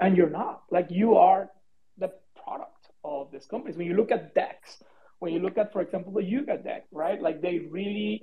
and 0.00 0.16
you're 0.16 0.30
not. 0.30 0.62
Like 0.70 0.86
you 0.90 1.16
are 1.16 1.50
the 1.98 2.10
product 2.42 2.72
of 3.04 3.30
these 3.30 3.46
companies. 3.46 3.76
When 3.76 3.86
you 3.86 3.94
look 3.94 4.10
at 4.10 4.34
DEX, 4.34 4.82
when 5.18 5.34
you 5.34 5.40
look 5.40 5.58
at, 5.58 5.72
for 5.72 5.82
example, 5.82 6.12
the 6.12 6.22
Yuga 6.22 6.56
deck, 6.56 6.86
right? 6.90 7.20
Like 7.20 7.42
they 7.42 7.58
really 7.70 8.22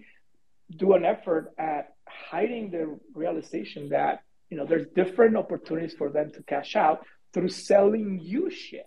do 0.75 0.93
an 0.93 1.05
effort 1.05 1.53
at 1.59 1.92
hiding 2.29 2.71
the 2.71 2.99
realization 3.13 3.89
that 3.89 4.23
you 4.49 4.57
know 4.57 4.65
there's 4.65 4.87
different 4.95 5.35
opportunities 5.37 5.93
for 5.93 6.09
them 6.09 6.31
to 6.31 6.43
cash 6.43 6.75
out 6.75 7.05
through 7.33 7.49
selling 7.49 8.19
you 8.21 8.49
shit. 8.49 8.85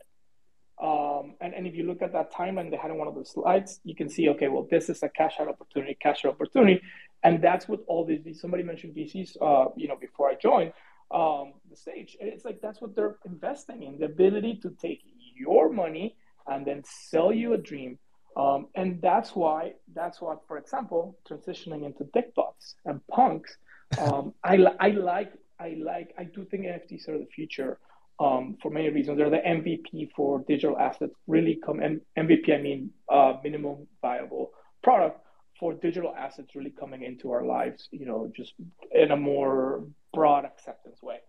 Um, 0.82 1.36
and, 1.40 1.54
and 1.54 1.66
if 1.66 1.74
you 1.74 1.84
look 1.84 2.02
at 2.02 2.12
that 2.12 2.32
timeline 2.32 2.70
they 2.70 2.76
had 2.76 2.90
in 2.90 2.98
one 2.98 3.08
of 3.08 3.14
the 3.14 3.24
slides, 3.24 3.80
you 3.82 3.94
can 3.94 4.08
see, 4.10 4.28
okay, 4.30 4.48
well, 4.48 4.66
this 4.70 4.90
is 4.90 5.02
a 5.02 5.08
cash 5.08 5.34
out 5.40 5.48
opportunity, 5.48 5.96
cash 6.00 6.24
out 6.24 6.32
opportunity. 6.32 6.82
And 7.22 7.42
that's 7.42 7.66
what 7.66 7.80
all 7.86 8.04
these, 8.04 8.40
somebody 8.40 8.62
mentioned 8.62 8.94
VCs, 8.94 9.36
uh, 9.40 9.70
you 9.76 9.88
know, 9.88 9.96
before 9.96 10.28
I 10.28 10.34
joined 10.34 10.72
um, 11.10 11.54
the 11.70 11.76
stage. 11.76 12.16
It's 12.20 12.44
like, 12.44 12.60
that's 12.60 12.80
what 12.80 12.94
they're 12.94 13.16
investing 13.24 13.84
in, 13.84 13.98
the 13.98 14.04
ability 14.04 14.60
to 14.62 14.70
take 14.80 15.00
your 15.34 15.72
money 15.72 16.16
and 16.46 16.66
then 16.66 16.82
sell 16.84 17.32
you 17.32 17.54
a 17.54 17.58
dream. 17.58 17.98
Um, 18.36 18.66
and 18.74 19.00
that's 19.00 19.34
why 19.34 19.72
that's 19.94 20.20
why, 20.20 20.34
for 20.46 20.58
example, 20.58 21.18
transitioning 21.28 21.86
into 21.86 22.04
dickbutts 22.04 22.74
and 22.84 23.00
punks, 23.08 23.56
um, 23.98 24.34
I, 24.44 24.56
I 24.78 24.88
like 24.90 25.32
I 25.58 25.76
like 25.82 26.14
I 26.18 26.24
do 26.24 26.44
think 26.44 26.64
NFTs 26.64 27.08
are 27.08 27.18
the 27.18 27.26
future 27.34 27.78
um, 28.20 28.58
for 28.60 28.70
many 28.70 28.90
reasons. 28.90 29.16
They're 29.16 29.30
the 29.30 29.38
MVP 29.38 30.10
for 30.14 30.44
digital 30.46 30.78
assets. 30.78 31.14
Really 31.26 31.58
come 31.64 31.80
and 31.80 32.02
MVP 32.18 32.54
I 32.54 32.60
mean 32.60 32.90
uh, 33.10 33.34
minimum 33.42 33.86
viable 34.02 34.50
product 34.82 35.20
for 35.58 35.72
digital 35.72 36.14
assets 36.14 36.54
really 36.54 36.74
coming 36.78 37.02
into 37.04 37.30
our 37.30 37.44
lives. 37.44 37.88
You 37.90 38.04
know, 38.04 38.30
just 38.36 38.52
in 38.92 39.12
a 39.12 39.16
more 39.16 39.86
broad 40.12 40.44
acceptance 40.44 41.02
way. 41.02 41.20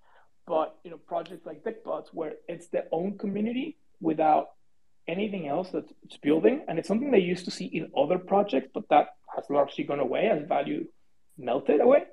But 0.45 0.75
you 0.83 0.91
know, 0.91 0.97
projects 0.97 1.45
like 1.45 1.63
Dickbutts 1.63 2.07
where 2.11 2.33
it's 2.49 2.67
their 2.67 2.87
own 2.91 3.17
community 3.17 3.77
without 4.01 4.49
anything 5.07 5.47
else 5.47 5.69
that's 5.71 5.91
it's 6.03 6.17
building, 6.17 6.63
and 6.67 6.77
it's 6.77 6.87
something 6.87 7.11
they 7.11 7.19
used 7.19 7.45
to 7.45 7.51
see 7.51 7.65
in 7.65 7.91
other 7.97 8.17
projects, 8.17 8.69
but 8.73 8.83
that 8.89 9.09
has 9.35 9.45
largely 9.49 9.83
gone 9.83 9.99
away 9.99 10.29
as 10.29 10.47
value 10.47 10.85
melted 11.37 11.81
away. 11.81 12.03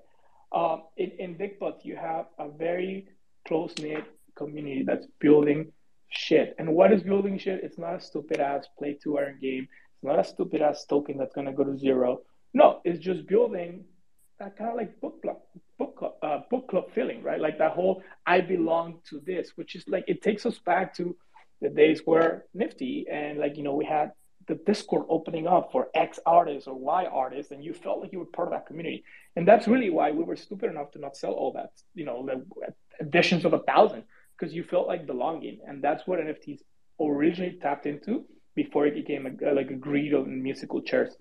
Um, 0.52 0.82
in, 0.96 1.10
in 1.18 1.34
Dickbutts, 1.36 1.84
you 1.84 1.96
have 1.96 2.26
a 2.38 2.48
very 2.48 3.08
close 3.46 3.74
knit 3.78 4.04
community 4.36 4.84
that's 4.86 5.06
building 5.18 5.72
shit. 6.10 6.54
And 6.58 6.74
what 6.74 6.92
is 6.92 7.02
building 7.02 7.38
shit? 7.38 7.64
It's 7.64 7.78
not 7.78 7.96
a 7.96 8.00
stupid 8.00 8.40
ass 8.40 8.66
play 8.78 8.98
to 9.02 9.18
earn 9.18 9.38
game. 9.40 9.66
It's 9.94 10.04
not 10.04 10.18
a 10.18 10.24
stupid 10.24 10.62
ass 10.62 10.84
token 10.84 11.18
that's 11.18 11.34
gonna 11.34 11.52
go 11.52 11.64
to 11.64 11.76
zero. 11.76 12.20
No, 12.52 12.80
it's 12.84 13.00
just 13.00 13.26
building 13.26 13.84
that 14.38 14.56
kind 14.56 14.70
of 14.70 14.76
like 14.76 15.00
book 15.00 15.22
club, 15.22 15.38
book 15.78 15.96
club, 15.96 16.14
uh, 16.22 16.40
book 16.50 16.68
club 16.68 16.90
feeling, 16.94 17.22
right? 17.22 17.40
Like 17.40 17.58
that 17.58 17.72
whole 17.72 18.02
I 18.26 18.40
belong 18.40 19.00
to 19.10 19.20
this, 19.20 19.52
which 19.56 19.74
is 19.74 19.84
like 19.88 20.04
it 20.06 20.22
takes 20.22 20.46
us 20.46 20.58
back 20.58 20.94
to 20.96 21.16
the 21.64 21.70
days 21.70 22.02
were 22.06 22.44
Nifty 22.52 23.06
and 23.10 23.38
like 23.38 23.56
you 23.56 23.64
know 23.64 23.74
we 23.74 23.86
had 23.86 24.12
the 24.46 24.56
Discord 24.66 25.06
opening 25.08 25.46
up 25.46 25.70
for 25.72 25.88
X 25.94 26.18
artists 26.26 26.68
or 26.68 26.74
Y 26.74 27.06
artists, 27.06 27.50
and 27.50 27.64
you 27.64 27.72
felt 27.72 28.00
like 28.00 28.12
you 28.12 28.18
were 28.18 28.26
part 28.26 28.48
of 28.48 28.52
that 28.52 28.66
community. 28.66 29.02
And 29.36 29.48
that's 29.48 29.66
really 29.66 29.88
why 29.88 30.10
we 30.10 30.22
were 30.22 30.36
stupid 30.36 30.70
enough 30.70 30.90
to 30.92 30.98
not 30.98 31.16
sell 31.16 31.32
all 31.32 31.52
that, 31.52 31.70
you 31.94 32.04
know, 32.04 32.26
the 32.26 32.44
editions 33.00 33.46
of 33.46 33.54
a 33.54 33.60
thousand, 33.60 34.04
because 34.36 34.54
you 34.54 34.62
felt 34.62 34.86
like 34.86 35.06
belonging, 35.06 35.60
and 35.66 35.82
that's 35.82 36.06
what 36.06 36.20
NFTs 36.20 36.60
originally 37.00 37.58
tapped 37.62 37.86
into 37.86 38.26
before 38.54 38.86
it 38.86 38.94
became 38.94 39.26
a, 39.26 39.52
like 39.52 39.70
a 39.70 39.74
greed 39.74 40.12
on 40.12 40.42
musical 40.42 40.82
chairs. 40.82 41.16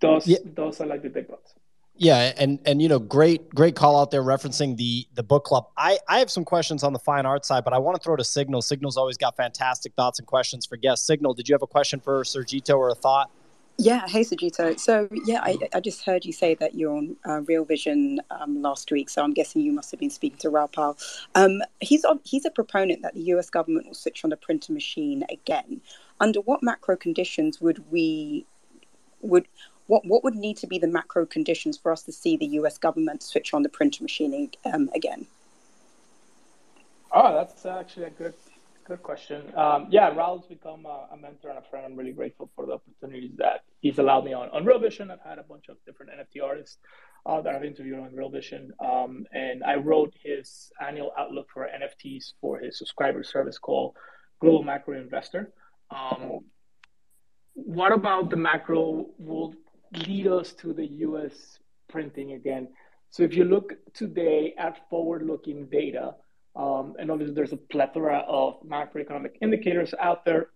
Those, 0.00 0.28
yeah. 0.28 0.38
those 0.44 0.80
are 0.80 0.86
like 0.86 1.02
the 1.02 1.10
big 1.10 1.28
ones. 1.28 1.54
Yeah, 1.96 2.32
and 2.38 2.58
and 2.64 2.80
you 2.80 2.88
know, 2.88 2.98
great 2.98 3.50
great 3.50 3.76
call 3.76 4.00
out 4.00 4.10
there 4.10 4.22
referencing 4.22 4.76
the 4.76 5.06
the 5.14 5.22
book 5.22 5.44
club. 5.44 5.66
I 5.76 5.98
I 6.08 6.18
have 6.20 6.30
some 6.30 6.44
questions 6.44 6.82
on 6.82 6.92
the 6.92 6.98
fine 6.98 7.26
art 7.26 7.44
side, 7.44 7.64
but 7.64 7.74
I 7.74 7.78
want 7.78 7.96
to 7.96 8.02
throw 8.02 8.16
to 8.16 8.24
Signal. 8.24 8.62
Signal's 8.62 8.96
always 8.96 9.18
got 9.18 9.36
fantastic 9.36 9.92
thoughts 9.94 10.18
and 10.18 10.26
questions 10.26 10.64
for 10.64 10.76
guests. 10.76 11.06
Signal, 11.06 11.34
did 11.34 11.48
you 11.48 11.54
have 11.54 11.62
a 11.62 11.66
question 11.66 12.00
for 12.00 12.22
Sergito 12.24 12.76
or 12.78 12.88
a 12.88 12.94
thought? 12.94 13.30
Yeah, 13.78 14.06
hey 14.06 14.20
Sergito. 14.20 14.78
So 14.78 15.08
yeah, 15.24 15.40
I, 15.42 15.58
I 15.74 15.80
just 15.80 16.04
heard 16.04 16.24
you 16.24 16.32
say 16.32 16.54
that 16.56 16.74
you're 16.74 16.94
on 16.94 17.16
uh, 17.26 17.40
Real 17.42 17.64
Vision 17.64 18.20
um, 18.30 18.62
last 18.62 18.90
week. 18.90 19.08
So 19.08 19.22
I'm 19.22 19.34
guessing 19.34 19.62
you 19.62 19.72
must 19.72 19.90
have 19.90 20.00
been 20.00 20.10
speaking 20.10 20.38
to 20.38 20.50
Raoul 20.50 20.96
Um, 21.34 21.62
he's 21.80 22.04
he's 22.24 22.44
a 22.44 22.50
proponent 22.50 23.02
that 23.02 23.14
the 23.14 23.22
U.S. 23.22 23.50
government 23.50 23.86
will 23.86 23.94
switch 23.94 24.24
on 24.24 24.30
the 24.30 24.36
printer 24.36 24.72
machine 24.72 25.24
again. 25.30 25.80
Under 26.20 26.40
what 26.40 26.62
macro 26.62 26.96
conditions 26.96 27.60
would 27.60 27.90
we 27.90 28.46
would 29.20 29.46
what 29.86 30.04
what 30.06 30.24
would 30.24 30.34
need 30.34 30.56
to 30.58 30.66
be 30.66 30.78
the 30.78 30.86
macro 30.86 31.26
conditions 31.26 31.76
for 31.78 31.92
us 31.92 32.02
to 32.04 32.12
see 32.12 32.36
the 32.36 32.46
U.S. 32.46 32.78
government 32.78 33.22
switch 33.22 33.52
on 33.54 33.62
the 33.62 33.68
printer 33.68 34.02
machining 34.02 34.52
um, 34.64 34.90
again? 34.94 35.26
Oh, 37.12 37.34
that's 37.34 37.66
actually 37.66 38.06
a 38.06 38.10
good 38.10 38.34
good 38.84 39.02
question. 39.02 39.42
Um, 39.56 39.86
yeah, 39.90 40.08
Raoul's 40.08 40.46
become 40.46 40.86
a, 40.86 41.08
a, 41.12 41.16
mentor 41.16 41.50
and 41.50 41.58
a 41.58 41.62
friend. 41.62 41.86
I'm 41.86 41.96
really 41.96 42.12
grateful 42.12 42.50
for 42.56 42.66
the 42.66 42.72
opportunities 42.72 43.32
that 43.38 43.60
he's 43.80 43.98
allowed 43.98 44.24
me 44.24 44.32
on 44.32 44.48
on 44.50 44.64
Real 44.64 44.78
Vision. 44.78 45.10
I've 45.10 45.20
had 45.20 45.38
a 45.38 45.42
bunch 45.42 45.68
of 45.68 45.76
different 45.86 46.12
NFT 46.12 46.42
artists 46.42 46.78
uh, 47.26 47.40
that 47.42 47.54
I've 47.54 47.64
interviewed 47.64 47.98
on 47.98 48.14
Real 48.14 48.30
Vision, 48.30 48.72
um, 48.84 49.26
and 49.32 49.62
I 49.62 49.76
wrote 49.76 50.14
his 50.22 50.72
annual 50.80 51.12
outlook 51.18 51.48
for 51.52 51.68
NFTs 51.68 52.32
for 52.40 52.58
his 52.58 52.78
subscriber 52.78 53.22
service 53.22 53.58
called 53.58 53.96
Global 54.40 54.62
Macro 54.62 54.98
Investor. 54.98 55.52
Um, 55.90 56.40
what 57.54 57.92
about 57.92 58.30
the 58.30 58.36
macro 58.36 59.06
will 59.18 59.54
lead 59.92 60.26
us 60.26 60.52
to 60.54 60.72
the 60.72 60.86
US 60.86 61.58
printing 61.88 62.32
again. 62.32 62.68
So 63.10 63.22
if 63.22 63.34
you 63.34 63.44
look 63.44 63.74
today 63.92 64.54
at 64.58 64.88
forward 64.88 65.22
looking 65.26 65.66
data, 65.66 66.14
um, 66.56 66.94
and 66.98 67.10
obviously 67.10 67.34
there's 67.34 67.52
a 67.52 67.56
plethora 67.56 68.24
of 68.26 68.62
macroeconomic 68.62 69.32
indicators 69.40 69.94
out 69.98 70.24
there. 70.24 70.48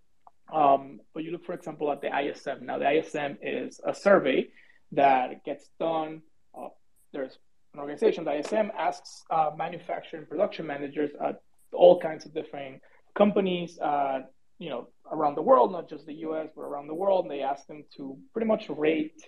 Um, 0.52 1.00
but 1.12 1.24
you 1.24 1.32
look, 1.32 1.44
for 1.44 1.54
example, 1.54 1.90
at 1.90 2.00
the 2.00 2.08
ISM. 2.08 2.64
Now, 2.64 2.78
the 2.78 2.90
ISM 2.98 3.38
is 3.42 3.80
a 3.84 3.94
survey 3.94 4.48
that 4.92 5.44
gets 5.44 5.68
done. 5.80 6.22
Uh, 6.56 6.68
there's 7.12 7.38
an 7.74 7.80
organization, 7.80 8.24
the 8.24 8.38
ISM 8.38 8.70
asks 8.76 9.24
uh, 9.30 9.50
manufacturing 9.56 10.24
production 10.26 10.66
managers 10.66 11.10
at 11.22 11.42
all 11.72 12.00
kinds 12.00 12.24
of 12.24 12.32
different 12.32 12.80
companies, 13.14 13.78
uh, 13.80 14.20
you 14.58 14.70
know, 14.70 14.88
around 15.10 15.34
the 15.36 15.42
world, 15.42 15.72
not 15.72 15.88
just 15.88 16.06
the 16.06 16.14
US, 16.14 16.48
but 16.54 16.62
around 16.62 16.86
the 16.86 16.94
world. 16.94 17.24
And 17.24 17.30
they 17.30 17.42
ask 17.42 17.66
them 17.66 17.84
to 17.96 18.16
pretty 18.32 18.46
much 18.46 18.68
rate 18.68 19.20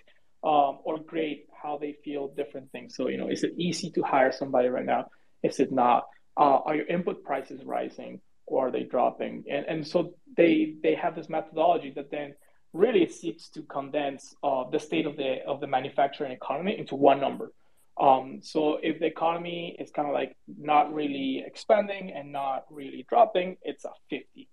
um, 0.43 0.79
or 0.83 0.99
grade 0.99 1.41
how 1.61 1.77
they 1.77 1.97
feel 2.03 2.29
different 2.29 2.71
things. 2.71 2.95
So, 2.95 3.07
you 3.07 3.17
know, 3.17 3.29
is 3.29 3.43
it 3.43 3.53
easy 3.57 3.91
to 3.91 4.01
hire 4.01 4.31
somebody 4.31 4.69
right 4.69 4.85
now? 4.85 5.07
Is 5.43 5.59
it 5.59 5.71
not? 5.71 6.05
Uh, 6.37 6.59
are 6.65 6.75
your 6.75 6.87
input 6.87 7.23
prices 7.23 7.61
rising 7.65 8.21
or 8.45 8.67
are 8.67 8.71
they 8.71 8.83
dropping? 8.83 9.43
And, 9.49 9.65
and 9.65 9.87
so 9.87 10.13
they, 10.37 10.75
they 10.81 10.95
have 10.95 11.15
this 11.15 11.29
methodology 11.29 11.91
that 11.95 12.11
then 12.11 12.35
really 12.71 13.07
seeks 13.07 13.49
to 13.49 13.63
condense 13.63 14.35
uh, 14.43 14.63
the 14.69 14.79
state 14.79 15.05
of 15.05 15.17
the, 15.17 15.37
of 15.45 15.59
the 15.59 15.67
manufacturing 15.67 16.31
economy 16.31 16.77
into 16.77 16.95
one 16.95 17.19
number. 17.19 17.51
Um, 17.99 18.39
so 18.41 18.77
if 18.81 18.99
the 18.99 19.05
economy 19.07 19.75
is 19.77 19.91
kind 19.91 20.07
of 20.07 20.13
like 20.13 20.37
not 20.47 20.93
really 20.93 21.43
expanding 21.45 22.13
and 22.15 22.31
not 22.31 22.65
really 22.69 23.05
dropping, 23.09 23.57
it's 23.61 23.83
a 23.83 23.91
50. 24.09 24.47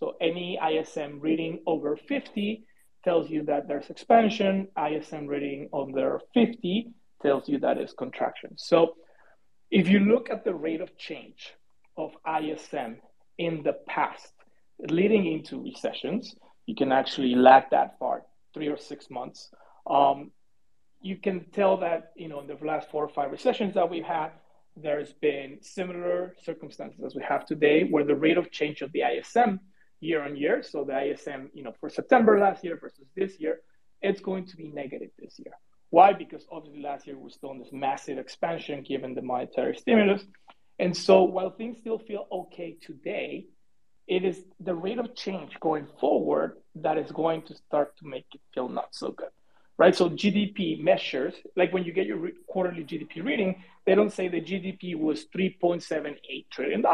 So 0.00 0.14
any 0.18 0.58
ISM 0.58 1.20
reading 1.20 1.60
over 1.66 1.94
50 1.94 2.64
tells 3.04 3.28
you 3.28 3.44
that 3.44 3.68
there's 3.68 3.90
expansion. 3.90 4.68
ISM 4.74 5.26
reading 5.26 5.68
under 5.74 6.20
50 6.32 6.90
tells 7.20 7.48
you 7.50 7.58
that 7.58 7.76
is 7.76 7.92
contraction. 7.92 8.56
So 8.56 8.94
if 9.70 9.88
you 9.88 10.00
look 10.00 10.30
at 10.30 10.42
the 10.42 10.54
rate 10.54 10.80
of 10.80 10.96
change 10.96 11.52
of 11.98 12.12
ISM 12.26 12.96
in 13.36 13.62
the 13.62 13.74
past, 13.86 14.32
leading 14.88 15.30
into 15.30 15.62
recessions, 15.62 16.34
you 16.64 16.74
can 16.74 16.92
actually 16.92 17.34
lag 17.34 17.64
that 17.70 17.98
far, 17.98 18.22
three 18.54 18.68
or 18.68 18.78
six 18.78 19.10
months. 19.10 19.50
Um, 19.86 20.30
you 21.02 21.16
can 21.16 21.44
tell 21.50 21.76
that 21.78 22.12
you 22.16 22.28
know 22.28 22.40
in 22.40 22.46
the 22.46 22.56
last 22.64 22.90
four 22.90 23.04
or 23.04 23.08
five 23.08 23.30
recessions 23.30 23.74
that 23.74 23.90
we've 23.90 24.04
had, 24.04 24.30
there's 24.76 25.12
been 25.12 25.58
similar 25.60 26.34
circumstances 26.42 27.00
as 27.04 27.14
we 27.14 27.22
have 27.22 27.44
today, 27.44 27.84
where 27.84 28.04
the 28.04 28.14
rate 28.14 28.38
of 28.38 28.50
change 28.50 28.80
of 28.80 28.92
the 28.92 29.02
ISM 29.02 29.60
year 30.00 30.22
on 30.22 30.36
year. 30.36 30.62
So 30.62 30.84
the 30.84 30.98
ISM, 31.12 31.50
you 31.54 31.62
know, 31.62 31.72
for 31.80 31.88
September 31.88 32.38
last 32.38 32.64
year 32.64 32.78
versus 32.80 33.06
this 33.14 33.38
year, 33.38 33.60
it's 34.02 34.20
going 34.20 34.46
to 34.46 34.56
be 34.56 34.68
negative 34.68 35.10
this 35.18 35.38
year. 35.38 35.52
Why? 35.90 36.12
Because 36.12 36.46
obviously 36.50 36.82
last 36.82 37.06
year 37.06 37.18
we're 37.18 37.30
still 37.30 37.50
in 37.50 37.58
this 37.58 37.72
massive 37.72 38.18
expansion 38.18 38.82
given 38.82 39.14
the 39.14 39.22
monetary 39.22 39.76
stimulus. 39.76 40.24
And 40.78 40.96
so 40.96 41.24
while 41.24 41.50
things 41.50 41.78
still 41.78 41.98
feel 41.98 42.26
okay 42.32 42.76
today, 42.80 43.46
it 44.06 44.24
is 44.24 44.42
the 44.58 44.74
rate 44.74 44.98
of 44.98 45.14
change 45.14 45.52
going 45.60 45.86
forward 46.00 46.56
that 46.76 46.96
is 46.96 47.12
going 47.12 47.42
to 47.42 47.54
start 47.54 47.96
to 47.98 48.06
make 48.06 48.24
it 48.34 48.40
feel 48.54 48.68
not 48.68 48.94
so 48.94 49.10
good. 49.10 49.28
Right? 49.78 49.94
So 49.94 50.10
GDP 50.10 50.82
measures, 50.82 51.34
like 51.56 51.72
when 51.72 51.84
you 51.84 51.92
get 51.92 52.06
your 52.06 52.18
re- 52.18 52.32
quarterly 52.46 52.84
GDP 52.84 53.24
reading, 53.24 53.62
they 53.86 53.94
don't 53.94 54.12
say 54.12 54.28
the 54.28 54.40
GDP 54.40 54.94
was 54.94 55.26
$3.78 55.34 56.50
trillion. 56.50 56.84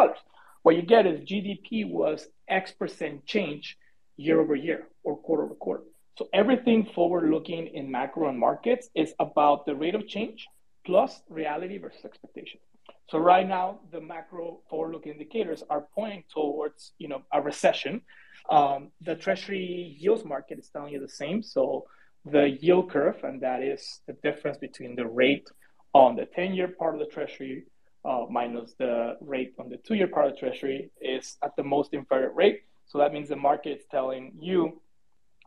What 0.63 0.77
you 0.77 0.83
get 0.83 1.07
is 1.07 1.21
GDP 1.21 1.89
was 1.89 2.29
X 2.49 2.73
percent 2.73 3.27
change 3.27 3.77
year 4.17 4.41
over 4.41 4.55
year 4.55 4.89
or 5.05 5.17
quarter 5.17 5.45
over 5.45 5.55
quarter. 5.55 5.85
So 6.17 6.29
everything 6.33 6.87
forward 6.95 7.31
looking 7.31 7.67
in 7.67 7.91
macro 7.91 8.29
and 8.29 8.39
markets 8.39 8.89
is 8.95 9.13
about 9.19 9.67
the 9.67 9.75
rate 9.75 9.95
of 9.95 10.09
change 10.09 10.47
plus 10.85 11.21
reality 11.29 11.79
versus 11.79 12.05
expectation. 12.05 12.61
So 13.11 13.19
right 13.19 13.47
now, 13.47 13.81
the 13.93 14.01
macro 14.01 14.61
forward 14.69 14.93
looking 14.93 15.13
indicators 15.13 15.63
are 15.69 15.87
pointing 15.95 16.25
towards, 16.33 16.93
you 16.99 17.09
know, 17.09 17.23
a 17.33 17.41
recession. 17.41 18.03
Um, 18.51 18.91
the 19.01 19.15
treasury 19.15 19.97
yields 19.99 20.25
market 20.25 20.59
is 20.59 20.69
telling 20.69 20.93
you 20.93 21.01
the 21.01 21.09
same. 21.09 21.43
So 21.43 21.87
the 22.25 22.49
yield 22.49 22.91
curve, 22.91 23.23
and 23.23 23.41
that 23.43 23.63
is 23.63 24.01
the 24.07 24.15
difference 24.15 24.59
between 24.59 24.97
the 24.97 25.07
rate 25.07 25.49
on 25.93 26.17
the 26.17 26.27
10 26.27 26.55
year 26.55 26.69
part 26.69 26.95
of 26.95 27.01
the 27.01 27.07
treasury 27.07 27.65
uh, 28.07 28.27
minus 28.31 28.75
the 28.79 29.17
rate 29.21 29.55
on 29.59 29.69
the 29.69 29.79
two-year 29.79 30.09
part 30.09 30.31
of 30.31 30.39
Treasury 30.39 30.91
is 31.01 31.37
at 31.43 31.57
the 31.57 31.63
most 31.63 31.93
inverted 31.93 32.31
rate. 32.35 32.61
So 32.87 32.99
that 32.99 33.13
means 33.13 33.29
the 33.29 33.37
market 33.37 33.79
is 33.79 33.85
telling 33.91 34.33
you 34.39 34.81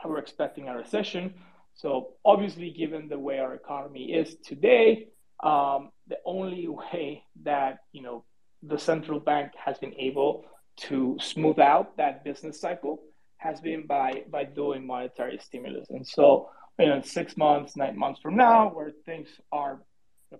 we're 0.05 0.19
expecting 0.19 0.67
a 0.67 0.75
recession. 0.75 1.33
So 1.73 2.13
obviously, 2.25 2.71
given 2.71 3.07
the 3.07 3.19
way 3.19 3.39
our 3.39 3.53
economy 3.53 4.11
is 4.13 4.35
today, 4.43 5.07
um, 5.41 5.91
the 6.07 6.17
only 6.25 6.67
way 6.67 7.23
that 7.43 7.79
you 7.91 8.01
know 8.01 8.25
the 8.63 8.77
central 8.77 9.19
bank 9.19 9.51
has 9.65 9.77
been 9.77 9.93
able 9.95 10.45
to 10.87 11.17
smooth 11.21 11.59
out 11.59 11.95
that 11.97 12.23
business 12.23 12.59
cycle 12.59 12.99
has 13.37 13.61
been 13.61 13.85
by 13.85 14.23
by 14.29 14.43
doing 14.43 14.85
monetary 14.85 15.37
stimulus. 15.41 15.87
And 15.89 16.05
so, 16.05 16.49
you 16.77 16.87
know, 16.87 17.01
six 17.01 17.37
months, 17.37 17.77
nine 17.77 17.97
months 17.97 18.19
from 18.21 18.35
now, 18.35 18.69
where 18.69 18.91
things 19.05 19.29
are 19.51 19.81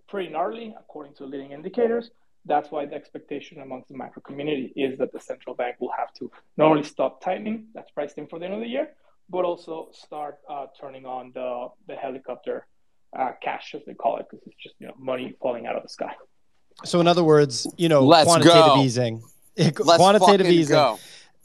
pretty 0.08 0.30
gnarly 0.30 0.76
according 0.80 1.14
to 1.16 1.26
leading 1.26 1.52
indicators, 1.52 2.12
that's 2.46 2.72
why 2.72 2.86
the 2.86 2.96
expectation 2.96 3.62
amongst 3.62 3.90
the 3.90 3.98
macro 3.98 4.22
community 4.22 4.72
is 4.76 4.98
that 4.98 5.12
the 5.12 5.20
central 5.20 5.56
bank 5.56 5.76
will 5.80 5.92
have 5.98 6.14
to 6.14 6.32
not 6.58 6.68
only 6.68 6.84
stop 6.84 7.22
tightening, 7.22 7.68
that's 7.74 7.92
priced 7.92 8.18
in 8.18 8.28
for 8.28 8.40
the 8.40 8.46
end 8.46 8.54
of 8.54 8.62
the 8.62 8.68
year, 8.68 8.90
but 9.30 9.46
also 9.46 9.90
start 9.92 10.38
uh, 10.50 10.66
turning 10.80 11.06
on 11.06 11.32
the 11.34 11.68
the 11.88 11.96
helicopter 11.96 12.66
uh, 13.18 13.32
cash, 13.42 13.76
as 13.76 13.82
they 13.86 13.94
call 13.94 14.18
it, 14.18 14.26
because 14.30 14.46
it's 14.48 14.56
just 14.62 14.76
you 14.80 14.88
know 14.88 14.94
money 14.98 15.36
falling 15.42 15.68
out 15.68 15.76
of 15.76 15.84
the 15.84 15.90
sky. 15.90 16.14
So, 16.86 17.02
in 17.02 17.08
other 17.08 17.24
words, 17.24 17.68
you 17.78 17.90
know, 17.90 18.06
Let's 18.06 18.26
quantitative 18.26 18.66
go. 18.66 18.82
easing. 18.84 19.22
Let's 19.58 19.78
quantitative 19.98 20.48
easing. 20.48 20.76
go. 20.76 21.00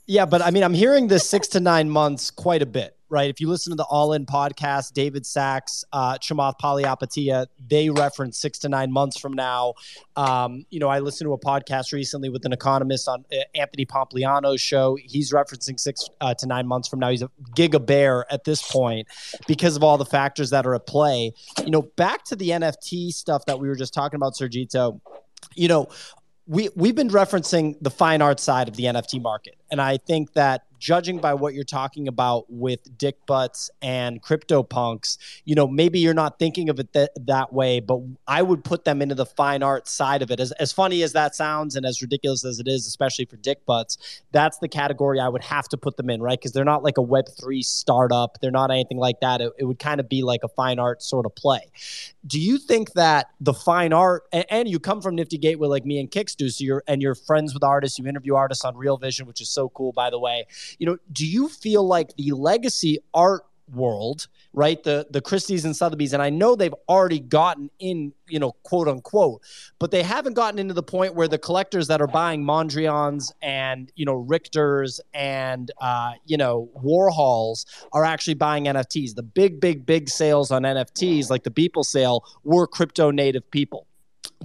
Yeah, 0.07 0.27
but 0.27 0.43
I 0.43 0.51
mean, 0.51 0.63
I'm 0.63 0.75
hearing 0.75 1.09
this 1.09 1.29
six 1.29 1.49
to 1.49 1.61
nine 1.61 1.89
months 1.89 2.31
quite 2.31 2.61
a 2.61 2.67
bit, 2.67 2.95
right? 3.09 3.31
If 3.31 3.41
you 3.41 3.49
listen 3.49 3.71
to 3.71 3.77
the 3.77 3.85
All 3.85 4.13
In 4.13 4.27
podcast, 4.27 4.93
David 4.93 5.25
Sacks, 5.25 5.83
uh, 5.95 6.19
Chamath 6.19 6.57
Palihapitiya, 6.63 7.47
they 7.67 7.89
reference 7.89 8.39
six 8.39 8.59
to 8.61 8.69
nine 8.69 8.93
months 8.93 9.19
from 9.19 9.33
now. 9.33 9.73
Um, 10.15 10.67
you 10.69 10.79
know, 10.79 10.89
I 10.89 10.99
listened 10.99 11.29
to 11.29 11.33
a 11.33 11.39
podcast 11.39 11.95
recently 11.95 12.29
with 12.29 12.45
an 12.45 12.53
economist 12.53 13.09
on 13.09 13.25
uh, 13.33 13.37
Anthony 13.55 13.87
Pompliano's 13.87 14.61
show. 14.61 14.99
He's 15.03 15.33
referencing 15.33 15.81
six 15.81 16.07
uh, 16.21 16.35
to 16.35 16.47
nine 16.47 16.67
months 16.67 16.87
from 16.87 16.99
now. 16.99 17.09
He's 17.09 17.23
a 17.23 17.31
giga 17.57 17.85
bear 17.85 18.31
at 18.31 18.45
this 18.45 18.61
point 18.61 19.09
because 19.49 19.75
of 19.75 19.83
all 19.83 19.97
the 19.97 20.05
factors 20.05 20.51
that 20.51 20.67
are 20.67 20.75
at 20.75 20.87
play. 20.87 21.33
You 21.65 21.71
know, 21.71 21.83
back 21.97 22.25
to 22.25 22.37
the 22.37 22.51
NFT 22.51 23.11
stuff 23.11 23.47
that 23.47 23.59
we 23.59 23.69
were 23.69 23.77
just 23.77 23.95
talking 23.95 24.17
about, 24.17 24.35
Sergito. 24.35 25.01
You 25.55 25.69
know, 25.69 25.89
we 26.47 26.69
we've 26.77 26.95
been 26.95 27.09
referencing 27.09 27.77
the 27.81 27.91
fine 27.91 28.21
art 28.21 28.39
side 28.39 28.69
of 28.69 28.77
the 28.77 28.85
NFT 28.85 29.23
market, 29.23 29.57
and 29.75 29.83
I 29.83 29.97
think 29.97 30.35
that 30.35 30.63
judging 30.79 31.19
by 31.19 31.35
what 31.35 31.53
you're 31.53 31.65
talking 31.65 32.07
about 32.07 32.45
with 32.49 32.97
Dick 32.97 33.17
Butts 33.27 33.73
and 33.83 34.23
CryptoPunks, 34.23 35.19
you 35.45 35.57
know, 35.57 35.67
maybe 35.67 35.99
you're 35.99 36.15
not 36.15 36.39
thinking 36.39 36.69
of 36.69 36.79
it 36.79 36.93
that 36.93 37.11
that 37.27 37.53
way, 37.53 37.81
but 37.81 37.99
I 38.29 38.43
would 38.43 38.63
put 38.63 38.85
them 38.85 39.03
into 39.03 39.17
the 39.17 39.27
fine 39.27 39.65
art 39.65 39.89
side 39.89 40.23
of 40.23 40.31
it. 40.31 40.39
As 40.39 40.53
as 40.53 40.71
funny 40.71 41.03
as 41.03 41.13
that 41.15 41.35
sounds, 41.35 41.75
and 41.75 41.85
as 41.85 42.01
ridiculous 42.03 42.45
as 42.45 42.61
it 42.61 42.69
is, 42.69 42.87
especially 42.87 43.25
for 43.25 43.35
Dick 43.35 43.67
Butts, 43.67 44.23
that's 44.31 44.59
the 44.59 44.69
category 44.69 45.19
I 45.19 45.27
would 45.27 45.43
have 45.43 45.69
to 45.71 45.77
put 45.77 45.97
them 45.97 46.09
in, 46.09 46.23
right? 46.23 46.39
Because 46.39 46.53
they're 46.53 46.65
not 46.65 46.85
like 46.85 46.99
a 46.99 47.03
Web 47.03 47.25
three 47.37 47.65
startup, 47.65 48.39
they're 48.41 48.53
not 48.53 48.71
anything 48.71 48.99
like 48.99 49.19
that. 49.23 49.41
It, 49.41 49.53
it 49.59 49.65
would 49.65 49.81
kind 49.81 49.99
of 49.99 50.09
be 50.09 50.23
like 50.23 50.45
a 50.45 50.49
fine 50.49 50.79
art 50.79 51.03
sort 51.03 51.27
of 51.27 51.35
play 51.35 51.73
do 52.27 52.41
you 52.41 52.59
think 52.59 52.93
that 52.93 53.27
the 53.41 53.53
fine 53.53 53.93
art 53.93 54.25
and, 54.33 54.45
and, 54.49 54.69
you 54.69 54.79
come 54.79 55.03
from 55.03 55.15
Nifty 55.15 55.37
Gateway 55.37 55.69
like 55.69 55.85
me 55.85 55.99
and 55.99 56.11
Kicks 56.11 56.35
do, 56.35 56.49
so 56.49 56.65
you're 56.65 56.83
and 56.89 57.03
you're 57.03 57.15
friends 57.15 57.53
with 57.53 57.63
artists, 57.63 57.99
you 57.99 58.07
interview 58.07 58.35
artists 58.35 58.65
on 58.65 58.77
Real 58.77 58.97
Vision, 58.97 59.27
which 59.27 59.41
is 59.41 59.51
so 59.51 59.64
cool, 59.69 59.93
by 59.93 60.11
the 60.11 60.19
way. 60.19 60.47
You 60.79 60.87
know, 60.87 60.99
do 61.13 61.27
you 61.27 61.49
feel 61.49 61.87
like 61.87 62.15
the 62.17 62.33
legacy 62.33 62.99
art 63.13 63.45
world, 63.73 64.29
right? 64.53 64.83
The 64.83 65.07
the 65.11 65.21
Christie's 65.21 65.65
and 65.65 65.75
Sotheby's, 65.75 66.13
and 66.13 66.23
I 66.23 66.31
know 66.31 66.55
they've 66.55 66.75
already 66.89 67.21
gotten 67.21 67.71
in, 67.79 68.13
you 68.29 68.39
know, 68.39 68.53
quote 68.63 68.89
unquote, 68.89 69.43
but 69.79 69.91
they 69.91 70.03
haven't 70.03 70.35
gotten 70.35 70.59
into 70.59 70.75
the 70.75 70.83
point 70.83 71.15
where 71.15 71.29
the 71.29 71.39
collectors 71.39 71.89
that 71.89 72.01
are 72.01 72.07
buying 72.07 72.45
Mondrians 72.45 73.33
and 73.43 73.91
you 73.97 74.05
know 74.05 74.25
Richters 74.29 75.01
and 75.13 75.71
uh, 75.81 76.13
you 76.27 76.37
know 76.37 76.69
Warhols 76.83 77.67
are 77.93 78.05
actually 78.05 78.35
buying 78.35 78.65
NFTs. 78.65 79.15
The 79.15 79.23
big, 79.23 79.61
big, 79.61 79.87
big 79.87 80.09
sales 80.09 80.51
on 80.51 80.63
NFTs, 80.63 81.31
like 81.31 81.45
the 81.45 81.51
Beeple 81.51 81.85
sale, 81.85 82.25
were 82.43 82.67
crypto 82.67 83.11
native 83.11 83.51
people. 83.51 83.87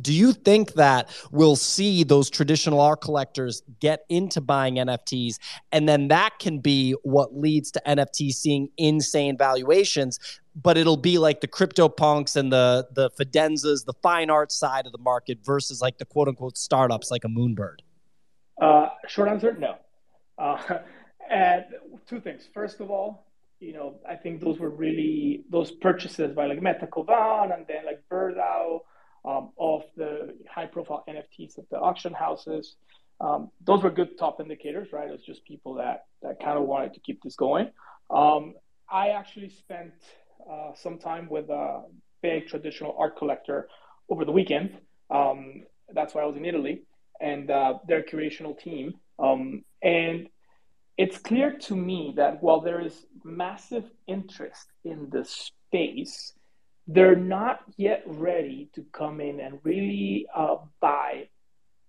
Do 0.01 0.13
you 0.13 0.33
think 0.33 0.73
that 0.73 1.09
we'll 1.31 1.55
see 1.55 2.03
those 2.03 2.29
traditional 2.29 2.79
art 2.79 3.01
collectors 3.01 3.61
get 3.79 4.05
into 4.09 4.41
buying 4.41 4.75
NFTs, 4.75 5.37
and 5.71 5.87
then 5.87 6.07
that 6.09 6.39
can 6.39 6.59
be 6.59 6.95
what 7.03 7.35
leads 7.35 7.71
to 7.71 7.81
NFTs 7.85 8.33
seeing 8.33 8.69
insane 8.77 9.37
valuations? 9.37 10.19
But 10.55 10.77
it'll 10.77 10.97
be 10.97 11.17
like 11.17 11.41
the 11.41 11.47
crypto 11.47 11.89
punks 11.89 12.35
and 12.35 12.51
the 12.51 12.87
the 12.93 13.09
Fidenzas, 13.11 13.85
the 13.85 13.93
fine 14.01 14.29
art 14.29 14.51
side 14.51 14.85
of 14.85 14.91
the 14.91 14.97
market 14.97 15.39
versus 15.43 15.81
like 15.81 15.97
the 15.97 16.05
quote 16.05 16.27
unquote 16.27 16.57
startups 16.57 17.11
like 17.11 17.23
a 17.23 17.29
Moonbird. 17.29 17.79
Uh, 18.61 18.89
short 19.07 19.29
answer, 19.29 19.55
no. 19.57 19.75
Uh, 20.37 20.79
and 21.29 21.65
two 22.07 22.19
things. 22.19 22.49
First 22.53 22.79
of 22.79 22.89
all, 22.91 23.25
you 23.59 23.73
know, 23.73 23.95
I 24.07 24.15
think 24.15 24.41
those 24.41 24.57
were 24.59 24.69
really 24.69 25.43
those 25.49 25.71
purchases 25.71 26.33
by 26.33 26.45
like 26.45 26.59
Metakovan 26.59 27.53
and 27.53 27.65
then 27.67 27.85
like 27.85 28.03
Birdao 28.11 28.79
um, 29.25 29.51
of 29.59 29.83
the 29.95 30.35
high 30.49 30.65
profile 30.65 31.03
NFTs 31.07 31.57
at 31.57 31.69
the 31.69 31.77
auction 31.77 32.13
houses. 32.13 32.75
Um, 33.21 33.51
those 33.65 33.83
were 33.83 33.89
good 33.89 34.17
top 34.17 34.39
indicators, 34.39 34.93
right? 34.93 35.07
It 35.07 35.11
was 35.11 35.25
just 35.25 35.43
people 35.45 35.75
that, 35.75 36.05
that 36.21 36.39
kind 36.39 36.57
of 36.57 36.63
wanted 36.63 36.93
to 36.93 36.99
keep 37.01 37.21
this 37.21 37.35
going. 37.35 37.69
Um, 38.09 38.55
I 38.89 39.09
actually 39.09 39.49
spent 39.49 39.93
uh, 40.49 40.71
some 40.73 40.97
time 40.97 41.27
with 41.29 41.49
a 41.49 41.83
big 42.21 42.47
traditional 42.47 42.95
art 42.97 43.17
collector 43.17 43.67
over 44.09 44.25
the 44.25 44.31
weekend. 44.31 44.77
Um, 45.09 45.63
that's 45.93 46.13
why 46.13 46.21
I 46.21 46.25
was 46.25 46.37
in 46.37 46.45
Italy 46.45 46.83
and 47.19 47.51
uh, 47.51 47.79
their 47.87 48.03
curational 48.03 48.57
team. 48.57 48.93
Um, 49.19 49.63
and 49.83 50.29
it's 50.97 51.17
clear 51.17 51.51
to 51.51 51.75
me 51.75 52.13
that 52.17 52.41
while 52.41 52.61
there 52.61 52.81
is 52.81 53.05
massive 53.23 53.85
interest 54.07 54.67
in 54.83 55.09
the 55.09 55.25
space, 55.25 56.33
they're 56.91 57.15
not 57.15 57.61
yet 57.77 58.03
ready 58.05 58.69
to 58.73 58.83
come 58.91 59.21
in 59.21 59.39
and 59.39 59.59
really 59.63 60.25
uh, 60.35 60.55
buy 60.81 61.29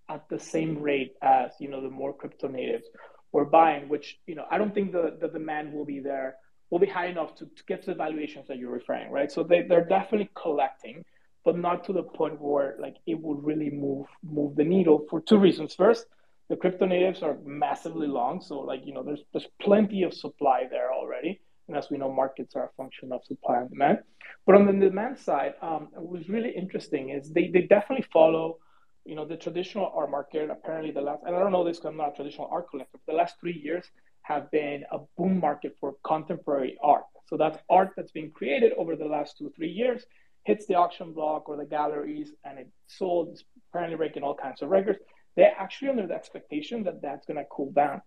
at 0.09 0.29
the 0.29 0.39
same 0.39 0.83
rate 0.83 1.15
as 1.23 1.53
you 1.59 1.69
know 1.71 1.81
the 1.81 1.89
more 1.89 2.13
crypto 2.13 2.49
natives 2.49 2.87
were 3.33 3.45
buying 3.45 3.89
which 3.89 4.19
you 4.27 4.35
know 4.35 4.45
i 4.51 4.59
don't 4.59 4.75
think 4.75 4.93
the, 4.93 5.17
the 5.21 5.29
demand 5.29 5.73
will 5.73 5.85
be 5.85 6.01
there 6.01 6.37
will 6.71 6.79
be 6.79 6.87
high 6.87 7.07
enough 7.07 7.35
to, 7.35 7.45
to 7.57 7.65
get 7.67 7.83
to 7.83 7.87
the 7.89 7.95
valuations 7.95 8.47
that 8.49 8.59
you're 8.59 8.71
referring 8.71 9.11
right? 9.11 9.31
So 9.31 9.43
they, 9.43 9.63
they're 9.63 9.85
definitely 9.85 10.31
collecting 10.35 11.05
but 11.45 11.57
not 11.57 11.85
to 11.85 11.93
the 11.93 12.03
point 12.03 12.41
where 12.41 12.77
like 12.79 12.97
it 13.07 13.19
would 13.19 13.43
really 13.45 13.71
move 13.71 14.07
move 14.23 14.57
the 14.57 14.65
needle 14.65 15.07
for 15.09 15.21
two 15.21 15.39
reasons. 15.39 15.75
First 15.75 16.07
the 16.49 16.57
crypto 16.57 16.87
natives 16.87 17.23
are 17.23 17.37
massively 17.45 18.07
long 18.07 18.41
so 18.41 18.61
like 18.61 18.83
you 18.85 18.93
know 18.95 19.03
there's 19.03 19.23
there's 19.33 19.49
plenty 19.61 20.03
of 20.03 20.13
supply 20.13 20.67
there 20.71 20.93
already 20.93 21.41
and 21.71 21.79
as 21.79 21.89
we 21.89 21.99
know, 21.99 22.13
markets 22.13 22.57
are 22.57 22.65
a 22.65 22.71
function 22.77 23.13
of 23.13 23.25
supply 23.25 23.61
and 23.61 23.71
demand. 23.71 23.99
But 24.45 24.57
on 24.57 24.67
the 24.67 24.73
demand 24.73 25.19
side, 25.19 25.55
um, 25.63 25.89
what 25.93 26.19
was 26.19 26.29
really 26.29 26.51
interesting 26.51 27.11
is 27.11 27.31
they, 27.31 27.49
they 27.49 27.63
definitely 27.63 28.07
follow, 28.13 28.59
you 29.05 29.15
know, 29.15 29.25
the 29.25 29.37
traditional 29.37 29.93
art 29.95 30.11
market. 30.11 30.51
Apparently, 30.51 30.91
the 30.91 31.01
last, 31.01 31.23
and 31.25 31.37
I 31.37 31.39
don't 31.39 31.53
know 31.53 31.63
this 31.63 31.77
because 31.79 31.91
I'm 31.91 31.97
not 31.97 32.13
a 32.13 32.17
traditional 32.17 32.49
art 32.51 32.69
collector, 32.71 32.99
the 33.07 33.13
last 33.13 33.37
three 33.41 33.59
years 33.63 33.85
have 34.23 34.51
been 34.51 34.85
a 34.91 34.99
boom 35.17 35.39
market 35.39 35.77
for 35.79 35.95
contemporary 36.05 36.77
art. 36.83 37.05
So 37.29 37.37
that's 37.37 37.59
art 37.71 37.91
that's 37.97 38.11
been 38.11 38.33
created 38.33 38.73
over 38.77 38.97
the 38.97 39.05
last 39.05 39.39
two, 39.39 39.53
three 39.55 39.71
years, 39.71 40.05
hits 40.43 40.67
the 40.67 40.75
auction 40.75 41.13
block 41.13 41.49
or 41.49 41.57
the 41.57 41.65
galleries, 41.65 42.33
and 42.45 42.59
it's 42.59 42.73
sold. 42.89 43.29
It's 43.31 43.45
apparently 43.71 43.97
breaking 43.97 44.25
all 44.25 44.35
kinds 44.35 44.61
of 44.61 44.71
records. 44.71 44.99
They're 45.37 45.55
actually 45.57 45.91
under 45.91 46.09
the 46.09 46.15
expectation 46.15 46.83
that 46.85 47.01
that's 47.01 47.27
going 47.27 47.37
to 47.37 47.45
cool 47.49 47.71
down. 47.71 48.03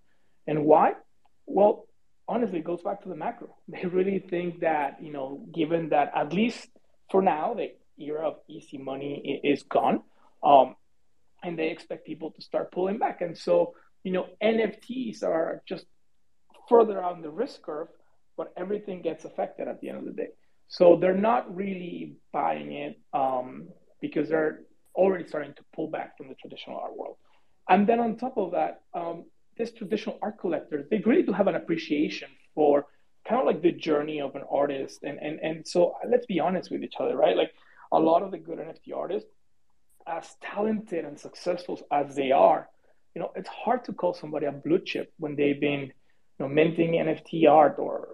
And 0.48 0.66
why? 0.66 0.96
Well, 1.46 1.86
honestly 2.28 2.60
it 2.60 2.66
goes 2.66 2.82
back 2.82 3.02
to 3.04 3.10
the 3.10 3.16
macro. 3.16 3.56
They 3.68 3.86
really 3.86 4.20
think 4.20 4.62
that, 4.62 5.02
you 5.02 5.12
know, 5.12 5.46
given 5.54 5.90
that 5.90 6.12
at 6.16 6.34
least 6.34 6.68
for 7.12 7.22
now, 7.22 7.54
the 7.54 7.74
era 8.00 8.28
of 8.28 8.38
easy 8.48 8.78
money 8.78 9.42
is 9.44 9.64
gone, 9.64 10.02
um, 10.44 10.76
and 11.44 11.58
they 11.60 11.70
expect 11.70 12.06
people 12.06 12.32
to 12.32 12.42
start 12.42 12.72
pulling 12.72 12.98
back. 12.98 13.22
And 13.22 13.38
so, 13.38 13.76
you 14.04 14.12
know, 14.12 14.28
NFTs 14.42 15.24
are 15.24 15.62
just 15.68 15.86
further 16.68 17.04
on 17.04 17.22
the 17.22 17.30
risk 17.30 17.62
curve, 17.62 17.88
but 18.38 18.52
everything 18.58 19.02
gets 19.02 19.26
affected 19.26 19.68
at 19.68 19.80
the 19.82 19.90
end 19.90 20.00
of 20.00 20.06
the 20.06 20.12
day. 20.12 20.30
So 20.68 20.98
they're 21.00 21.14
not 21.14 21.56
really 21.56 22.16
buying 22.32 22.72
it 22.72 23.00
um, 23.14 23.68
because 24.02 24.30
they're 24.30 24.62
already 24.96 25.28
starting 25.28 25.54
to 25.54 25.64
pull 25.76 25.88
back 25.88 26.18
from 26.18 26.30
the 26.30 26.36
traditional 26.36 26.78
art 26.78 26.98
world. 26.98 27.18
And 27.70 27.88
then 27.88 28.00
on 28.00 28.18
top 28.18 28.38
of 28.38 28.52
that, 28.52 28.82
um, 28.94 29.26
this 29.58 29.72
traditional 29.72 30.18
art 30.22 30.40
collectors, 30.40 30.86
they 30.90 31.00
really 31.06 31.24
do 31.24 31.32
have 31.32 31.48
an 31.48 31.56
appreciation 31.56 32.30
for 32.56 32.86
kind 33.28 33.40
of 33.40 33.48
like 33.48 33.62
the 33.62 33.72
journey 33.72 34.22
of 34.22 34.36
an 34.36 34.44
artist. 34.50 35.04
And, 35.04 35.20
and, 35.20 35.40
and 35.40 35.68
so 35.68 35.96
let's 36.08 36.26
be 36.26 36.40
honest 36.40 36.72
with 36.72 36.84
each 36.84 36.96
other, 37.00 37.16
right? 37.16 37.38
Like 37.38 37.52
a 37.92 38.00
lot 38.00 38.24
of 38.24 38.32
the 38.32 38.38
good 38.38 38.60
NFT 38.60 38.96
artists, 38.96 39.30
as 40.06 40.36
talented 40.42 41.06
and 41.06 41.18
successful 41.18 41.80
as 41.92 42.16
they 42.16 42.32
are, 42.32 42.70
you 43.16 43.22
know, 43.22 43.32
it's 43.36 43.50
hard 43.50 43.86
to 43.86 43.94
call 43.94 44.14
somebody 44.14 44.48
a 44.48 44.52
blue 44.52 44.80
chip 44.80 45.14
when 45.18 45.36
they've 45.36 45.60
been, 45.60 45.82
you 45.82 45.92
know, 46.40 46.48
minting 46.48 46.94
NFT 46.94 47.50
art 47.50 47.78
or 47.78 48.10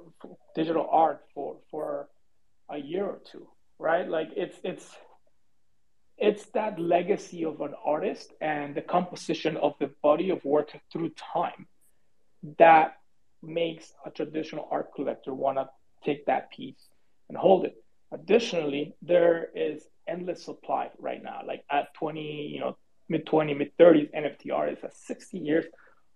digital 0.56 0.88
art 0.92 1.24
for, 1.34 1.58
for 1.72 2.10
a 2.70 2.78
year 2.78 3.06
or 3.06 3.20
two, 3.32 3.48
right? 3.80 4.08
Like 4.08 4.30
it's, 4.36 4.58
it's, 4.64 4.94
it's 6.20 6.46
that 6.48 6.80
legacy 6.80 7.46
of 7.46 7.62
an 7.62 7.74
artist 7.86 8.34
and 8.42 8.76
the 8.76 8.82
composition 8.82 9.58
of 9.58 9.74
the 9.80 9.90
body 10.04 10.30
of 10.30 10.44
work 10.44 10.72
through 10.92 11.10
time 11.34 11.68
that 12.58 12.98
makes 13.42 13.94
a 14.06 14.10
traditional 14.10 14.68
art 14.72 14.90
collector 14.96 15.34
want 15.34 15.58
to 15.58 15.70
take 16.04 16.26
that 16.26 16.52
piece 16.52 16.88
and 17.30 17.38
hold 17.38 17.66
it. 17.66 17.76
Additionally, 18.12 18.96
there 19.02 19.50
is 19.56 19.84
endless 20.08 20.44
supply 20.44 20.90
right 20.98 21.24
now. 21.24 21.42
Like 21.46 21.64
at 21.72 21.94
20, 21.94 22.22
you 22.54 22.60
know, 22.60 22.78
mid 23.08 23.26
20, 23.26 23.54
mid 23.54 23.72
30s, 23.78 24.10
NFT 24.14 24.52
artists 24.54 24.84
at 24.84 24.96
60 24.96 25.38
years 25.38 25.66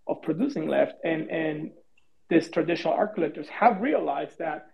of 0.08 0.22
producing 0.22 0.68
left, 0.68 0.95
and 1.06 1.30
and 1.30 1.72
these 2.30 2.49
traditional 2.49 2.93
art 2.93 3.16
collectors 3.16 3.47
have 3.47 3.80
realized 3.80 4.39
that 4.39 4.68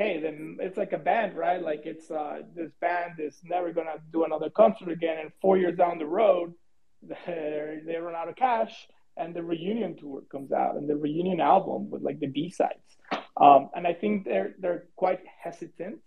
hey, 0.00 0.18
then 0.18 0.56
it's 0.60 0.78
like 0.78 0.94
a 0.94 0.98
band, 0.98 1.36
right? 1.36 1.62
Like 1.62 1.82
it's 1.84 2.10
uh, 2.10 2.40
this 2.56 2.70
band 2.80 3.14
is 3.18 3.38
never 3.44 3.70
gonna 3.70 3.98
do 4.10 4.24
another 4.24 4.48
concert 4.48 4.88
again, 4.88 5.18
and 5.20 5.30
four 5.42 5.58
years 5.58 5.76
down 5.76 5.98
the 5.98 6.06
road, 6.06 6.54
they 7.26 7.96
run 8.00 8.14
out 8.14 8.30
of 8.30 8.36
cash, 8.36 8.74
and 9.18 9.34
the 9.34 9.42
reunion 9.42 9.96
tour 9.96 10.22
comes 10.32 10.52
out, 10.52 10.76
and 10.76 10.88
the 10.88 10.96
reunion 10.96 11.40
album 11.40 11.90
with 11.90 12.00
like 12.00 12.18
the 12.18 12.28
B 12.28 12.48
sides, 12.48 12.88
um, 13.36 13.68
and 13.74 13.86
I 13.86 13.92
think 13.92 14.24
they're 14.24 14.54
they're 14.58 14.84
quite 14.96 15.20
hesitant 15.44 16.00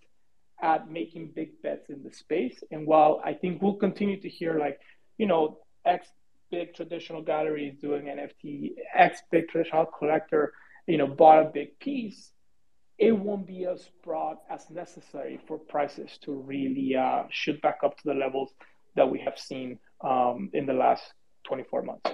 at 0.60 0.90
making 0.90 1.34
big 1.36 1.62
bets 1.62 1.90
in 1.90 2.02
the 2.04 2.12
space. 2.12 2.64
And 2.72 2.88
while 2.88 3.22
I 3.24 3.34
think 3.34 3.62
we'll 3.62 3.76
continue 3.76 4.20
to 4.22 4.30
hear 4.30 4.58
like, 4.58 4.80
you 5.18 5.28
know, 5.28 5.60
X 5.86 6.08
big 6.50 6.74
traditional 6.74 7.22
galleries 7.22 7.76
doing 7.82 8.06
NFT, 8.06 8.76
X 8.96 9.22
big 9.30 9.50
traditional 9.50 9.86
collector, 9.86 10.54
you 10.88 10.98
know, 10.98 11.08
bought 11.08 11.46
a 11.46 11.50
big 11.50 11.78
piece, 11.80 12.32
it 12.98 13.12
won't 13.12 13.48
be 13.48 13.66
as 13.66 13.90
broad 14.04 14.38
as 14.50 14.70
necessary 14.70 15.40
for 15.48 15.58
prices 15.58 16.18
to 16.22 16.34
really 16.34 16.96
uh, 16.96 17.24
shoot 17.30 17.62
back 17.62 17.80
up 17.84 17.98
to 17.98 18.04
the 18.06 18.14
levels 18.14 18.54
that 18.96 19.10
we 19.10 19.20
have 19.20 19.38
seen 19.38 19.80
um, 20.02 20.50
in 20.54 20.66
the 20.66 20.74
last 20.74 21.04
24 21.48 21.82
months. 21.84 22.10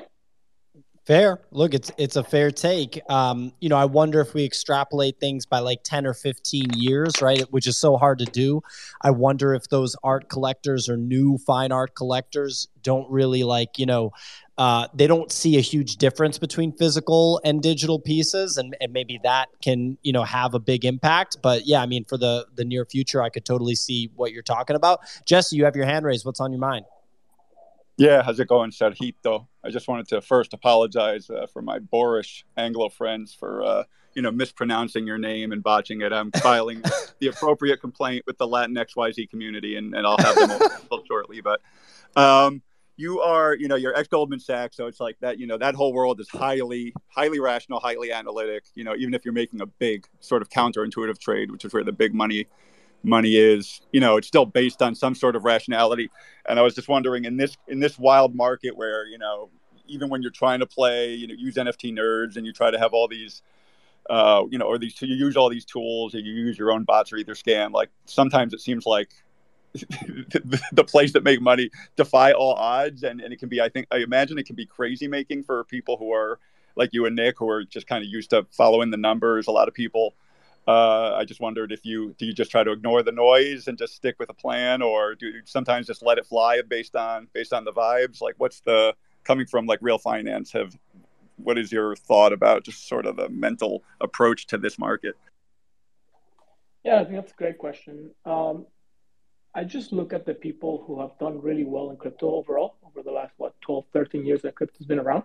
Fair. 1.06 1.40
Look, 1.52 1.74
it's 1.74 1.92
it's 1.98 2.16
a 2.16 2.24
fair 2.24 2.52
take. 2.52 3.02
Um, 3.10 3.54
you 3.60 3.68
know, 3.68 3.78
I 3.78 3.86
wonder 3.86 4.22
if 4.22 4.36
we 4.36 4.46
extrapolate 4.46 5.20
things 5.20 5.46
by 5.46 5.60
like 5.60 5.80
10 5.84 6.06
or 6.06 6.14
15 6.14 6.74
years, 6.76 7.20
right? 7.22 7.42
Which 7.52 7.66
is 7.66 7.78
so 7.78 7.98
hard 7.98 8.20
to 8.20 8.26
do. 8.26 8.62
I 9.02 9.10
wonder 9.12 9.56
if 9.56 9.70
those 9.70 9.96
art 10.04 10.30
collectors 10.30 10.88
or 10.88 10.98
new 10.98 11.40
fine 11.40 11.72
art 11.72 11.96
collectors 11.96 12.68
don't 12.84 13.10
really 13.10 13.44
like, 13.44 13.80
you 13.80 13.88
know, 13.88 14.12
uh, 14.60 14.88
they 14.94 15.08
don't 15.08 15.32
see 15.32 15.58
a 15.58 15.62
huge 15.62 15.96
difference 15.96 16.38
between 16.38 16.74
physical 16.74 17.42
and 17.44 17.62
digital 17.64 18.00
pieces, 18.00 18.58
and, 18.58 18.76
and 18.80 18.94
maybe 18.94 19.20
that 19.24 19.48
can 19.64 19.98
you 20.04 20.14
know 20.14 20.24
have 20.24 20.54
a 20.54 20.60
big 20.60 20.86
impact. 20.86 21.38
But 21.42 21.66
yeah, 21.66 21.82
I 21.82 21.88
mean, 21.88 22.06
for 22.06 22.18
the 22.18 22.46
the 22.54 22.66
near 22.66 22.86
future, 22.86 23.24
I 23.24 23.30
could 23.30 23.46
totally 23.46 23.76
see 23.76 24.12
what 24.16 24.32
you're 24.32 24.44
talking 24.44 24.76
about. 24.76 25.00
Jesse, 25.26 25.56
you 25.56 25.66
have 25.66 25.76
your 25.76 25.86
hand 25.86 26.06
raised. 26.06 26.26
What's 26.26 26.40
on 26.40 26.52
your 26.52 26.62
mind? 26.62 26.86
Yeah, 28.00 28.24
how's 28.24 28.40
it 28.40 28.48
going, 28.48 28.72
Sergito? 28.72 29.48
I 29.62 29.72
just 29.72 29.90
wanted 29.90 30.08
to 30.08 30.22
first 30.22 30.54
apologize 30.54 31.30
uh, 31.30 31.48
for 31.52 31.62
my 31.62 31.80
boorish 31.80 32.46
Anglo 32.56 32.88
friends 32.88 33.34
for 33.34 33.62
uh, 33.62 33.84
you 34.14 34.22
know 34.22 34.32
mispronouncing 34.32 35.06
your 35.06 35.18
name 35.18 35.52
and 35.52 35.62
botching 35.62 36.00
it. 36.00 36.14
I'm 36.14 36.32
filing 36.42 36.82
the 37.20 37.28
appropriate 37.28 37.82
complaint 37.82 38.24
with 38.26 38.38
the 38.38 38.48
Latin 38.48 38.74
XYZ 38.76 39.30
community, 39.30 39.76
and, 39.76 39.94
and 39.94 40.08
I'll 40.08 40.18
have 40.18 40.36
them 40.36 40.62
shortly. 41.10 41.42
But 41.42 41.60
um, 42.16 42.62
you 42.96 43.20
are, 43.20 43.54
you 43.54 43.68
know, 43.68 43.76
you're 43.76 43.94
ex 43.98 44.08
Goldman 44.08 44.40
Sachs, 44.40 44.78
so 44.78 44.88
it's 44.88 45.02
like 45.02 45.18
that. 45.20 45.38
You 45.38 45.48
know, 45.48 45.58
that 45.58 45.76
whole 45.76 45.92
world 45.92 46.22
is 46.22 46.30
highly, 46.30 46.94
highly 47.10 47.42
rational, 47.42 47.82
highly 47.82 48.14
analytic. 48.14 48.64
You 48.76 48.86
know, 48.86 48.96
even 48.96 49.14
if 49.14 49.26
you're 49.26 49.34
making 49.34 49.60
a 49.60 49.66
big 49.66 50.08
sort 50.22 50.42
of 50.42 50.48
counterintuitive 50.48 51.20
trade, 51.20 51.52
which 51.52 51.66
is 51.66 51.74
where 51.74 51.84
the 51.84 51.92
big 51.92 52.16
money 52.16 52.48
money 53.04 53.36
is 53.36 53.82
you 53.92 54.00
know 54.00 54.18
it's 54.18 54.28
still 54.28 54.46
based 54.46 54.82
on 54.82 54.96
some 54.96 55.16
sort 55.16 55.36
of 55.36 55.46
rationality. 55.46 56.10
And 56.48 56.60
i 56.60 56.62
was 56.62 56.76
just 56.76 56.88
wondering 56.88 57.26
in 57.26 57.38
this 57.38 57.58
in 57.68 57.80
this 57.80 57.98
wild 57.98 58.36
market 58.36 58.76
where 58.76 59.06
you 59.06 59.18
know 59.18 59.50
even 59.88 60.10
when 60.10 60.22
you're 60.22 60.32
trying 60.32 60.60
to 60.60 60.66
play 60.66 61.14
you 61.14 61.28
know 61.28 61.34
use 61.38 61.56
nft 61.56 61.94
nerds 61.94 62.36
and 62.36 62.46
you 62.46 62.54
try 62.54 62.72
to 62.72 62.80
have 62.80 62.94
all 62.94 63.08
these 63.08 63.42
uh, 64.10 64.44
you 64.50 64.58
know 64.58 64.66
or 64.66 64.80
these 64.80 65.00
you 65.02 65.16
use 65.16 65.38
all 65.38 65.50
these 65.50 65.66
tools 65.66 66.16
and 66.16 66.26
you 66.26 66.34
use 66.34 66.58
your 66.58 66.72
own 66.72 66.84
bots 66.84 67.14
or 67.14 67.18
either 67.18 67.36
scam 67.36 67.72
like 67.72 67.90
sometimes 68.06 68.54
it 68.54 68.62
seems 68.62 68.86
like 68.86 69.10
the, 69.74 70.84
place 70.84 71.14
that 71.14 71.24
make 71.24 71.40
money 71.40 71.70
defy 71.96 72.32
all 72.32 72.54
odds. 72.54 73.04
And, 73.04 73.22
and 73.22 73.32
it 73.32 73.38
can 73.38 73.50
be 73.50 73.62
i 73.62 73.70
think 73.70 73.86
i 73.92 73.98
imagine 73.98 74.40
it 74.40 74.48
can 74.48 74.56
be 74.56 74.66
crazy 74.66 75.08
making 75.08 75.44
for 75.44 75.64
people 75.66 75.96
who 75.98 76.12
are 76.12 76.40
like 76.76 76.90
you 76.92 77.06
and 77.06 77.16
nick 77.16 77.38
who 77.38 77.48
are 77.48 77.64
just 77.64 77.86
kind 77.86 78.04
of 78.04 78.10
used 78.10 78.32
to 78.32 78.48
following 78.52 78.90
the 78.90 78.98
numbers. 78.98 79.46
A 79.46 79.52
lot 79.52 79.68
of 79.68 79.76
people 79.76 80.16
uh, 80.70 81.16
I 81.16 81.26
just 81.26 81.42
wondered 81.42 81.72
if 81.72 81.84
you 81.84 82.14
do 82.20 82.28
you 82.28 82.34
just 82.34 82.52
try 82.52 82.64
to 82.64 82.72
ignore 82.72 83.02
the 83.02 83.12
noise 83.12 83.68
and 83.68 83.76
just 83.76 83.96
stick 83.96 84.18
with 84.20 84.30
a 84.30 84.36
plan, 84.36 84.84
or 84.84 85.16
do 85.16 85.26
you 85.26 85.42
sometimes 85.46 85.88
just 85.88 86.04
let 86.04 86.20
it 86.20 86.28
fly 86.28 86.62
based 86.62 86.96
on 86.96 87.28
based 87.34 87.54
on 87.54 87.64
the 87.64 87.74
vibes? 87.74 88.22
Like, 88.22 88.36
what's 88.38 88.60
the 88.60 88.94
coming 89.24 89.48
from 89.48 89.66
like 89.66 89.80
real 89.82 89.98
finance? 89.98 90.52
Have 90.52 90.78
what 91.38 91.58
is 91.58 91.72
your 91.72 91.96
thought 91.96 92.34
about 92.34 92.66
just 92.66 92.88
sort 92.88 93.08
of 93.08 93.16
the 93.16 93.30
mental 93.30 93.84
approach 94.00 94.46
to 94.48 94.60
this 94.60 94.78
market? 94.78 95.16
Yeah, 96.84 97.00
I 97.00 97.04
think 97.04 97.16
that's 97.16 97.32
a 97.32 97.36
great 97.36 97.58
question. 97.58 98.12
Um, 98.26 98.68
I 99.56 99.64
just 99.64 99.92
look 99.92 100.14
at 100.14 100.28
the 100.28 100.36
people 100.36 100.84
who 100.86 101.02
have 101.02 101.18
done 101.18 101.42
really 101.42 101.64
well 101.64 101.90
in 101.90 101.98
crypto 101.98 102.36
overall 102.36 102.76
over 102.86 103.02
the 103.02 103.12
last, 103.12 103.34
what, 103.38 103.60
12, 103.62 103.86
13 103.92 104.24
years 104.24 104.44
that 104.44 104.54
crypto's 104.54 104.86
been 104.86 105.00
around. 105.00 105.24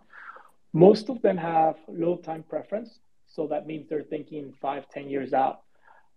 Most 0.73 1.11
of 1.11 1.21
them 1.21 1.37
have 1.37 1.77
low 1.87 2.17
time 2.17 2.45
preference. 2.49 3.01
So 3.35 3.49
that 3.49 3.67
means 3.67 3.89
they're 3.89 4.03
thinking 4.03 4.55
five, 4.61 4.89
ten 4.89 5.09
years 5.09 5.33
out. 5.33 5.61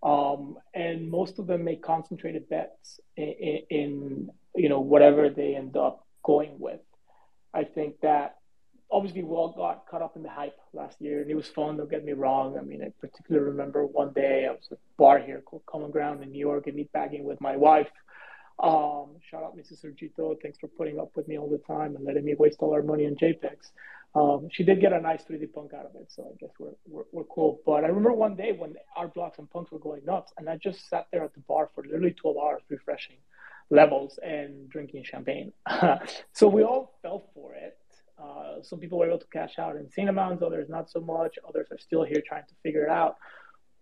Um, 0.02 0.56
and 0.74 1.10
most 1.10 1.38
of 1.38 1.46
them 1.46 1.64
make 1.64 1.82
concentrated 1.82 2.48
bets 2.48 3.00
in, 3.16 3.62
in, 3.68 4.30
you 4.54 4.68
know 4.68 4.80
whatever 4.80 5.28
they 5.28 5.56
end 5.56 5.76
up 5.76 6.06
going 6.22 6.58
with. 6.58 6.80
I 7.52 7.64
think 7.64 8.00
that 8.02 8.36
obviously 8.90 9.22
we 9.22 9.34
all 9.34 9.52
got 9.52 9.86
caught 9.90 10.02
up 10.02 10.16
in 10.16 10.22
the 10.22 10.28
hype 10.28 10.58
last 10.72 11.00
year, 11.00 11.22
and 11.22 11.30
it 11.30 11.34
was 11.34 11.48
fun. 11.48 11.76
Don't 11.76 11.90
get 11.90 12.04
me 12.04 12.12
wrong. 12.12 12.56
I 12.56 12.62
mean, 12.62 12.82
I 12.82 12.92
particularly 13.00 13.48
remember 13.48 13.86
one 13.86 14.12
day 14.12 14.46
I 14.48 14.52
was 14.52 14.68
at 14.70 14.78
a 14.78 14.80
bar 14.96 15.18
here 15.18 15.40
called 15.40 15.62
Common 15.66 15.90
Ground 15.90 16.22
in 16.22 16.30
New 16.30 16.38
York, 16.38 16.68
and 16.68 16.76
meet 16.76 16.92
bagging 16.92 17.24
with 17.24 17.40
my 17.40 17.56
wife. 17.56 17.90
Um, 18.60 19.16
shout 19.30 19.44
out 19.44 19.56
Mrs. 19.56 19.84
Sergito. 19.84 20.36
Thanks 20.42 20.58
for 20.58 20.68
putting 20.68 20.98
up 20.98 21.10
with 21.16 21.28
me 21.28 21.38
all 21.38 21.48
the 21.48 21.58
time 21.58 21.94
and 21.94 22.04
letting 22.04 22.24
me 22.24 22.34
waste 22.34 22.58
all 22.60 22.72
our 22.72 22.82
money 22.82 23.06
on 23.06 23.14
JPEGs. 23.14 23.70
Um, 24.14 24.48
she 24.50 24.64
did 24.64 24.80
get 24.80 24.92
a 24.92 25.00
nice 25.00 25.22
3D 25.24 25.52
punk 25.52 25.74
out 25.74 25.86
of 25.86 25.94
it, 25.94 26.10
so 26.10 26.24
I 26.32 26.36
guess 26.40 26.50
we're, 26.58 26.72
we're, 26.86 27.04
we're 27.12 27.24
cool. 27.24 27.60
But 27.66 27.84
I 27.84 27.88
remember 27.88 28.12
one 28.12 28.36
day 28.36 28.52
when 28.52 28.74
art 28.96 29.14
blocks 29.14 29.38
and 29.38 29.50
punks 29.50 29.70
were 29.70 29.78
going 29.78 30.04
nuts, 30.04 30.32
and 30.38 30.48
I 30.48 30.56
just 30.56 30.88
sat 30.88 31.06
there 31.12 31.24
at 31.24 31.34
the 31.34 31.40
bar 31.40 31.70
for 31.74 31.84
literally 31.84 32.12
12 32.12 32.36
hours 32.36 32.62
refreshing 32.68 33.16
levels 33.70 34.18
and 34.22 34.68
drinking 34.70 35.04
champagne. 35.04 35.52
so 36.32 36.48
we 36.48 36.62
all 36.62 36.98
fell 37.02 37.30
for 37.34 37.54
it. 37.54 37.76
Uh, 38.20 38.62
some 38.62 38.80
people 38.80 38.98
were 38.98 39.06
able 39.06 39.18
to 39.18 39.26
cash 39.32 39.58
out 39.58 39.76
insane 39.76 40.08
amounts, 40.08 40.42
others 40.42 40.68
not 40.68 40.90
so 40.90 41.00
much. 41.00 41.38
Others 41.48 41.68
are 41.70 41.78
still 41.78 42.02
here 42.02 42.22
trying 42.26 42.44
to 42.48 42.54
figure 42.62 42.84
it 42.84 42.90
out. 42.90 43.16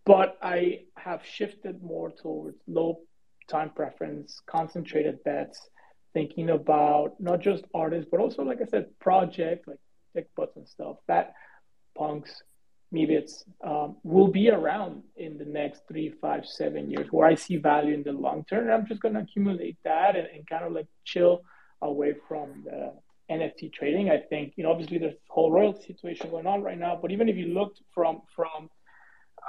But 0.04 0.38
I 0.42 0.82
have 0.96 1.24
shifted 1.24 1.82
more 1.82 2.10
towards 2.10 2.58
low 2.66 3.00
time 3.48 3.70
preference, 3.70 4.40
concentrated 4.46 5.22
bets, 5.24 5.70
thinking 6.12 6.50
about 6.50 7.14
not 7.18 7.40
just 7.40 7.64
artists, 7.74 8.08
but 8.10 8.20
also, 8.20 8.42
like 8.42 8.60
I 8.60 8.66
said, 8.66 8.86
projects 9.00 9.66
like 9.66 9.78
dickbutts 10.16 10.56
and 10.56 10.68
stuff, 10.68 10.96
that 11.08 11.34
punks, 11.96 12.42
Meebits 12.94 13.42
um, 13.64 13.96
will 14.04 14.28
be 14.28 14.48
around 14.48 15.02
in 15.16 15.38
the 15.38 15.44
next 15.44 15.82
three, 15.88 16.14
five, 16.20 16.46
seven 16.46 16.90
years 16.90 17.08
where 17.10 17.26
I 17.26 17.34
see 17.34 17.56
value 17.56 17.94
in 17.94 18.04
the 18.04 18.12
long 18.12 18.44
term. 18.48 18.64
And 18.64 18.72
I'm 18.72 18.86
just 18.86 19.02
going 19.02 19.14
to 19.14 19.20
accumulate 19.20 19.76
that 19.84 20.14
and, 20.14 20.28
and, 20.28 20.48
kind 20.48 20.64
of 20.64 20.72
like 20.72 20.86
chill 21.04 21.42
away 21.82 22.14
from 22.28 22.64
the 22.64 22.92
NFT 23.30 23.72
trading. 23.72 24.10
I 24.10 24.18
think, 24.18 24.54
you 24.56 24.62
know, 24.62 24.70
obviously 24.70 24.98
there's 24.98 25.14
a 25.14 25.32
whole 25.32 25.50
royalty 25.50 25.82
situation 25.84 26.30
going 26.30 26.46
on 26.46 26.62
right 26.62 26.78
now, 26.78 26.96
but 27.00 27.10
even 27.10 27.28
if 27.28 27.36
you 27.36 27.46
looked 27.46 27.80
from, 27.92 28.22
from 28.34 28.70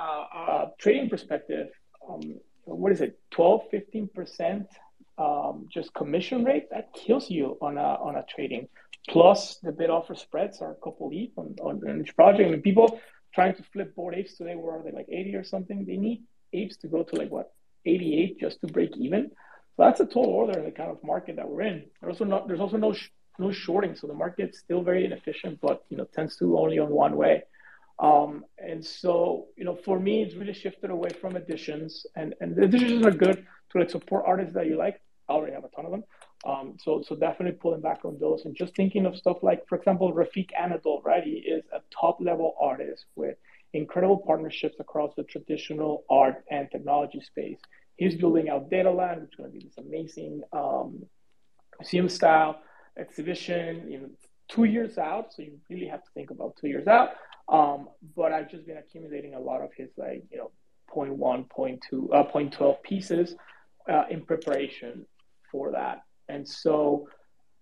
uh, 0.02 0.26
a 0.36 0.72
trading 0.80 1.08
perspective, 1.10 1.68
um, 2.10 2.40
what 2.66 2.92
is 2.92 3.02
it, 3.02 3.20
12, 3.32 3.62
15% 3.72 4.66
um, 5.20 5.68
just 5.72 5.94
commission 5.94 6.44
rate, 6.44 6.70
that 6.72 6.92
kills 6.94 7.30
you 7.30 7.58
on 7.62 7.78
a, 7.78 7.82
on 7.82 8.16
a 8.16 8.26
trading 8.28 8.68
plus 9.08 9.58
the 9.64 9.72
bid 9.72 9.90
offer 9.90 10.16
spreads 10.16 10.62
are 10.62 10.72
a 10.72 10.76
couple 10.76 11.10
ETH 11.14 11.32
on, 11.38 11.56
on, 11.62 12.02
each 12.02 12.16
project. 12.16 12.48
I 12.48 12.52
mean, 12.52 12.62
people 12.62 13.00
trying 13.34 13.56
to 13.56 13.64
flip 13.64 13.96
Bored 13.96 14.16
Apes 14.16 14.38
today, 14.38 14.56
where 14.56 14.76
are 14.76 14.84
they 14.84 14.92
like 14.92 15.08
80 15.10 15.36
or 15.36 15.44
something? 15.44 15.86
They 15.86 15.98
need 15.98 16.24
apes 16.54 16.78
to 16.78 16.88
go 16.88 17.04
to 17.04 17.16
like 17.16 17.30
what 17.30 17.52
88 17.86 18.40
just 18.40 18.62
to 18.62 18.68
break 18.68 18.96
even. 18.98 19.32
So 19.76 19.84
that's 19.84 20.00
a 20.00 20.06
tall 20.06 20.26
order 20.26 20.58
in 20.60 20.66
the 20.66 20.72
kind 20.72 20.92
of 20.92 21.04
market 21.04 21.36
that 21.36 21.48
we're 21.48 21.62
in. 21.62 21.86
There's 22.02 22.16
also 22.16 22.26
not 22.26 22.48
there's 22.48 22.60
also 22.60 22.78
no 22.78 22.94
sh- 22.94 23.10
no 23.40 23.52
shorting, 23.52 23.96
so 23.96 24.08
the 24.08 24.14
market's 24.14 24.60
still 24.60 24.82
very 24.82 25.06
inefficient, 25.06 25.60
but 25.62 25.84
you 25.90 25.98
know 25.98 26.06
tends 26.06 26.38
to 26.38 26.58
only 26.58 26.80
on 26.80 26.90
one 26.90 27.16
way. 27.16 27.44
Um, 28.00 28.46
and 28.58 28.84
so 28.84 29.48
you 29.56 29.66
know 29.66 29.76
for 29.76 30.00
me, 30.00 30.24
it's 30.24 30.36
really 30.36 30.54
shifted 30.54 30.90
away 30.90 31.10
from 31.22 31.36
editions, 31.36 32.08
and 32.16 32.34
and 32.42 32.56
the 32.56 32.64
editions 32.64 33.06
are 33.06 33.12
good 33.12 33.46
to 33.72 33.80
like 33.80 33.92
support 33.92 34.24
artists 34.26 34.56
that 34.56 34.66
you 34.66 34.78
like. 34.78 35.00
I 35.30 35.34
already 35.34 35.54
have 35.54 35.66
a 35.66 35.70
ton 35.70 35.86
of 35.86 35.92
them. 35.92 36.04
Um, 36.46 36.78
so, 36.80 37.04
so 37.06 37.16
definitely 37.16 37.58
pulling 37.60 37.82
back 37.82 38.06
on 38.06 38.18
those 38.20 38.46
and 38.46 38.56
just 38.56 38.76
thinking 38.76 39.06
of 39.06 39.18
stuff 39.18 39.38
like, 39.42 39.68
for 39.68 39.78
example, 39.78 40.14
Refik 40.14 40.50
Anadol, 40.60 41.04
right? 41.04 41.24
He 41.24 41.32
is 41.32 41.64
a 41.74 41.80
top 41.90 42.18
level 42.22 42.56
artist 42.62 43.06
with 43.16 43.38
incredible 43.74 44.18
partnerships 44.18 44.80
across 44.80 45.14
the 45.16 45.24
traditional 45.24 46.04
art 46.10 46.44
and 46.50 46.70
technology 46.72 47.22
space. 47.22 47.60
He's 47.96 48.16
building 48.16 48.50
out 48.50 48.70
Dataland, 48.70 49.22
which 49.22 49.32
is 49.32 49.36
going 49.38 49.52
to 49.52 49.58
be 49.58 49.66
this 49.66 49.78
amazing 49.78 50.44
um, 50.54 51.06
museum 51.80 52.08
style 52.08 52.60
exhibition, 52.98 53.90
know, 54.00 54.10
two 54.48 54.66
years 54.66 54.98
out. 54.98 55.34
So 55.34 55.42
you 55.42 55.60
really 55.70 55.88
have 55.88 56.04
to 56.04 56.10
think 56.14 56.32
about 56.32 56.56
two 56.60 56.68
years 56.68 56.88
out. 56.88 57.10
Um, 57.50 57.90
but 58.16 58.32
I've 58.32 58.50
just 58.50 58.66
been 58.66 58.78
accumulating 58.78 59.34
a 59.34 59.40
lot 59.40 59.62
of 59.62 59.72
his 59.76 59.90
like, 59.98 60.24
you 60.32 60.38
know, 60.38 60.52
0.1, 60.94 61.48
0.2, 61.48 62.14
uh, 62.14 62.32
0.12 62.32 62.82
pieces 62.82 63.36
uh, 63.90 64.04
in 64.10 64.26
preparation 64.26 65.06
for 65.52 65.72
that. 65.72 66.02
And 66.30 66.48
so, 66.48 67.08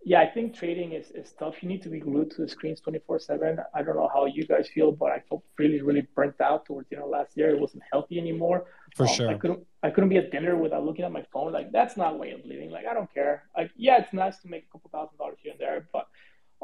yeah, 0.04 0.22
I 0.22 0.28
think 0.30 0.54
trading 0.56 0.94
is, 0.94 1.12
is 1.12 1.34
tough. 1.34 1.56
You 1.62 1.70
need 1.70 1.82
to 1.84 1.90
be 1.90 2.00
glued 2.00 2.32
to 2.32 2.42
the 2.44 2.48
screens 2.48 2.80
24 2.82 3.20
7. 3.20 3.58
I 3.74 3.82
don't 3.84 3.96
know 3.96 4.10
how 4.14 4.26
you 4.26 4.46
guys 4.46 4.68
feel, 4.68 4.92
but 4.92 5.12
I 5.12 5.20
felt 5.28 5.44
really, 5.58 5.82
really 5.82 6.08
burnt 6.16 6.40
out 6.42 6.66
towards 6.66 6.92
you 6.92 6.98
know 6.98 7.08
last 7.08 7.36
year. 7.38 7.50
It 7.50 7.60
wasn't 7.60 7.84
healthy 7.92 8.20
anymore. 8.20 8.66
For 8.96 9.08
Um, 9.08 9.14
sure. 9.16 9.30
I 9.30 9.34
couldn't 9.36 9.66
I 9.84 9.90
couldn't 9.90 10.10
be 10.10 10.18
at 10.18 10.32
dinner 10.32 10.56
without 10.58 10.84
looking 10.86 11.06
at 11.06 11.12
my 11.12 11.24
phone. 11.34 11.52
Like 11.54 11.72
that's 11.72 11.98
not 11.98 12.14
a 12.14 12.18
way 12.18 12.32
of 12.32 12.42
living. 12.46 12.70
Like 12.72 12.86
I 12.86 12.94
don't 12.94 13.12
care. 13.14 13.44
Like 13.58 13.72
yeah, 13.76 13.98
it's 14.02 14.14
nice 14.14 14.38
to 14.42 14.48
make 14.48 14.66
a 14.68 14.72
couple 14.72 14.90
thousand 14.92 15.18
dollars 15.18 15.38
here 15.42 15.52
and 15.54 15.60
there, 15.60 15.88
but 15.92 16.08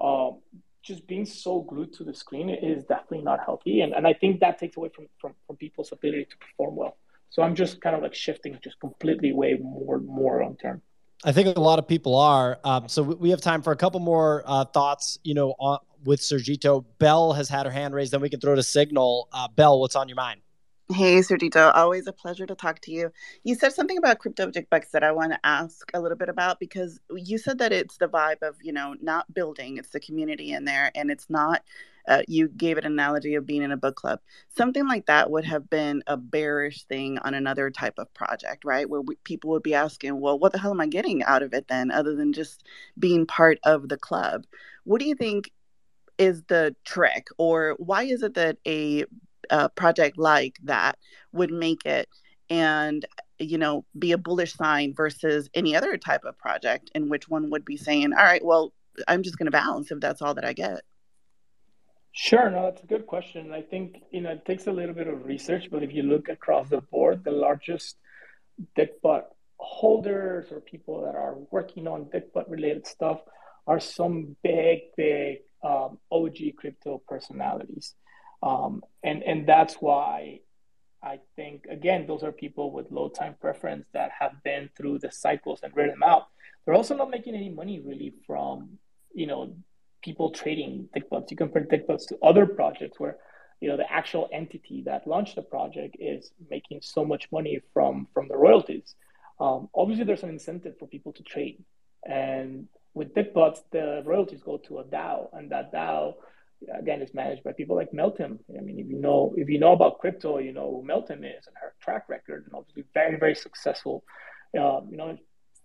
um, 0.02 0.40
just 0.84 1.06
being 1.08 1.26
so 1.26 1.62
glued 1.62 1.94
to 1.94 2.04
the 2.04 2.14
screen 2.14 2.50
is 2.50 2.84
definitely 2.86 3.22
not 3.24 3.40
healthy. 3.46 3.82
And 3.82 3.94
and 3.94 4.06
I 4.08 4.14
think 4.14 4.40
that 4.42 4.60
takes 4.60 4.78
away 4.78 4.90
from 4.96 5.08
from, 5.20 5.34
from 5.48 5.56
people's 5.58 5.92
ability 5.92 6.26
to 6.26 6.38
perform 6.38 6.76
well. 6.76 6.98
So 7.30 7.42
I'm 7.44 7.56
just 7.56 7.82
kind 7.82 7.96
of 7.96 8.02
like 8.04 8.14
shifting 8.14 8.58
just 8.64 8.80
completely 8.80 9.32
way 9.34 9.56
more 9.60 10.00
more 10.00 10.42
long 10.44 10.58
term. 10.58 10.82
I 11.24 11.32
think 11.32 11.56
a 11.56 11.62
lot 11.62 11.80
of 11.80 11.88
people 11.88 12.16
are. 12.16 12.60
Um, 12.64 12.88
so 12.88 13.04
we- 13.04 13.30
have 13.30 13.42
time 13.42 13.62
for 13.62 13.72
a 13.72 13.76
couple 13.76 14.00
more 14.00 14.44
uh, 14.46 14.66
thoughts. 14.66 15.20
You 15.24 15.34
know, 15.34 15.56
on, 15.60 15.80
with 16.04 16.20
Sergito, 16.20 16.84
Bell 17.00 17.34
has 17.34 17.48
had 17.48 17.66
her 17.66 17.72
hand 17.72 17.94
raised. 17.94 18.12
Then 18.12 18.22
we 18.22 18.30
can 18.30 18.40
throw 18.40 18.56
to 18.56 18.64
Signal. 18.64 19.30
Uh, 19.32 19.48
Bell, 19.56 19.80
what's 19.80 19.96
on 19.96 20.10
your 20.10 20.16
mind? 20.16 20.42
Hey, 20.92 21.20
Sergito, 21.20 21.72
always 21.74 22.06
a 22.08 22.12
pleasure 22.14 22.46
to 22.46 22.54
talk 22.54 22.82
to 22.82 22.92
you. 22.92 23.12
You 23.44 23.56
said 23.56 23.72
something 23.72 23.98
about 23.98 24.20
CryptoDickbutts 24.20 24.92
that 24.92 25.04
I 25.04 25.14
want 25.14 25.32
to 25.32 25.40
ask 25.44 25.90
a 25.94 26.02
little 26.02 26.18
bit 26.18 26.28
about 26.28 26.60
because 26.60 27.00
you 27.16 27.38
said 27.38 27.60
that 27.60 27.72
it's 27.72 27.98
the 27.98 28.10
vibe 28.10 28.42
of, 28.42 28.58
you 28.62 28.74
know, 28.74 28.96
not 29.02 29.34
building, 29.34 29.78
it's 29.78 29.90
the 29.92 30.02
community 30.02 30.52
in 30.52 30.66
there, 30.66 30.92
and 30.94 31.10
it's 31.10 31.30
not, 31.30 31.64
uh, 32.10 32.24
you 32.28 32.50
gave 32.50 32.78
it 32.78 32.84
an 32.84 32.92
analogy 32.92 33.36
of 33.36 33.46
being 33.46 33.62
in 33.64 33.72
a 33.72 33.78
book 33.78 33.96
club. 33.96 34.20
Something 34.50 34.86
like 34.86 35.06
that 35.06 35.32
would 35.32 35.46
have 35.46 35.70
been 35.70 36.04
a 36.08 36.18
bearish 36.18 36.84
thing 36.84 37.18
on 37.20 37.34
another 37.34 37.72
type 37.72 37.98
of 37.98 38.14
project, 38.14 38.66
right? 38.66 38.90
Where 38.90 39.02
we, 39.02 39.16
people 39.24 39.52
would 39.52 39.64
be 39.64 39.74
asking, 39.74 40.20
well, 40.20 40.38
what 40.38 40.52
the 40.52 40.60
hell 40.60 40.72
am 40.72 40.82
I 40.82 40.88
getting 40.88 41.24
out 41.24 41.42
of 41.42 41.54
it 41.54 41.70
then, 41.70 41.92
other 41.92 42.16
than 42.16 42.34
just 42.34 42.66
being 43.00 43.26
part 43.26 43.60
of 43.64 43.88
the 43.88 43.98
club? 43.98 44.46
What 44.84 45.00
do 45.00 45.08
you 45.08 45.16
think 45.16 45.52
is 46.18 46.44
the 46.50 46.76
trick, 46.84 47.28
or 47.38 47.76
why 47.80 48.04
is 48.04 48.24
it 48.24 48.34
that 48.34 48.58
a 48.68 49.06
a 49.52 49.70
project 49.70 50.18
like 50.18 50.58
that 50.64 50.98
would 51.32 51.52
make 51.52 51.86
it 51.86 52.10
and 52.50 53.06
you 53.40 53.58
know 53.58 53.86
be 53.98 54.12
a 54.12 54.18
bullish 54.18 54.54
sign 54.54 54.94
versus 54.96 55.50
any 55.54 55.76
other 55.76 55.98
type 55.98 56.26
of 56.26 56.38
project 56.38 56.92
in 56.96 57.10
which 57.10 57.30
one 57.30 57.50
would 57.50 57.66
be 57.66 57.78
saying 57.78 58.12
all 58.14 58.24
right 58.24 58.44
well 58.44 58.74
i'm 59.08 59.24
just 59.24 59.38
going 59.38 59.46
to 59.46 59.52
balance 59.52 59.92
if 59.92 60.00
that's 60.00 60.22
all 60.22 60.34
that 60.34 60.46
i 60.46 60.54
get 60.54 60.82
Sure, 62.14 62.50
no, 62.50 62.64
that's 62.64 62.84
a 62.84 62.88
good 62.88 63.08
question. 63.08 63.54
I 63.54 63.62
think 63.62 64.04
you 64.12 64.20
know 64.20 64.32
it 64.32 64.46
takes 64.46 64.68
a 64.68 64.72
little 64.72 64.94
bit 64.94 65.08
of 65.08 65.26
research, 65.26 65.70
but 65.72 65.82
if 65.82 65.94
you 65.94 66.04
look 66.04 66.28
across 66.28 66.68
the 66.68 66.82
board, 66.82 67.24
the 67.24 67.32
largest 67.32 67.96
Dickbutt 68.78 69.24
holders 69.58 70.52
or 70.52 70.60
people 70.60 71.04
that 71.06 71.16
are 71.16 71.36
working 71.52 71.88
on 71.88 72.06
Dickbutt 72.06 72.50
related 72.50 72.86
stuff 72.86 73.22
are 73.66 73.80
some 73.80 74.36
big, 74.44 74.80
big 74.98 75.38
um, 75.64 76.00
OG 76.12 76.38
crypto 76.58 77.02
personalities, 77.08 77.96
um, 78.44 78.84
and 79.04 79.24
and 79.24 79.48
that's 79.48 79.76
why 79.76 80.40
I 81.04 81.20
think 81.36 81.66
again 81.70 82.06
those 82.08 82.24
are 82.24 82.32
people 82.32 82.72
with 82.72 82.92
low 82.92 83.10
time 83.10 83.36
preference 83.40 83.86
that 83.94 84.12
have 84.20 84.44
been 84.44 84.70
through 84.76 85.00
the 85.00 85.12
cycles 85.12 85.62
and 85.64 85.76
rid 85.76 85.92
them 85.92 86.04
out. 86.04 86.28
They're 86.66 86.76
also 86.76 86.96
not 86.96 87.10
making 87.10 87.36
any 87.36 87.50
money 87.50 87.80
really 87.80 88.14
from 88.26 88.78
you 89.14 89.28
know 89.28 89.56
people 90.04 90.32
trading 90.32 90.90
Dickbutts. 90.96 91.30
You 91.30 91.38
can 91.38 91.50
compare 91.50 91.66
Dickbutts 91.66 92.08
to 92.08 92.18
other 92.24 92.46
projects 92.46 93.00
where 93.00 93.18
you 93.60 93.70
know 93.70 93.78
the 93.78 93.92
actual 93.92 94.30
entity 94.32 94.84
that 94.86 95.08
launched 95.08 95.36
the 95.36 95.44
project 95.44 95.96
is 96.00 96.32
making 96.50 96.80
so 96.82 97.06
much 97.06 97.32
money 97.32 97.60
from 97.74 98.08
from 98.14 98.28
the 98.28 98.38
royalties. 98.38 98.96
Um, 99.40 99.70
obviously, 99.76 100.06
there's 100.06 100.24
an 100.24 100.30
incentive 100.30 100.78
for 100.78 100.88
people 100.88 101.14
to 101.14 101.24
trade, 101.24 101.64
and 102.08 102.68
with 102.94 103.14
Dickbutts, 103.14 103.62
the 103.72 104.04
royalties 104.06 104.44
go 104.44 104.58
to 104.58 104.80
a 104.80 104.84
DAO, 104.84 105.30
and 105.34 105.52
that 105.52 105.72
DAO 105.72 106.16
again 106.78 107.02
is 107.02 107.14
managed 107.14 107.44
by 107.44 107.54
people 107.54 107.76
like 107.76 107.92
Meltem. 107.92 108.40
I 108.58 108.62
mean, 108.62 108.80
if 108.80 108.88
you 108.88 109.00
know 109.00 109.34
if 109.38 109.50
you 109.50 109.60
know 109.60 109.74
about 109.74 110.00
crypto, 110.00 110.38
you 110.40 110.54
know 110.54 110.70
who 110.72 110.88
Meltem 110.88 111.20
is 111.20 111.48
and 111.48 111.56
her 111.62 111.74
track 111.82 112.08
record, 112.10 112.46
and 112.46 112.56
obviously 112.56 112.84
very 112.94 113.18
very 113.18 113.36
successful. 113.36 114.04
Um, 114.58 114.90
you 114.92 114.98
know, 114.98 115.18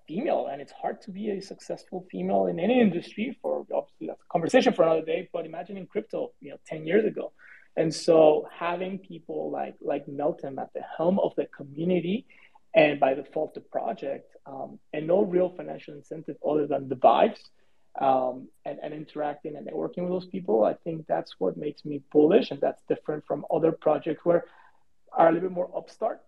female, 0.06 0.48
and 0.50 0.62
it's 0.62 0.72
hard 0.72 1.00
to 1.02 1.10
be 1.10 1.30
a 1.30 1.42
successful 1.42 2.06
female 2.10 2.46
in 2.46 2.60
any 2.60 2.80
industry. 2.80 3.36
For 3.42 3.66
obviously 3.74 4.06
that's 4.06 4.22
a 4.22 4.32
conversation 4.32 4.72
for 4.72 4.82
another 4.84 5.04
day. 5.04 5.28
But 5.32 5.46
imagine 5.46 5.76
in 5.76 5.86
crypto, 5.86 6.32
you 6.40 6.50
know, 6.50 6.58
ten 6.66 6.86
years 6.86 7.04
ago, 7.04 7.32
and 7.76 7.94
so 7.94 8.48
having 8.52 8.98
people 8.98 9.50
like 9.50 9.74
like 9.80 10.06
Meltem 10.06 10.58
at 10.60 10.72
the 10.74 10.82
helm 10.96 11.18
of 11.18 11.34
the 11.36 11.46
community, 11.46 12.26
and 12.74 13.00
by 13.00 13.14
default 13.14 13.54
the 13.54 13.60
project, 13.60 14.30
um, 14.46 14.78
and 14.92 15.06
no 15.06 15.22
real 15.22 15.50
financial 15.56 15.94
incentive 15.94 16.36
other 16.48 16.66
than 16.66 16.88
the 16.88 16.96
vibes. 16.96 17.40
Um, 17.98 18.48
and, 18.66 18.78
and 18.82 18.92
interacting 18.92 19.56
and 19.56 19.66
networking 19.66 20.02
with 20.02 20.10
those 20.10 20.26
people, 20.26 20.64
I 20.64 20.74
think 20.74 21.06
that's 21.06 21.36
what 21.38 21.56
makes 21.56 21.84
me 21.84 22.02
bullish, 22.12 22.50
and 22.50 22.60
that's 22.60 22.82
different 22.88 23.24
from 23.26 23.46
other 23.50 23.72
projects 23.72 24.22
where 24.24 24.44
are 25.12 25.28
a 25.28 25.32
little 25.32 25.48
bit 25.48 25.54
more 25.54 25.70
upstart. 25.74 26.20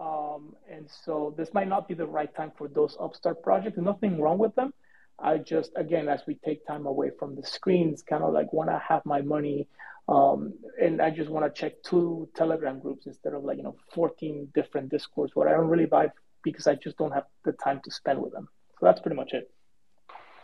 Um, 0.00 0.54
and 0.70 0.88
so 1.04 1.34
this 1.36 1.52
might 1.52 1.68
not 1.68 1.86
be 1.86 1.94
the 1.94 2.06
right 2.06 2.34
time 2.34 2.52
for 2.56 2.68
those 2.68 2.96
upstart 2.98 3.42
projects. 3.42 3.76
There's 3.76 3.84
nothing 3.84 4.20
wrong 4.20 4.38
with 4.38 4.54
them. 4.54 4.72
I 5.18 5.36
just, 5.38 5.72
again, 5.76 6.08
as 6.08 6.22
we 6.26 6.36
take 6.36 6.66
time 6.66 6.86
away 6.86 7.10
from 7.18 7.36
the 7.36 7.42
screens, 7.42 8.02
kind 8.02 8.24
of 8.24 8.32
like 8.32 8.52
want 8.52 8.70
to 8.70 8.78
have 8.78 9.04
my 9.04 9.20
money. 9.20 9.68
Um, 10.08 10.54
and 10.80 11.02
I 11.02 11.10
just 11.10 11.30
want 11.30 11.54
to 11.54 11.60
check 11.60 11.82
two 11.82 12.28
Telegram 12.34 12.80
groups 12.80 13.06
instead 13.06 13.34
of 13.34 13.44
like, 13.44 13.58
you 13.58 13.62
know, 13.62 13.76
14 13.92 14.48
different 14.54 14.88
Discords 14.88 15.36
where 15.36 15.48
I 15.48 15.52
don't 15.52 15.68
really 15.68 15.86
buy 15.86 16.08
because 16.42 16.66
I 16.66 16.74
just 16.74 16.96
don't 16.96 17.12
have 17.12 17.26
the 17.44 17.52
time 17.52 17.80
to 17.84 17.90
spend 17.90 18.22
with 18.22 18.32
them. 18.32 18.48
So 18.78 18.86
that's 18.86 19.00
pretty 19.00 19.16
much 19.16 19.34
it. 19.34 19.50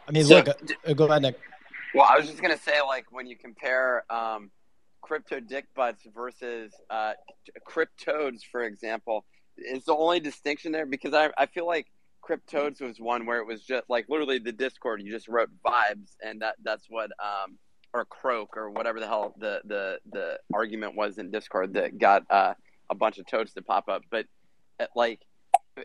I 0.07 0.13
mean, 0.13 0.25
So- 0.25 0.37
look, 0.37 0.49
uh, 0.87 0.93
go 0.93 1.07
ahead, 1.07 1.23
Nick. 1.23 1.41
Well, 1.95 2.07
I 2.09 2.17
was 2.19 2.27
just 2.27 2.43
gonna 2.43 2.59
say, 2.59 2.81
like, 2.83 3.11
when 3.11 3.27
you 3.27 3.37
compare 3.37 4.05
um, 4.13 4.51
crypto 5.01 5.41
dick 5.41 5.67
butts 5.75 6.07
versus 6.15 6.73
uh, 6.91 7.15
CrypToadz, 7.67 8.41
for 8.51 8.63
example, 8.65 9.25
is 9.57 9.85
the 9.85 9.95
only 9.95 10.21
distinction 10.21 10.73
there 10.73 10.85
because 10.87 11.15
I, 11.15 11.31
I 11.39 11.47
feel 11.47 11.67
like 11.67 11.87
CrypToadz 12.23 12.81
was 12.81 12.99
one 13.01 13.25
where 13.25 13.39
it 13.39 13.47
was 13.47 13.63
just 13.63 13.89
like 13.89 14.07
literally 14.09 14.39
the 14.39 14.53
Discord. 14.53 15.01
You 15.03 15.11
just 15.11 15.29
wrote 15.29 15.49
vibes, 15.65 16.17
and 16.23 16.43
that 16.43 16.57
that's 16.63 16.85
what 16.89 17.11
um, 17.21 17.57
or 17.95 18.05
croak 18.05 18.57
or 18.57 18.71
whatever 18.71 19.01
the 19.01 19.07
hell 19.07 19.35
the 19.39 19.61
the 19.65 19.99
the 20.11 20.39
argument 20.53 20.97
was 20.97 21.19
in 21.19 21.31
Discord 21.31 21.75
that 21.75 21.99
got 21.99 22.25
uh, 22.31 22.55
a 22.91 22.95
bunch 22.95 23.19
of 23.19 23.27
toads 23.27 23.53
to 23.55 23.63
pop 23.63 23.89
up. 23.89 24.03
But 24.11 24.27
uh, 24.81 24.87
like 24.95 25.21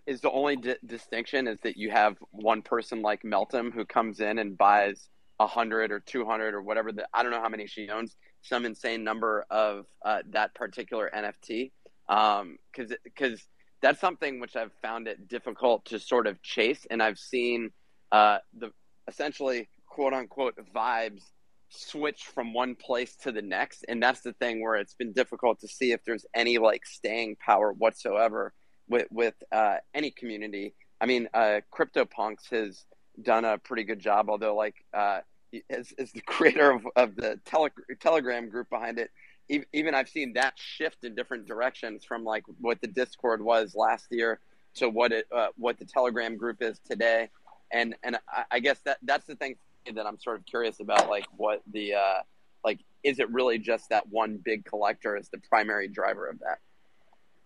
is 0.05 0.21
the 0.21 0.31
only 0.31 0.55
di- 0.55 0.75
distinction 0.85 1.47
is 1.47 1.59
that 1.61 1.77
you 1.77 1.91
have 1.91 2.17
one 2.31 2.61
person 2.61 3.01
like 3.01 3.23
Meltem 3.23 3.73
who 3.73 3.85
comes 3.85 4.19
in 4.19 4.39
and 4.39 4.57
buys 4.57 5.09
a 5.39 5.47
hundred 5.47 5.91
or 5.91 5.99
two 5.99 6.25
hundred 6.25 6.53
or 6.53 6.61
whatever 6.61 6.91
the 6.91 7.07
I 7.13 7.23
don't 7.23 7.31
know 7.31 7.41
how 7.41 7.49
many 7.49 7.67
she 7.67 7.89
owns, 7.89 8.15
some 8.41 8.65
insane 8.65 9.03
number 9.03 9.45
of 9.49 9.85
uh, 10.05 10.19
that 10.29 10.53
particular 10.53 11.09
NFT. 11.13 11.71
Um, 12.07 12.57
because 12.71 12.93
because 13.03 13.41
that's 13.81 13.99
something 13.99 14.39
which 14.39 14.55
I've 14.55 14.73
found 14.81 15.07
it 15.07 15.27
difficult 15.27 15.85
to 15.85 15.99
sort 15.99 16.27
of 16.27 16.41
chase, 16.41 16.85
and 16.89 17.01
I've 17.01 17.17
seen 17.17 17.71
uh, 18.11 18.37
the 18.57 18.71
essentially 19.07 19.69
quote 19.87 20.13
unquote 20.13 20.55
vibes 20.73 21.23
switch 21.69 22.23
from 22.23 22.53
one 22.53 22.75
place 22.75 23.15
to 23.15 23.31
the 23.31 23.41
next, 23.41 23.85
and 23.87 24.01
that's 24.03 24.21
the 24.21 24.33
thing 24.33 24.61
where 24.61 24.75
it's 24.75 24.93
been 24.93 25.13
difficult 25.13 25.59
to 25.61 25.67
see 25.67 25.91
if 25.91 26.03
there's 26.05 26.25
any 26.35 26.57
like 26.57 26.85
staying 26.85 27.37
power 27.37 27.73
whatsoever 27.73 28.53
with 28.91 29.07
with 29.09 29.33
uh, 29.51 29.77
any 29.95 30.11
community. 30.11 30.73
I 30.99 31.07
mean, 31.07 31.27
uh, 31.33 31.61
CryptoPunks 31.73 32.49
has 32.51 32.85
done 33.19 33.45
a 33.45 33.57
pretty 33.57 33.83
good 33.83 33.99
job, 33.99 34.29
although 34.29 34.55
like 34.55 34.75
uh, 34.93 35.21
as, 35.69 35.93
as 35.97 36.11
the 36.11 36.21
creator 36.27 36.71
of, 36.71 36.85
of 36.95 37.15
the 37.15 37.39
tele- 37.45 37.69
Telegram 37.99 38.49
group 38.49 38.69
behind 38.69 38.99
it, 38.99 39.09
e- 39.49 39.63
even 39.73 39.95
I've 39.95 40.09
seen 40.09 40.33
that 40.33 40.53
shift 40.57 41.03
in 41.03 41.15
different 41.15 41.47
directions 41.47 42.03
from 42.03 42.23
like 42.23 42.43
what 42.59 42.81
the 42.81 42.87
Discord 42.87 43.41
was 43.41 43.73
last 43.73 44.07
year 44.11 44.39
to 44.75 44.89
what 44.89 45.11
it 45.11 45.25
uh, 45.35 45.47
what 45.55 45.79
the 45.79 45.85
Telegram 45.85 46.37
group 46.37 46.61
is 46.61 46.79
today, 46.87 47.29
and 47.71 47.95
and 48.03 48.17
I, 48.29 48.43
I 48.51 48.59
guess 48.59 48.79
that 48.85 48.97
that's 49.03 49.25
the 49.25 49.35
thing 49.35 49.55
that 49.91 50.05
I'm 50.05 50.19
sort 50.19 50.37
of 50.37 50.45
curious 50.45 50.79
about, 50.79 51.09
like 51.09 51.25
what 51.37 51.61
the 51.71 51.95
uh, 51.95 52.21
like 52.63 52.79
is 53.03 53.19
it 53.19 53.29
really 53.31 53.57
just 53.57 53.89
that 53.89 54.07
one 54.09 54.37
big 54.37 54.65
collector 54.65 55.15
is 55.17 55.29
the 55.29 55.39
primary 55.39 55.87
driver 55.87 56.27
of 56.27 56.39
that? 56.39 56.59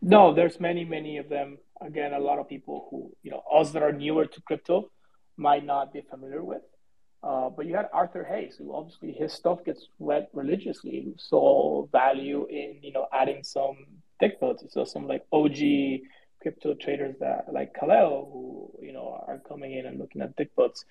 No, 0.08 0.36
there's 0.36 0.60
many, 0.60 0.86
many 0.86 1.18
of 1.18 1.30
them. 1.30 1.58
Again, 1.82 2.14
a 2.14 2.20
lot 2.20 2.38
of 2.38 2.48
people 2.48 2.88
who, 2.92 3.12
you 3.24 3.32
know, 3.32 3.42
us 3.52 3.72
that 3.72 3.82
are 3.82 3.92
newer 3.92 4.28
to 4.28 4.42
crypto 4.42 4.92
might 5.36 5.66
not 5.66 5.92
be 5.92 6.02
familiar 6.02 6.44
with. 6.44 6.62
Uh, 7.24 7.50
but 7.50 7.66
you 7.66 7.76
had 7.76 7.90
Arthur 7.92 8.24
Hayes, 8.24 8.56
who 8.56 8.76
obviously 8.76 9.14
his 9.14 9.34
stuff 9.34 9.66
gets 9.66 9.88
read 10.00 10.28
religiously, 10.32 11.02
who 11.06 11.16
saw 11.18 11.88
value 11.88 12.46
in, 12.48 12.78
you 12.84 12.94
know, 12.94 13.08
adding 13.12 13.44
some 13.44 13.78
dickbutts. 14.22 14.72
So 14.72 14.86
some 14.86 15.08
like 15.08 15.26
OG 15.34 15.58
crypto 16.40 16.76
traders 16.76 17.16
that 17.20 17.52
like 17.52 17.74
Kaleo, 17.74 18.32
who, 18.32 18.72
you 18.84 18.94
know, 18.94 19.24
are 19.28 19.42
coming 19.50 19.74
in 19.74 19.88
and 19.88 19.98
looking 19.98 20.22
at 20.22 20.38
dickbutts. 20.38 20.86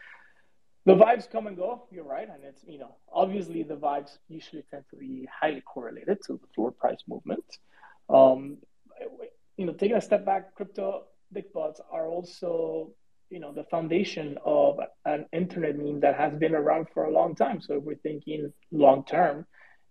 The 0.87 0.97
vibes 0.97 1.31
come 1.31 1.47
and 1.47 1.57
go, 1.57 1.87
you're 1.93 2.03
right. 2.03 2.29
And 2.29 2.43
it's, 2.43 2.65
you 2.67 2.81
know, 2.81 2.97
obviously 3.13 3.63
the 3.63 3.77
vibes 3.77 4.19
usually 4.29 4.65
tend 4.73 4.87
to 4.91 4.97
be 4.97 5.29
highly 5.41 5.61
correlated 5.61 6.19
to 6.27 6.33
the 6.33 6.49
floor 6.53 6.73
price 6.73 7.05
movement. 7.07 7.45
Um, 8.11 8.59
you 9.57 9.67
know, 9.67 9.73
taking 9.73 9.97
a 9.97 10.01
step 10.01 10.25
back, 10.25 10.55
crypto 10.55 11.05
big 11.33 11.53
bots 11.53 11.81
are 11.91 12.09
also 12.09 12.93
you 13.31 13.41
know 13.41 13.53
the 13.53 13.65
foundation 13.65 14.39
of 14.45 14.79
an 15.05 15.27
internet 15.33 15.77
meme 15.77 16.01
that 16.01 16.17
has 16.17 16.33
been 16.35 16.55
around 16.55 16.87
for 16.93 17.05
a 17.05 17.11
long 17.11 17.35
time. 17.35 17.61
So 17.61 17.79
if 17.79 17.83
we're 17.83 17.97
thinking 17.97 18.53
long 18.71 19.05
term, 19.05 19.47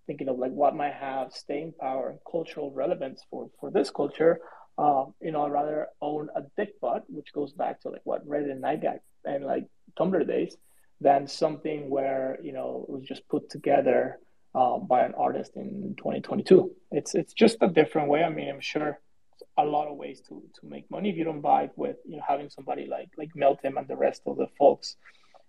thinking 0.07 0.29
of 0.29 0.37
like 0.37 0.51
what 0.51 0.75
might 0.75 0.93
have 0.93 1.33
staying 1.33 1.73
power 1.79 2.09
and 2.09 2.19
cultural 2.29 2.71
relevance 2.71 3.21
for 3.29 3.49
for 3.59 3.71
this 3.71 3.89
culture, 3.89 4.39
um, 4.77 5.13
you 5.21 5.31
know, 5.31 5.43
I'd 5.43 5.51
rather 5.51 5.87
own 6.01 6.29
a 6.35 6.43
dick 6.57 6.79
butt, 6.79 7.03
which 7.07 7.33
goes 7.33 7.53
back 7.53 7.81
to 7.81 7.89
like 7.89 8.01
what 8.05 8.27
Reddit 8.27 8.51
and 8.51 8.63
9GAG 8.63 8.99
and 9.25 9.45
like 9.45 9.65
Tumblr 9.99 10.25
days, 10.27 10.55
than 11.01 11.27
something 11.27 11.89
where 11.89 12.39
you 12.41 12.53
know 12.53 12.85
it 12.87 12.91
was 12.91 13.03
just 13.03 13.27
put 13.27 13.49
together 13.49 14.19
um, 14.55 14.87
by 14.87 15.01
an 15.01 15.13
artist 15.15 15.55
in 15.55 15.95
2022. 15.97 16.71
It's 16.91 17.15
it's 17.15 17.33
just 17.33 17.57
a 17.61 17.67
different 17.67 18.09
way. 18.09 18.23
I 18.23 18.29
mean, 18.29 18.49
I'm 18.49 18.61
sure 18.61 18.99
a 19.57 19.65
lot 19.65 19.87
of 19.87 19.97
ways 19.97 20.21
to 20.21 20.41
to 20.59 20.65
make 20.65 20.89
money 20.89 21.09
if 21.09 21.17
you 21.17 21.23
don't 21.23 21.41
buy 21.41 21.63
it 21.63 21.71
with 21.75 21.97
you 22.05 22.17
know 22.17 22.23
having 22.27 22.49
somebody 22.49 22.87
like 22.87 23.09
like 23.17 23.33
Meltem 23.35 23.77
and 23.77 23.87
the 23.87 23.95
rest 23.95 24.21
of 24.25 24.37
the 24.37 24.47
folks 24.57 24.95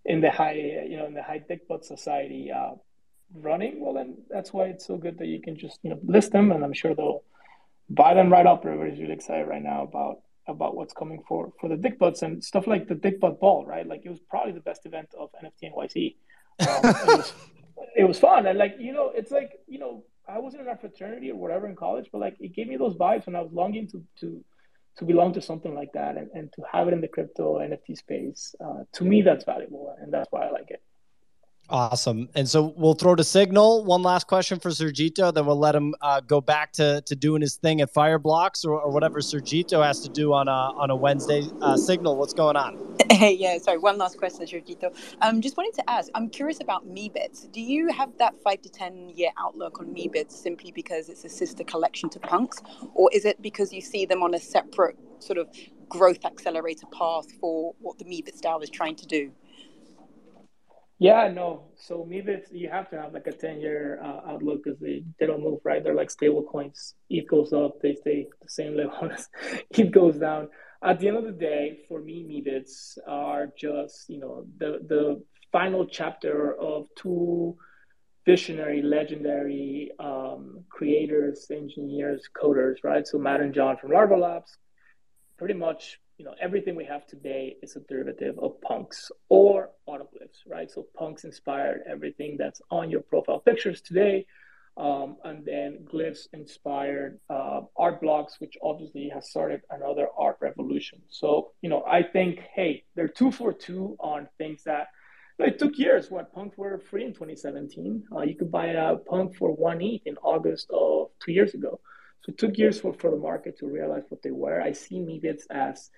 in 0.04 0.20
the 0.20 0.30
high 0.30 0.54
you 0.54 0.96
know 0.96 1.06
in 1.06 1.14
the 1.14 1.22
high 1.22 1.42
dick 1.46 1.66
butt 1.68 1.84
society 1.84 2.50
uh, 2.50 2.72
running. 3.34 3.80
Well, 3.80 3.94
then 3.94 4.18
that's 4.30 4.52
why 4.52 4.66
it's 4.66 4.86
so 4.86 4.96
good 4.96 5.18
that 5.18 5.26
you 5.26 5.40
can 5.40 5.56
just 5.58 5.78
you 5.82 5.90
know 5.90 5.98
list 6.04 6.32
them, 6.32 6.52
and 6.52 6.64
I'm 6.64 6.72
sure 6.72 6.94
they'll 6.94 7.22
buy 7.90 8.14
them 8.14 8.30
right 8.30 8.46
up. 8.46 8.64
Everybody's 8.64 9.00
really 9.00 9.14
excited 9.14 9.46
right 9.46 9.62
now 9.62 9.82
about 9.82 10.20
about 10.46 10.76
what's 10.76 10.92
coming 10.92 11.22
for 11.26 11.52
for 11.60 11.68
the 11.68 11.76
dick 11.76 11.98
butts 11.98 12.22
and 12.22 12.44
stuff 12.44 12.66
like 12.66 12.88
the 12.88 12.94
dick 12.94 13.20
butt 13.20 13.40
ball, 13.40 13.64
right? 13.66 13.86
Like 13.86 14.02
it 14.04 14.10
was 14.10 14.20
probably 14.30 14.52
the 14.52 14.60
best 14.60 14.86
event 14.86 15.08
of 15.18 15.30
NFT 15.42 15.72
NYC. 15.72 16.16
Um, 16.60 17.24
it, 17.94 18.04
was, 18.04 18.18
fun 18.18 18.46
and 18.46 18.58
like 18.58 18.76
you 18.78 18.92
know, 18.92 19.10
it's 19.14 19.30
like 19.30 19.52
you 19.66 19.78
know, 19.78 20.04
I 20.28 20.38
wasn't 20.38 20.62
in 20.62 20.68
a 20.68 20.76
fraternity 20.76 21.30
or 21.30 21.36
whatever 21.36 21.68
in 21.68 21.76
college, 21.76 22.08
but 22.12 22.20
like 22.20 22.36
it 22.40 22.54
gave 22.54 22.68
me 22.68 22.76
those 22.76 22.96
vibes 22.96 23.26
when 23.26 23.36
I 23.36 23.40
was 23.40 23.52
longing 23.52 23.88
to 23.88 24.02
to 24.20 24.44
to 24.96 25.04
belong 25.04 25.32
to 25.34 25.42
something 25.42 25.74
like 25.74 25.92
that 25.94 26.16
and, 26.16 26.30
and 26.34 26.52
to 26.52 26.62
have 26.70 26.86
it 26.88 26.94
in 26.94 27.00
the 27.00 27.08
crypto 27.08 27.58
NFT 27.58 27.98
space. 27.98 28.54
Uh, 28.64 28.84
to 28.92 29.04
me, 29.04 29.22
that's 29.22 29.44
valuable, 29.44 29.94
and 30.00 30.12
that's 30.12 30.30
why 30.30 30.46
I 30.46 30.50
like 30.50 30.70
it. 30.70 30.82
Awesome. 31.70 32.28
And 32.34 32.46
so 32.48 32.74
we'll 32.76 32.94
throw 32.94 33.14
to 33.14 33.24
Signal. 33.24 33.84
One 33.84 34.02
last 34.02 34.26
question 34.26 34.60
for 34.60 34.68
Sergito, 34.68 35.32
then 35.32 35.46
we'll 35.46 35.58
let 35.58 35.74
him 35.74 35.94
uh, 36.02 36.20
go 36.20 36.42
back 36.42 36.72
to, 36.74 37.02
to 37.06 37.16
doing 37.16 37.40
his 37.40 37.56
thing 37.56 37.80
at 37.80 37.92
Fireblocks 37.92 38.66
or, 38.66 38.78
or 38.78 38.92
whatever 38.92 39.20
Sergito 39.20 39.82
has 39.82 40.00
to 40.00 40.10
do 40.10 40.34
on 40.34 40.46
a, 40.46 40.50
on 40.50 40.90
a 40.90 40.96
Wednesday. 40.96 41.42
Uh, 41.62 41.76
Signal, 41.76 42.16
what's 42.16 42.34
going 42.34 42.56
on? 42.56 42.78
Hey, 43.10 43.32
yeah, 43.32 43.58
sorry. 43.58 43.78
One 43.78 43.96
last 43.96 44.18
question, 44.18 44.44
Sergito. 44.44 44.94
Um, 45.20 45.40
just 45.40 45.56
wanted 45.56 45.74
to 45.74 45.88
ask, 45.88 46.10
I'm 46.14 46.28
curious 46.28 46.60
about 46.60 46.86
Meebits. 46.86 47.50
Do 47.50 47.60
you 47.60 47.88
have 47.92 48.10
that 48.18 48.34
five 48.42 48.60
to 48.62 48.68
10 48.68 49.10
year 49.10 49.30
outlook 49.38 49.80
on 49.80 49.86
Meebits 49.86 50.32
simply 50.32 50.72
because 50.72 51.08
it's 51.08 51.24
a 51.24 51.28
sister 51.28 51.64
collection 51.64 52.08
to 52.10 52.20
Punks? 52.20 52.60
Or 52.94 53.08
is 53.12 53.24
it 53.24 53.40
because 53.40 53.72
you 53.72 53.80
see 53.80 54.04
them 54.04 54.22
on 54.22 54.34
a 54.34 54.40
separate 54.40 54.96
sort 55.20 55.38
of 55.38 55.48
growth 55.88 56.24
accelerator 56.24 56.86
path 56.86 57.30
for 57.40 57.74
what 57.80 57.98
the 57.98 58.04
Meebits 58.04 58.40
DAO 58.40 58.62
is 58.62 58.70
trying 58.70 58.96
to 58.96 59.06
do? 59.06 59.32
Yeah, 61.04 61.28
no. 61.28 61.64
So 61.76 62.08
Meebits, 62.10 62.46
you 62.50 62.70
have 62.70 62.88
to 62.88 62.98
have 62.98 63.12
like 63.12 63.26
a 63.26 63.32
10 63.32 63.60
year 63.60 64.00
uh, 64.02 64.30
outlook 64.32 64.62
because 64.64 64.80
they, 64.80 65.04
they 65.20 65.26
don't 65.26 65.42
move, 65.42 65.60
right? 65.62 65.84
They're 65.84 65.94
like 65.94 66.10
stable 66.10 66.42
coins. 66.42 66.94
ETH 67.10 67.28
goes 67.28 67.52
up, 67.52 67.82
they 67.82 67.94
stay 67.94 68.26
the 68.40 68.48
same 68.48 68.74
level 68.82 69.10
as 69.12 69.28
goes 69.90 70.16
down. 70.16 70.48
At 70.82 71.00
the 71.00 71.08
end 71.08 71.18
of 71.18 71.24
the 71.24 71.32
day, 71.32 71.80
for 71.88 72.00
me, 72.00 72.24
Meebits 72.24 72.96
are 73.06 73.48
just, 73.54 74.08
you 74.08 74.18
know, 74.18 74.46
the, 74.56 74.78
the 74.88 75.22
final 75.52 75.84
chapter 75.84 76.58
of 76.58 76.86
two 76.96 77.54
visionary, 78.24 78.80
legendary 78.80 79.90
um, 80.00 80.64
creators, 80.70 81.48
engineers, 81.50 82.30
coders, 82.34 82.76
right? 82.82 83.06
So 83.06 83.18
Matt 83.18 83.42
and 83.42 83.52
John 83.52 83.76
from 83.76 83.90
Larva 83.90 84.16
Labs 84.16 84.56
pretty 85.36 85.52
much 85.52 86.00
you 86.18 86.24
know 86.24 86.34
everything 86.40 86.76
we 86.76 86.84
have 86.84 87.06
today 87.06 87.56
is 87.62 87.76
a 87.76 87.80
derivative 87.80 88.38
of 88.38 88.60
punks 88.60 89.10
or 89.28 89.70
autoglyphs 89.88 90.40
right? 90.46 90.70
So 90.70 90.86
punks 90.96 91.24
inspired 91.24 91.82
everything 91.88 92.36
that's 92.38 92.60
on 92.70 92.90
your 92.90 93.00
profile 93.00 93.40
pictures 93.40 93.80
today. 93.80 94.26
Um, 94.76 95.18
and 95.22 95.44
then 95.44 95.86
glyphs 95.92 96.26
inspired 96.32 97.20
uh, 97.30 97.60
art 97.76 98.00
blocks 98.00 98.40
which 98.40 98.56
obviously 98.60 99.08
has 99.08 99.30
started 99.30 99.60
another 99.70 100.08
art 100.18 100.38
revolution. 100.40 101.00
So 101.08 101.52
you 101.62 101.70
know 101.70 101.84
i 101.86 102.02
think 102.02 102.40
hey 102.54 102.84
they're 102.94 103.08
two 103.08 103.30
for 103.30 103.52
two 103.52 103.96
on 104.00 104.28
things 104.38 104.64
that 104.64 104.88
it 105.40 105.58
took 105.58 105.76
years. 105.78 106.12
What 106.12 106.32
punks 106.32 106.56
were 106.56 106.78
free 106.78 107.04
in 107.04 107.12
2017 107.12 108.04
uh, 108.14 108.22
you 108.22 108.36
could 108.36 108.50
buy 108.50 108.66
a 108.66 108.96
punk 108.96 109.36
for 109.36 109.52
one 109.52 109.80
ETH 109.80 110.02
in 110.06 110.16
august 110.18 110.70
of 110.70 111.10
two 111.24 111.32
years 111.32 111.54
ago 111.54 111.80
so 112.24 112.30
it 112.30 112.38
took 112.38 112.56
years 112.56 112.80
for, 112.80 112.94
for 112.94 113.10
the 113.10 113.18
market 113.18 113.58
to 113.58 113.66
realize 113.66 114.04
what 114.08 114.22
they 114.22 114.30
were. 114.30 114.62
I 114.62 114.72
see 114.72 114.96
Meebits 114.96 115.42
as 115.50 115.90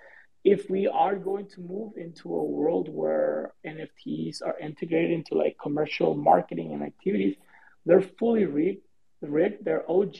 if 0.43 0.69
we 0.69 0.89
are 0.89 1.15
going 1.15 1.47
to 1.51 1.61
move 1.61 1.93
into 1.97 2.35
a 2.35 2.45
world 2.45 2.89
where 2.89 3.53
NFTs 3.65 4.43
are 4.45 4.59
integrated 4.59 5.13
into 5.13 5.37
like 5.37 5.57
commercial 5.63 6.17
marketing 6.17 6.73
and 6.73 6.83
activities, 6.83 7.37
they're 7.85 8.03
fully 8.03 8.45
rigged. 8.45 8.83
rigged 9.23 9.65
they're 9.65 9.89
OG. 9.89 10.17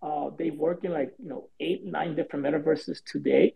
Uh, 0.00 0.30
they 0.38 0.50
work 0.50 0.84
in 0.84 0.92
like 0.92 1.14
you 1.18 1.28
know 1.28 1.50
eight, 1.60 1.84
nine 1.84 2.16
different 2.16 2.46
metaverses 2.46 3.04
today. 3.04 3.54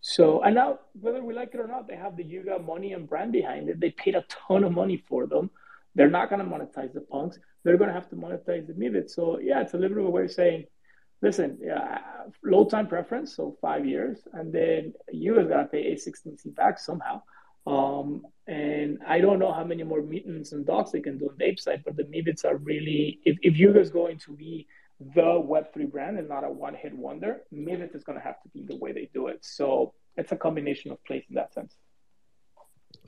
So 0.00 0.42
and 0.42 0.56
now 0.56 0.80
whether 1.00 1.22
we 1.22 1.32
like 1.32 1.54
it 1.54 1.60
or 1.60 1.68
not, 1.68 1.86
they 1.86 1.96
have 1.96 2.16
the 2.16 2.24
Yuga 2.24 2.58
money 2.58 2.92
and 2.92 3.08
brand 3.08 3.30
behind 3.30 3.68
it. 3.68 3.78
They 3.78 3.90
paid 3.90 4.16
a 4.16 4.24
ton 4.28 4.64
of 4.64 4.72
money 4.72 5.04
for 5.08 5.28
them. 5.28 5.50
They're 5.94 6.10
not 6.10 6.28
going 6.28 6.44
to 6.44 6.50
monetize 6.50 6.92
the 6.92 7.00
punks. 7.00 7.38
They're 7.62 7.78
going 7.78 7.88
to 7.88 7.94
have 7.94 8.10
to 8.10 8.16
monetize 8.16 8.66
the 8.66 8.74
Meebits. 8.74 9.10
So 9.10 9.38
yeah, 9.38 9.62
it's 9.62 9.74
a 9.74 9.78
little 9.78 9.96
bit 9.96 10.02
of 10.02 10.08
a 10.08 10.10
way 10.10 10.24
of 10.24 10.32
saying 10.32 10.66
listen, 11.22 11.58
yeah, 11.62 11.98
low 12.44 12.64
time 12.64 12.86
preference, 12.86 13.34
so 13.34 13.56
five 13.60 13.86
years, 13.86 14.18
and 14.32 14.52
then 14.52 14.92
you 15.12 15.34
guys 15.36 15.48
gotta 15.48 15.66
pay 15.66 15.94
A16Z 15.94 16.54
back 16.54 16.78
somehow. 16.78 17.22
Um, 17.66 18.22
and 18.46 18.98
I 19.06 19.20
don't 19.20 19.40
know 19.40 19.52
how 19.52 19.64
many 19.64 19.82
more 19.82 20.00
mutants 20.00 20.52
and 20.52 20.64
docs 20.64 20.92
they 20.92 21.00
can 21.00 21.18
do 21.18 21.28
on 21.28 21.36
the 21.36 21.46
ape 21.46 21.58
side, 21.58 21.82
but 21.84 21.96
the 21.96 22.04
Meebits 22.04 22.44
are 22.44 22.56
really, 22.58 23.18
if, 23.24 23.36
if 23.42 23.58
you 23.58 23.72
guys 23.72 23.90
going 23.90 24.18
to 24.18 24.32
be 24.32 24.68
the 25.00 25.22
Web3 25.22 25.90
brand 25.90 26.18
and 26.18 26.28
not 26.28 26.44
a 26.44 26.50
one 26.50 26.74
hit 26.74 26.94
wonder, 26.94 27.42
Meebits 27.52 27.96
is 27.96 28.04
going 28.04 28.18
to 28.18 28.24
have 28.24 28.40
to 28.42 28.48
be 28.50 28.64
the 28.64 28.76
way 28.76 28.92
they 28.92 29.10
do 29.12 29.26
it. 29.26 29.44
So 29.44 29.94
it's 30.16 30.30
a 30.30 30.36
combination 30.36 30.92
of 30.92 31.02
plays 31.04 31.24
in 31.28 31.34
that 31.34 31.52
sense. 31.52 31.74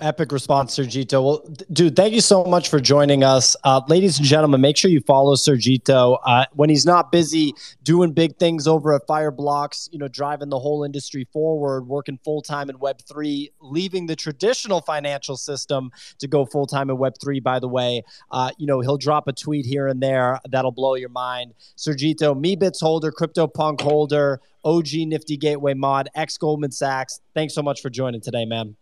Epic 0.00 0.30
response, 0.30 0.76
Sergito. 0.78 1.24
Well, 1.24 1.56
dude, 1.72 1.96
thank 1.96 2.14
you 2.14 2.20
so 2.20 2.44
much 2.44 2.68
for 2.68 2.78
joining 2.78 3.24
us. 3.24 3.56
Uh, 3.64 3.80
ladies 3.88 4.18
and 4.18 4.26
gentlemen, 4.26 4.60
make 4.60 4.76
sure 4.76 4.90
you 4.92 5.00
follow 5.00 5.34
Sergito. 5.34 6.18
Uh, 6.24 6.44
when 6.52 6.70
he's 6.70 6.86
not 6.86 7.10
busy 7.10 7.52
doing 7.82 8.12
big 8.12 8.36
things 8.36 8.68
over 8.68 8.94
at 8.94 9.08
Fireblocks, 9.08 9.88
you 9.90 9.98
know, 9.98 10.06
driving 10.06 10.50
the 10.50 10.58
whole 10.58 10.84
industry 10.84 11.26
forward, 11.32 11.88
working 11.88 12.18
full 12.24 12.42
time 12.42 12.70
in 12.70 12.76
Web3, 12.78 13.50
leaving 13.60 14.06
the 14.06 14.14
traditional 14.14 14.80
financial 14.80 15.36
system 15.36 15.90
to 16.20 16.28
go 16.28 16.46
full 16.46 16.66
time 16.66 16.90
in 16.90 16.96
Web3, 16.96 17.42
by 17.42 17.58
the 17.58 17.68
way, 17.68 18.04
uh, 18.30 18.50
you 18.56 18.66
know, 18.66 18.80
he'll 18.80 18.98
drop 18.98 19.26
a 19.26 19.32
tweet 19.32 19.66
here 19.66 19.88
and 19.88 20.00
there 20.00 20.38
that'll 20.48 20.70
blow 20.70 20.94
your 20.94 21.08
mind. 21.08 21.54
Sergito, 21.76 22.40
Meebits 22.40 22.80
holder, 22.80 23.10
CryptoPunk 23.10 23.80
holder, 23.80 24.40
OG 24.64 24.90
Nifty 25.06 25.36
Gateway 25.36 25.74
mod, 25.74 26.08
ex 26.14 26.38
Goldman 26.38 26.70
Sachs. 26.70 27.20
Thanks 27.34 27.52
so 27.52 27.62
much 27.62 27.80
for 27.80 27.90
joining 27.90 28.20
today, 28.20 28.44
man. 28.44 28.76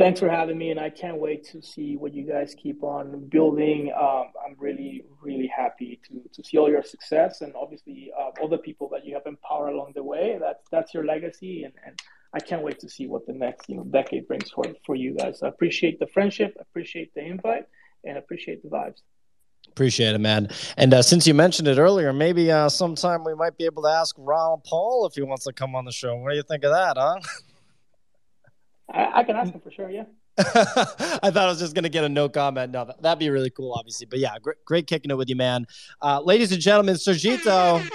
Thanks 0.00 0.18
for 0.18 0.30
having 0.30 0.56
me, 0.56 0.70
and 0.70 0.80
I 0.80 0.88
can't 0.88 1.18
wait 1.18 1.44
to 1.48 1.60
see 1.60 1.98
what 1.98 2.14
you 2.14 2.22
guys 2.22 2.54
keep 2.56 2.82
on 2.82 3.26
building. 3.28 3.92
Um, 3.94 4.32
I'm 4.42 4.56
really, 4.56 5.04
really 5.20 5.46
happy 5.54 6.00
to, 6.08 6.22
to 6.32 6.42
see 6.42 6.56
all 6.56 6.70
your 6.70 6.82
success, 6.82 7.42
and 7.42 7.52
obviously 7.54 8.10
uh, 8.18 8.30
all 8.40 8.48
the 8.48 8.56
people 8.56 8.88
that 8.94 9.04
you 9.04 9.12
have 9.12 9.26
empowered 9.26 9.74
along 9.74 9.92
the 9.94 10.02
way. 10.02 10.38
That's 10.40 10.64
that's 10.72 10.94
your 10.94 11.04
legacy, 11.04 11.64
and, 11.64 11.74
and 11.84 11.98
I 12.32 12.40
can't 12.40 12.62
wait 12.62 12.78
to 12.78 12.88
see 12.88 13.08
what 13.08 13.26
the 13.26 13.34
next 13.34 13.68
you 13.68 13.76
know 13.76 13.84
decade 13.84 14.26
brings 14.26 14.50
for 14.50 14.64
for 14.86 14.94
you 14.94 15.14
guys. 15.16 15.42
I 15.42 15.48
appreciate 15.48 15.98
the 15.98 16.06
friendship, 16.06 16.56
appreciate 16.58 17.12
the 17.14 17.20
invite, 17.20 17.66
and 18.02 18.16
appreciate 18.16 18.62
the 18.62 18.70
vibes. 18.70 19.02
Appreciate 19.68 20.14
it, 20.14 20.20
man. 20.20 20.48
And 20.78 20.94
uh, 20.94 21.02
since 21.02 21.26
you 21.26 21.34
mentioned 21.34 21.68
it 21.68 21.76
earlier, 21.76 22.14
maybe 22.14 22.50
uh, 22.50 22.70
sometime 22.70 23.22
we 23.22 23.34
might 23.34 23.58
be 23.58 23.66
able 23.66 23.82
to 23.82 23.90
ask 23.90 24.16
Raoul 24.18 24.62
Pal 24.66 25.04
if 25.04 25.16
he 25.16 25.20
wants 25.20 25.44
to 25.44 25.52
come 25.52 25.74
on 25.74 25.84
the 25.84 25.92
show. 25.92 26.16
What 26.16 26.30
do 26.30 26.36
you 26.36 26.42
think 26.42 26.64
of 26.64 26.72
that, 26.72 26.96
huh? 26.96 27.20
I, 28.92 29.20
I 29.20 29.24
can 29.24 29.36
ask 29.36 29.52
him 29.52 29.60
for 29.60 29.70
sure. 29.70 29.90
Yeah. 29.90 30.04
I 30.38 31.30
thought 31.30 31.36
I 31.36 31.46
was 31.46 31.58
just 31.58 31.74
going 31.74 31.82
to 31.84 31.88
get 31.90 32.04
a 32.04 32.08
no 32.08 32.28
comment. 32.28 32.72
No, 32.72 32.90
that'd 33.00 33.18
be 33.18 33.30
really 33.30 33.50
cool, 33.50 33.72
obviously. 33.72 34.06
But 34.06 34.18
yeah, 34.20 34.36
great, 34.40 34.64
great 34.64 34.86
kicking 34.86 35.10
it 35.10 35.16
with 35.16 35.28
you, 35.28 35.36
man. 35.36 35.66
Uh, 36.00 36.20
ladies 36.20 36.52
and 36.52 36.60
gentlemen, 36.60 36.94
Sergito, 36.96 37.86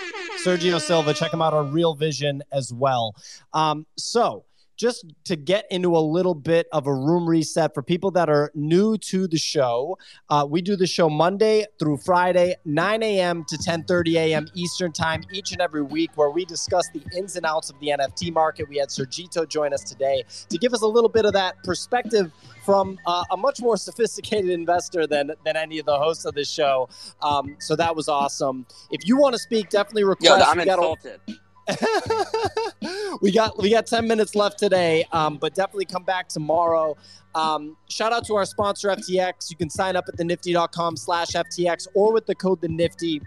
Sergio 0.43 0.79
Silva, 0.79 1.13
check 1.13 1.33
him 1.33 1.41
out 1.41 1.53
on 1.53 1.71
Real 1.71 1.95
Vision 1.95 2.43
as 2.51 2.71
well. 2.73 3.15
Um, 3.53 3.85
so, 3.97 4.45
just 4.75 5.05
to 5.25 5.35
get 5.35 5.65
into 5.71 5.95
a 5.95 5.99
little 5.99 6.35
bit 6.35 6.67
of 6.71 6.87
a 6.87 6.93
room 6.93 7.27
reset 7.27 7.73
for 7.73 7.81
people 7.81 8.11
that 8.11 8.29
are 8.29 8.51
new 8.53 8.97
to 8.97 9.27
the 9.27 9.37
show. 9.37 9.97
Uh, 10.29 10.45
we 10.49 10.61
do 10.61 10.75
the 10.75 10.87
show 10.87 11.09
monday 11.09 11.65
through 11.79 11.97
friday 11.97 12.55
9 12.65 13.03
a.m 13.03 13.45
to 13.47 13.57
10.30 13.57 14.15
a.m 14.15 14.47
eastern 14.53 14.91
time 14.91 15.23
each 15.31 15.51
and 15.51 15.61
every 15.61 15.81
week 15.81 16.11
where 16.15 16.29
we 16.29 16.45
discuss 16.45 16.89
the 16.93 17.01
ins 17.17 17.35
and 17.35 17.45
outs 17.45 17.69
of 17.69 17.79
the 17.79 17.87
nft 17.87 18.33
market. 18.33 18.67
We 18.69 18.77
had 18.77 18.89
sergito 18.89 19.47
join 19.47 19.73
us 19.73 19.83
today 19.83 20.23
to 20.49 20.57
give 20.57 20.73
us 20.73 20.81
a 20.81 20.87
little 20.87 21.09
bit 21.09 21.25
of 21.25 21.33
that 21.33 21.63
perspective 21.63 22.31
from 22.65 22.97
uh, 23.05 23.23
a 23.31 23.37
much 23.37 23.61
more 23.61 23.77
sophisticated 23.77 24.49
investor 24.49 25.05
than 25.05 25.31
than 25.45 25.55
any 25.55 25.79
of 25.79 25.85
the 25.85 25.97
hosts 25.97 26.25
of 26.25 26.33
this 26.33 26.49
show. 26.49 26.89
Um, 27.21 27.55
so 27.59 27.75
that 27.75 27.95
was 27.95 28.09
awesome. 28.09 28.65
If 28.91 29.07
you 29.07 29.17
want 29.17 29.33
to 29.33 29.39
speak 29.39 29.69
definitely 29.69 30.03
request 30.03 30.39
Yo, 30.39 30.51
i'm 30.51 30.59
insulted 30.59 31.19
we 33.21 33.31
got 33.31 33.57
we 33.57 33.69
got 33.71 33.87
10 33.87 34.07
minutes 34.07 34.35
left 34.35 34.59
today, 34.59 35.05
um, 35.11 35.37
but 35.37 35.55
definitely 35.55 35.85
come 35.85 36.03
back 36.03 36.27
tomorrow. 36.27 36.95
Um, 37.33 37.75
shout 37.89 38.13
out 38.13 38.25
to 38.27 38.35
our 38.35 38.45
sponsor 38.45 38.89
FTX. 38.89 39.49
You 39.49 39.57
can 39.57 39.69
sign 39.69 39.95
up 39.95 40.05
at 40.07 40.17
thenifty.com 40.17 40.95
slash 40.95 41.29
FTX 41.29 41.87
or 41.95 42.13
with 42.13 42.25
the 42.25 42.35
code 42.35 42.61
the 42.61 42.67
Nifty 42.67 43.21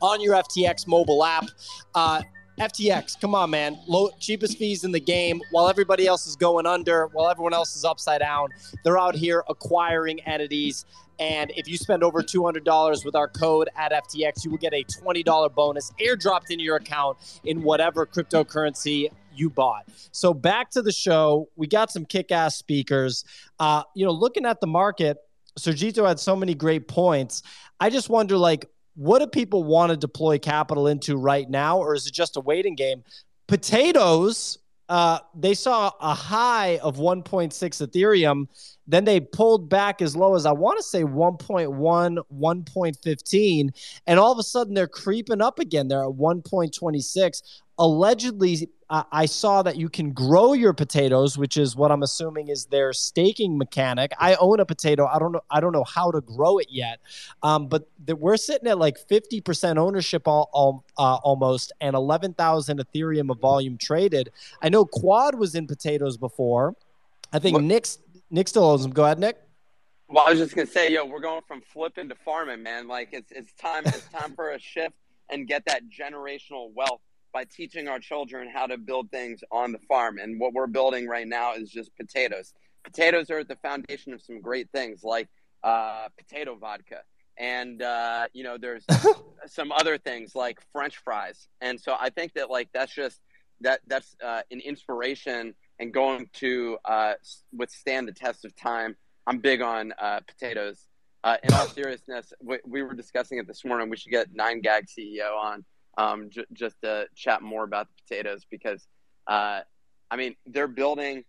on 0.00 0.20
your 0.20 0.34
FTX 0.34 0.86
mobile 0.86 1.24
app. 1.24 1.46
Uh, 1.94 2.22
FTX, 2.58 3.20
come 3.20 3.34
on, 3.34 3.50
man. 3.50 3.78
Low, 3.86 4.10
cheapest 4.20 4.58
fees 4.58 4.84
in 4.84 4.92
the 4.92 5.00
game. 5.00 5.40
While 5.50 5.68
everybody 5.68 6.06
else 6.06 6.26
is 6.26 6.36
going 6.36 6.66
under, 6.66 7.08
while 7.08 7.28
everyone 7.28 7.52
else 7.52 7.74
is 7.74 7.84
upside 7.84 8.20
down, 8.20 8.48
they're 8.84 8.98
out 8.98 9.16
here 9.16 9.44
acquiring 9.48 10.20
entities. 10.20 10.86
And 11.18 11.52
if 11.56 11.68
you 11.68 11.76
spend 11.76 12.02
over 12.02 12.22
$200 12.22 13.04
with 13.04 13.16
our 13.16 13.28
code 13.28 13.68
at 13.76 13.92
FTX, 13.92 14.44
you 14.44 14.50
will 14.50 14.58
get 14.58 14.72
a 14.72 14.84
$20 14.84 15.54
bonus 15.54 15.92
airdropped 16.00 16.50
into 16.50 16.64
your 16.64 16.76
account 16.76 17.18
in 17.44 17.62
whatever 17.62 18.06
cryptocurrency 18.06 19.10
you 19.34 19.50
bought. 19.50 19.88
So 20.12 20.32
back 20.32 20.70
to 20.70 20.82
the 20.82 20.92
show. 20.92 21.48
We 21.56 21.66
got 21.66 21.90
some 21.90 22.04
kick-ass 22.04 22.56
speakers. 22.56 23.24
Uh, 23.58 23.82
you 23.94 24.04
know, 24.04 24.12
looking 24.12 24.46
at 24.46 24.60
the 24.60 24.66
market, 24.66 25.18
Sergito 25.58 26.06
had 26.06 26.18
so 26.20 26.34
many 26.36 26.54
great 26.54 26.88
points. 26.88 27.42
I 27.80 27.90
just 27.90 28.08
wonder, 28.08 28.36
like, 28.36 28.68
what 28.94 29.18
do 29.18 29.26
people 29.26 29.64
want 29.64 29.90
to 29.90 29.96
deploy 29.96 30.38
capital 30.38 30.86
into 30.86 31.16
right 31.16 31.48
now, 31.48 31.78
or 31.78 31.94
is 31.94 32.06
it 32.06 32.12
just 32.12 32.36
a 32.36 32.40
waiting 32.40 32.74
game? 32.74 33.02
Potatoes, 33.46 34.58
uh, 34.88 35.18
they 35.34 35.54
saw 35.54 35.90
a 36.00 36.14
high 36.14 36.78
of 36.78 36.96
1.6 36.96 37.52
Ethereum. 37.52 38.46
Then 38.86 39.04
they 39.04 39.18
pulled 39.18 39.70
back 39.70 40.02
as 40.02 40.14
low 40.14 40.34
as 40.34 40.44
I 40.44 40.52
want 40.52 40.78
to 40.78 40.82
say 40.82 41.02
1.1, 41.02 42.18
1.15. 42.32 43.68
And 44.06 44.20
all 44.20 44.32
of 44.32 44.38
a 44.38 44.42
sudden 44.42 44.74
they're 44.74 44.86
creeping 44.86 45.40
up 45.40 45.58
again. 45.58 45.88
They're 45.88 46.04
at 46.04 46.10
1.26 46.10 47.62
allegedly 47.78 48.68
I 48.90 49.26
saw 49.26 49.62
that 49.62 49.76
you 49.76 49.88
can 49.88 50.12
grow 50.12 50.52
your 50.52 50.72
potatoes, 50.72 51.38
which 51.38 51.56
is 51.56 51.74
what 51.74 51.90
I'm 51.90 52.02
assuming 52.02 52.48
is 52.48 52.66
their 52.66 52.92
staking 52.92 53.56
mechanic. 53.56 54.12
I 54.20 54.34
own 54.36 54.60
a 54.60 54.66
potato. 54.66 55.06
I 55.06 55.18
don't 55.18 55.32
know. 55.32 55.40
I 55.50 55.60
don't 55.60 55.72
know 55.72 55.84
how 55.84 56.10
to 56.10 56.20
grow 56.20 56.58
it 56.58 56.68
yet, 56.70 57.00
um, 57.42 57.66
but 57.66 57.88
the, 58.04 58.14
we're 58.14 58.36
sitting 58.36 58.68
at 58.68 58.78
like 58.78 58.98
50% 59.08 59.78
ownership 59.78 60.28
all, 60.28 60.50
all 60.52 60.84
uh, 60.98 61.16
almost, 61.24 61.72
and 61.80 61.96
11,000 61.96 62.78
Ethereum 62.78 63.30
of 63.30 63.38
volume 63.38 63.78
traded. 63.78 64.30
I 64.62 64.68
know 64.68 64.84
Quad 64.84 65.34
was 65.34 65.54
in 65.54 65.66
potatoes 65.66 66.16
before. 66.16 66.76
I 67.32 67.38
think 67.38 67.54
what? 67.54 67.64
Nick 67.64 67.86
Nick 68.30 68.48
still 68.48 68.64
owns 68.64 68.82
them. 68.82 68.92
Go 68.92 69.04
ahead, 69.04 69.18
Nick. 69.18 69.38
Well, 70.08 70.26
I 70.26 70.30
was 70.30 70.38
just 70.38 70.54
gonna 70.54 70.66
say, 70.66 70.92
yo, 70.92 71.06
we're 71.06 71.20
going 71.20 71.42
from 71.48 71.62
flipping 71.62 72.10
to 72.10 72.14
farming, 72.16 72.62
man. 72.62 72.86
Like 72.86 73.08
it's 73.12 73.32
it's 73.32 73.52
time 73.54 73.84
it's 73.86 74.06
time 74.08 74.34
for 74.36 74.50
a 74.50 74.58
shift 74.58 74.94
and 75.30 75.48
get 75.48 75.64
that 75.66 75.82
generational 75.88 76.70
wealth 76.74 77.00
by 77.34 77.44
teaching 77.44 77.88
our 77.88 77.98
children 77.98 78.48
how 78.48 78.66
to 78.66 78.78
build 78.78 79.10
things 79.10 79.40
on 79.50 79.72
the 79.72 79.80
farm. 79.88 80.18
And 80.18 80.40
what 80.40 80.54
we're 80.54 80.68
building 80.68 81.08
right 81.08 81.26
now 81.26 81.54
is 81.54 81.68
just 81.68 81.94
potatoes. 81.96 82.54
Potatoes 82.84 83.28
are 83.28 83.40
at 83.40 83.48
the 83.48 83.56
foundation 83.56 84.14
of 84.14 84.22
some 84.22 84.40
great 84.40 84.70
things 84.70 85.02
like 85.02 85.28
uh, 85.64 86.06
potato 86.16 86.54
vodka. 86.54 87.00
And, 87.36 87.82
uh, 87.82 88.28
you 88.32 88.44
know, 88.44 88.56
there's 88.56 88.86
some 89.46 89.72
other 89.72 89.98
things 89.98 90.36
like 90.36 90.60
French 90.72 90.96
fries. 90.98 91.48
And 91.60 91.80
so 91.80 91.96
I 91.98 92.10
think 92.10 92.34
that, 92.34 92.48
like, 92.48 92.68
that's 92.72 92.94
just 92.94 93.20
that 93.60 93.80
that's 93.86 94.14
uh, 94.22 94.42
an 94.50 94.60
inspiration 94.60 95.54
and 95.80 95.92
going 95.92 96.28
to 96.34 96.78
uh, 96.84 97.14
withstand 97.52 98.06
the 98.06 98.12
test 98.12 98.44
of 98.44 98.54
time. 98.54 98.96
I'm 99.26 99.38
big 99.38 99.60
on 99.60 99.92
uh, 99.98 100.20
potatoes. 100.26 100.86
Uh, 101.24 101.38
in 101.42 101.52
all 101.54 101.66
seriousness, 101.80 102.32
we, 102.40 102.58
we, 102.66 102.82
were 102.82 102.94
discussing 102.94 103.38
it 103.38 103.46
this 103.46 103.64
morning. 103.64 103.88
We 103.88 103.96
should 103.96 104.12
get 104.12 104.34
Nine 104.34 104.60
Gag 104.60 104.86
CEO 104.86 105.34
on 105.36 105.64
um, 105.96 106.30
j- 106.30 106.44
just 106.52 106.80
to 106.82 107.06
chat 107.14 107.42
more 107.42 107.64
about 107.64 107.88
the 107.88 107.94
potatoes 108.02 108.46
because, 108.50 108.86
uh, 109.26 109.60
I 110.10 110.16
mean, 110.16 110.36
they're 110.46 110.68
building. 110.68 111.24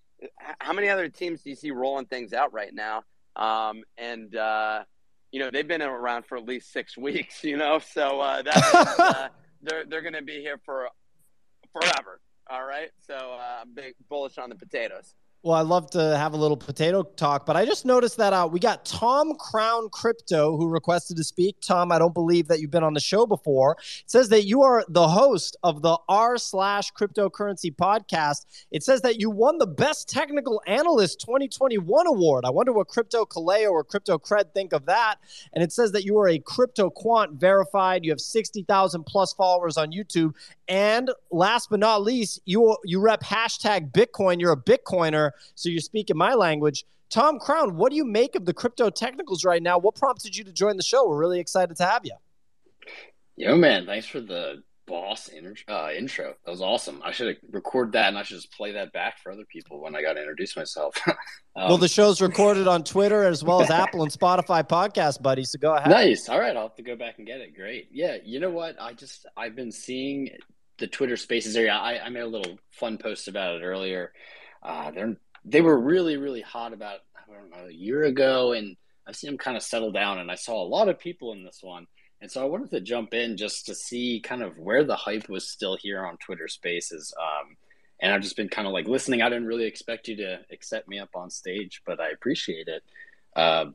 How 0.59 0.73
many 0.73 0.89
other 0.89 1.09
teams 1.09 1.41
do 1.41 1.49
you 1.49 1.55
see 1.55 1.71
rolling 1.71 2.05
things 2.05 2.33
out 2.33 2.53
right 2.53 2.73
now? 2.73 3.03
Um, 3.35 3.83
and 3.97 4.35
uh, 4.35 4.83
you 5.31 5.39
know 5.39 5.51
they've 5.51 5.67
been 5.67 5.81
around 5.81 6.25
for 6.25 6.37
at 6.37 6.45
least 6.45 6.71
six 6.71 6.97
weeks. 6.97 7.43
You 7.43 7.57
know, 7.57 7.79
so 7.79 8.21
uh, 8.21 8.43
uh, 8.45 9.27
they're 9.61 9.85
they're 9.85 10.01
going 10.01 10.13
to 10.13 10.21
be 10.21 10.39
here 10.39 10.59
for 10.65 10.87
forever. 11.73 12.21
All 12.49 12.65
right, 12.65 12.91
so 13.05 13.15
uh, 13.15 13.65
big 13.73 13.95
bullish 14.09 14.37
on 14.37 14.49
the 14.49 14.55
potatoes. 14.55 15.15
Well, 15.45 15.53
I 15.53 15.61
love 15.61 15.91
to 15.91 16.17
have 16.17 16.33
a 16.33 16.37
little 16.37 16.57
potato 16.57 17.03
talk, 17.03 17.45
but 17.45 17.55
I 17.55 17.65
just 17.65 17.85
noticed 17.85 18.17
that 18.17 18.33
uh, 18.33 18.49
we 18.51 18.59
got 18.59 18.83
Tom 18.83 19.35
Crown 19.35 19.89
Crypto 19.89 20.57
who 20.57 20.67
requested 20.67 21.17
to 21.17 21.23
speak. 21.23 21.57
Tom, 21.61 21.91
I 21.91 21.99
don't 21.99 22.15
believe 22.15 22.47
that 22.47 22.61
you've 22.61 22.71
been 22.71 22.83
on 22.83 22.95
the 22.95 22.99
show 22.99 23.27
before. 23.27 23.77
It 23.79 24.09
says 24.09 24.29
that 24.29 24.45
you 24.45 24.63
are 24.63 24.83
the 24.89 25.07
host 25.07 25.55
of 25.61 25.83
the 25.83 25.99
r 26.09 26.39
slash 26.39 26.91
cryptocurrency 26.93 27.75
podcast. 27.75 28.47
It 28.71 28.81
says 28.81 29.01
that 29.01 29.19
you 29.19 29.29
won 29.29 29.59
the 29.59 29.67
Best 29.67 30.09
Technical 30.09 30.63
Analyst 30.65 31.19
2021 31.19 32.07
award. 32.07 32.43
I 32.43 32.49
wonder 32.49 32.73
what 32.73 32.87
Crypto 32.87 33.23
Kaleo 33.23 33.69
or 33.69 33.83
Crypto 33.83 34.17
Cred 34.17 34.51
think 34.55 34.73
of 34.73 34.87
that. 34.87 35.17
And 35.53 35.63
it 35.63 35.71
says 35.71 35.91
that 35.91 36.05
you 36.05 36.17
are 36.17 36.27
a 36.27 36.39
crypto 36.39 36.89
quant 36.89 37.33
verified. 37.33 38.03
You 38.03 38.09
have 38.09 38.19
60,000 38.19 39.03
plus 39.03 39.33
followers 39.33 39.77
on 39.77 39.91
YouTube. 39.91 40.33
And 40.67 41.11
last 41.31 41.69
but 41.69 41.79
not 41.79 42.01
least, 42.01 42.39
you 42.45 42.75
you 42.83 42.99
rep 42.99 43.21
hashtag 43.21 43.91
Bitcoin. 43.91 44.39
You're 44.39 44.53
a 44.53 44.57
Bitcoiner. 44.57 45.33
So 45.55 45.69
you're 45.69 45.79
speaking 45.81 46.17
my 46.17 46.33
language. 46.33 46.85
Tom 47.09 47.39
Crown, 47.39 47.75
what 47.75 47.91
do 47.91 47.95
you 47.95 48.05
make 48.05 48.35
of 48.35 48.45
the 48.45 48.53
crypto 48.53 48.89
technicals 48.89 49.45
right 49.45 49.61
now? 49.61 49.77
What 49.77 49.95
prompted 49.95 50.35
you 50.35 50.43
to 50.43 50.51
join 50.51 50.77
the 50.77 50.83
show? 50.83 51.07
We're 51.07 51.17
really 51.17 51.39
excited 51.39 51.77
to 51.77 51.85
have 51.85 52.05
you. 52.05 52.15
Yo, 53.37 53.55
man, 53.55 53.85
thanks 53.85 54.07
for 54.07 54.19
the 54.19 54.63
boss 54.85 55.29
uh, 55.67 55.89
intro. 55.95 56.35
That 56.45 56.51
was 56.51 56.61
awesome. 56.61 57.01
I 57.03 57.11
should 57.11 57.37
record 57.51 57.91
that 57.93 58.09
and 58.09 58.17
I 58.17 58.23
should 58.23 58.37
just 58.37 58.51
play 58.51 58.71
that 58.73 58.93
back 58.93 59.19
for 59.19 59.31
other 59.31 59.45
people 59.45 59.81
when 59.81 59.95
I 59.95 60.01
got 60.01 60.13
to 60.13 60.19
introduce 60.19 60.55
myself. 60.55 60.95
um, 61.07 61.15
well, 61.55 61.77
the 61.77 61.87
show's 61.87 62.21
recorded 62.21 62.67
on 62.67 62.83
Twitter 62.83 63.23
as 63.23 63.43
well 63.43 63.61
as 63.61 63.69
Apple 63.71 64.03
and 64.03 64.11
Spotify 64.11 64.67
podcast, 64.67 65.21
buddy. 65.21 65.43
So 65.43 65.59
go 65.59 65.73
ahead. 65.73 65.89
Nice. 65.89 66.29
All 66.29 66.39
right, 66.39 66.55
I'll 66.55 66.63
have 66.63 66.75
to 66.75 66.83
go 66.83 66.95
back 66.95 67.17
and 67.17 67.27
get 67.27 67.41
it. 67.41 67.55
Great. 67.55 67.89
Yeah, 67.91 68.17
you 68.23 68.39
know 68.39 68.51
what? 68.51 68.79
I 68.79 68.93
just 68.93 69.25
I've 69.35 69.55
been 69.55 69.71
seeing 69.71 70.29
the 70.77 70.87
Twitter 70.87 71.17
Spaces 71.17 71.55
area. 71.55 71.73
I, 71.73 71.99
I 72.05 72.09
made 72.09 72.21
a 72.21 72.27
little 72.27 72.57
fun 72.71 72.97
post 72.97 73.27
about 73.27 73.55
it 73.55 73.63
earlier. 73.63 74.11
Uh, 74.61 74.91
they're 74.91 75.15
they 75.45 75.61
were 75.61 75.79
really 75.79 76.17
really 76.17 76.41
hot 76.41 76.73
about 76.73 76.99
I 77.15 77.33
don't 77.33 77.49
know 77.49 77.67
a 77.67 77.73
year 77.73 78.03
ago, 78.03 78.53
and 78.53 78.75
I've 79.07 79.15
seen 79.15 79.29
them 79.29 79.37
kind 79.37 79.57
of 79.57 79.63
settle 79.63 79.91
down. 79.91 80.19
And 80.19 80.31
I 80.31 80.35
saw 80.35 80.61
a 80.61 80.67
lot 80.67 80.89
of 80.89 80.99
people 80.99 81.31
in 81.33 81.43
this 81.43 81.59
one, 81.61 81.87
and 82.21 82.31
so 82.31 82.41
I 82.41 82.45
wanted 82.45 82.71
to 82.71 82.81
jump 82.81 83.13
in 83.13 83.37
just 83.37 83.65
to 83.67 83.75
see 83.75 84.21
kind 84.23 84.41
of 84.43 84.57
where 84.57 84.83
the 84.83 84.95
hype 84.95 85.29
was 85.29 85.49
still 85.49 85.77
here 85.77 86.05
on 86.05 86.17
Twitter 86.17 86.47
Spaces. 86.47 87.13
Um, 87.19 87.55
and 88.01 88.11
I've 88.11 88.21
just 88.21 88.35
been 88.35 88.49
kind 88.49 88.67
of 88.67 88.73
like 88.73 88.87
listening. 88.87 89.21
I 89.21 89.29
didn't 89.29 89.47
really 89.47 89.65
expect 89.65 90.07
you 90.07 90.17
to 90.17 90.39
accept 90.51 90.87
me 90.87 90.99
up 90.99 91.09
on 91.15 91.29
stage, 91.29 91.81
but 91.85 91.99
I 91.99 92.09
appreciate 92.09 92.67
it. 92.67 92.83
Uh, 93.35 93.67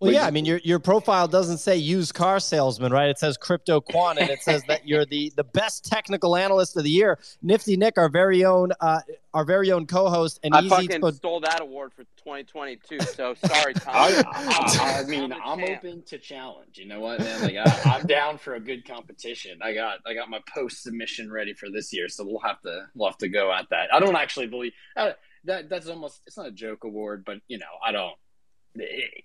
well, 0.00 0.12
yeah, 0.12 0.26
I 0.26 0.30
mean, 0.30 0.44
your 0.44 0.58
your 0.64 0.78
profile 0.78 1.26
doesn't 1.26 1.58
say 1.58 1.76
used 1.76 2.14
car 2.14 2.38
salesman, 2.40 2.92
right? 2.92 3.08
It 3.08 3.18
says 3.18 3.36
crypto 3.36 3.80
quant, 3.80 4.18
and 4.18 4.30
it 4.30 4.42
says 4.42 4.62
that 4.68 4.86
you're 4.86 5.04
the 5.04 5.32
the 5.36 5.44
best 5.44 5.84
technical 5.84 6.36
analyst 6.36 6.76
of 6.76 6.84
the 6.84 6.90
year. 6.90 7.18
Nifty 7.42 7.76
Nick, 7.76 7.98
our 7.98 8.08
very 8.08 8.44
own 8.44 8.72
uh, 8.80 9.00
our 9.34 9.44
very 9.44 9.72
own 9.72 9.86
co-host, 9.86 10.38
and 10.42 10.54
I 10.54 10.60
easy 10.60 10.68
fucking 10.68 11.00
to... 11.00 11.12
stole 11.12 11.40
that 11.40 11.60
award 11.60 11.92
for 11.94 12.04
2022. 12.18 13.00
So 13.00 13.34
sorry, 13.34 13.74
Tom. 13.74 13.94
I, 13.94 14.22
I, 14.32 15.00
I 15.00 15.04
mean, 15.04 15.32
I'm, 15.32 15.60
I'm 15.60 15.64
open 15.64 16.02
to 16.06 16.18
challenge. 16.18 16.78
You 16.78 16.86
know 16.86 17.00
what, 17.00 17.20
man? 17.20 17.42
Like 17.42 17.56
I, 17.56 17.98
am 17.98 18.06
down 18.06 18.38
for 18.38 18.54
a 18.54 18.60
good 18.60 18.86
competition. 18.86 19.58
I 19.62 19.74
got 19.74 19.98
I 20.06 20.14
got 20.14 20.30
my 20.30 20.40
post 20.54 20.82
submission 20.82 21.30
ready 21.30 21.54
for 21.54 21.68
this 21.70 21.92
year, 21.92 22.08
so 22.08 22.24
we'll 22.24 22.40
have 22.40 22.60
to 22.62 22.86
we'll 22.94 23.08
have 23.08 23.18
to 23.18 23.28
go 23.28 23.52
at 23.52 23.66
that. 23.70 23.92
I 23.92 24.00
don't 24.00 24.16
actually 24.16 24.46
believe 24.46 24.72
uh, 24.96 25.12
that 25.44 25.68
that's 25.68 25.88
almost 25.88 26.20
it's 26.26 26.36
not 26.36 26.46
a 26.46 26.52
joke 26.52 26.84
award, 26.84 27.24
but 27.24 27.38
you 27.48 27.58
know, 27.58 27.66
I 27.84 27.92
don't 27.92 28.14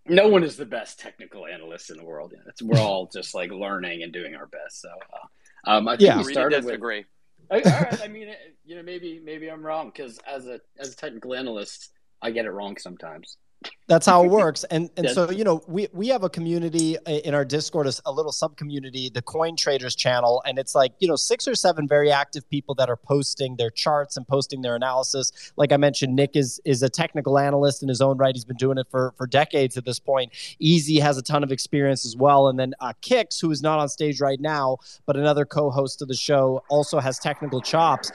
no 0.08 0.28
one 0.28 0.44
is 0.44 0.58
the 0.58 0.66
best 0.66 1.00
technical 1.00 1.46
analyst 1.46 1.90
in 1.90 1.98
the 1.98 2.04
world. 2.04 2.34
It's, 2.48 2.62
we're 2.62 2.80
all 2.80 3.10
just 3.12 3.34
like 3.34 3.52
learning 3.52 4.04
and 4.04 4.12
doing 4.12 4.36
our 4.36 4.48
best. 4.48 4.82
So, 4.82 4.90
uh, 4.90 5.72
um, 5.72 5.88
I 5.88 5.98
think 5.98 6.08
yeah, 6.08 6.18
we 6.18 6.32
started 6.32 6.64
with. 6.64 6.76
Agree. 6.76 7.06
all 7.50 7.60
right. 7.60 8.02
I 8.02 8.08
mean, 8.08 8.34
you 8.66 8.76
know, 8.76 8.84
maybe 8.84 9.22
maybe 9.24 9.50
I'm 9.50 9.66
wrong 9.66 9.92
because 9.94 10.20
as 10.28 10.48
a 10.48 10.60
as 10.78 10.94
a 10.94 10.96
technical 10.96 11.34
analyst, 11.34 11.92
I 12.22 12.32
get 12.32 12.46
it 12.46 12.52
wrong 12.52 12.78
sometimes. 12.78 13.38
That's 13.88 14.06
how 14.06 14.23
it 14.23 14.31
works. 14.31 14.64
And 14.65 14.90
and 14.98 15.10
so, 15.10 15.30
you 15.31 15.44
know, 15.44 15.64
we 15.68 15.88
we 15.94 16.07
have 16.07 16.23
a 16.23 16.30
community 16.30 16.98
in 17.06 17.34
our 17.34 17.45
Discord, 17.45 17.88
a 18.06 18.11
little 18.11 18.31
sub 18.31 18.57
community, 18.57 19.10
the 19.10 19.22
Coin 19.22 19.56
Traders 19.56 19.95
channel, 19.95 20.41
and 20.45 20.57
it's 20.57 20.76
like, 20.76 20.94
you 20.99 21.07
know, 21.07 21.15
six 21.15 21.48
or 21.48 21.56
seven 21.56 21.88
very 21.88 22.11
active 22.11 22.49
people 22.49 22.76
that 22.76 22.90
are 22.90 22.95
posting 22.98 23.56
their 23.57 23.69
charts 23.69 24.18
and 24.18 24.27
posting 24.27 24.61
their 24.61 24.76
analysis. 24.76 25.31
Like 25.57 25.72
I 25.72 25.77
mentioned, 25.77 26.15
Nick 26.15 26.35
is 26.35 26.61
is 26.65 26.84
a 26.84 26.90
technical 26.90 27.38
analyst 27.38 27.84
in 27.84 27.90
his 27.90 28.02
own 28.02 28.18
right. 28.18 28.35
He's 28.35 28.45
been 28.45 28.57
doing 28.57 28.77
it 28.77 28.88
for 28.90 29.14
for 29.18 29.27
decades 29.27 29.77
at 29.77 29.85
this 29.85 29.99
point. 29.99 30.31
Easy 30.60 30.99
has 30.99 31.18
a 31.18 31.22
ton 31.22 31.44
of 31.44 31.52
experience 31.52 32.06
as 32.06 32.15
well. 32.15 32.48
And 32.48 32.60
then 32.60 32.73
uh, 32.80 32.94
Kix, 33.02 33.41
who 33.41 33.52
is 33.52 33.61
not 33.61 33.80
on 33.80 33.90
stage 33.90 34.22
right 34.22 34.40
now, 34.40 34.77
but 35.06 35.18
another 35.18 35.45
co-host 35.45 36.02
of 36.02 36.07
the 36.07 36.15
show, 36.15 36.64
also 36.69 36.99
has 36.99 37.19
technical 37.19 37.61
chops. 37.61 38.11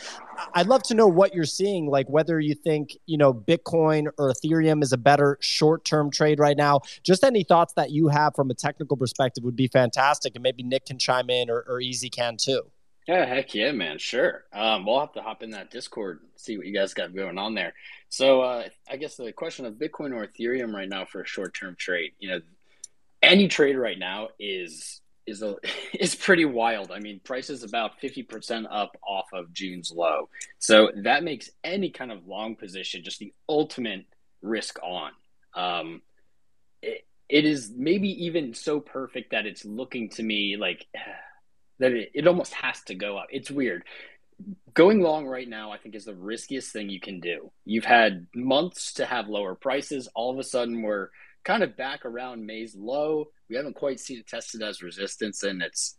I'd 0.54 0.66
love 0.66 0.82
to 0.84 0.94
know 0.94 1.06
what 1.06 1.34
you're 1.34 1.44
seeing, 1.44 1.86
like 1.86 2.08
whether 2.08 2.38
you 2.38 2.54
think, 2.54 2.96
you 3.06 3.18
know, 3.18 3.32
Bitcoin 3.32 4.06
or 4.18 4.32
Ethereum 4.32 4.82
is 4.82 4.92
a 4.92 4.96
better 4.96 5.38
short 5.40 5.84
term 5.84 6.10
trade 6.10 6.38
right 6.38 6.56
now. 6.56 6.80
Just 7.02 7.24
any 7.24 7.44
thoughts 7.44 7.72
that 7.74 7.90
you 7.90 8.08
have 8.08 8.34
from 8.34 8.50
a 8.50 8.54
technical 8.54 8.96
perspective 8.96 9.44
would 9.44 9.56
be 9.56 9.68
fantastic. 9.68 10.34
And 10.34 10.42
maybe 10.42 10.62
Nick 10.62 10.86
can 10.86 10.98
chime 10.98 11.30
in 11.30 11.50
or, 11.50 11.64
or 11.68 11.80
Easy 11.80 12.10
can 12.10 12.36
too. 12.36 12.70
Yeah, 13.06 13.24
heck 13.24 13.54
yeah, 13.54 13.72
man. 13.72 13.98
Sure. 13.98 14.44
Um, 14.52 14.84
we'll 14.84 15.00
have 15.00 15.12
to 15.14 15.22
hop 15.22 15.42
in 15.42 15.50
that 15.50 15.70
Discord, 15.70 16.20
see 16.36 16.58
what 16.58 16.66
you 16.66 16.74
guys 16.74 16.92
got 16.92 17.14
going 17.14 17.38
on 17.38 17.54
there. 17.54 17.72
So, 18.10 18.42
uh, 18.42 18.68
I 18.90 18.96
guess 18.98 19.16
the 19.16 19.32
question 19.32 19.64
of 19.64 19.74
Bitcoin 19.74 20.14
or 20.14 20.26
Ethereum 20.26 20.74
right 20.74 20.88
now 20.88 21.06
for 21.06 21.22
a 21.22 21.26
short 21.26 21.54
term 21.54 21.74
trade, 21.78 22.12
you 22.18 22.28
know, 22.28 22.40
any 23.22 23.48
trade 23.48 23.76
right 23.76 23.98
now 23.98 24.28
is 24.38 25.00
is 25.28 25.42
a 25.42 25.56
is 25.98 26.14
pretty 26.14 26.44
wild. 26.44 26.90
I 26.90 26.98
mean, 26.98 27.20
price 27.20 27.50
is 27.50 27.62
about 27.62 28.00
fifty 28.00 28.22
percent 28.22 28.66
up 28.70 28.96
off 29.06 29.26
of 29.32 29.52
June's 29.52 29.92
low, 29.92 30.28
so 30.58 30.90
that 30.96 31.24
makes 31.24 31.50
any 31.62 31.90
kind 31.90 32.10
of 32.10 32.26
long 32.26 32.56
position 32.56 33.04
just 33.04 33.18
the 33.18 33.32
ultimate 33.48 34.06
risk 34.42 34.78
on. 34.82 35.12
Um, 35.54 36.02
it, 36.82 37.06
it 37.28 37.44
is 37.44 37.72
maybe 37.76 38.24
even 38.26 38.54
so 38.54 38.80
perfect 38.80 39.32
that 39.32 39.46
it's 39.46 39.64
looking 39.64 40.08
to 40.10 40.22
me 40.22 40.56
like 40.56 40.86
that 41.78 41.92
it, 41.92 42.10
it 42.14 42.26
almost 42.26 42.54
has 42.54 42.80
to 42.84 42.94
go 42.94 43.16
up. 43.16 43.28
It's 43.30 43.50
weird. 43.50 43.84
Going 44.72 45.00
long 45.00 45.26
right 45.26 45.48
now, 45.48 45.72
I 45.72 45.78
think, 45.78 45.96
is 45.96 46.04
the 46.04 46.14
riskiest 46.14 46.72
thing 46.72 46.88
you 46.88 47.00
can 47.00 47.18
do. 47.18 47.50
You've 47.64 47.84
had 47.84 48.28
months 48.34 48.94
to 48.94 49.04
have 49.04 49.28
lower 49.28 49.56
prices. 49.56 50.08
All 50.14 50.32
of 50.32 50.38
a 50.38 50.44
sudden, 50.44 50.82
we're 50.82 51.08
kind 51.44 51.62
of 51.62 51.76
back 51.76 52.04
around 52.04 52.44
May's 52.44 52.74
low. 52.74 53.26
We 53.48 53.56
haven't 53.56 53.76
quite 53.76 54.00
seen 54.00 54.18
it 54.18 54.26
tested 54.26 54.62
as 54.62 54.82
resistance, 54.82 55.42
and 55.42 55.62
it's 55.62 55.96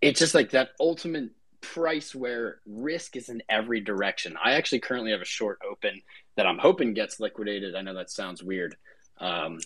it's 0.00 0.18
just 0.18 0.34
like 0.34 0.50
that 0.50 0.70
ultimate 0.80 1.30
price 1.60 2.14
where 2.14 2.60
risk 2.66 3.16
is 3.16 3.28
in 3.28 3.42
every 3.48 3.80
direction. 3.80 4.36
I 4.42 4.52
actually 4.52 4.80
currently 4.80 5.10
have 5.10 5.20
a 5.20 5.26
short 5.26 5.58
open 5.70 6.00
that 6.36 6.46
I'm 6.46 6.58
hoping 6.58 6.94
gets 6.94 7.20
liquidated. 7.20 7.74
I 7.74 7.82
know 7.82 7.94
that 7.94 8.10
sounds 8.10 8.42
weird, 8.42 8.76
um, 9.18 9.58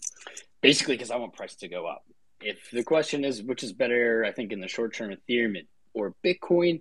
basically 0.61 0.95
because 0.95 1.11
I 1.11 1.17
want 1.17 1.35
price 1.35 1.55
to 1.57 1.69
go 1.69 1.87
up. 1.87 2.05
If 2.41 2.71
the 2.73 2.83
question 2.83 3.25
is 3.25 3.43
which 3.43 3.63
is 3.63 3.73
better, 3.73 4.25
I 4.25 4.33
think 4.33 4.53
in 4.53 4.61
the 4.61 4.69
short 4.69 4.95
term, 4.95 5.15
Ethereum 5.15 5.57
or 5.95 6.15
Bitcoin, 6.25 6.81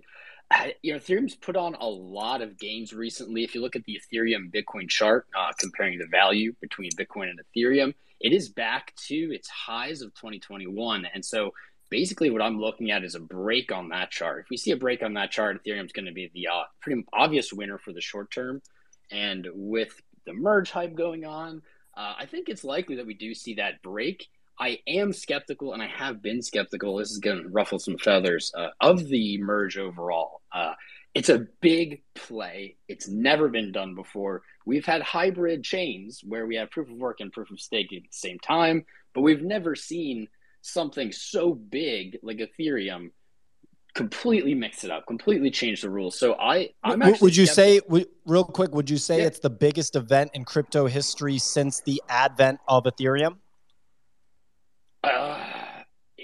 you 0.82 0.92
know, 0.92 0.98
Ethereum's 0.98 1.34
put 1.34 1.56
on 1.56 1.74
a 1.74 1.86
lot 1.86 2.42
of 2.42 2.58
gains 2.58 2.92
recently. 2.92 3.44
If 3.44 3.54
you 3.54 3.60
look 3.60 3.76
at 3.76 3.84
the 3.84 3.98
Ethereum 3.98 4.52
Bitcoin 4.52 4.88
chart, 4.88 5.26
uh, 5.36 5.52
comparing 5.58 5.98
the 5.98 6.06
value 6.06 6.54
between 6.60 6.90
Bitcoin 6.92 7.30
and 7.30 7.40
Ethereum, 7.40 7.94
it 8.20 8.32
is 8.32 8.48
back 8.48 8.94
to 9.08 9.14
its 9.14 9.48
highs 9.48 10.00
of 10.00 10.14
2021. 10.14 11.06
And 11.12 11.24
so 11.24 11.52
basically 11.90 12.30
what 12.30 12.42
I'm 12.42 12.58
looking 12.58 12.90
at 12.90 13.04
is 13.04 13.14
a 13.14 13.20
break 13.20 13.70
on 13.70 13.88
that 13.90 14.10
chart. 14.10 14.40
If 14.44 14.50
we 14.50 14.56
see 14.56 14.70
a 14.70 14.76
break 14.76 15.02
on 15.02 15.14
that 15.14 15.30
chart, 15.30 15.62
Ethereum's 15.62 15.92
going 15.92 16.06
to 16.06 16.12
be 16.12 16.30
the 16.34 16.48
uh, 16.48 16.62
pretty 16.80 17.04
obvious 17.12 17.52
winner 17.52 17.78
for 17.78 17.92
the 17.92 18.00
short 18.00 18.30
term. 18.30 18.62
And 19.10 19.46
with 19.52 20.00
the 20.26 20.32
merge 20.32 20.70
hype 20.70 20.94
going 20.94 21.24
on, 21.24 21.62
uh, 21.96 22.14
I 22.18 22.26
think 22.26 22.48
it's 22.48 22.64
likely 22.64 22.96
that 22.96 23.06
we 23.06 23.14
do 23.14 23.34
see 23.34 23.54
that 23.54 23.82
break. 23.82 24.28
I 24.58 24.78
am 24.86 25.12
skeptical, 25.12 25.72
and 25.72 25.82
I 25.82 25.88
have 25.88 26.22
been 26.22 26.42
skeptical. 26.42 26.96
This 26.96 27.10
is 27.10 27.18
going 27.18 27.42
to 27.42 27.48
ruffle 27.48 27.78
some 27.78 27.98
feathers 27.98 28.52
uh, 28.56 28.68
of 28.80 29.08
the 29.08 29.38
merge 29.38 29.76
overall. 29.76 30.42
Uh, 30.52 30.74
it's 31.14 31.28
a 31.28 31.46
big 31.60 32.02
play. 32.14 32.76
It's 32.88 33.08
never 33.08 33.48
been 33.48 33.72
done 33.72 33.94
before. 33.94 34.42
We've 34.66 34.84
had 34.84 35.02
hybrid 35.02 35.62
chains 35.64 36.20
where 36.24 36.46
we 36.46 36.56
have 36.56 36.70
proof 36.70 36.90
of 36.90 36.96
work 36.96 37.20
and 37.20 37.32
proof 37.32 37.50
of 37.50 37.60
stake 37.60 37.92
at 37.92 38.02
the 38.02 38.08
same 38.10 38.38
time, 38.38 38.84
but 39.12 39.20
we've 39.22 39.42
never 39.42 39.74
seen 39.74 40.28
something 40.62 41.12
so 41.12 41.52
big 41.54 42.18
like 42.22 42.38
Ethereum 42.38 43.10
completely 43.94 44.54
mix 44.54 44.82
it 44.82 44.90
up, 44.90 45.06
completely 45.06 45.50
change 45.50 45.82
the 45.82 45.90
rules. 45.90 46.18
So 46.18 46.34
I, 46.34 46.70
I'm 46.82 47.00
actually 47.00 47.26
would 47.26 47.36
you 47.36 47.46
say, 47.46 47.78
w- 47.80 48.06
real 48.26 48.44
quick, 48.44 48.74
would 48.74 48.90
you 48.90 48.96
say 48.96 49.18
Yeah. 49.18 49.26
it's 49.26 49.38
the 49.38 49.50
biggest 49.50 49.94
event 49.94 50.32
in 50.34 50.44
crypto 50.44 50.86
history 50.86 51.38
since 51.38 51.80
the 51.80 52.02
advent 52.08 52.58
of 52.66 52.84
Ethereum? 52.84 53.36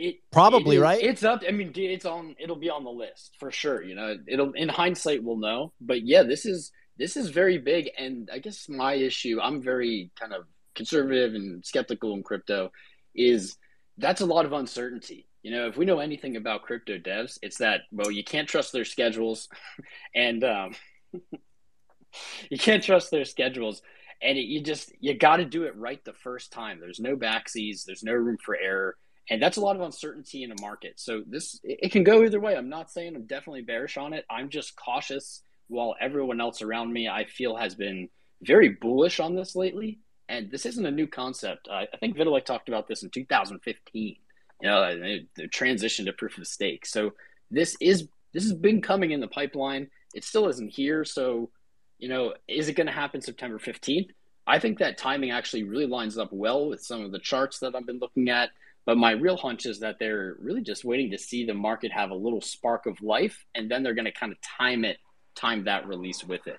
It 0.00 0.16
Probably, 0.30 0.76
it 0.76 0.80
right? 0.80 1.02
It's 1.02 1.22
up. 1.22 1.42
I 1.46 1.52
mean, 1.52 1.72
it's 1.74 2.06
on. 2.06 2.34
It'll 2.38 2.56
be 2.56 2.70
on 2.70 2.84
the 2.84 2.90
list 2.90 3.36
for 3.38 3.50
sure. 3.50 3.82
You 3.82 3.94
know, 3.94 4.16
it'll 4.26 4.52
in 4.52 4.68
hindsight 4.68 5.22
we'll 5.22 5.36
know. 5.36 5.72
But 5.80 6.06
yeah, 6.06 6.22
this 6.22 6.46
is 6.46 6.72
this 6.96 7.16
is 7.16 7.28
very 7.28 7.58
big. 7.58 7.90
And 7.98 8.30
I 8.32 8.38
guess 8.38 8.68
my 8.68 8.94
issue, 8.94 9.38
I'm 9.42 9.62
very 9.62 10.10
kind 10.18 10.32
of 10.32 10.44
conservative 10.74 11.34
and 11.34 11.64
skeptical 11.64 12.14
in 12.14 12.22
crypto, 12.22 12.72
is 13.14 13.56
that's 13.98 14.22
a 14.22 14.26
lot 14.26 14.46
of 14.46 14.52
uncertainty. 14.54 15.26
You 15.42 15.50
know, 15.50 15.66
if 15.66 15.76
we 15.76 15.84
know 15.84 16.00
anything 16.00 16.36
about 16.36 16.62
crypto 16.62 16.98
devs, 16.98 17.38
it's 17.42 17.58
that 17.58 17.82
well, 17.92 18.10
you 18.10 18.24
can't 18.24 18.48
trust 18.48 18.72
their 18.72 18.86
schedules, 18.86 19.48
and 20.14 20.42
um, 20.42 20.74
you 22.50 22.58
can't 22.58 22.82
trust 22.82 23.10
their 23.10 23.26
schedules 23.26 23.82
and 24.22 24.36
it, 24.38 24.42
you 24.42 24.62
just 24.62 24.92
you 25.00 25.14
got 25.14 25.36
to 25.36 25.44
do 25.44 25.64
it 25.64 25.76
right 25.76 26.04
the 26.04 26.12
first 26.12 26.52
time 26.52 26.78
there's 26.78 27.00
no 27.00 27.16
backsies 27.16 27.84
there's 27.84 28.02
no 28.02 28.12
room 28.12 28.36
for 28.44 28.56
error 28.56 28.96
and 29.28 29.42
that's 29.42 29.56
a 29.56 29.60
lot 29.60 29.76
of 29.76 29.82
uncertainty 29.82 30.42
in 30.42 30.52
a 30.52 30.60
market. 30.60 30.94
So 30.98 31.22
this 31.26 31.60
it, 31.62 31.92
can 31.92 32.04
go 32.04 32.24
either 32.24 32.40
way. 32.40 32.56
I'm 32.56 32.68
not 32.68 32.90
saying 32.90 33.14
i'm 33.14 33.26
definitely 33.26 33.62
bearish 33.62 33.96
on 33.96 34.12
it. 34.12 34.24
I'm 34.30 34.48
just 34.48 34.76
cautious 34.76 35.42
while 35.68 35.94
everyone 36.00 36.40
else 36.40 36.62
around 36.62 36.92
me 36.92 37.08
i 37.08 37.24
feel 37.24 37.54
has 37.56 37.76
been 37.76 38.08
very 38.42 38.70
bullish 38.70 39.20
on 39.20 39.34
this 39.34 39.54
lately. 39.54 40.00
And 40.28 40.50
this 40.50 40.64
isn't 40.64 40.86
a 40.86 40.90
new 40.90 41.08
concept. 41.08 41.68
I, 41.70 41.88
I 41.92 41.96
think 41.98 42.16
vitalik 42.16 42.44
talked 42.44 42.68
about 42.68 42.86
this 42.88 43.02
in 43.02 43.10
2015 43.10 44.16
you 44.60 44.68
know 44.68 44.94
the, 44.94 45.26
the 45.36 45.48
transition 45.48 46.06
to 46.06 46.12
proof 46.12 46.38
of 46.38 46.46
stake. 46.46 46.86
So 46.86 47.12
this 47.50 47.76
is 47.80 48.08
this 48.32 48.44
has 48.44 48.54
been 48.54 48.80
coming 48.80 49.10
in 49.10 49.20
the 49.20 49.28
pipeline. 49.28 49.88
It 50.14 50.24
still 50.24 50.48
isn't 50.48 50.70
here. 50.70 51.04
So 51.04 51.50
you 51.98 52.08
know, 52.08 52.34
is 52.48 52.68
it 52.68 52.74
going 52.74 52.86
to 52.86 52.92
happen 52.92 53.20
September 53.20 53.58
15th? 53.58 54.08
I 54.46 54.58
think 54.58 54.78
that 54.78 54.96
timing 54.96 55.30
actually 55.30 55.64
really 55.64 55.86
lines 55.86 56.16
up 56.16 56.32
well 56.32 56.68
with 56.68 56.82
some 56.82 57.04
of 57.04 57.12
the 57.12 57.18
charts 57.18 57.58
that 57.58 57.74
I've 57.74 57.86
been 57.86 57.98
looking 57.98 58.30
at. 58.30 58.50
But 58.86 58.96
my 58.96 59.12
real 59.12 59.36
hunch 59.36 59.66
is 59.66 59.80
that 59.80 59.96
they're 59.98 60.36
really 60.40 60.62
just 60.62 60.84
waiting 60.84 61.10
to 61.10 61.18
see 61.18 61.44
the 61.44 61.54
market 61.54 61.92
have 61.92 62.10
a 62.10 62.14
little 62.14 62.40
spark 62.40 62.86
of 62.86 63.00
life, 63.02 63.44
and 63.54 63.70
then 63.70 63.82
they're 63.82 63.94
going 63.94 64.06
to 64.06 64.12
kind 64.12 64.32
of 64.32 64.38
time 64.40 64.84
it, 64.84 64.98
time 65.34 65.64
that 65.64 65.86
release 65.86 66.24
with 66.24 66.46
it. 66.46 66.58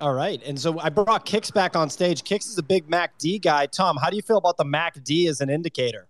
All 0.00 0.14
right. 0.14 0.40
And 0.44 0.58
so 0.58 0.78
I 0.78 0.90
brought 0.90 1.26
Kix 1.26 1.52
back 1.52 1.74
on 1.74 1.90
stage. 1.90 2.22
Kix 2.22 2.48
is 2.48 2.56
a 2.58 2.62
big 2.62 2.88
MACD 2.88 3.42
guy. 3.42 3.66
Tom, 3.66 3.96
how 3.96 4.10
do 4.10 4.16
you 4.16 4.22
feel 4.22 4.38
about 4.38 4.56
the 4.56 4.64
MACD 4.64 5.28
as 5.28 5.40
an 5.40 5.50
indicator? 5.50 6.08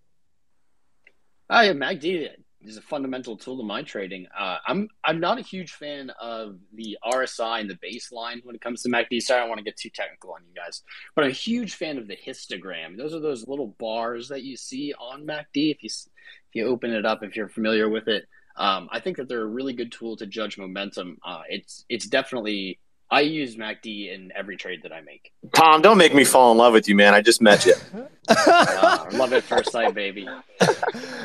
Oh 1.51 1.63
yeah, 1.63 1.73
MACD 1.73 2.29
is 2.69 2.77
a 2.77 2.83
fundamental 2.83 3.37
tool 3.37 3.57
to 3.59 3.65
my 3.65 3.83
trading. 3.83 4.27
Uh, 4.39 4.59
I'm 4.67 4.89
I'm 5.05 5.21
not 5.21 5.39
a 5.39 5.43
huge 5.43 5.73
fan 5.73 6.11
of 6.21 6.59
the 6.75 6.97
RSI 7.05 7.61
and 7.61 7.71
the 7.71 7.77
baseline 7.77 8.45
when 8.45 8.55
it 8.55 8.61
comes 8.61 8.83
to 8.83 8.89
MACD. 8.89 9.23
Sorry, 9.23 9.39
I 9.39 9.43
don't 9.43 9.49
want 9.49 9.59
to 9.59 9.65
get 9.65 9.77
too 9.77 9.91
technical 9.91 10.33
on 10.33 10.43
you 10.47 10.55
guys, 10.55 10.83
but 11.15 11.25
I'm 11.25 11.31
a 11.31 11.35
huge 11.35 11.75
fan 11.75 11.99
of 11.99 12.09
the 12.09 12.17
histogram. 12.17 12.97
Those 12.97 13.15
are 13.15 13.21
those 13.21 13.49
little 13.49 13.75
bars 13.79 14.29
that 14.29 14.43
you 14.43 14.57
see 14.57 14.95
on 14.95 15.27
MACD. 15.27 15.71
If 15.71 15.83
you 15.83 15.89
if 15.89 16.55
you 16.55 16.67
open 16.67 16.93
it 16.93 17.05
up, 17.05 17.23
if 17.23 17.37
you're 17.37 17.49
familiar 17.49 17.89
with 17.89 18.09
it, 18.09 18.29
um, 18.57 18.89
I 18.91 19.01
think 19.01 19.17
that 19.17 19.29
they're 19.29 19.43
a 19.43 19.47
really 19.47 19.73
good 19.73 19.93
tool 19.93 20.17
to 20.17 20.27
judge 20.27 20.59
momentum. 20.59 21.19
Uh, 21.25 21.43
it's 21.49 21.85
it's 21.89 22.07
definitely 22.07 22.79
I 23.11 23.21
use 23.23 23.57
MACD 23.57 24.15
in 24.15 24.33
every 24.37 24.57
trade 24.57 24.83
that 24.83 24.93
I 24.93 25.01
make. 25.01 25.33
Tom, 25.55 25.81
don't 25.81 25.97
make 25.97 26.15
me 26.15 26.25
fall 26.25 26.53
in 26.53 26.59
love 26.59 26.75
with 26.75 26.89
you, 26.89 26.95
man. 26.95 27.15
I 27.15 27.21
just 27.23 27.41
met 27.41 27.67
you. 27.67 27.75
Uh, 28.31 29.07
love 29.13 29.33
at 29.33 29.43
first 29.43 29.73
sight, 29.73 29.95
baby. 29.95 30.29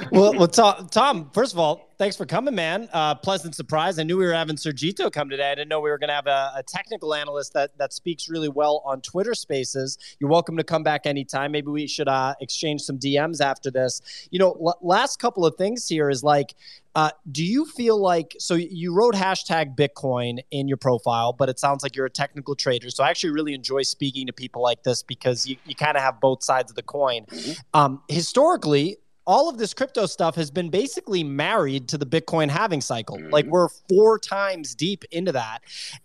well, 0.09 0.33
well, 0.33 0.47
Tom, 0.47 0.87
Tom, 0.87 1.29
first 1.33 1.51
of 1.51 1.59
all, 1.59 1.89
thanks 1.97 2.15
for 2.15 2.25
coming, 2.25 2.55
man. 2.55 2.89
Uh, 2.91 3.15
pleasant 3.15 3.55
surprise. 3.55 3.99
I 3.99 4.03
knew 4.03 4.17
we 4.17 4.25
were 4.25 4.33
having 4.33 4.55
Sergito 4.55 5.11
come 5.11 5.29
today. 5.29 5.51
I 5.51 5.55
didn't 5.55 5.69
know 5.69 5.79
we 5.79 5.89
were 5.89 5.97
going 5.97 6.09
to 6.09 6.13
have 6.13 6.27
a, 6.27 6.53
a 6.57 6.63
technical 6.63 7.13
analyst 7.13 7.53
that 7.53 7.77
that 7.77 7.93
speaks 7.93 8.29
really 8.29 8.49
well 8.49 8.81
on 8.85 9.01
Twitter 9.01 9.33
Spaces. 9.33 9.97
You're 10.19 10.29
welcome 10.29 10.57
to 10.57 10.63
come 10.63 10.83
back 10.83 11.05
anytime. 11.05 11.51
Maybe 11.51 11.67
we 11.67 11.87
should 11.87 12.07
uh, 12.07 12.35
exchange 12.41 12.81
some 12.81 12.97
DMs 12.97 13.41
after 13.41 13.71
this. 13.71 14.01
You 14.31 14.39
know, 14.39 14.51
l- 14.51 14.77
last 14.81 15.19
couple 15.19 15.45
of 15.45 15.55
things 15.55 15.87
here 15.87 16.09
is 16.09 16.23
like, 16.23 16.55
uh, 16.95 17.09
do 17.31 17.43
you 17.43 17.65
feel 17.65 17.99
like 17.99 18.35
so 18.39 18.53
you 18.55 18.93
wrote 18.93 19.15
hashtag 19.15 19.75
Bitcoin 19.75 20.39
in 20.51 20.67
your 20.67 20.77
profile, 20.77 21.33
but 21.33 21.49
it 21.49 21.59
sounds 21.59 21.83
like 21.83 21.95
you're 21.95 22.05
a 22.05 22.09
technical 22.11 22.55
trader. 22.55 22.89
So 22.89 23.03
I 23.03 23.09
actually 23.09 23.31
really 23.31 23.53
enjoy 23.53 23.81
speaking 23.81 24.27
to 24.27 24.33
people 24.33 24.61
like 24.61 24.83
this 24.83 25.01
because 25.01 25.47
you, 25.47 25.57
you 25.65 25.75
kind 25.75 25.97
of 25.97 26.03
have 26.03 26.19
both 26.19 26.43
sides 26.43 26.71
of 26.71 26.75
the 26.75 26.83
coin. 26.83 27.25
Um, 27.73 28.03
historically, 28.09 28.97
all 29.25 29.49
of 29.49 29.57
this 29.57 29.73
crypto 29.73 30.05
stuff 30.05 30.35
has 30.35 30.51
been 30.51 30.69
basically 30.69 31.23
married 31.23 31.87
to 31.89 31.97
the 31.97 32.05
Bitcoin 32.05 32.49
halving 32.49 32.81
cycle. 32.81 33.19
Like 33.29 33.45
we're 33.45 33.69
four 33.89 34.19
times 34.19 34.75
deep 34.75 35.03
into 35.11 35.31
that. 35.31 35.59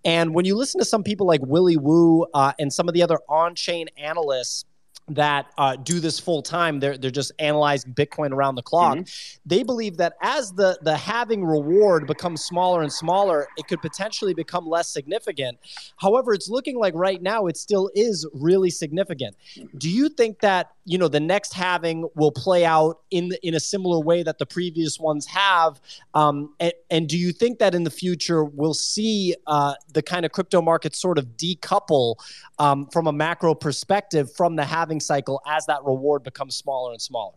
And 0.04 0.34
when 0.34 0.44
you 0.44 0.54
listen 0.56 0.78
to 0.78 0.84
some 0.84 1.02
people 1.02 1.26
like 1.26 1.40
Willy 1.42 1.76
Woo 1.76 2.26
uh, 2.34 2.52
and 2.58 2.72
some 2.72 2.88
of 2.88 2.94
the 2.94 3.02
other 3.02 3.18
on-chain 3.28 3.88
analysts 3.96 4.64
that 5.10 5.52
uh, 5.58 5.76
do 5.76 6.00
this 6.00 6.18
full 6.18 6.42
time, 6.42 6.80
they're 6.80 6.98
they're 6.98 7.10
just 7.10 7.32
analyzing 7.38 7.94
Bitcoin 7.94 8.32
around 8.32 8.54
the 8.54 8.62
clock. 8.62 8.98
They 9.46 9.62
believe 9.62 9.96
that 9.98 10.14
as 10.22 10.52
the 10.52 10.78
the 10.82 10.96
halving 10.96 11.44
reward 11.44 12.06
becomes 12.06 12.44
smaller 12.44 12.82
and 12.82 12.92
smaller, 12.92 13.48
it 13.56 13.68
could 13.68 13.80
potentially 13.80 14.34
become 14.34 14.66
less 14.66 14.88
significant. 14.88 15.58
However, 15.96 16.32
it's 16.32 16.48
looking 16.48 16.78
like 16.78 16.94
right 16.94 17.22
now 17.22 17.46
it 17.46 17.56
still 17.56 17.90
is 17.94 18.26
really 18.34 18.70
significant. 18.70 19.36
Do 19.76 19.90
you 19.90 20.08
think 20.08 20.40
that 20.40 20.72
you 20.84 20.98
know 20.98 21.08
the 21.08 21.20
next 21.20 21.52
halving 21.52 22.08
will 22.14 22.32
play 22.32 22.64
out 22.64 23.00
in 23.10 23.32
in 23.42 23.54
a 23.54 23.60
similar 23.60 24.00
way 24.00 24.22
that 24.22 24.38
the 24.38 24.46
previous 24.46 24.98
ones 24.98 25.26
have? 25.26 25.80
Um, 26.14 26.54
and, 26.60 26.72
and 26.90 27.08
do 27.08 27.18
you 27.18 27.32
think 27.32 27.58
that 27.58 27.74
in 27.74 27.84
the 27.84 27.90
future 27.90 28.44
we'll 28.44 28.74
see 28.74 29.34
uh, 29.46 29.74
the 29.92 30.02
kind 30.02 30.24
of 30.24 30.32
crypto 30.32 30.60
market 30.60 30.94
sort 30.94 31.18
of 31.18 31.36
decouple 31.36 32.16
um, 32.58 32.86
from 32.86 33.06
a 33.06 33.12
macro 33.12 33.54
perspective 33.54 34.32
from 34.34 34.56
the 34.56 34.64
halving 34.98 35.00
cycle 35.00 35.40
as 35.46 35.66
that 35.66 35.84
reward 35.84 36.22
becomes 36.22 36.56
smaller 36.56 36.92
and 36.92 37.00
smaller? 37.00 37.34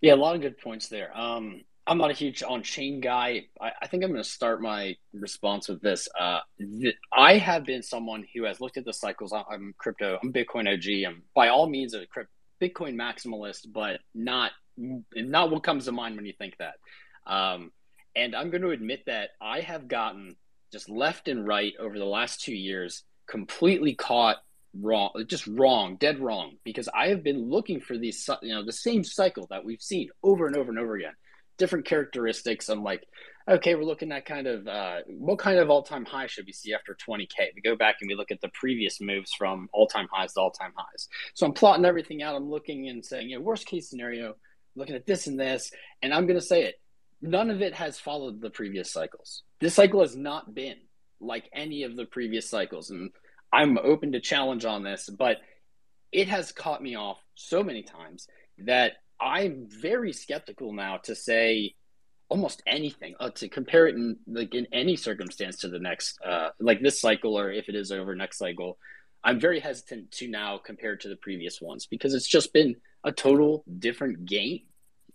Yeah, 0.00 0.14
a 0.14 0.16
lot 0.16 0.36
of 0.36 0.42
good 0.42 0.58
points 0.58 0.88
there. 0.88 1.16
Um, 1.16 1.62
I'm 1.86 1.98
not 1.98 2.10
a 2.10 2.14
huge 2.14 2.42
on 2.42 2.62
chain 2.62 3.00
guy. 3.00 3.46
I, 3.60 3.72
I 3.82 3.86
think 3.88 4.04
I'm 4.04 4.10
going 4.10 4.22
to 4.22 4.28
start 4.28 4.60
my 4.60 4.96
response 5.12 5.68
with 5.68 5.80
this. 5.80 6.08
Uh, 6.18 6.40
th- 6.58 6.94
I 7.12 7.38
have 7.38 7.64
been 7.64 7.82
someone 7.82 8.24
who 8.34 8.44
has 8.44 8.60
looked 8.60 8.76
at 8.76 8.84
the 8.84 8.92
cycles. 8.92 9.32
I'm, 9.32 9.44
I'm 9.50 9.74
crypto. 9.78 10.18
I'm 10.22 10.32
Bitcoin 10.32 10.72
OG. 10.72 11.10
I'm 11.10 11.22
by 11.34 11.48
all 11.48 11.68
means 11.68 11.94
a 11.94 12.06
crypto, 12.06 12.30
Bitcoin 12.60 12.94
maximalist, 12.94 13.72
but 13.72 14.00
not 14.14 14.52
not 14.76 15.50
what 15.50 15.64
comes 15.64 15.86
to 15.86 15.92
mind 15.92 16.14
when 16.16 16.26
you 16.26 16.34
think 16.38 16.54
that. 16.58 16.74
Um, 17.26 17.72
and 18.14 18.36
I'm 18.36 18.50
going 18.50 18.62
to 18.62 18.70
admit 18.70 19.04
that 19.06 19.30
I 19.40 19.60
have 19.60 19.88
gotten 19.88 20.36
just 20.70 20.88
left 20.88 21.26
and 21.28 21.46
right 21.46 21.72
over 21.80 21.98
the 21.98 22.04
last 22.04 22.42
two 22.42 22.54
years 22.54 23.02
completely 23.28 23.94
caught 23.94 24.36
wrong, 24.80 25.10
just 25.26 25.46
wrong, 25.46 25.96
dead 25.96 26.18
wrong, 26.18 26.56
because 26.64 26.88
I 26.88 27.08
have 27.08 27.22
been 27.22 27.48
looking 27.48 27.80
for 27.80 27.96
these, 27.96 28.28
you 28.42 28.54
know, 28.54 28.64
the 28.64 28.72
same 28.72 29.04
cycle 29.04 29.46
that 29.50 29.64
we've 29.64 29.82
seen 29.82 30.08
over 30.22 30.46
and 30.46 30.56
over 30.56 30.70
and 30.70 30.78
over 30.78 30.96
again, 30.96 31.14
different 31.56 31.86
characteristics. 31.86 32.68
I'm 32.68 32.82
like, 32.82 33.06
okay, 33.48 33.74
we're 33.74 33.84
looking 33.84 34.12
at 34.12 34.26
kind 34.26 34.46
of 34.46 34.66
uh, 34.68 34.98
what 35.06 35.38
kind 35.38 35.58
of 35.58 35.70
all 35.70 35.82
time 35.82 36.04
high 36.04 36.26
should 36.26 36.46
we 36.46 36.52
see 36.52 36.74
after 36.74 36.96
20K? 37.08 37.54
We 37.54 37.62
go 37.62 37.76
back 37.76 37.96
and 38.00 38.08
we 38.08 38.14
look 38.14 38.30
at 38.30 38.40
the 38.40 38.50
previous 38.50 39.00
moves 39.00 39.32
from 39.32 39.68
all 39.72 39.86
time 39.86 40.08
highs 40.12 40.34
to 40.34 40.40
all 40.40 40.50
time 40.50 40.72
highs. 40.76 41.08
So 41.34 41.46
I'm 41.46 41.52
plotting 41.52 41.84
everything 41.84 42.22
out. 42.22 42.36
I'm 42.36 42.50
looking 42.50 42.88
and 42.88 43.04
saying, 43.04 43.30
you 43.30 43.36
know, 43.36 43.42
worst 43.42 43.66
case 43.66 43.88
scenario, 43.88 44.36
looking 44.76 44.96
at 44.96 45.06
this 45.06 45.26
and 45.26 45.40
this, 45.40 45.70
and 46.02 46.12
I'm 46.12 46.26
going 46.26 46.38
to 46.38 46.44
say 46.44 46.64
it. 46.64 46.76
None 47.20 47.50
of 47.50 47.62
it 47.62 47.74
has 47.74 47.98
followed 47.98 48.40
the 48.40 48.50
previous 48.50 48.92
cycles. 48.92 49.42
This 49.60 49.74
cycle 49.74 50.02
has 50.02 50.14
not 50.14 50.54
been 50.54 50.76
like 51.20 51.50
any 51.52 51.82
of 51.82 51.96
the 51.96 52.04
previous 52.04 52.48
cycles. 52.48 52.90
And 52.90 53.10
I'm 53.52 53.78
open 53.78 54.12
to 54.12 54.20
challenge 54.20 54.64
on 54.64 54.82
this, 54.82 55.08
but 55.08 55.38
it 56.12 56.28
has 56.28 56.52
caught 56.52 56.82
me 56.82 56.96
off 56.96 57.18
so 57.34 57.62
many 57.62 57.82
times 57.82 58.28
that 58.58 58.92
I'm 59.20 59.66
very 59.68 60.12
skeptical 60.12 60.72
now 60.72 60.98
to 61.04 61.14
say 61.14 61.74
almost 62.28 62.62
anything 62.66 63.14
uh, 63.20 63.30
to 63.30 63.48
compare 63.48 63.86
it 63.86 63.94
in 63.94 64.16
like 64.26 64.54
in 64.54 64.66
any 64.72 64.96
circumstance 64.96 65.56
to 65.58 65.68
the 65.68 65.78
next 65.78 66.18
uh, 66.24 66.50
like 66.60 66.82
this 66.82 67.00
cycle 67.00 67.38
or 67.38 67.50
if 67.50 67.68
it 67.68 67.74
is 67.74 67.90
over 67.90 68.14
next 68.14 68.38
cycle. 68.38 68.78
I'm 69.24 69.40
very 69.40 69.58
hesitant 69.60 70.12
to 70.12 70.28
now 70.28 70.58
compare 70.58 70.96
to 70.96 71.08
the 71.08 71.16
previous 71.16 71.60
ones 71.60 71.86
because 71.86 72.14
it's 72.14 72.28
just 72.28 72.52
been 72.52 72.76
a 73.02 73.10
total 73.10 73.64
different 73.78 74.26
game. 74.26 74.60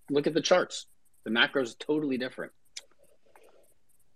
Look 0.10 0.28
at 0.28 0.34
the 0.34 0.42
charts. 0.42 0.88
The 1.24 1.32
macro 1.32 1.62
is 1.62 1.76
totally 1.76 2.18
different 2.18 2.52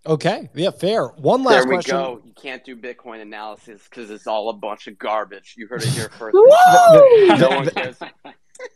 Okay. 0.08 0.50
Yeah, 0.54 0.72
fair. 0.72 1.08
One 1.08 1.44
last 1.44 1.54
there 1.54 1.68
we 1.68 1.76
question. 1.76 1.96
go. 1.96 2.22
You 2.24 2.32
can't 2.34 2.64
do 2.64 2.76
Bitcoin 2.76 3.22
analysis 3.22 3.84
because 3.90 4.10
it's 4.10 4.26
all 4.26 4.50
a 4.50 4.54
bunch 4.54 4.88
of 4.88 4.98
garbage. 4.98 5.56
You 5.58 5.68
heard 5.68 5.84
it 5.84 5.90
here 5.90 6.10
first. 6.10 6.34
Woo! 6.34 6.48
no 7.38 7.50
one 7.50 7.70
cares. 7.70 8.00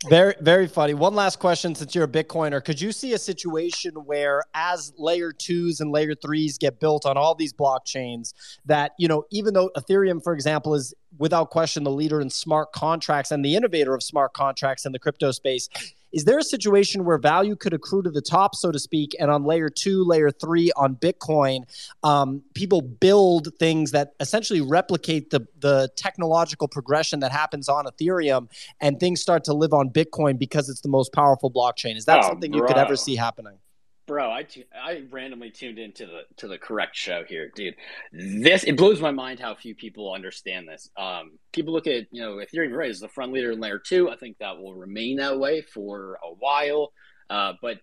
very 0.08 0.34
very 0.40 0.68
funny 0.68 0.94
one 0.94 1.12
last 1.12 1.40
question 1.40 1.74
since 1.74 1.92
you're 1.92 2.04
a 2.04 2.08
bitcoiner 2.08 2.64
could 2.64 2.80
you 2.80 2.92
see 2.92 3.14
a 3.14 3.18
situation 3.18 3.92
where 4.04 4.44
as 4.54 4.92
layer 4.96 5.32
twos 5.32 5.80
and 5.80 5.90
layer 5.90 6.14
threes 6.14 6.56
get 6.56 6.78
built 6.78 7.04
on 7.04 7.16
all 7.16 7.34
these 7.34 7.52
blockchains 7.52 8.32
that 8.64 8.92
you 8.96 9.08
know 9.08 9.24
even 9.32 9.52
though 9.54 9.70
ethereum 9.76 10.22
for 10.22 10.34
example 10.34 10.74
is 10.74 10.94
without 11.18 11.50
question 11.50 11.82
the 11.82 11.90
leader 11.90 12.20
in 12.20 12.30
smart 12.30 12.70
contracts 12.72 13.32
and 13.32 13.44
the 13.44 13.56
innovator 13.56 13.92
of 13.92 14.04
smart 14.04 14.32
contracts 14.34 14.86
in 14.86 14.92
the 14.92 15.00
crypto 15.00 15.32
space 15.32 15.68
is 16.12 16.24
there 16.24 16.38
a 16.38 16.42
situation 16.42 17.04
where 17.04 17.18
value 17.18 17.56
could 17.56 17.72
accrue 17.72 18.02
to 18.02 18.10
the 18.10 18.20
top, 18.20 18.54
so 18.54 18.70
to 18.70 18.78
speak, 18.78 19.14
and 19.18 19.30
on 19.30 19.44
layer 19.44 19.68
two, 19.70 20.04
layer 20.04 20.30
three 20.30 20.70
on 20.76 20.94
Bitcoin, 20.96 21.64
um, 22.02 22.42
people 22.54 22.82
build 22.82 23.48
things 23.58 23.92
that 23.92 24.14
essentially 24.20 24.60
replicate 24.60 25.30
the 25.30 25.46
the 25.58 25.90
technological 25.96 26.68
progression 26.68 27.20
that 27.20 27.32
happens 27.32 27.68
on 27.68 27.86
Ethereum, 27.86 28.48
and 28.80 29.00
things 29.00 29.20
start 29.20 29.44
to 29.44 29.54
live 29.54 29.72
on 29.72 29.90
Bitcoin 29.90 30.38
because 30.38 30.68
it's 30.68 30.80
the 30.82 30.88
most 30.88 31.12
powerful 31.12 31.50
blockchain? 31.50 31.96
Is 31.96 32.04
that 32.04 32.20
Oh, 32.24 32.28
something 32.28 32.52
you 32.52 32.62
could 32.62 32.76
ever 32.76 32.96
see 32.96 33.16
happening? 33.16 33.58
Bro, 34.06 34.30
I 34.30 34.46
I 34.74 35.02
randomly 35.10 35.50
tuned 35.50 35.78
into 35.78 36.06
the 36.06 36.22
to 36.38 36.48
the 36.48 36.58
correct 36.58 36.96
show 36.96 37.22
here, 37.28 37.52
dude. 37.54 37.76
This 38.12 38.64
it 38.64 38.76
blows 38.76 39.00
my 39.00 39.12
mind 39.12 39.38
how 39.38 39.54
few 39.54 39.76
people 39.76 40.12
understand 40.12 40.66
this. 40.68 40.90
Um, 40.96 41.38
people 41.52 41.72
look 41.72 41.86
at 41.86 42.06
you 42.10 42.20
know 42.20 42.36
Ethereum 42.36 42.72
right 42.76 42.90
as 42.90 42.98
the 42.98 43.08
front 43.08 43.32
leader 43.32 43.52
in 43.52 43.60
layer 43.60 43.78
two. 43.78 44.10
I 44.10 44.16
think 44.16 44.38
that 44.38 44.58
will 44.58 44.74
remain 44.74 45.18
that 45.18 45.38
way 45.38 45.62
for 45.62 46.18
a 46.22 46.34
while. 46.34 46.92
Uh, 47.30 47.52
but 47.62 47.78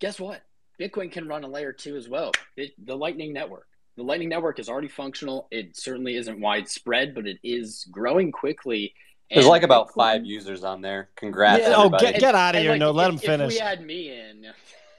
guess 0.00 0.20
what? 0.20 0.40
Bitcoin 0.80 1.10
can 1.10 1.26
run 1.26 1.44
on 1.44 1.50
layer 1.50 1.72
two 1.72 1.96
as 1.96 2.08
well. 2.08 2.30
It, 2.56 2.72
the 2.84 2.94
Lightning 2.96 3.32
Network. 3.32 3.66
The 3.96 4.02
Lightning 4.04 4.28
Network 4.28 4.58
is 4.60 4.68
already 4.68 4.88
functional. 4.88 5.48
It 5.50 5.76
certainly 5.76 6.16
isn't 6.16 6.40
widespread, 6.40 7.14
but 7.14 7.26
it 7.26 7.38
is 7.42 7.88
growing 7.90 8.30
quickly. 8.30 8.94
There's 9.30 9.46
And 9.46 9.50
like 9.50 9.62
about 9.64 9.88
Bitcoin- 9.88 9.94
five 9.94 10.24
users 10.26 10.62
on 10.62 10.80
there. 10.82 11.08
Congrats, 11.16 11.62
Yeah. 11.62 11.74
Oh, 11.76 11.88
get, 11.88 12.20
get 12.20 12.34
out 12.34 12.54
of 12.54 12.58
and, 12.58 12.62
here! 12.62 12.70
like, 12.72 12.78
no, 12.78 12.90
let 12.92 13.08
if- 13.08 13.14
him 13.14 13.18
finish. 13.18 13.54
If 13.54 13.58
we 13.58 13.66
add 13.66 13.84
me 13.84 14.10
in, 14.10 14.46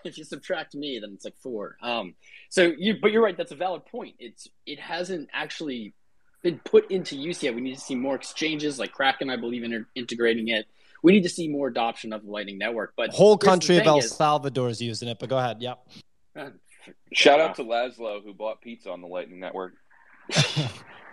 if 0.04 0.18
you 0.18 0.24
subtract 0.24 0.76
me, 0.76 1.00
then 1.00 1.12
it's 1.14 1.26
like 1.26 1.38
four. 1.38 1.78
Um, 1.82 2.16
so 2.50 2.74
you, 2.78 2.96
but 3.02 3.12
you're 3.12 3.24
right. 3.24 3.36
That's 3.38 3.52
a 3.52 3.56
valid 3.56 3.86
point. 3.86 4.16
It's 4.20 4.48
it 4.66 4.80
hasn't 4.80 5.30
actually 5.34 5.94
been 6.44 6.60
put 6.60 6.90
into 6.92 7.16
use 7.16 7.42
yet. 7.44 7.56
We 7.56 7.62
need 7.62 7.76
to 7.76 7.82
see 7.82 7.96
more 7.96 8.16
exchanges, 8.16 8.80
like 8.80 8.92
Kraken, 8.92 9.30
I 9.30 9.36
believe, 9.36 9.64
in 9.64 9.86
integrating 9.96 10.50
it. 10.50 10.68
We 11.04 11.12
need 11.12 11.24
to 11.24 11.30
see 11.30 11.48
more 11.48 11.68
adoption 11.68 12.14
of 12.14 12.24
the 12.24 12.32
Lightning 12.32 12.58
Network. 12.58 12.94
But 12.96 13.12
Whole 13.12 13.38
country 13.38 13.78
of 13.78 13.86
El 13.86 14.00
is- 14.00 14.12
Salvador 14.12 14.70
is 14.70 14.82
using 14.82 15.10
it, 15.10 15.20
but 15.20 15.30
go 15.30 15.38
ahead. 15.38 15.62
Yep. 15.62 15.80
uh, 16.36 16.50
Shout 17.14 17.40
out 17.40 17.56
to 17.56 17.64
Laszlo 17.64 18.24
who 18.24 18.34
bought 18.34 18.62
pizza 18.62 18.92
on 18.92 19.02
the 19.02 19.08
Lightning 19.08 19.40
Network. 19.40 19.74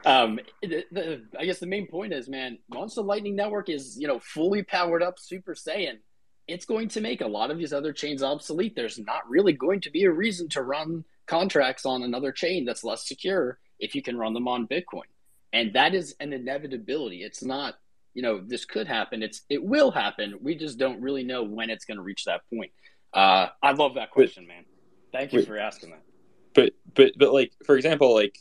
um, 0.04 0.38
the, 0.62 0.84
the, 0.90 1.24
I 1.38 1.44
guess 1.44 1.58
the 1.58 1.66
main 1.66 1.86
point 1.86 2.12
is, 2.12 2.28
man, 2.28 2.58
once 2.68 2.94
the 2.94 3.02
Lightning 3.02 3.36
Network 3.36 3.68
is 3.68 3.96
you 3.98 4.06
know 4.06 4.18
fully 4.20 4.62
powered 4.62 5.02
up, 5.02 5.18
Super 5.18 5.54
Saiyan, 5.54 5.98
it's 6.46 6.66
going 6.66 6.88
to 6.88 7.00
make 7.00 7.20
a 7.20 7.26
lot 7.26 7.50
of 7.50 7.58
these 7.58 7.72
other 7.72 7.92
chains 7.92 8.22
obsolete. 8.22 8.74
There's 8.76 8.98
not 8.98 9.28
really 9.28 9.52
going 9.52 9.80
to 9.82 9.90
be 9.90 10.04
a 10.04 10.10
reason 10.10 10.48
to 10.50 10.62
run 10.62 11.04
contracts 11.26 11.86
on 11.86 12.02
another 12.02 12.32
chain 12.32 12.64
that's 12.64 12.84
less 12.84 13.06
secure 13.06 13.58
if 13.78 13.94
you 13.94 14.02
can 14.02 14.18
run 14.18 14.34
them 14.34 14.46
on 14.46 14.68
Bitcoin, 14.68 15.08
and 15.52 15.72
that 15.74 15.94
is 15.94 16.14
an 16.20 16.32
inevitability. 16.32 17.22
It's 17.22 17.42
not, 17.42 17.74
you 18.12 18.22
know, 18.22 18.40
this 18.44 18.64
could 18.64 18.86
happen. 18.86 19.22
It's 19.22 19.42
it 19.48 19.62
will 19.62 19.90
happen. 19.90 20.38
We 20.42 20.54
just 20.54 20.78
don't 20.78 21.00
really 21.00 21.24
know 21.24 21.42
when 21.42 21.70
it's 21.70 21.84
going 21.84 21.96
to 21.96 22.02
reach 22.02 22.24
that 22.24 22.42
point. 22.52 22.72
Uh, 23.12 23.48
I 23.62 23.72
love 23.72 23.94
that 23.94 24.10
question, 24.10 24.46
man. 24.46 24.64
Thank 25.12 25.32
you 25.32 25.38
wait. 25.38 25.48
for 25.48 25.58
asking 25.58 25.90
that. 25.90 26.02
but 26.54 26.72
but 26.94 27.12
but 27.16 27.32
like 27.32 27.52
for 27.64 27.76
example 27.76 28.14
like 28.14 28.38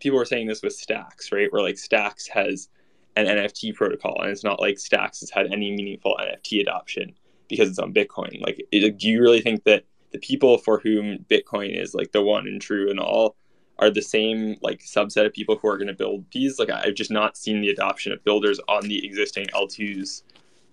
people 0.00 0.18
are 0.18 0.24
saying 0.24 0.46
this 0.46 0.62
with 0.62 0.72
stacks 0.72 1.32
right 1.32 1.52
where 1.52 1.62
like 1.62 1.78
stacks 1.78 2.26
has 2.26 2.68
an 3.16 3.26
nft 3.26 3.74
protocol 3.74 4.20
and 4.20 4.30
it's 4.30 4.44
not 4.44 4.60
like 4.60 4.78
stacks 4.78 5.20
has 5.20 5.30
had 5.30 5.46
any 5.52 5.70
meaningful 5.70 6.16
nft 6.20 6.60
adoption 6.60 7.14
because 7.48 7.68
it's 7.68 7.78
on 7.78 7.92
bitcoin 7.92 8.40
like 8.40 8.64
it, 8.72 8.98
do 8.98 9.08
you 9.08 9.20
really 9.20 9.40
think 9.40 9.64
that 9.64 9.84
the 10.12 10.18
people 10.18 10.58
for 10.58 10.78
whom 10.78 11.18
bitcoin 11.30 11.76
is 11.78 11.94
like 11.94 12.12
the 12.12 12.22
one 12.22 12.46
and 12.46 12.60
true 12.60 12.90
and 12.90 13.00
all 13.00 13.36
are 13.78 13.90
the 13.90 14.02
same 14.02 14.56
like 14.62 14.80
subset 14.80 15.26
of 15.26 15.32
people 15.32 15.56
who 15.56 15.68
are 15.68 15.76
going 15.76 15.86
to 15.88 15.94
build 15.94 16.24
these 16.32 16.58
like 16.58 16.70
i've 16.70 16.94
just 16.94 17.10
not 17.10 17.36
seen 17.36 17.60
the 17.60 17.68
adoption 17.68 18.12
of 18.12 18.22
builders 18.24 18.60
on 18.68 18.86
the 18.88 19.04
existing 19.04 19.46
l2s 19.54 20.22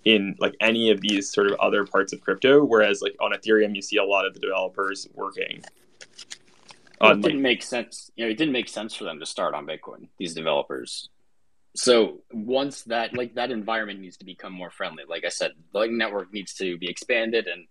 in 0.06 0.36
like 0.40 0.54
any 0.60 0.92
of 0.92 1.00
these 1.02 1.32
sort 1.32 1.48
of 1.48 1.58
other 1.60 1.86
parts 1.86 2.14
of 2.14 2.22
crypto 2.22 2.64
whereas 2.64 3.02
like 3.02 3.16
on 3.20 3.32
ethereum 3.32 3.76
you 3.76 3.82
see 3.82 3.98
a 3.98 4.04
lot 4.04 4.26
of 4.26 4.34
the 4.34 4.40
developers 4.40 5.08
working 5.14 5.64
on 7.04 7.20
it 7.20 7.22
didn't 7.22 7.42
make 7.42 7.62
sense. 7.62 8.12
You 8.16 8.26
know, 8.26 8.32
it 8.32 8.38
didn't 8.38 8.54
make 8.54 8.70
sense 8.70 8.96
for 8.96 9.04
them 9.04 9.20
to 9.20 9.26
start 9.26 9.54
on 9.54 9.66
Bitcoin. 9.66 10.08
These 10.18 10.34
developers. 10.34 11.10
So 11.76 12.22
once 12.32 12.84
that 12.84 13.16
like 13.16 13.36
that 13.36 13.52
environment 13.52 14.00
needs 14.00 14.18
to 14.18 14.26
become 14.26 14.54
more 14.54 14.70
friendly. 14.70 15.04
Like 15.08 15.26
I 15.26 15.30
said, 15.30 15.52
the 15.72 15.80
Lightning 15.80 15.98
Network 15.98 16.32
needs 16.32 16.54
to 16.56 16.78
be 16.78 16.90
expanded, 16.90 17.48
and 17.48 17.66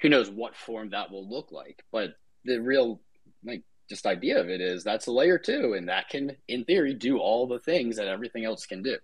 who 0.00 0.08
knows 0.08 0.30
what 0.30 0.56
form 0.56 0.90
that 0.90 1.10
will 1.10 1.28
look 1.28 1.50
like. 1.50 1.82
But 1.90 2.14
the 2.44 2.58
real 2.58 3.00
like 3.44 3.62
just 3.88 4.06
idea 4.06 4.40
of 4.40 4.48
it 4.48 4.60
is 4.60 4.84
that's 4.84 5.06
a 5.06 5.12
layer 5.12 5.38
two, 5.38 5.74
and 5.76 5.88
that 5.88 6.08
can, 6.08 6.36
in 6.46 6.64
theory, 6.64 6.94
do 6.94 7.18
all 7.18 7.46
the 7.48 7.58
things 7.58 7.96
that 7.96 8.06
everything 8.08 8.44
else 8.44 8.66
can 8.66 8.82
do. 8.82 8.96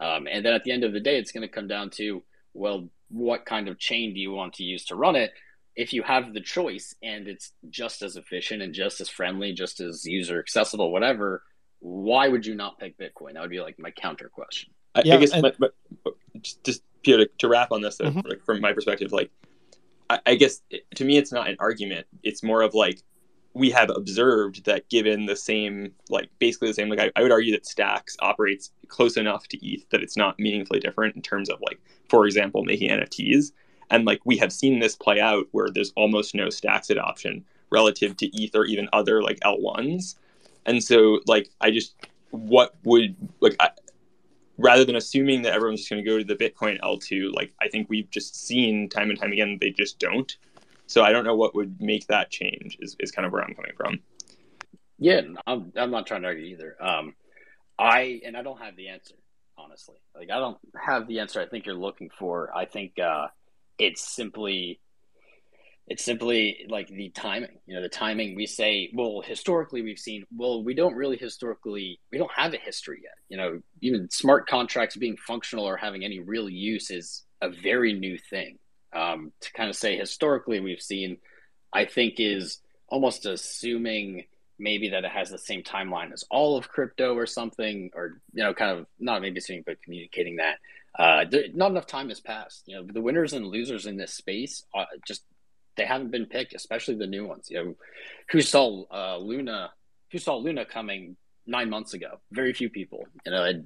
Um, 0.00 0.26
and 0.30 0.44
then 0.44 0.52
at 0.52 0.64
the 0.64 0.72
end 0.72 0.84
of 0.84 0.92
the 0.92 1.00
day, 1.00 1.18
it's 1.18 1.32
going 1.32 1.46
to 1.46 1.48
come 1.48 1.68
down 1.68 1.90
to 1.90 2.22
well, 2.52 2.88
what 3.08 3.46
kind 3.46 3.68
of 3.68 3.78
chain 3.78 4.14
do 4.14 4.20
you 4.20 4.32
want 4.32 4.54
to 4.54 4.64
use 4.64 4.84
to 4.86 4.96
run 4.96 5.16
it? 5.16 5.32
if 5.76 5.92
you 5.92 6.02
have 6.02 6.32
the 6.32 6.40
choice 6.40 6.94
and 7.02 7.26
it's 7.26 7.52
just 7.68 8.02
as 8.02 8.16
efficient 8.16 8.62
and 8.62 8.74
just 8.74 9.00
as 9.00 9.08
friendly, 9.08 9.52
just 9.52 9.80
as 9.80 10.04
user 10.04 10.38
accessible, 10.38 10.92
whatever, 10.92 11.42
why 11.86 12.28
would 12.28 12.46
you 12.46 12.54
not 12.54 12.78
pick 12.78 12.96
Bitcoin? 12.96 13.34
That 13.34 13.42
would 13.42 13.50
be 13.50 13.60
like 13.60 13.78
my 13.78 13.90
counter 13.90 14.30
question. 14.30 14.70
I, 14.94 15.02
Yeah, 15.04 15.16
I 15.16 15.18
guess 15.18 15.32
and- 15.32 15.42
my, 15.42 15.52
my, 15.58 15.68
just, 16.40 16.64
just 16.64 16.82
Peter, 17.02 17.26
to, 17.26 17.30
to 17.38 17.48
wrap 17.48 17.72
on 17.72 17.82
this, 17.82 17.96
though, 17.98 18.06
Mhm. 18.06 18.26
like 18.26 18.42
from 18.42 18.60
my 18.62 18.72
perspective, 18.72 19.12
like 19.12 19.30
I, 20.08 20.18
I 20.24 20.34
guess 20.36 20.62
it, 20.70 20.84
to 20.94 21.04
me, 21.04 21.18
it's 21.18 21.30
not 21.30 21.46
an 21.48 21.56
argument. 21.58 22.06
It's 22.22 22.42
more 22.42 22.62
of 22.62 22.72
like 22.72 23.02
we 23.52 23.70
have 23.70 23.90
observed 23.90 24.64
that 24.64 24.88
given 24.88 25.26
the 25.26 25.36
same, 25.36 25.92
like 26.08 26.30
basically 26.38 26.68
the 26.68 26.74
same, 26.74 26.88
like 26.88 27.00
I, 27.00 27.10
I 27.16 27.22
would 27.22 27.30
argue 27.32 27.52
that 27.52 27.66
Stacks 27.66 28.16
operates 28.20 28.70
close 28.88 29.16
enough 29.18 29.46
to 29.48 29.58
ETH 29.66 29.86
that 29.90 30.02
it's 30.02 30.16
not 30.16 30.38
meaningfully 30.38 30.80
different 30.80 31.14
in 31.16 31.22
terms 31.22 31.50
of 31.50 31.60
like, 31.60 31.78
for 32.08 32.24
example, 32.26 32.64
making 32.64 32.88
NFTs. 32.90 33.52
And 33.90 34.06
like 34.06 34.20
we 34.24 34.38
have 34.38 34.52
seen 34.54 34.78
this 34.80 34.96
play 34.96 35.20
out 35.20 35.46
where 35.52 35.68
there's 35.68 35.92
almost 35.96 36.34
no 36.34 36.48
Stacks 36.48 36.88
adoption 36.88 37.44
relative 37.70 38.16
to 38.16 38.26
ETH 38.42 38.54
or 38.56 38.64
even 38.64 38.88
other 38.94 39.22
like 39.22 39.38
L1s. 39.40 40.14
And 40.66 40.82
so 40.82 41.20
like 41.26 41.50
I 41.60 41.70
just 41.70 41.94
what 42.30 42.74
would 42.84 43.16
like 43.40 43.56
I, 43.60 43.70
rather 44.58 44.84
than 44.84 44.96
assuming 44.96 45.42
that 45.42 45.52
everyone's 45.52 45.80
just 45.80 45.90
going 45.90 46.04
to 46.04 46.10
go 46.10 46.18
to 46.18 46.24
the 46.24 46.36
Bitcoin 46.36 46.80
L2, 46.80 47.32
like 47.32 47.52
I 47.60 47.68
think 47.68 47.88
we've 47.88 48.10
just 48.10 48.46
seen 48.46 48.88
time 48.88 49.10
and 49.10 49.18
time 49.18 49.32
again 49.32 49.58
they 49.60 49.70
just 49.70 49.98
don't. 49.98 50.36
So 50.86 51.02
I 51.02 51.12
don't 51.12 51.24
know 51.24 51.36
what 51.36 51.54
would 51.54 51.80
make 51.80 52.06
that 52.08 52.30
change. 52.30 52.76
Is, 52.80 52.96
is 53.00 53.10
kind 53.10 53.26
of 53.26 53.32
where 53.32 53.42
I'm 53.42 53.54
coming 53.54 53.72
from. 53.76 54.00
Yeah, 54.98 55.22
I'm 55.46 55.72
I'm 55.76 55.90
not 55.90 56.06
trying 56.06 56.22
to 56.22 56.28
argue 56.28 56.44
either. 56.44 56.76
Um, 56.80 57.14
I 57.78 58.20
and 58.24 58.36
I 58.36 58.42
don't 58.42 58.60
have 58.60 58.76
the 58.76 58.88
answer 58.88 59.14
honestly. 59.56 59.96
Like 60.14 60.30
I 60.30 60.38
don't 60.38 60.58
have 60.80 61.06
the 61.06 61.20
answer 61.20 61.40
I 61.40 61.46
think 61.46 61.66
you're 61.66 61.74
looking 61.74 62.10
for. 62.18 62.54
I 62.54 62.64
think 62.64 62.98
uh, 62.98 63.28
it's 63.78 64.14
simply 64.14 64.80
it's 65.86 66.04
simply 66.04 66.64
like 66.68 66.88
the 66.88 67.10
timing. 67.10 67.58
You 67.66 67.76
know, 67.76 67.82
the 67.82 67.88
timing. 67.88 68.34
We 68.34 68.46
say, 68.46 68.90
well, 68.94 69.22
historically 69.24 69.82
we've 69.82 69.98
seen. 69.98 70.24
Well, 70.34 70.62
we 70.64 70.74
don't 70.74 70.94
really 70.94 71.16
historically. 71.16 72.00
We 72.10 72.18
don't 72.18 72.32
have 72.34 72.54
a 72.54 72.58
history 72.58 73.00
yet. 73.02 73.14
You 73.28 73.36
know, 73.36 73.60
even 73.82 74.08
smart 74.10 74.48
contracts 74.48 74.96
being 74.96 75.16
functional 75.16 75.66
or 75.66 75.76
having 75.76 76.04
any 76.04 76.20
real 76.20 76.48
use 76.48 76.90
is 76.90 77.22
a 77.42 77.50
very 77.50 77.92
new 77.92 78.16
thing. 78.18 78.58
Um, 78.94 79.32
to 79.40 79.52
kind 79.52 79.68
of 79.68 79.76
say 79.76 79.96
historically 79.96 80.60
we've 80.60 80.80
seen, 80.80 81.18
I 81.72 81.84
think 81.84 82.14
is 82.18 82.60
almost 82.88 83.26
assuming 83.26 84.24
maybe 84.56 84.90
that 84.90 85.04
it 85.04 85.10
has 85.10 85.30
the 85.30 85.38
same 85.38 85.64
timeline 85.64 86.12
as 86.12 86.24
all 86.30 86.56
of 86.56 86.68
crypto 86.68 87.14
or 87.14 87.26
something, 87.26 87.90
or 87.94 88.20
you 88.32 88.42
know, 88.42 88.54
kind 88.54 88.78
of 88.78 88.86
not 88.98 89.20
maybe 89.20 89.38
assuming, 89.38 89.64
but 89.66 89.82
communicating 89.82 90.36
that 90.36 90.58
uh, 90.98 91.24
not 91.54 91.70
enough 91.70 91.86
time 91.86 92.08
has 92.08 92.20
passed. 92.20 92.62
You 92.66 92.76
know, 92.76 92.86
the 92.90 93.00
winners 93.00 93.32
and 93.32 93.46
losers 93.46 93.86
in 93.86 93.96
this 93.96 94.12
space 94.12 94.64
uh, 94.74 94.84
just 95.06 95.24
they 95.76 95.84
haven't 95.84 96.10
been 96.10 96.26
picked, 96.26 96.54
especially 96.54 96.96
the 96.96 97.06
new 97.06 97.26
ones. 97.26 97.48
You 97.50 97.64
know, 97.64 97.74
who 98.30 98.40
saw 98.40 98.84
uh, 98.92 99.18
Luna? 99.18 99.70
Who 100.12 100.18
saw 100.18 100.36
Luna 100.36 100.64
coming 100.64 101.16
nine 101.46 101.70
months 101.70 101.94
ago? 101.94 102.20
Very 102.30 102.52
few 102.52 102.70
people. 102.70 103.06
You 103.26 103.32
know, 103.32 103.44
it, 103.44 103.64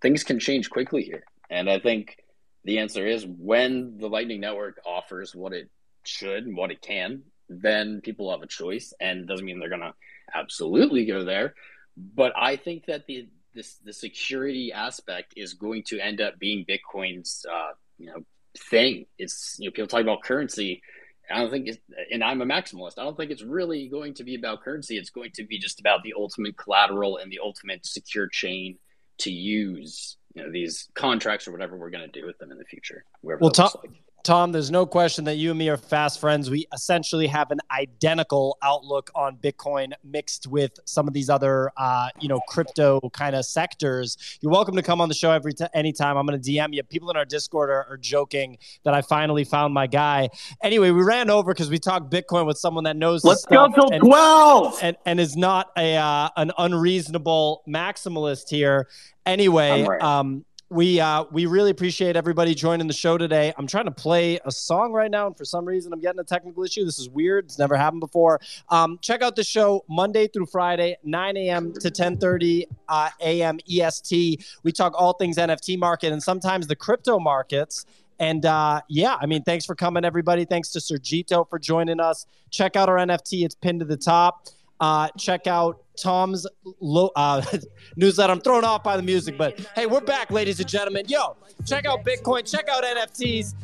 things 0.00 0.22
can 0.22 0.38
change 0.38 0.70
quickly 0.70 1.02
here, 1.02 1.24
and 1.50 1.68
I 1.68 1.78
think 1.78 2.18
the 2.64 2.78
answer 2.78 3.06
is 3.06 3.26
when 3.26 3.98
the 3.98 4.08
Lightning 4.08 4.40
Network 4.40 4.80
offers 4.84 5.34
what 5.34 5.52
it 5.52 5.70
should 6.04 6.46
and 6.46 6.56
what 6.56 6.70
it 6.70 6.82
can, 6.82 7.22
then 7.48 8.00
people 8.02 8.30
have 8.30 8.42
a 8.42 8.46
choice, 8.46 8.92
and 9.00 9.20
it 9.20 9.26
doesn't 9.26 9.44
mean 9.44 9.58
they're 9.58 9.68
gonna 9.68 9.94
absolutely 10.34 11.04
go 11.06 11.24
there. 11.24 11.54
But 11.96 12.32
I 12.36 12.56
think 12.56 12.86
that 12.86 13.06
the 13.06 13.28
this 13.54 13.76
the 13.84 13.92
security 13.92 14.72
aspect 14.72 15.34
is 15.36 15.54
going 15.54 15.82
to 15.84 15.98
end 15.98 16.20
up 16.20 16.38
being 16.38 16.64
Bitcoin's 16.64 17.44
uh, 17.50 17.72
you 17.98 18.06
know 18.06 18.24
thing. 18.56 19.06
It's 19.18 19.56
you 19.58 19.68
know 19.68 19.72
people 19.72 19.88
talk 19.88 20.02
about 20.02 20.22
currency. 20.22 20.82
I 21.30 21.40
don't 21.40 21.50
think 21.50 21.68
it's, 21.68 21.78
and 22.10 22.24
I'm 22.24 22.40
a 22.40 22.46
maximalist. 22.46 22.98
I 22.98 23.04
don't 23.04 23.16
think 23.16 23.30
it's 23.30 23.42
really 23.42 23.88
going 23.88 24.14
to 24.14 24.24
be 24.24 24.34
about 24.34 24.62
currency. 24.62 24.96
It's 24.96 25.10
going 25.10 25.30
to 25.34 25.44
be 25.44 25.58
just 25.58 25.80
about 25.80 26.02
the 26.02 26.14
ultimate 26.16 26.56
collateral 26.56 27.18
and 27.18 27.30
the 27.30 27.40
ultimate 27.42 27.84
secure 27.84 28.28
chain 28.28 28.78
to 29.18 29.30
use, 29.30 30.16
you 30.34 30.42
know, 30.42 30.50
these 30.50 30.88
contracts 30.94 31.46
or 31.46 31.52
whatever 31.52 31.76
we're 31.76 31.90
going 31.90 32.10
to 32.10 32.20
do 32.20 32.26
with 32.26 32.38
them 32.38 32.50
in 32.50 32.58
the 32.58 32.64
future. 32.64 33.04
Well, 33.22 33.50
Tom, 33.50 33.70
like. 33.82 33.90
Tom, 34.28 34.52
there's 34.52 34.70
no 34.70 34.84
question 34.84 35.24
that 35.24 35.36
you 35.36 35.48
and 35.48 35.58
me 35.58 35.70
are 35.70 35.78
fast 35.78 36.20
friends. 36.20 36.50
We 36.50 36.66
essentially 36.74 37.26
have 37.28 37.50
an 37.50 37.60
identical 37.70 38.58
outlook 38.60 39.10
on 39.14 39.38
Bitcoin 39.38 39.94
mixed 40.04 40.46
with 40.46 40.78
some 40.84 41.08
of 41.08 41.14
these 41.14 41.30
other, 41.30 41.72
uh, 41.78 42.10
you 42.20 42.28
know, 42.28 42.38
crypto 42.46 43.00
kind 43.14 43.34
of 43.34 43.46
sectors. 43.46 44.18
You're 44.42 44.52
welcome 44.52 44.76
to 44.76 44.82
come 44.82 45.00
on 45.00 45.08
the 45.08 45.14
show 45.14 45.30
every 45.30 45.54
t- 45.54 45.64
anytime. 45.72 46.18
I'm 46.18 46.26
going 46.26 46.38
to 46.38 46.50
DM 46.50 46.74
you. 46.74 46.82
People 46.82 47.08
in 47.08 47.16
our 47.16 47.24
Discord 47.24 47.70
are, 47.70 47.86
are, 47.88 47.96
joking 47.96 48.58
that 48.84 48.92
I 48.92 49.00
finally 49.00 49.44
found 49.44 49.72
my 49.72 49.86
guy. 49.86 50.28
Anyway, 50.62 50.90
we 50.90 51.02
ran 51.02 51.30
over 51.30 51.54
because 51.54 51.70
we 51.70 51.78
talked 51.78 52.12
Bitcoin 52.12 52.46
with 52.46 52.58
someone 52.58 52.84
that 52.84 52.98
knows. 52.98 53.24
Let's 53.24 53.46
go 53.46 53.68
till 53.68 53.90
and, 53.90 54.02
12 54.04 54.78
and, 54.82 54.96
and 55.06 55.20
is 55.20 55.38
not 55.38 55.70
a 55.78 55.96
uh, 55.96 56.28
an 56.36 56.52
unreasonable 56.58 57.62
maximalist 57.66 58.50
here. 58.50 58.88
Anyway, 59.24 59.84
right. 59.84 60.02
um, 60.02 60.44
we 60.70 61.00
uh, 61.00 61.24
we 61.30 61.46
really 61.46 61.70
appreciate 61.70 62.14
everybody 62.14 62.54
joining 62.54 62.86
the 62.86 62.92
show 62.92 63.16
today. 63.16 63.54
I'm 63.56 63.66
trying 63.66 63.86
to 63.86 63.90
play 63.90 64.38
a 64.44 64.50
song 64.50 64.92
right 64.92 65.10
now, 65.10 65.26
and 65.26 65.36
for 65.36 65.44
some 65.44 65.64
reason, 65.64 65.92
I'm 65.92 66.00
getting 66.00 66.20
a 66.20 66.24
technical 66.24 66.62
issue. 66.62 66.84
This 66.84 66.98
is 66.98 67.08
weird. 67.08 67.46
It's 67.46 67.58
never 67.58 67.76
happened 67.76 68.00
before. 68.00 68.40
Um, 68.68 68.98
check 69.00 69.22
out 69.22 69.34
the 69.34 69.44
show 69.44 69.84
Monday 69.88 70.28
through 70.28 70.46
Friday, 70.46 70.96
9 71.04 71.36
a.m. 71.38 71.72
to 71.74 71.90
10:30 71.90 72.64
uh, 72.88 73.08
a.m. 73.20 73.58
EST. 73.70 74.44
We 74.62 74.72
talk 74.72 74.92
all 74.94 75.14
things 75.14 75.38
NFT 75.38 75.78
market 75.78 76.12
and 76.12 76.22
sometimes 76.22 76.66
the 76.66 76.76
crypto 76.76 77.18
markets. 77.18 77.86
And 78.20 78.44
uh, 78.44 78.82
yeah, 78.88 79.16
I 79.18 79.26
mean, 79.26 79.44
thanks 79.44 79.64
for 79.64 79.74
coming, 79.74 80.04
everybody. 80.04 80.44
Thanks 80.44 80.70
to 80.72 80.80
Sergito 80.80 81.48
for 81.48 81.58
joining 81.58 82.00
us. 82.00 82.26
Check 82.50 82.76
out 82.76 82.90
our 82.90 82.96
NFT; 82.96 83.44
it's 83.44 83.54
pinned 83.54 83.80
to 83.80 83.86
the 83.86 83.96
top. 83.96 84.48
Uh, 84.80 85.08
check 85.16 85.46
out 85.46 85.82
Tom's 86.02 86.46
lo- 86.80 87.10
uh, 87.16 87.42
newsletter. 87.96 88.32
I'm 88.32 88.40
thrown 88.40 88.64
off 88.64 88.82
by 88.82 88.96
the 88.96 89.02
music, 89.02 89.36
but 89.36 89.58
hey, 89.74 89.86
we're 89.86 90.00
back, 90.00 90.30
ladies 90.30 90.60
and 90.60 90.68
gentlemen. 90.68 91.04
Yo, 91.08 91.36
check 91.66 91.86
out 91.86 92.04
Bitcoin, 92.04 92.50
check 92.50 92.68
out 92.68 92.84
NFTs. 92.84 93.54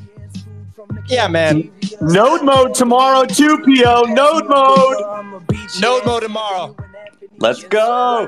Yeah, 1.09 1.29
man. 1.29 1.71
Node 2.01 2.43
mode 2.43 2.75
tomorrow, 2.75 3.25
2 3.25 3.59
PO. 3.59 4.03
Node 4.09 4.49
mode. 4.49 5.41
Node 5.81 6.05
mode 6.05 6.23
tomorrow. 6.23 6.77
Let's 7.39 7.65
go. 7.65 8.23